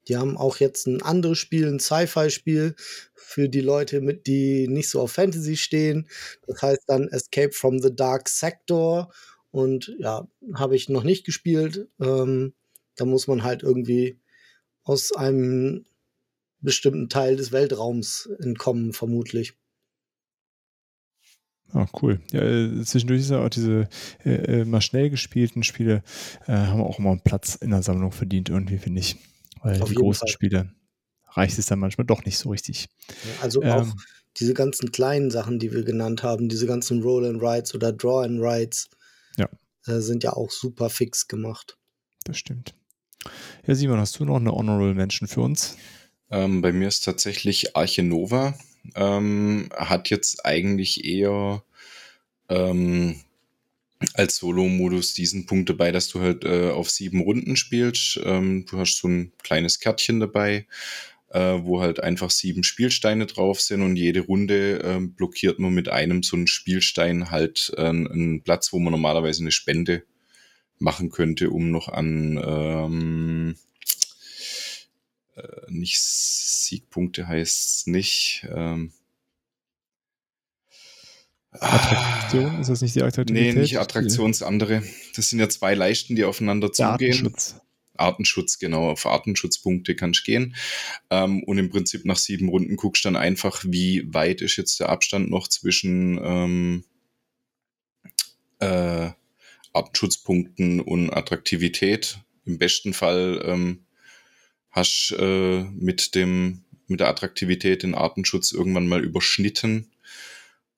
Die 0.09 0.16
haben 0.16 0.37
auch 0.37 0.57
jetzt 0.57 0.87
ein 0.87 1.03
anderes 1.03 1.39
Spiel, 1.39 1.69
ein 1.69 1.78
Sci-Fi-Spiel 1.78 2.74
für 3.15 3.49
die 3.49 3.61
Leute, 3.61 4.01
mit 4.01 4.27
die 4.27 4.66
nicht 4.66 4.89
so 4.89 5.01
auf 5.01 5.12
Fantasy 5.12 5.57
stehen. 5.57 6.09
Das 6.47 6.62
heißt 6.62 6.82
dann 6.87 7.09
Escape 7.09 7.53
from 7.53 7.81
the 7.81 7.95
Dark 7.95 8.28
Sector. 8.28 9.12
Und 9.51 9.95
ja, 9.99 10.27
habe 10.55 10.74
ich 10.74 10.89
noch 10.89 11.05
nicht 11.05 11.24
gespielt. 11.27 11.89
Ähm, 12.01 12.55
da 12.97 13.05
muss 13.05 13.28
man 13.28 13.43
halt 13.43 13.62
irgendwie 13.62 14.19
aus 14.85 15.12
einem 15.12 15.85
bestimmten 16.61 17.09
Teil 17.09 17.37
des 17.37 17.53
Weltraums 17.53 18.28
entkommen, 18.41 18.93
vermutlich. 18.93 19.55
Ah, 21.72 21.86
cool. 22.02 22.20
Ja, 22.32 22.40
äh, 22.42 22.82
zwischendurch 22.84 23.20
ist 23.20 23.30
ja 23.30 23.44
auch 23.44 23.48
diese 23.48 23.88
äh, 24.24 24.60
äh, 24.60 24.64
mal 24.64 24.80
schnell 24.80 25.10
gespielten 25.10 25.62
Spiele 25.62 26.02
äh, 26.47 26.52
haben 26.52 26.82
auch 26.82 26.98
immer 26.98 27.10
einen 27.10 27.22
Platz 27.22 27.55
in 27.55 27.70
der 27.70 27.82
Sammlung 27.82 28.12
verdient, 28.12 28.48
irgendwie, 28.48 28.78
finde 28.78 29.01
ich. 29.01 29.16
Weil 29.62 29.80
Auf 29.80 29.88
die 29.88 29.94
großen 29.94 30.26
Fall. 30.26 30.28
Spiele 30.28 30.72
reicht 31.28 31.59
es 31.59 31.66
dann 31.66 31.78
manchmal 31.78 32.06
doch 32.06 32.24
nicht 32.24 32.38
so 32.38 32.51
richtig. 32.51 32.88
Also 33.40 33.62
ähm, 33.62 33.70
auch 33.70 33.86
diese 34.36 34.55
ganzen 34.55 34.90
kleinen 34.90 35.30
Sachen, 35.30 35.59
die 35.59 35.72
wir 35.72 35.84
genannt 35.84 36.22
haben, 36.22 36.48
diese 36.48 36.66
ganzen 36.66 37.02
Roll 37.02 37.26
and 37.26 37.42
Rides 37.42 37.74
oder 37.74 37.92
Draw 37.92 38.24
and 38.24 38.40
Rides, 38.40 38.88
ja. 39.36 39.48
Äh, 39.86 40.01
sind 40.01 40.24
ja 40.24 40.32
auch 40.32 40.51
super 40.51 40.90
fix 40.90 41.28
gemacht. 41.28 41.78
Das 42.24 42.38
stimmt. 42.38 42.74
Ja, 43.66 43.74
Simon, 43.74 43.98
hast 43.98 44.18
du 44.18 44.24
noch 44.24 44.36
eine 44.36 44.52
Honorable 44.52 44.94
Mention 44.94 45.28
für 45.28 45.42
uns? 45.42 45.76
Ähm, 46.30 46.62
bei 46.62 46.72
mir 46.72 46.88
ist 46.88 47.05
tatsächlich 47.05 47.76
Arche 47.76 48.02
Nova 48.02 48.55
ähm, 48.94 49.69
hat 49.74 50.11
jetzt 50.11 50.44
eigentlich 50.44 51.05
eher 51.05 51.62
ähm, 52.48 53.20
als 54.15 54.36
Solo-Modus 54.36 55.15
diesen 55.15 55.47
Punkt 55.47 55.69
dabei, 55.69 55.93
dass 55.93 56.09
du 56.09 56.20
halt 56.20 56.44
äh, 56.44 56.70
auf 56.70 56.90
sieben 56.90 57.20
Runden 57.20 57.57
spielst. 57.57 58.20
Ähm, 58.24 58.65
du 58.66 58.78
hast 58.78 58.97
so 58.97 59.09
ein 59.09 59.32
kleines 59.43 59.78
Kärtchen 59.78 60.20
dabei, 60.20 60.66
äh, 61.31 61.59
wo 61.61 61.81
halt 61.81 62.02
einfach 62.02 62.31
sieben 62.31 62.62
Spielsteine 62.62 63.27
drauf 63.27 63.61
sind 63.61 63.82
und 63.82 63.97
jede 63.97 64.20
Runde 64.20 64.82
äh, 64.82 65.01
blockiert 65.01 65.59
man 65.59 65.74
mit 65.74 65.89
einem 65.89 66.23
so 66.23 66.36
einen 66.36 66.47
Spielstein 66.47 67.31
halt 67.31 67.73
äh, 67.77 67.82
einen 67.82 68.43
Platz, 68.43 68.73
wo 68.73 68.78
man 68.78 68.93
normalerweise 68.93 69.43
eine 69.43 69.52
Spende 69.52 70.05
machen 70.78 71.11
könnte, 71.11 71.51
um 71.51 71.70
noch 71.70 71.89
an 71.89 72.40
ähm, 72.43 73.55
äh, 73.55 73.69
nicht 75.68 76.00
Siegpunkte 76.00 77.26
heißt 77.26 77.80
es 77.80 77.86
nicht. 77.86 78.46
Ähm, 78.50 78.92
Attraktion, 81.52 82.60
ist 82.60 82.70
das 82.70 82.80
nicht 82.80 82.94
die 82.94 83.02
Attraktivität? 83.02 83.54
Nee, 83.54 83.60
nicht 83.60 83.78
Attraktion, 83.78 84.30
das 84.30 84.42
andere. 84.42 84.82
Das 85.16 85.30
sind 85.30 85.40
ja 85.40 85.48
zwei 85.48 85.74
Leisten, 85.74 86.14
die 86.14 86.24
aufeinander 86.24 86.72
zugehen. 86.72 86.90
Artenschutz. 86.92 87.56
Artenschutz, 87.96 88.58
genau. 88.58 88.90
Auf 88.90 89.04
Artenschutzpunkte 89.04 89.94
kannst 89.94 90.20
du 90.20 90.24
gehen. 90.24 90.56
Ähm, 91.10 91.42
und 91.42 91.58
im 91.58 91.70
Prinzip 91.70 92.04
nach 92.04 92.16
sieben 92.16 92.48
Runden 92.48 92.76
guckst 92.76 93.04
du 93.04 93.08
dann 93.08 93.16
einfach, 93.16 93.64
wie 93.66 94.02
weit 94.06 94.40
ist 94.42 94.56
jetzt 94.56 94.80
der 94.80 94.88
Abstand 94.88 95.28
noch 95.28 95.48
zwischen 95.48 96.18
ähm, 96.22 96.84
äh, 98.60 99.10
Artenschutzpunkten 99.72 100.80
und 100.80 101.10
Attraktivität. 101.10 102.18
Im 102.46 102.58
besten 102.58 102.94
Fall 102.94 103.42
ähm, 103.44 103.84
hast 104.70 105.14
äh, 105.18 105.62
mit 105.62 106.14
dem 106.14 106.64
mit 106.86 107.01
der 107.01 107.09
Attraktivität 107.09 107.84
den 107.84 107.94
Artenschutz 107.94 108.51
irgendwann 108.51 108.88
mal 108.88 109.05
überschnitten 109.05 109.90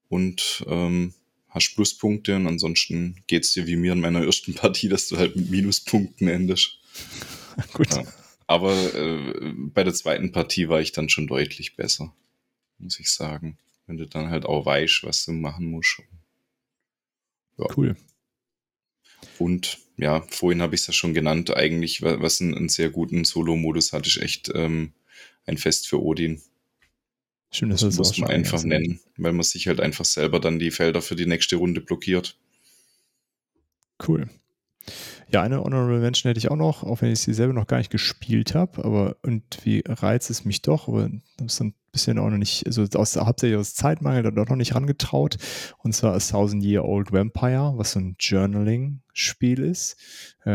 und 0.09 0.63
ähm, 0.69 1.15
hast 1.49 1.75
Pluspunkte 1.75 2.37
und 2.37 2.47
ansonsten 2.47 3.23
geht 3.27 3.45
es 3.45 3.53
dir 3.53 3.67
wie 3.67 3.77
mir 3.77 3.93
in 3.93 4.01
meiner 4.01 4.23
ersten 4.23 4.55
Partie, 4.55 4.89
dass 4.89 5.09
du 5.09 5.17
halt 5.17 5.37
mit 5.37 5.51
Minuspunkten 5.51 6.29
endest. 6.29 6.79
Gut. 7.73 7.91
Ja. 7.95 8.05
Aber 8.47 8.75
äh, 8.95 9.55
bei 9.57 9.85
der 9.85 9.95
zweiten 9.95 10.33
Partie 10.33 10.69
war 10.69 10.81
ich 10.81 10.93
dann 10.93 11.09
schon 11.09 11.27
deutlich 11.27 11.77
besser, 11.77 12.15
muss 12.79 13.01
ich 13.01 13.11
sagen. 13.11 13.59
Wenn 13.87 13.97
du 13.97 14.07
dann 14.07 14.29
halt 14.29 14.45
auch 14.45 14.67
weißt, 14.67 15.05
was 15.05 15.25
du 15.25 15.33
machen 15.33 15.71
musst. 15.71 16.03
Ja. 17.59 17.67
Cool. 17.75 17.97
Und 19.39 19.79
ja, 20.03 20.27
vorhin 20.31 20.61
habe 20.63 20.75
ich 20.75 20.81
es 20.81 20.89
ja 20.89 20.93
schon 20.93 21.15
genannt, 21.15 21.57
eigentlich, 21.57 22.03
was 22.03 22.41
einen, 22.41 22.57
einen 22.57 22.69
sehr 22.69 22.91
guten 22.91 23.25
Solo-Modus 23.25 23.93
hatte, 23.93 24.09
ist 24.09 24.17
echt 24.17 24.51
ähm, 24.53 24.93
ein 25.47 25.59
Fest 25.59 25.89
für 25.89 26.03
Odin. 26.03 26.43
Schön, 27.53 27.71
dass 27.71 27.83
das, 27.83 27.97
muss 27.99 28.19
man 28.19 28.31
einfach 28.31 28.65
nennen, 28.65 29.01
weil 29.17 29.33
man 29.33 29.45
sich 29.45 29.69
halt 29.69 29.81
einfach 29.81 30.05
selber 30.05 30.41
dann 30.41 30.59
die 30.59 30.73
Felder 30.73 31.03
für 31.03 31.15
die 31.15 31.27
nächste 31.27 31.57
Runde 31.57 31.81
blockiert. 31.81 32.37
Cool. 34.07 34.29
Ja, 35.31 35.43
eine 35.43 35.63
Honorable 35.63 36.01
Mention 36.01 36.31
hätte 36.31 36.39
ich 36.39 36.51
auch 36.51 36.57
noch, 36.57 36.83
auch 36.83 37.01
wenn 37.01 37.13
ich 37.13 37.21
sie 37.21 37.35
selber 37.35 37.53
noch 37.53 37.69
gar 37.69 37.79
nicht 37.79 37.91
gespielt 37.91 38.55
habe, 38.57 38.85
aber 38.85 39.17
irgendwie 39.23 39.85
reizt 39.87 40.31
es 40.31 40.45
mich 40.45 40.63
doch, 40.63 40.89
aber 40.89 41.11
das 41.37 41.55
ist 41.55 41.61
ein 41.61 41.75
bisschen 41.93 42.19
auch 42.19 42.31
noch 42.31 42.39
nicht, 42.39 42.67
also 42.67 42.85
aus, 42.95 43.17
hauptsächlich 43.17 43.59
aus 43.59 43.75
Zeitmangel, 43.75 44.23
da 44.23 44.31
doch 44.31 44.49
noch 44.49 44.57
nicht 44.57 44.75
rangetraut. 44.75 45.37
Und 45.79 45.95
zwar 45.95 46.15
A 46.15 46.19
Thousand 46.19 46.65
Year 46.65 46.85
Old 46.85 47.13
Vampire, 47.13 47.75
was 47.77 47.93
so 47.93 48.01
ein 48.01 48.17
Journaling-Spiel 48.19 49.61
ist. 49.61 49.97
Äh, 50.45 50.51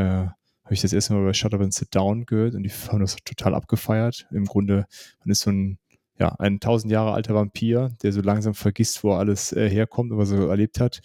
habe 0.67 0.73
ich 0.73 0.81
das 0.81 0.91
erste 0.91 1.13
Mal 1.13 1.23
bei 1.23 1.33
Shut 1.33 1.53
Up 1.53 1.61
and 1.61 1.73
Sit 1.73 1.95
Down 1.95 2.25
gehört 2.25 2.55
und 2.55 2.63
die 2.63 2.69
haben 2.69 2.99
das 2.99 3.15
total 3.23 3.55
abgefeiert. 3.55 4.27
Im 4.31 4.45
Grunde, 4.45 4.85
man 5.19 5.31
ist 5.31 5.41
so 5.41 5.51
ein 5.51 5.77
ja, 6.19 6.35
ein 6.39 6.59
tausend 6.59 6.91
Jahre 6.91 7.13
alter 7.13 7.35
Vampir, 7.35 7.91
der 8.01 8.11
so 8.11 8.21
langsam 8.21 8.53
vergisst, 8.53 9.03
wo 9.03 9.13
alles 9.13 9.53
äh, 9.53 9.69
herkommt 9.69 10.11
und 10.11 10.17
was 10.17 10.31
er 10.31 10.49
erlebt 10.49 10.79
hat. 10.79 11.01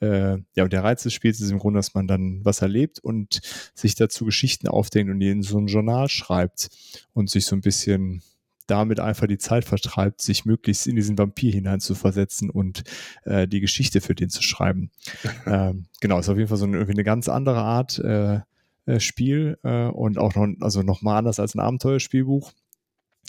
Äh, 0.00 0.38
ja, 0.54 0.64
und 0.64 0.72
der 0.72 0.84
Reiz 0.84 1.02
des 1.02 1.12
Spiels 1.12 1.40
ist 1.40 1.50
im 1.50 1.58
Grunde, 1.58 1.78
dass 1.78 1.94
man 1.94 2.06
dann 2.06 2.44
was 2.44 2.62
erlebt 2.62 2.98
und 2.98 3.40
sich 3.74 3.94
dazu 3.94 4.24
Geschichten 4.24 4.68
aufdenkt 4.68 5.10
und 5.12 5.20
die 5.20 5.30
in 5.30 5.42
so 5.42 5.58
ein 5.58 5.66
Journal 5.66 6.08
schreibt 6.08 6.68
und 7.12 7.30
sich 7.30 7.46
so 7.46 7.54
ein 7.56 7.60
bisschen 7.60 8.22
damit 8.70 9.00
einfach 9.00 9.26
die 9.26 9.38
Zeit 9.38 9.64
vertreibt, 9.64 10.20
sich 10.22 10.44
möglichst 10.44 10.86
in 10.86 10.96
diesen 10.96 11.18
Vampir 11.18 11.52
hineinzuversetzen 11.52 12.50
und 12.50 12.84
äh, 13.24 13.48
die 13.48 13.60
Geschichte 13.60 14.00
für 14.00 14.14
den 14.14 14.30
zu 14.30 14.42
schreiben. 14.42 14.90
ähm, 15.46 15.86
genau, 16.00 16.18
ist 16.18 16.28
auf 16.28 16.36
jeden 16.36 16.48
Fall 16.48 16.58
so 16.58 16.66
eine, 16.66 16.76
irgendwie 16.76 16.94
eine 16.94 17.04
ganz 17.04 17.28
andere 17.28 17.60
Art 17.60 17.98
äh, 17.98 18.40
äh 18.86 19.00
Spiel 19.00 19.58
äh, 19.62 19.86
und 19.86 20.18
auch 20.18 20.34
noch, 20.34 20.48
also 20.60 20.82
noch 20.82 21.02
mal 21.02 21.18
anders 21.18 21.40
als 21.40 21.54
ein 21.54 21.60
Abenteuerspielbuch. 21.60 22.52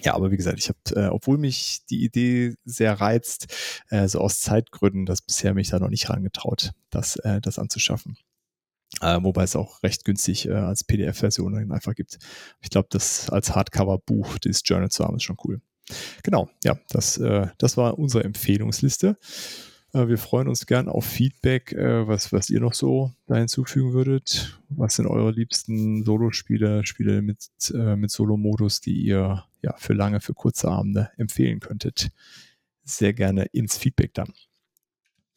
Ja, 0.03 0.15
aber 0.15 0.31
wie 0.31 0.37
gesagt, 0.37 0.57
ich 0.57 0.69
habe, 0.69 0.79
äh, 0.95 1.09
obwohl 1.09 1.37
mich 1.37 1.85
die 1.89 2.03
Idee 2.03 2.55
sehr 2.65 2.93
reizt, 2.99 3.53
äh, 3.89 4.07
so 4.07 4.19
aus 4.19 4.41
Zeitgründen, 4.41 5.05
das 5.05 5.21
bisher 5.21 5.53
mich 5.53 5.69
da 5.69 5.79
noch 5.79 5.89
nicht 5.89 6.07
herangetraut, 6.07 6.71
das, 6.89 7.17
äh, 7.17 7.39
das 7.39 7.59
anzuschaffen. 7.59 8.17
Äh, 9.01 9.17
wobei 9.23 9.43
es 9.43 9.55
auch 9.55 9.81
recht 9.83 10.05
günstig 10.05 10.47
äh, 10.47 10.53
als 10.53 10.83
PDF-Version 10.83 11.71
einfach 11.71 11.95
gibt. 11.95 12.19
Ich 12.61 12.69
glaube, 12.69 12.87
das 12.91 13.29
als 13.29 13.55
Hardcover-Buch, 13.55 14.37
dieses 14.37 14.61
Journal 14.63 14.89
zu 14.89 15.03
haben, 15.03 15.17
ist 15.17 15.23
schon 15.23 15.37
cool. 15.43 15.59
Genau, 16.23 16.49
ja, 16.63 16.77
das, 16.89 17.17
äh, 17.17 17.47
das 17.57 17.77
war 17.77 17.97
unsere 17.97 18.23
Empfehlungsliste. 18.23 19.17
Äh, 19.93 20.07
wir 20.07 20.17
freuen 20.17 20.47
uns 20.47 20.65
gern 20.65 20.87
auf 20.87 21.05
Feedback, 21.05 21.73
äh, 21.73 22.07
was, 22.07 22.31
was 22.31 22.49
ihr 22.49 22.59
noch 22.59 22.73
so 22.73 23.11
da 23.25 23.35
hinzufügen 23.35 23.93
würdet. 23.93 24.59
Was 24.69 24.95
sind 24.95 25.07
eure 25.07 25.31
liebsten 25.31 26.03
Solospiele, 26.05 26.85
Spiele 26.85 27.21
mit, 27.21 27.49
äh, 27.73 27.95
mit 27.95 28.11
Solo-Modus, 28.11 28.81
die 28.81 29.01
ihr 29.01 29.45
ja 29.61 29.75
für 29.77 29.93
lange, 29.93 30.21
für 30.21 30.33
kurze 30.33 30.69
Abende 30.69 31.09
empfehlen 31.17 31.59
könntet? 31.59 32.09
Sehr 32.83 33.13
gerne 33.13 33.45
ins 33.45 33.77
Feedback 33.77 34.13
dann. 34.13 34.33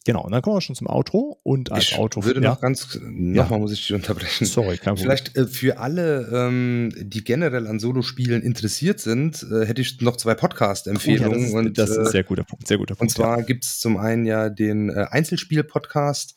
Genau, 0.06 0.22
und 0.22 0.32
dann 0.32 0.42
kommen 0.42 0.56
wir 0.56 0.60
schon 0.60 0.76
zum 0.76 0.86
Outro 0.86 1.40
und 1.42 1.72
als 1.72 1.84
ich 1.84 1.98
Outro. 1.98 2.24
würde 2.24 2.42
noch 2.42 2.60
ganz, 2.60 3.00
nochmal 3.02 3.52
ja. 3.52 3.58
muss 3.58 3.72
ich 3.72 3.86
dich 3.86 3.94
unterbrechen. 3.94 4.44
Sorry, 4.44 4.76
kein 4.76 4.96
Problem. 4.96 5.16
Vielleicht 5.16 5.34
äh, 5.34 5.46
für 5.46 5.78
alle, 5.78 6.28
ähm, 6.30 6.92
die 6.94 7.24
generell 7.24 7.66
an 7.66 7.80
Solospielen 7.80 8.42
interessiert 8.42 9.00
sind, 9.00 9.46
äh, 9.50 9.64
hätte 9.64 9.80
ich 9.80 10.02
noch 10.02 10.18
zwei 10.18 10.34
Podcast-Empfehlungen. 10.34 11.54
Oh, 11.54 11.60
ja, 11.60 11.68
das, 11.70 11.70
ist, 11.70 11.78
das 11.78 11.90
ist 11.90 11.98
ein 11.98 12.06
äh, 12.06 12.10
sehr 12.10 12.24
guter 12.24 12.44
Punkt, 12.44 12.68
sehr 12.68 12.76
guter 12.76 12.96
Punkt. 12.96 13.00
Und 13.00 13.16
zwar 13.16 13.38
ja. 13.38 13.44
gibt 13.44 13.64
es 13.64 13.78
zum 13.78 13.96
einen 13.96 14.26
ja 14.26 14.50
den 14.50 14.90
äh, 14.90 15.06
Einzelspiel-Podcast, 15.10 16.34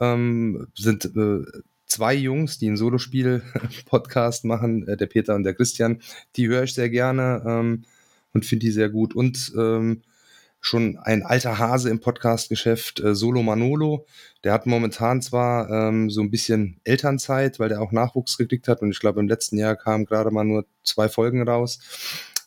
ähm, 0.00 0.66
sind 0.76 1.04
äh, 1.04 1.44
zwei 1.86 2.14
Jungs, 2.14 2.58
die 2.58 2.66
einen 2.66 2.76
Solospiel-Podcast 2.76 4.44
machen, 4.44 4.88
äh, 4.88 4.96
der 4.96 5.06
Peter 5.06 5.36
und 5.36 5.44
der 5.44 5.54
Christian. 5.54 6.00
Die 6.34 6.48
höre 6.48 6.64
ich 6.64 6.74
sehr 6.74 6.90
gerne 6.90 7.44
ähm, 7.46 7.84
und 8.32 8.44
finde 8.44 8.66
die 8.66 8.72
sehr 8.72 8.88
gut. 8.88 9.14
Und 9.14 9.52
ähm, 9.56 10.02
schon 10.60 10.98
ein 10.98 11.22
alter 11.22 11.58
Hase 11.58 11.90
im 11.90 12.00
Podcast-Geschäft, 12.00 13.00
äh, 13.00 13.14
Solo 13.14 13.42
Manolo. 13.42 14.06
Der 14.44 14.52
hat 14.52 14.66
momentan 14.66 15.22
zwar 15.22 15.70
ähm, 15.70 16.10
so 16.10 16.20
ein 16.20 16.30
bisschen 16.30 16.80
Elternzeit, 16.84 17.58
weil 17.58 17.68
der 17.68 17.80
auch 17.80 17.92
Nachwuchs 17.92 18.36
gekriegt 18.36 18.68
hat 18.68 18.82
und 18.82 18.90
ich 18.90 19.00
glaube 19.00 19.20
im 19.20 19.28
letzten 19.28 19.58
Jahr 19.58 19.76
kamen 19.76 20.04
gerade 20.04 20.30
mal 20.30 20.44
nur 20.44 20.66
zwei 20.84 21.08
Folgen 21.08 21.46
raus. 21.48 21.78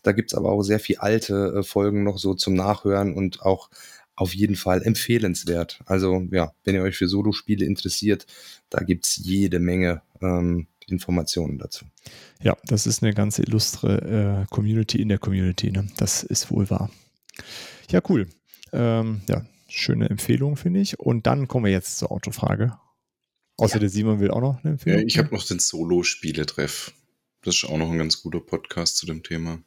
Da 0.04 0.12
gibt's 0.12 0.34
aber 0.34 0.52
auch 0.52 0.64
sehr 0.64 0.80
viel 0.80 0.98
alte 0.98 1.60
äh, 1.60 1.64
Folgen 1.64 2.04
noch 2.04 2.18
so 2.18 2.34
zum 2.34 2.54
Nachhören 2.54 3.14
und 3.14 3.42
auch 3.42 3.70
auf 4.16 4.36
jeden 4.36 4.56
Fall 4.56 4.84
empfehlenswert. 4.84 5.80
Also 5.86 6.28
ja, 6.32 6.52
wenn 6.64 6.76
ihr 6.76 6.84
euch 6.84 6.98
für 6.98 7.08
Solo-Spiele 7.08 7.66
interessiert, 7.66 8.26
da 8.70 8.84
gibt's 8.84 9.18
jede 9.18 9.60
Menge 9.60 10.02
ähm, 10.22 10.68
Informationen 10.88 11.58
dazu. 11.58 11.86
Ja, 12.42 12.58
das 12.66 12.86
ist 12.86 13.02
eine 13.02 13.14
ganz 13.14 13.40
illustre 13.40 14.44
äh, 14.44 14.54
Community 14.54 15.02
in 15.02 15.10
der 15.10 15.18
Community. 15.18 15.72
Ne? 15.72 15.88
Das 15.98 16.24
ist 16.24 16.52
wohl 16.52 16.70
wahr. 16.70 16.90
Ja, 17.90 18.02
cool. 18.10 18.28
Ähm, 18.74 19.22
ja, 19.28 19.46
schöne 19.68 20.10
Empfehlung, 20.10 20.56
finde 20.56 20.80
ich. 20.80 21.00
Und 21.00 21.28
dann 21.28 21.48
kommen 21.48 21.66
wir 21.66 21.72
jetzt 21.72 21.98
zur 21.98 22.12
Autofrage. 22.12 22.78
Außer 23.58 23.76
ja. 23.76 23.80
der 23.80 23.90
Simon 23.90 24.20
will 24.20 24.32
auch 24.32 24.42
noch 24.42 24.64
eine 24.64 24.74
Empfehlung. 24.74 25.06
ich 25.06 25.18
habe 25.18 25.34
noch 25.34 25.46
den 25.46 25.60
Solo-Spieletreff. 25.60 26.94
Das 27.44 27.56
ist 27.56 27.66
auch 27.66 27.78
noch 27.78 27.92
ein 27.92 27.98
ganz 27.98 28.22
guter 28.22 28.40
Podcast 28.40 28.98
zu 28.98 29.06
dem 29.06 29.24
Thema. 29.24 29.60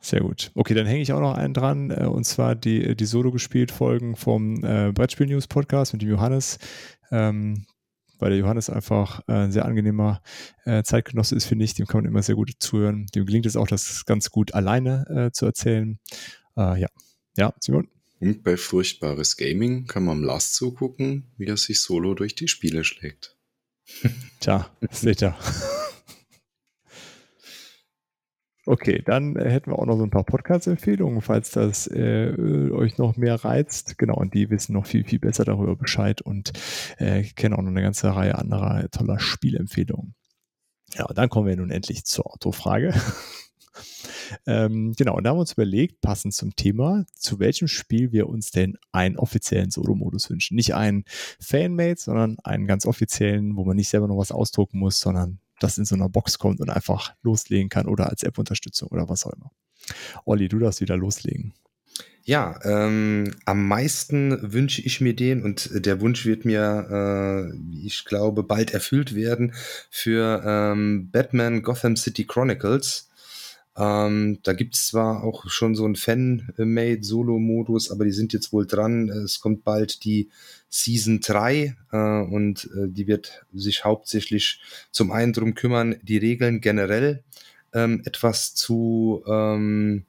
Sehr 0.00 0.20
gut. 0.20 0.52
Okay, 0.54 0.74
dann 0.74 0.86
hänge 0.86 1.02
ich 1.02 1.12
auch 1.12 1.20
noch 1.20 1.34
einen 1.34 1.54
dran, 1.54 1.90
äh, 1.90 2.06
und 2.06 2.24
zwar 2.24 2.54
die, 2.54 2.94
die 2.94 3.06
Solo 3.06 3.32
gespielt 3.32 3.72
Folgen 3.72 4.14
vom 4.14 4.64
äh, 4.64 4.92
Brettspiel 4.92 5.26
News 5.26 5.48
Podcast 5.48 5.92
mit 5.92 6.02
dem 6.02 6.08
Johannes. 6.08 6.58
Ähm, 7.10 7.66
weil 8.18 8.30
der 8.30 8.38
Johannes 8.38 8.70
einfach 8.70 9.20
äh, 9.28 9.32
ein 9.32 9.52
sehr 9.52 9.64
angenehmer 9.64 10.20
äh, 10.64 10.82
Zeitgenosse 10.82 11.34
ist, 11.34 11.46
finde 11.46 11.64
ich. 11.64 11.74
Dem 11.74 11.86
kann 11.86 12.02
man 12.02 12.10
immer 12.10 12.22
sehr 12.22 12.34
gut 12.34 12.50
zuhören. 12.58 13.06
Dem 13.14 13.26
gelingt 13.26 13.46
es 13.46 13.56
auch, 13.56 13.66
das 13.66 14.04
ganz 14.06 14.30
gut 14.30 14.54
alleine 14.54 15.06
äh, 15.08 15.32
zu 15.32 15.46
erzählen. 15.46 15.98
Äh, 16.56 16.80
ja. 16.80 16.88
Ja, 17.36 17.54
Simon? 17.60 17.88
Und 18.20 18.42
bei 18.42 18.56
Furchtbares 18.56 19.36
Gaming 19.36 19.86
kann 19.86 20.04
man 20.04 20.22
Lars 20.22 20.52
zugucken, 20.52 21.30
wie 21.36 21.46
er 21.46 21.56
sich 21.56 21.80
solo 21.80 22.14
durch 22.14 22.34
die 22.34 22.48
Spiele 22.48 22.82
schlägt. 22.82 23.36
Tja, 24.40 24.68
seht 24.90 25.22
ihr. 25.22 25.36
Okay, 28.68 29.00
dann 29.02 29.34
äh, 29.36 29.48
hätten 29.48 29.70
wir 29.70 29.78
auch 29.78 29.86
noch 29.86 29.96
so 29.96 30.02
ein 30.02 30.10
paar 30.10 30.24
Podcast-Empfehlungen, 30.24 31.22
falls 31.22 31.52
das 31.52 31.86
äh, 31.86 32.70
euch 32.70 32.98
noch 32.98 33.16
mehr 33.16 33.42
reizt. 33.42 33.96
Genau, 33.96 34.16
und 34.16 34.34
die 34.34 34.50
wissen 34.50 34.74
noch 34.74 34.84
viel, 34.84 35.04
viel 35.04 35.18
besser 35.18 35.46
darüber 35.46 35.74
Bescheid 35.74 36.20
und 36.20 36.52
äh, 36.98 37.22
kennen 37.22 37.54
auch 37.54 37.62
noch 37.62 37.70
eine 37.70 37.80
ganze 37.80 38.14
Reihe 38.14 38.36
anderer 38.36 38.90
toller 38.90 39.20
Spielempfehlungen. 39.20 40.14
Ja, 40.94 41.06
und 41.06 41.16
dann 41.16 41.30
kommen 41.30 41.46
wir 41.46 41.56
nun 41.56 41.70
endlich 41.70 42.04
zur 42.04 42.26
Autofrage. 42.30 42.92
ähm, 44.46 44.92
genau, 44.98 45.16
und 45.16 45.24
da 45.24 45.30
haben 45.30 45.38
wir 45.38 45.40
uns 45.40 45.54
überlegt, 45.54 46.02
passend 46.02 46.34
zum 46.34 46.54
Thema, 46.54 47.06
zu 47.14 47.38
welchem 47.38 47.68
Spiel 47.68 48.12
wir 48.12 48.28
uns 48.28 48.50
denn 48.50 48.76
einen 48.92 49.16
offiziellen 49.16 49.70
Solo-Modus 49.70 50.28
wünschen. 50.28 50.56
Nicht 50.56 50.74
einen 50.74 51.04
Fanmade, 51.40 51.96
sondern 51.96 52.36
einen 52.44 52.66
ganz 52.66 52.84
offiziellen, 52.84 53.56
wo 53.56 53.64
man 53.64 53.76
nicht 53.76 53.88
selber 53.88 54.08
noch 54.08 54.18
was 54.18 54.30
ausdrucken 54.30 54.78
muss, 54.78 55.00
sondern 55.00 55.40
das 55.60 55.78
in 55.78 55.84
so 55.84 55.94
einer 55.94 56.08
Box 56.08 56.38
kommt 56.38 56.60
und 56.60 56.70
einfach 56.70 57.14
loslegen 57.22 57.68
kann 57.68 57.86
oder 57.86 58.08
als 58.08 58.22
App-Unterstützung 58.22 58.88
oder 58.88 59.08
was 59.08 59.24
auch 59.24 59.32
immer. 59.32 59.50
Olli, 60.24 60.48
du 60.48 60.58
darfst 60.58 60.80
wieder 60.80 60.96
loslegen. 60.96 61.54
Ja, 62.28 62.60
ähm, 62.62 63.34
am 63.46 63.66
meisten 63.66 64.52
wünsche 64.52 64.82
ich 64.82 65.00
mir 65.00 65.16
den 65.16 65.42
und 65.42 65.70
der 65.72 66.02
Wunsch 66.02 66.26
wird 66.26 66.44
mir, 66.44 67.52
äh, 67.54 67.86
ich 67.86 68.04
glaube, 68.04 68.42
bald 68.42 68.74
erfüllt 68.74 69.14
werden 69.14 69.54
für 69.90 70.42
ähm, 70.44 71.10
Batman 71.10 71.62
Gotham 71.62 71.96
City 71.96 72.26
Chronicles. 72.26 73.07
Ähm, 73.78 74.40
da 74.42 74.52
gibt 74.54 74.74
es 74.74 74.88
zwar 74.88 75.22
auch 75.22 75.48
schon 75.48 75.74
so 75.74 75.84
einen 75.84 75.96
Fan-Made-Solo-Modus, 75.96 77.90
aber 77.90 78.04
die 78.04 78.12
sind 78.12 78.32
jetzt 78.32 78.52
wohl 78.52 78.66
dran. 78.66 79.08
Es 79.08 79.40
kommt 79.40 79.62
bald 79.64 80.04
die 80.04 80.28
Season 80.68 81.20
3 81.20 81.76
äh, 81.92 81.96
und 82.22 82.68
äh, 82.76 82.88
die 82.88 83.06
wird 83.06 83.46
sich 83.52 83.84
hauptsächlich 83.84 84.60
zum 84.90 85.12
einen 85.12 85.32
darum 85.32 85.54
kümmern, 85.54 85.96
die 86.02 86.18
Regeln 86.18 86.60
generell 86.60 87.22
ähm, 87.72 88.02
etwas 88.04 88.54
zu, 88.54 89.22
ähm, 89.26 90.04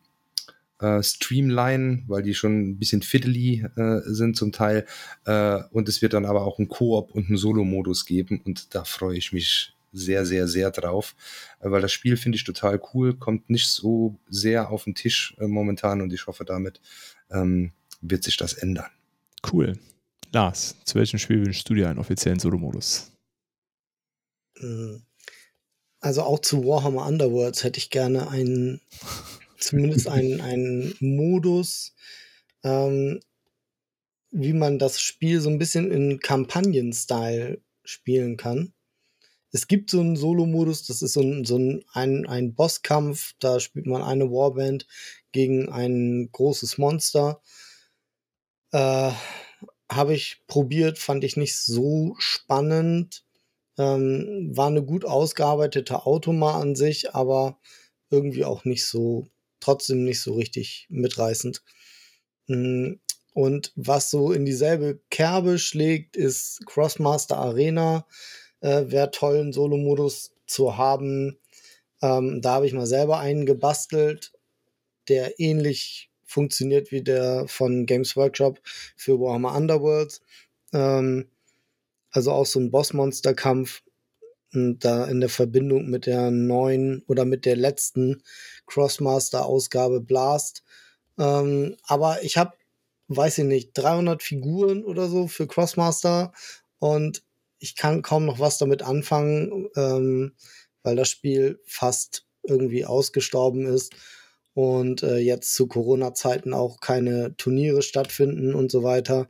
äh, 0.79 1.03
streamline, 1.03 2.03
weil 2.07 2.23
die 2.23 2.33
schon 2.33 2.69
ein 2.69 2.77
bisschen 2.77 3.01
fiddly 3.01 3.65
äh, 3.75 3.99
sind 4.05 4.37
zum 4.37 4.51
Teil. 4.51 4.85
Äh, 5.25 5.59
und 5.71 5.89
es 5.89 6.01
wird 6.01 6.13
dann 6.13 6.25
aber 6.25 6.45
auch 6.45 6.57
einen 6.57 6.69
Koop 6.69 7.11
und 7.11 7.27
einen 7.27 7.37
Solo-Modus 7.37 8.05
geben 8.05 8.41
und 8.45 8.73
da 8.73 8.83
freue 8.83 9.17
ich 9.17 9.33
mich 9.33 9.73
sehr, 9.91 10.25
sehr, 10.25 10.47
sehr 10.47 10.71
drauf, 10.71 11.15
äh, 11.59 11.69
weil 11.69 11.81
das 11.81 11.91
Spiel 11.91 12.17
finde 12.17 12.37
ich 12.37 12.43
total 12.43 12.81
cool, 12.93 13.15
kommt 13.15 13.49
nicht 13.49 13.67
so 13.67 14.19
sehr 14.29 14.69
auf 14.69 14.83
den 14.83 14.95
Tisch 14.95 15.35
äh, 15.39 15.47
momentan 15.47 16.01
und 16.01 16.13
ich 16.13 16.27
hoffe, 16.27 16.45
damit 16.45 16.81
ähm, 17.31 17.71
wird 18.01 18.23
sich 18.23 18.37
das 18.37 18.53
ändern. 18.53 18.89
Cool. 19.51 19.77
Lars, 20.31 20.75
zu 20.85 20.95
welchem 20.95 21.19
Spiel 21.19 21.45
wünschst 21.45 21.67
du 21.69 21.73
dir 21.73 21.89
einen 21.89 21.99
offiziellen 21.99 22.39
Solo-Modus? 22.39 23.11
Mhm. 24.59 25.03
Also 26.01 26.23
auch 26.23 26.39
zu 26.39 26.65
Warhammer 26.65 27.05
Underworlds 27.05 27.63
hätte 27.63 27.79
ich 27.79 27.89
gerne 27.89 28.29
einen, 28.29 28.81
zumindest 29.59 30.07
einen, 30.07 30.39
einen 30.41 30.95
Modus, 30.99 31.93
ähm, 32.63 33.19
wie 34.31 34.53
man 34.53 34.79
das 34.79 35.01
Spiel 35.01 35.41
so 35.41 35.49
ein 35.49 35.57
bisschen 35.57 35.91
in 35.91 36.19
Kampagnen-Style 36.19 37.61
spielen 37.83 38.37
kann. 38.37 38.73
Es 39.51 39.67
gibt 39.67 39.89
so 39.89 39.99
einen 39.99 40.15
Solo-Modus, 40.15 40.85
das 40.85 41.01
ist 41.01 41.13
so 41.13 41.21
ein, 41.21 41.43
so 41.45 41.57
ein, 41.57 41.83
ein, 41.93 42.27
ein 42.27 42.53
Bosskampf, 42.53 43.33
da 43.39 43.59
spielt 43.59 43.87
man 43.87 44.03
eine 44.03 44.29
Warband 44.31 44.87
gegen 45.31 45.69
ein 45.69 46.29
großes 46.31 46.77
Monster. 46.77 47.41
Äh, 48.71 49.11
Habe 49.91 50.13
ich 50.13 50.43
probiert, 50.47 50.99
fand 50.99 51.23
ich 51.23 51.37
nicht 51.37 51.57
so 51.57 52.15
spannend. 52.19 53.23
Ähm, 53.77 54.51
war 54.55 54.67
eine 54.67 54.83
gut 54.83 55.05
ausgearbeitete 55.05 56.05
Automa 56.05 56.59
an 56.59 56.75
sich, 56.75 57.15
aber 57.15 57.59
irgendwie 58.11 58.45
auch 58.45 58.65
nicht 58.65 58.85
so, 58.85 59.27
trotzdem 59.59 60.03
nicht 60.03 60.21
so 60.21 60.33
richtig 60.33 60.87
mitreißend. 60.89 61.63
Mm, 62.47 62.95
und 63.33 63.71
was 63.75 64.09
so 64.11 64.31
in 64.31 64.45
dieselbe 64.45 65.01
Kerbe 65.09 65.59
schlägt, 65.59 66.17
ist 66.17 66.65
Crossmaster 66.65 67.37
Arena. 67.37 68.05
Äh, 68.61 68.85
Wäre 68.87 69.11
toll, 69.11 69.37
einen 69.37 69.53
Solo-Modus 69.53 70.31
zu 70.45 70.77
haben. 70.77 71.37
Ähm, 72.01 72.41
da 72.41 72.55
habe 72.55 72.65
ich 72.65 72.73
mal 72.73 72.87
selber 72.87 73.19
einen 73.19 73.45
gebastelt, 73.45 74.33
der 75.07 75.39
ähnlich 75.39 76.09
funktioniert 76.25 76.91
wie 76.91 77.01
der 77.01 77.47
von 77.47 77.85
Games 77.85 78.15
Workshop 78.15 78.59
für 78.95 79.19
Warhammer 79.19 79.55
Underworlds. 79.55 80.21
Ähm, 80.73 81.29
also 82.11 82.31
auch 82.31 82.45
so 82.45 82.59
ein 82.59 82.71
Bossmonsterkampf. 82.71 83.81
Und 84.51 84.83
da 84.83 85.05
in 85.05 85.19
der 85.19 85.29
Verbindung 85.29 85.89
mit 85.91 86.07
der 86.07 86.31
neuen 86.31 87.03
oder 87.07 87.23
mit 87.23 87.45
der 87.45 87.55
letzten 87.55 88.23
Crossmaster-Ausgabe 88.65 90.01
Blast. 90.01 90.63
Ähm, 91.19 91.77
aber 91.83 92.23
ich 92.23 92.37
habe, 92.37 92.53
weiß 93.09 93.39
ich 93.39 93.45
nicht, 93.45 93.71
300 93.73 94.23
Figuren 94.23 94.83
oder 94.83 95.07
so 95.07 95.27
für 95.27 95.45
Crossmaster 95.45 96.33
und 96.79 97.23
ich 97.59 97.75
kann 97.75 98.01
kaum 98.01 98.25
noch 98.25 98.39
was 98.39 98.57
damit 98.57 98.81
anfangen, 98.81 99.69
ähm, 99.75 100.33
weil 100.83 100.95
das 100.95 101.09
Spiel 101.09 101.59
fast 101.65 102.25
irgendwie 102.43 102.85
ausgestorben 102.85 103.65
ist 103.65 103.93
und 104.53 105.03
äh, 105.03 105.17
jetzt 105.17 105.53
zu 105.53 105.67
Corona-Zeiten 105.67 106.53
auch 106.53 106.79
keine 106.79 107.35
Turniere 107.37 107.81
stattfinden 107.81 108.55
und 108.55 108.71
so 108.71 108.83
weiter. 108.83 109.27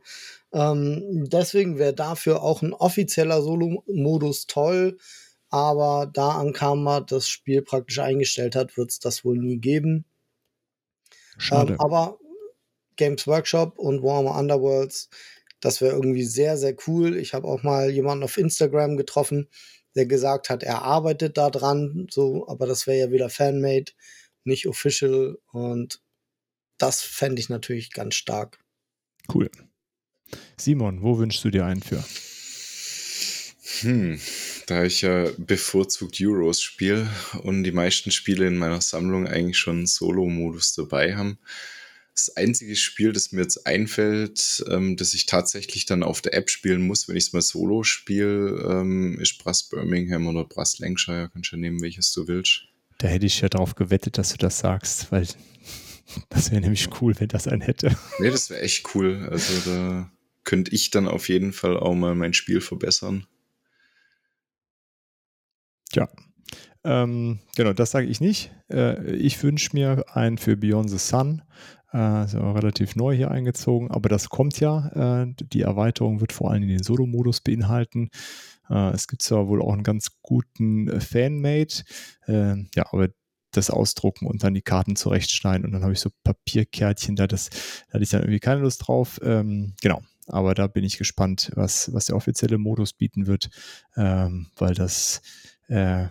Ähm, 0.52 1.28
deswegen 1.28 1.78
wäre 1.78 1.94
dafür 1.94 2.42
auch 2.42 2.62
ein 2.62 2.72
offizieller 2.72 3.42
Solo-Modus 3.42 4.46
toll. 4.46 4.98
Aber 5.50 6.08
da 6.12 6.30
Ankama 6.30 7.00
das 7.00 7.28
Spiel 7.28 7.62
praktisch 7.62 7.98
eingestellt 7.98 8.54
hat, 8.54 8.76
wird 8.76 8.90
es 8.90 9.00
das 9.00 9.24
wohl 9.24 9.36
nie 9.36 9.58
geben. 9.58 10.04
Schade. 11.38 11.72
Ähm, 11.72 11.80
aber 11.80 12.18
Games 12.96 13.26
Workshop 13.26 13.78
und 13.78 14.02
Warhammer 14.02 14.38
Underworlds, 14.38 15.08
das 15.60 15.80
wäre 15.80 15.94
irgendwie 15.94 16.24
sehr, 16.24 16.56
sehr 16.56 16.74
cool. 16.86 17.16
Ich 17.16 17.34
habe 17.34 17.46
auch 17.46 17.62
mal 17.62 17.90
jemanden 17.90 18.24
auf 18.24 18.36
Instagram 18.36 18.96
getroffen, 18.96 19.48
der 19.94 20.06
gesagt 20.06 20.50
hat, 20.50 20.62
er 20.62 20.82
arbeitet 20.82 21.36
da 21.36 21.50
dran, 21.50 22.06
so, 22.10 22.48
aber 22.48 22.66
das 22.66 22.86
wäre 22.86 22.98
ja 22.98 23.10
wieder 23.10 23.28
Fanmade, 23.28 23.92
nicht 24.44 24.66
official 24.66 25.38
und 25.52 26.00
das 26.78 27.02
fände 27.02 27.40
ich 27.40 27.48
natürlich 27.48 27.92
ganz 27.92 28.14
stark. 28.14 28.58
Cool. 29.32 29.50
Simon, 30.56 31.02
wo 31.02 31.18
wünschst 31.18 31.44
du 31.44 31.50
dir 31.50 31.66
einen 31.66 31.82
für? 31.82 32.02
Hm, 33.80 34.20
da 34.66 34.84
ich 34.84 35.02
ja 35.02 35.30
bevorzugt 35.38 36.18
Euros 36.20 36.60
spiele 36.60 37.08
und 37.42 37.64
die 37.64 37.72
meisten 37.72 38.10
Spiele 38.10 38.46
in 38.46 38.56
meiner 38.56 38.80
Sammlung 38.80 39.26
eigentlich 39.26 39.58
schon 39.58 39.86
Solo-Modus 39.86 40.74
dabei 40.74 41.16
haben. 41.16 41.38
Das 42.14 42.36
einzige 42.36 42.76
Spiel, 42.76 43.12
das 43.12 43.32
mir 43.32 43.42
jetzt 43.42 43.66
einfällt, 43.66 44.64
ähm, 44.68 44.96
das 44.96 45.14
ich 45.14 45.26
tatsächlich 45.26 45.86
dann 45.86 46.02
auf 46.02 46.20
der 46.20 46.34
App 46.34 46.50
spielen 46.50 46.86
muss, 46.86 47.08
wenn 47.08 47.16
ich 47.16 47.26
es 47.26 47.32
mal 47.32 47.40
solo 47.40 47.82
spiele, 47.82 48.62
ähm, 48.68 49.18
ist 49.20 49.38
Brass 49.38 49.68
Birmingham 49.68 50.26
oder 50.26 50.44
Brass 50.44 50.78
Lancashire. 50.78 51.30
Kannst 51.32 51.52
du 51.52 51.56
ja 51.56 51.60
nehmen, 51.60 51.80
welches 51.80 52.12
du 52.12 52.26
willst. 52.28 52.64
Da 52.98 53.08
hätte 53.08 53.26
ich 53.26 53.40
ja 53.40 53.48
darauf 53.48 53.74
gewettet, 53.74 54.18
dass 54.18 54.30
du 54.30 54.36
das 54.36 54.58
sagst, 54.58 55.10
weil 55.10 55.26
das 56.28 56.50
wäre 56.50 56.60
nämlich 56.60 56.88
cool, 57.00 57.14
wenn 57.18 57.28
das 57.28 57.48
einen 57.48 57.62
hätte. 57.62 57.96
Nee, 58.18 58.30
das 58.30 58.50
wäre 58.50 58.60
echt 58.60 58.94
cool. 58.94 59.28
Also 59.30 59.70
da 59.70 60.12
könnte 60.44 60.72
ich 60.74 60.90
dann 60.90 61.08
auf 61.08 61.28
jeden 61.28 61.52
Fall 61.52 61.76
auch 61.78 61.94
mal 61.94 62.14
mein 62.14 62.34
Spiel 62.34 62.60
verbessern. 62.60 63.26
Ja. 65.92 66.08
Ähm, 66.84 67.40
genau, 67.56 67.72
das 67.72 67.90
sage 67.90 68.06
ich 68.06 68.20
nicht. 68.20 68.52
Äh, 68.70 69.14
ich 69.16 69.42
wünsche 69.42 69.70
mir 69.74 70.04
einen 70.12 70.38
für 70.38 70.56
Beyond 70.56 70.90
the 70.90 70.98
Sun. 70.98 71.42
Äh, 71.92 72.24
ist 72.24 72.34
ja 72.34 72.52
relativ 72.52 72.96
neu 72.96 73.14
hier 73.14 73.30
eingezogen, 73.30 73.90
aber 73.90 74.08
das 74.08 74.28
kommt 74.28 74.60
ja. 74.60 75.22
Äh, 75.22 75.34
die 75.38 75.62
Erweiterung 75.62 76.20
wird 76.20 76.32
vor 76.32 76.50
allem 76.50 76.66
den 76.66 76.82
Solo-Modus 76.82 77.40
beinhalten. 77.40 78.10
Äh, 78.70 78.90
es 78.90 79.08
gibt 79.08 79.22
zwar 79.22 79.48
wohl 79.48 79.60
auch 79.60 79.72
einen 79.72 79.82
ganz 79.82 80.08
guten 80.22 80.88
äh, 80.88 81.00
Fanmade, 81.00 81.82
äh, 82.26 82.56
ja, 82.74 82.86
aber 82.92 83.08
das 83.52 83.70
ausdrucken 83.70 84.26
und 84.26 84.44
dann 84.44 84.54
die 84.54 84.62
Karten 84.62 84.94
zurechtschneiden 84.94 85.66
und 85.66 85.72
dann 85.72 85.82
habe 85.82 85.92
ich 85.92 86.00
so 86.00 86.10
Papierkärtchen 86.22 87.16
da, 87.16 87.26
das 87.26 87.50
da 87.88 87.94
hatte 87.94 88.04
ich 88.04 88.10
dann 88.10 88.22
irgendwie 88.22 88.38
keine 88.38 88.60
Lust 88.60 88.86
drauf. 88.86 89.18
Ähm, 89.24 89.74
genau, 89.82 90.00
aber 90.28 90.54
da 90.54 90.68
bin 90.68 90.84
ich 90.84 90.98
gespannt, 90.98 91.50
was, 91.54 91.92
was 91.92 92.06
der 92.06 92.14
offizielle 92.14 92.58
Modus 92.58 92.92
bieten 92.92 93.26
wird, 93.26 93.50
ähm, 93.96 94.46
weil 94.56 94.74
das, 94.74 95.22
äh, 95.66 96.06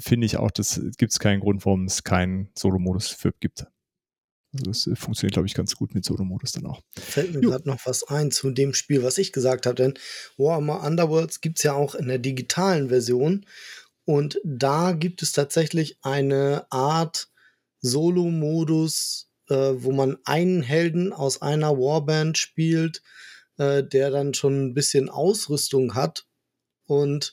finde 0.00 0.26
ich 0.26 0.36
auch, 0.36 0.50
das 0.50 0.80
gibt 0.98 1.12
es 1.12 1.18
keinen 1.18 1.40
Grund, 1.40 1.64
warum 1.64 1.86
es 1.86 2.02
keinen 2.02 2.50
Solo-Modus 2.56 3.08
für 3.08 3.32
gibt. 3.40 3.66
Also 4.54 4.70
das 4.70 4.86
äh, 4.86 4.96
funktioniert, 4.96 5.34
glaube 5.34 5.46
ich, 5.46 5.54
ganz 5.54 5.74
gut 5.74 5.94
mit 5.94 6.04
Solo-Modus 6.04 6.52
dann 6.52 6.66
auch. 6.66 6.82
Fällt 6.98 7.34
mir 7.34 7.40
gerade 7.40 7.68
noch 7.68 7.80
was 7.84 8.04
ein 8.04 8.30
zu 8.30 8.50
dem 8.50 8.74
Spiel, 8.74 9.02
was 9.02 9.18
ich 9.18 9.32
gesagt 9.32 9.66
habe, 9.66 9.74
denn 9.74 9.94
Warhammer 10.36 10.82
Underworlds 10.84 11.40
gibt 11.40 11.58
es 11.58 11.64
ja 11.64 11.72
auch 11.72 11.94
in 11.94 12.08
der 12.08 12.18
digitalen 12.18 12.88
Version 12.88 13.46
und 14.04 14.38
da 14.44 14.92
gibt 14.92 15.22
es 15.22 15.32
tatsächlich 15.32 15.98
eine 16.02 16.66
Art 16.70 17.28
Solo-Modus, 17.80 19.30
äh, 19.48 19.54
wo 19.54 19.92
man 19.92 20.18
einen 20.24 20.62
Helden 20.62 21.12
aus 21.12 21.42
einer 21.42 21.72
Warband 21.72 22.38
spielt, 22.38 23.02
äh, 23.58 23.82
der 23.82 24.10
dann 24.10 24.34
schon 24.34 24.66
ein 24.66 24.74
bisschen 24.74 25.08
Ausrüstung 25.08 25.94
hat 25.94 26.26
und 26.86 27.32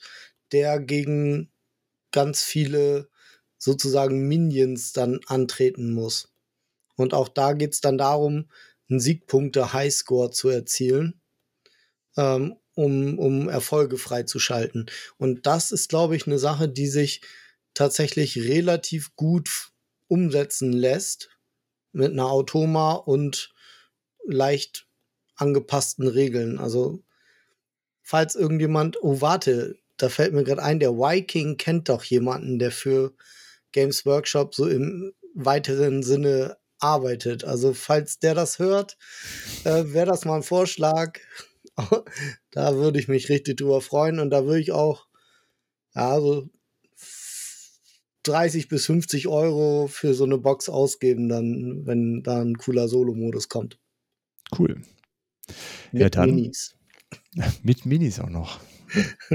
der 0.51 0.79
gegen 0.79 1.50
ganz 2.11 2.43
viele 2.43 3.09
sozusagen 3.57 4.27
Minions 4.27 4.93
dann 4.93 5.19
antreten 5.27 5.93
muss. 5.93 6.33
Und 6.95 7.13
auch 7.13 7.29
da 7.29 7.53
geht 7.53 7.73
es 7.73 7.81
dann 7.81 7.97
darum, 7.97 8.49
einen 8.89 8.99
Siegpunkte-Highscore 8.99 10.31
zu 10.31 10.49
erzielen, 10.49 11.21
ähm, 12.17 12.55
um, 12.75 13.19
um 13.19 13.49
Erfolge 13.49 13.97
freizuschalten. 13.97 14.89
Und 15.17 15.45
das 15.45 15.71
ist, 15.71 15.89
glaube 15.89 16.15
ich, 16.15 16.27
eine 16.27 16.39
Sache, 16.39 16.67
die 16.67 16.87
sich 16.87 17.21
tatsächlich 17.73 18.37
relativ 18.37 19.15
gut 19.15 19.71
umsetzen 20.07 20.73
lässt 20.73 21.29
mit 21.93 22.11
einer 22.11 22.29
Automa 22.29 22.93
und 22.93 23.53
leicht 24.25 24.87
angepassten 25.35 26.07
Regeln. 26.07 26.59
Also, 26.59 27.03
falls 28.01 28.35
irgendjemand, 28.35 29.01
oh, 29.01 29.21
warte, 29.21 29.77
da 30.01 30.09
fällt 30.09 30.33
mir 30.33 30.43
gerade 30.43 30.63
ein, 30.63 30.79
der 30.79 30.93
Viking 30.93 31.57
kennt 31.57 31.89
doch 31.89 32.03
jemanden, 32.03 32.59
der 32.59 32.71
für 32.71 33.13
Games 33.71 34.05
Workshop 34.05 34.55
so 34.55 34.67
im 34.67 35.13
weiteren 35.35 36.03
Sinne 36.03 36.57
arbeitet. 36.79 37.43
Also, 37.43 37.73
falls 37.73 38.19
der 38.19 38.33
das 38.33 38.59
hört, 38.59 38.97
äh, 39.63 39.83
wäre 39.93 40.07
das 40.07 40.25
mal 40.25 40.37
ein 40.37 40.43
Vorschlag. 40.43 41.19
da 42.51 42.75
würde 42.75 42.99
ich 42.99 43.07
mich 43.07 43.29
richtig 43.29 43.57
drüber 43.57 43.81
freuen 43.81 44.19
und 44.19 44.31
da 44.31 44.45
würde 44.45 44.59
ich 44.59 44.71
auch, 44.71 45.07
ja, 45.93 46.19
so 46.19 46.49
30 48.23 48.67
bis 48.67 48.85
50 48.87 49.27
Euro 49.27 49.87
für 49.87 50.13
so 50.13 50.23
eine 50.23 50.37
Box 50.37 50.69
ausgeben, 50.69 51.29
dann, 51.29 51.85
wenn 51.85 52.23
da 52.23 52.41
ein 52.41 52.57
cooler 52.57 52.87
Solo-Modus 52.87 53.49
kommt. 53.49 53.79
Cool. 54.57 54.81
Mit 55.91 56.01
ja, 56.01 56.09
dann, 56.09 56.35
Minis. 56.35 56.75
Mit 57.63 57.85
Minis 57.85 58.19
auch 58.19 58.29
noch. 58.29 58.59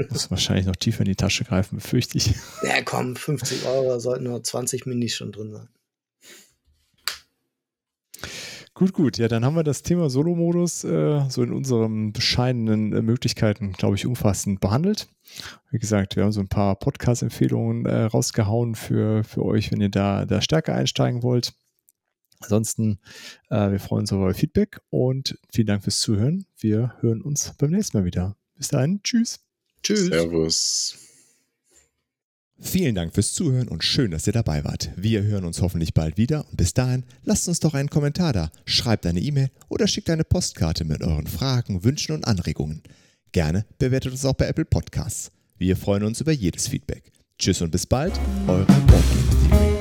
Muss 0.09 0.29
wahrscheinlich 0.31 0.65
noch 0.65 0.75
tiefer 0.75 0.99
in 0.99 1.05
die 1.05 1.15
Tasche 1.15 1.43
greifen, 1.43 1.77
befürchte 1.77 2.17
ich. 2.17 2.33
Ja, 2.63 2.81
komm, 2.83 3.15
50 3.15 3.65
Euro 3.65 3.99
sollten 3.99 4.25
nur 4.25 4.43
20 4.43 4.85
Minis 4.85 5.15
schon 5.15 5.31
drin 5.31 5.51
sein. 5.51 5.69
Gut, 8.77 8.93
gut. 8.93 9.17
Ja, 9.17 9.27
dann 9.27 9.43
haben 9.43 9.55
wir 9.55 9.63
das 9.63 9.81
Thema 9.81 10.07
Solo-Modus 10.07 10.83
äh, 10.83 11.27
so 11.29 11.41
in 11.41 11.51
unseren 11.51 12.13
bescheidenen 12.13 12.93
äh, 12.93 13.01
Möglichkeiten, 13.01 13.71
glaube 13.71 13.95
ich, 13.95 14.05
umfassend 14.05 14.59
behandelt. 14.59 15.07
Wie 15.71 15.79
gesagt, 15.79 16.15
wir 16.15 16.23
haben 16.23 16.31
so 16.31 16.41
ein 16.41 16.47
paar 16.47 16.75
Podcast-Empfehlungen 16.75 17.87
äh, 17.87 18.03
rausgehauen 18.03 18.75
für, 18.75 19.23
für 19.23 19.43
euch, 19.43 19.71
wenn 19.71 19.81
ihr 19.81 19.89
da, 19.89 20.27
da 20.27 20.41
stärker 20.41 20.75
einsteigen 20.75 21.23
wollt. 21.23 21.55
Ansonsten, 22.39 22.99
äh, 23.49 23.71
wir 23.71 23.79
freuen 23.79 24.01
uns 24.01 24.13
auf 24.13 24.19
euer 24.19 24.35
Feedback 24.35 24.79
und 24.91 25.39
vielen 25.51 25.65
Dank 25.65 25.83
fürs 25.83 25.99
Zuhören. 25.99 26.45
Wir 26.59 26.93
hören 26.99 27.23
uns 27.23 27.55
beim 27.57 27.71
nächsten 27.71 27.97
Mal 27.97 28.05
wieder. 28.05 28.35
Bis 28.55 28.67
dahin, 28.67 29.01
tschüss. 29.01 29.46
Tschüss. 29.83 30.07
Servus. 30.07 30.97
Vielen 32.59 32.95
Dank 32.95 33.13
fürs 33.13 33.33
Zuhören 33.33 33.67
und 33.67 33.83
schön, 33.83 34.09
dass 34.09 34.25
ihr 34.25 34.33
dabei 34.33 34.63
wart. 34.63 34.89
Wir 34.95 35.21
hören 35.21 35.45
uns 35.45 35.61
hoffentlich 35.61 35.93
bald 35.93 36.17
wieder 36.17 36.45
und 36.49 36.57
bis 36.57 36.73
dahin 36.73 37.03
lasst 37.23 37.47
uns 37.47 37.59
doch 37.59 37.75
einen 37.75 37.89
Kommentar 37.89 38.33
da, 38.33 38.51
schreibt 38.65 39.05
eine 39.05 39.19
E-Mail 39.19 39.51
oder 39.69 39.87
schickt 39.87 40.09
eine 40.09 40.23
Postkarte 40.23 40.83
mit 40.83 41.03
euren 41.03 41.27
Fragen, 41.27 41.83
Wünschen 41.83 42.13
und 42.13 42.27
Anregungen. 42.27 42.81
Gerne 43.31 43.65
bewertet 43.77 44.11
uns 44.11 44.25
auch 44.25 44.33
bei 44.33 44.47
Apple 44.47 44.65
Podcasts. 44.65 45.31
Wir 45.57 45.77
freuen 45.77 46.03
uns 46.03 46.19
über 46.19 46.31
jedes 46.31 46.67
Feedback. 46.67 47.11
Tschüss 47.37 47.61
und 47.61 47.71
bis 47.71 47.85
bald, 47.85 48.19
eure 48.47 48.65
Boardgame 48.65 49.49
Theory. 49.49 49.76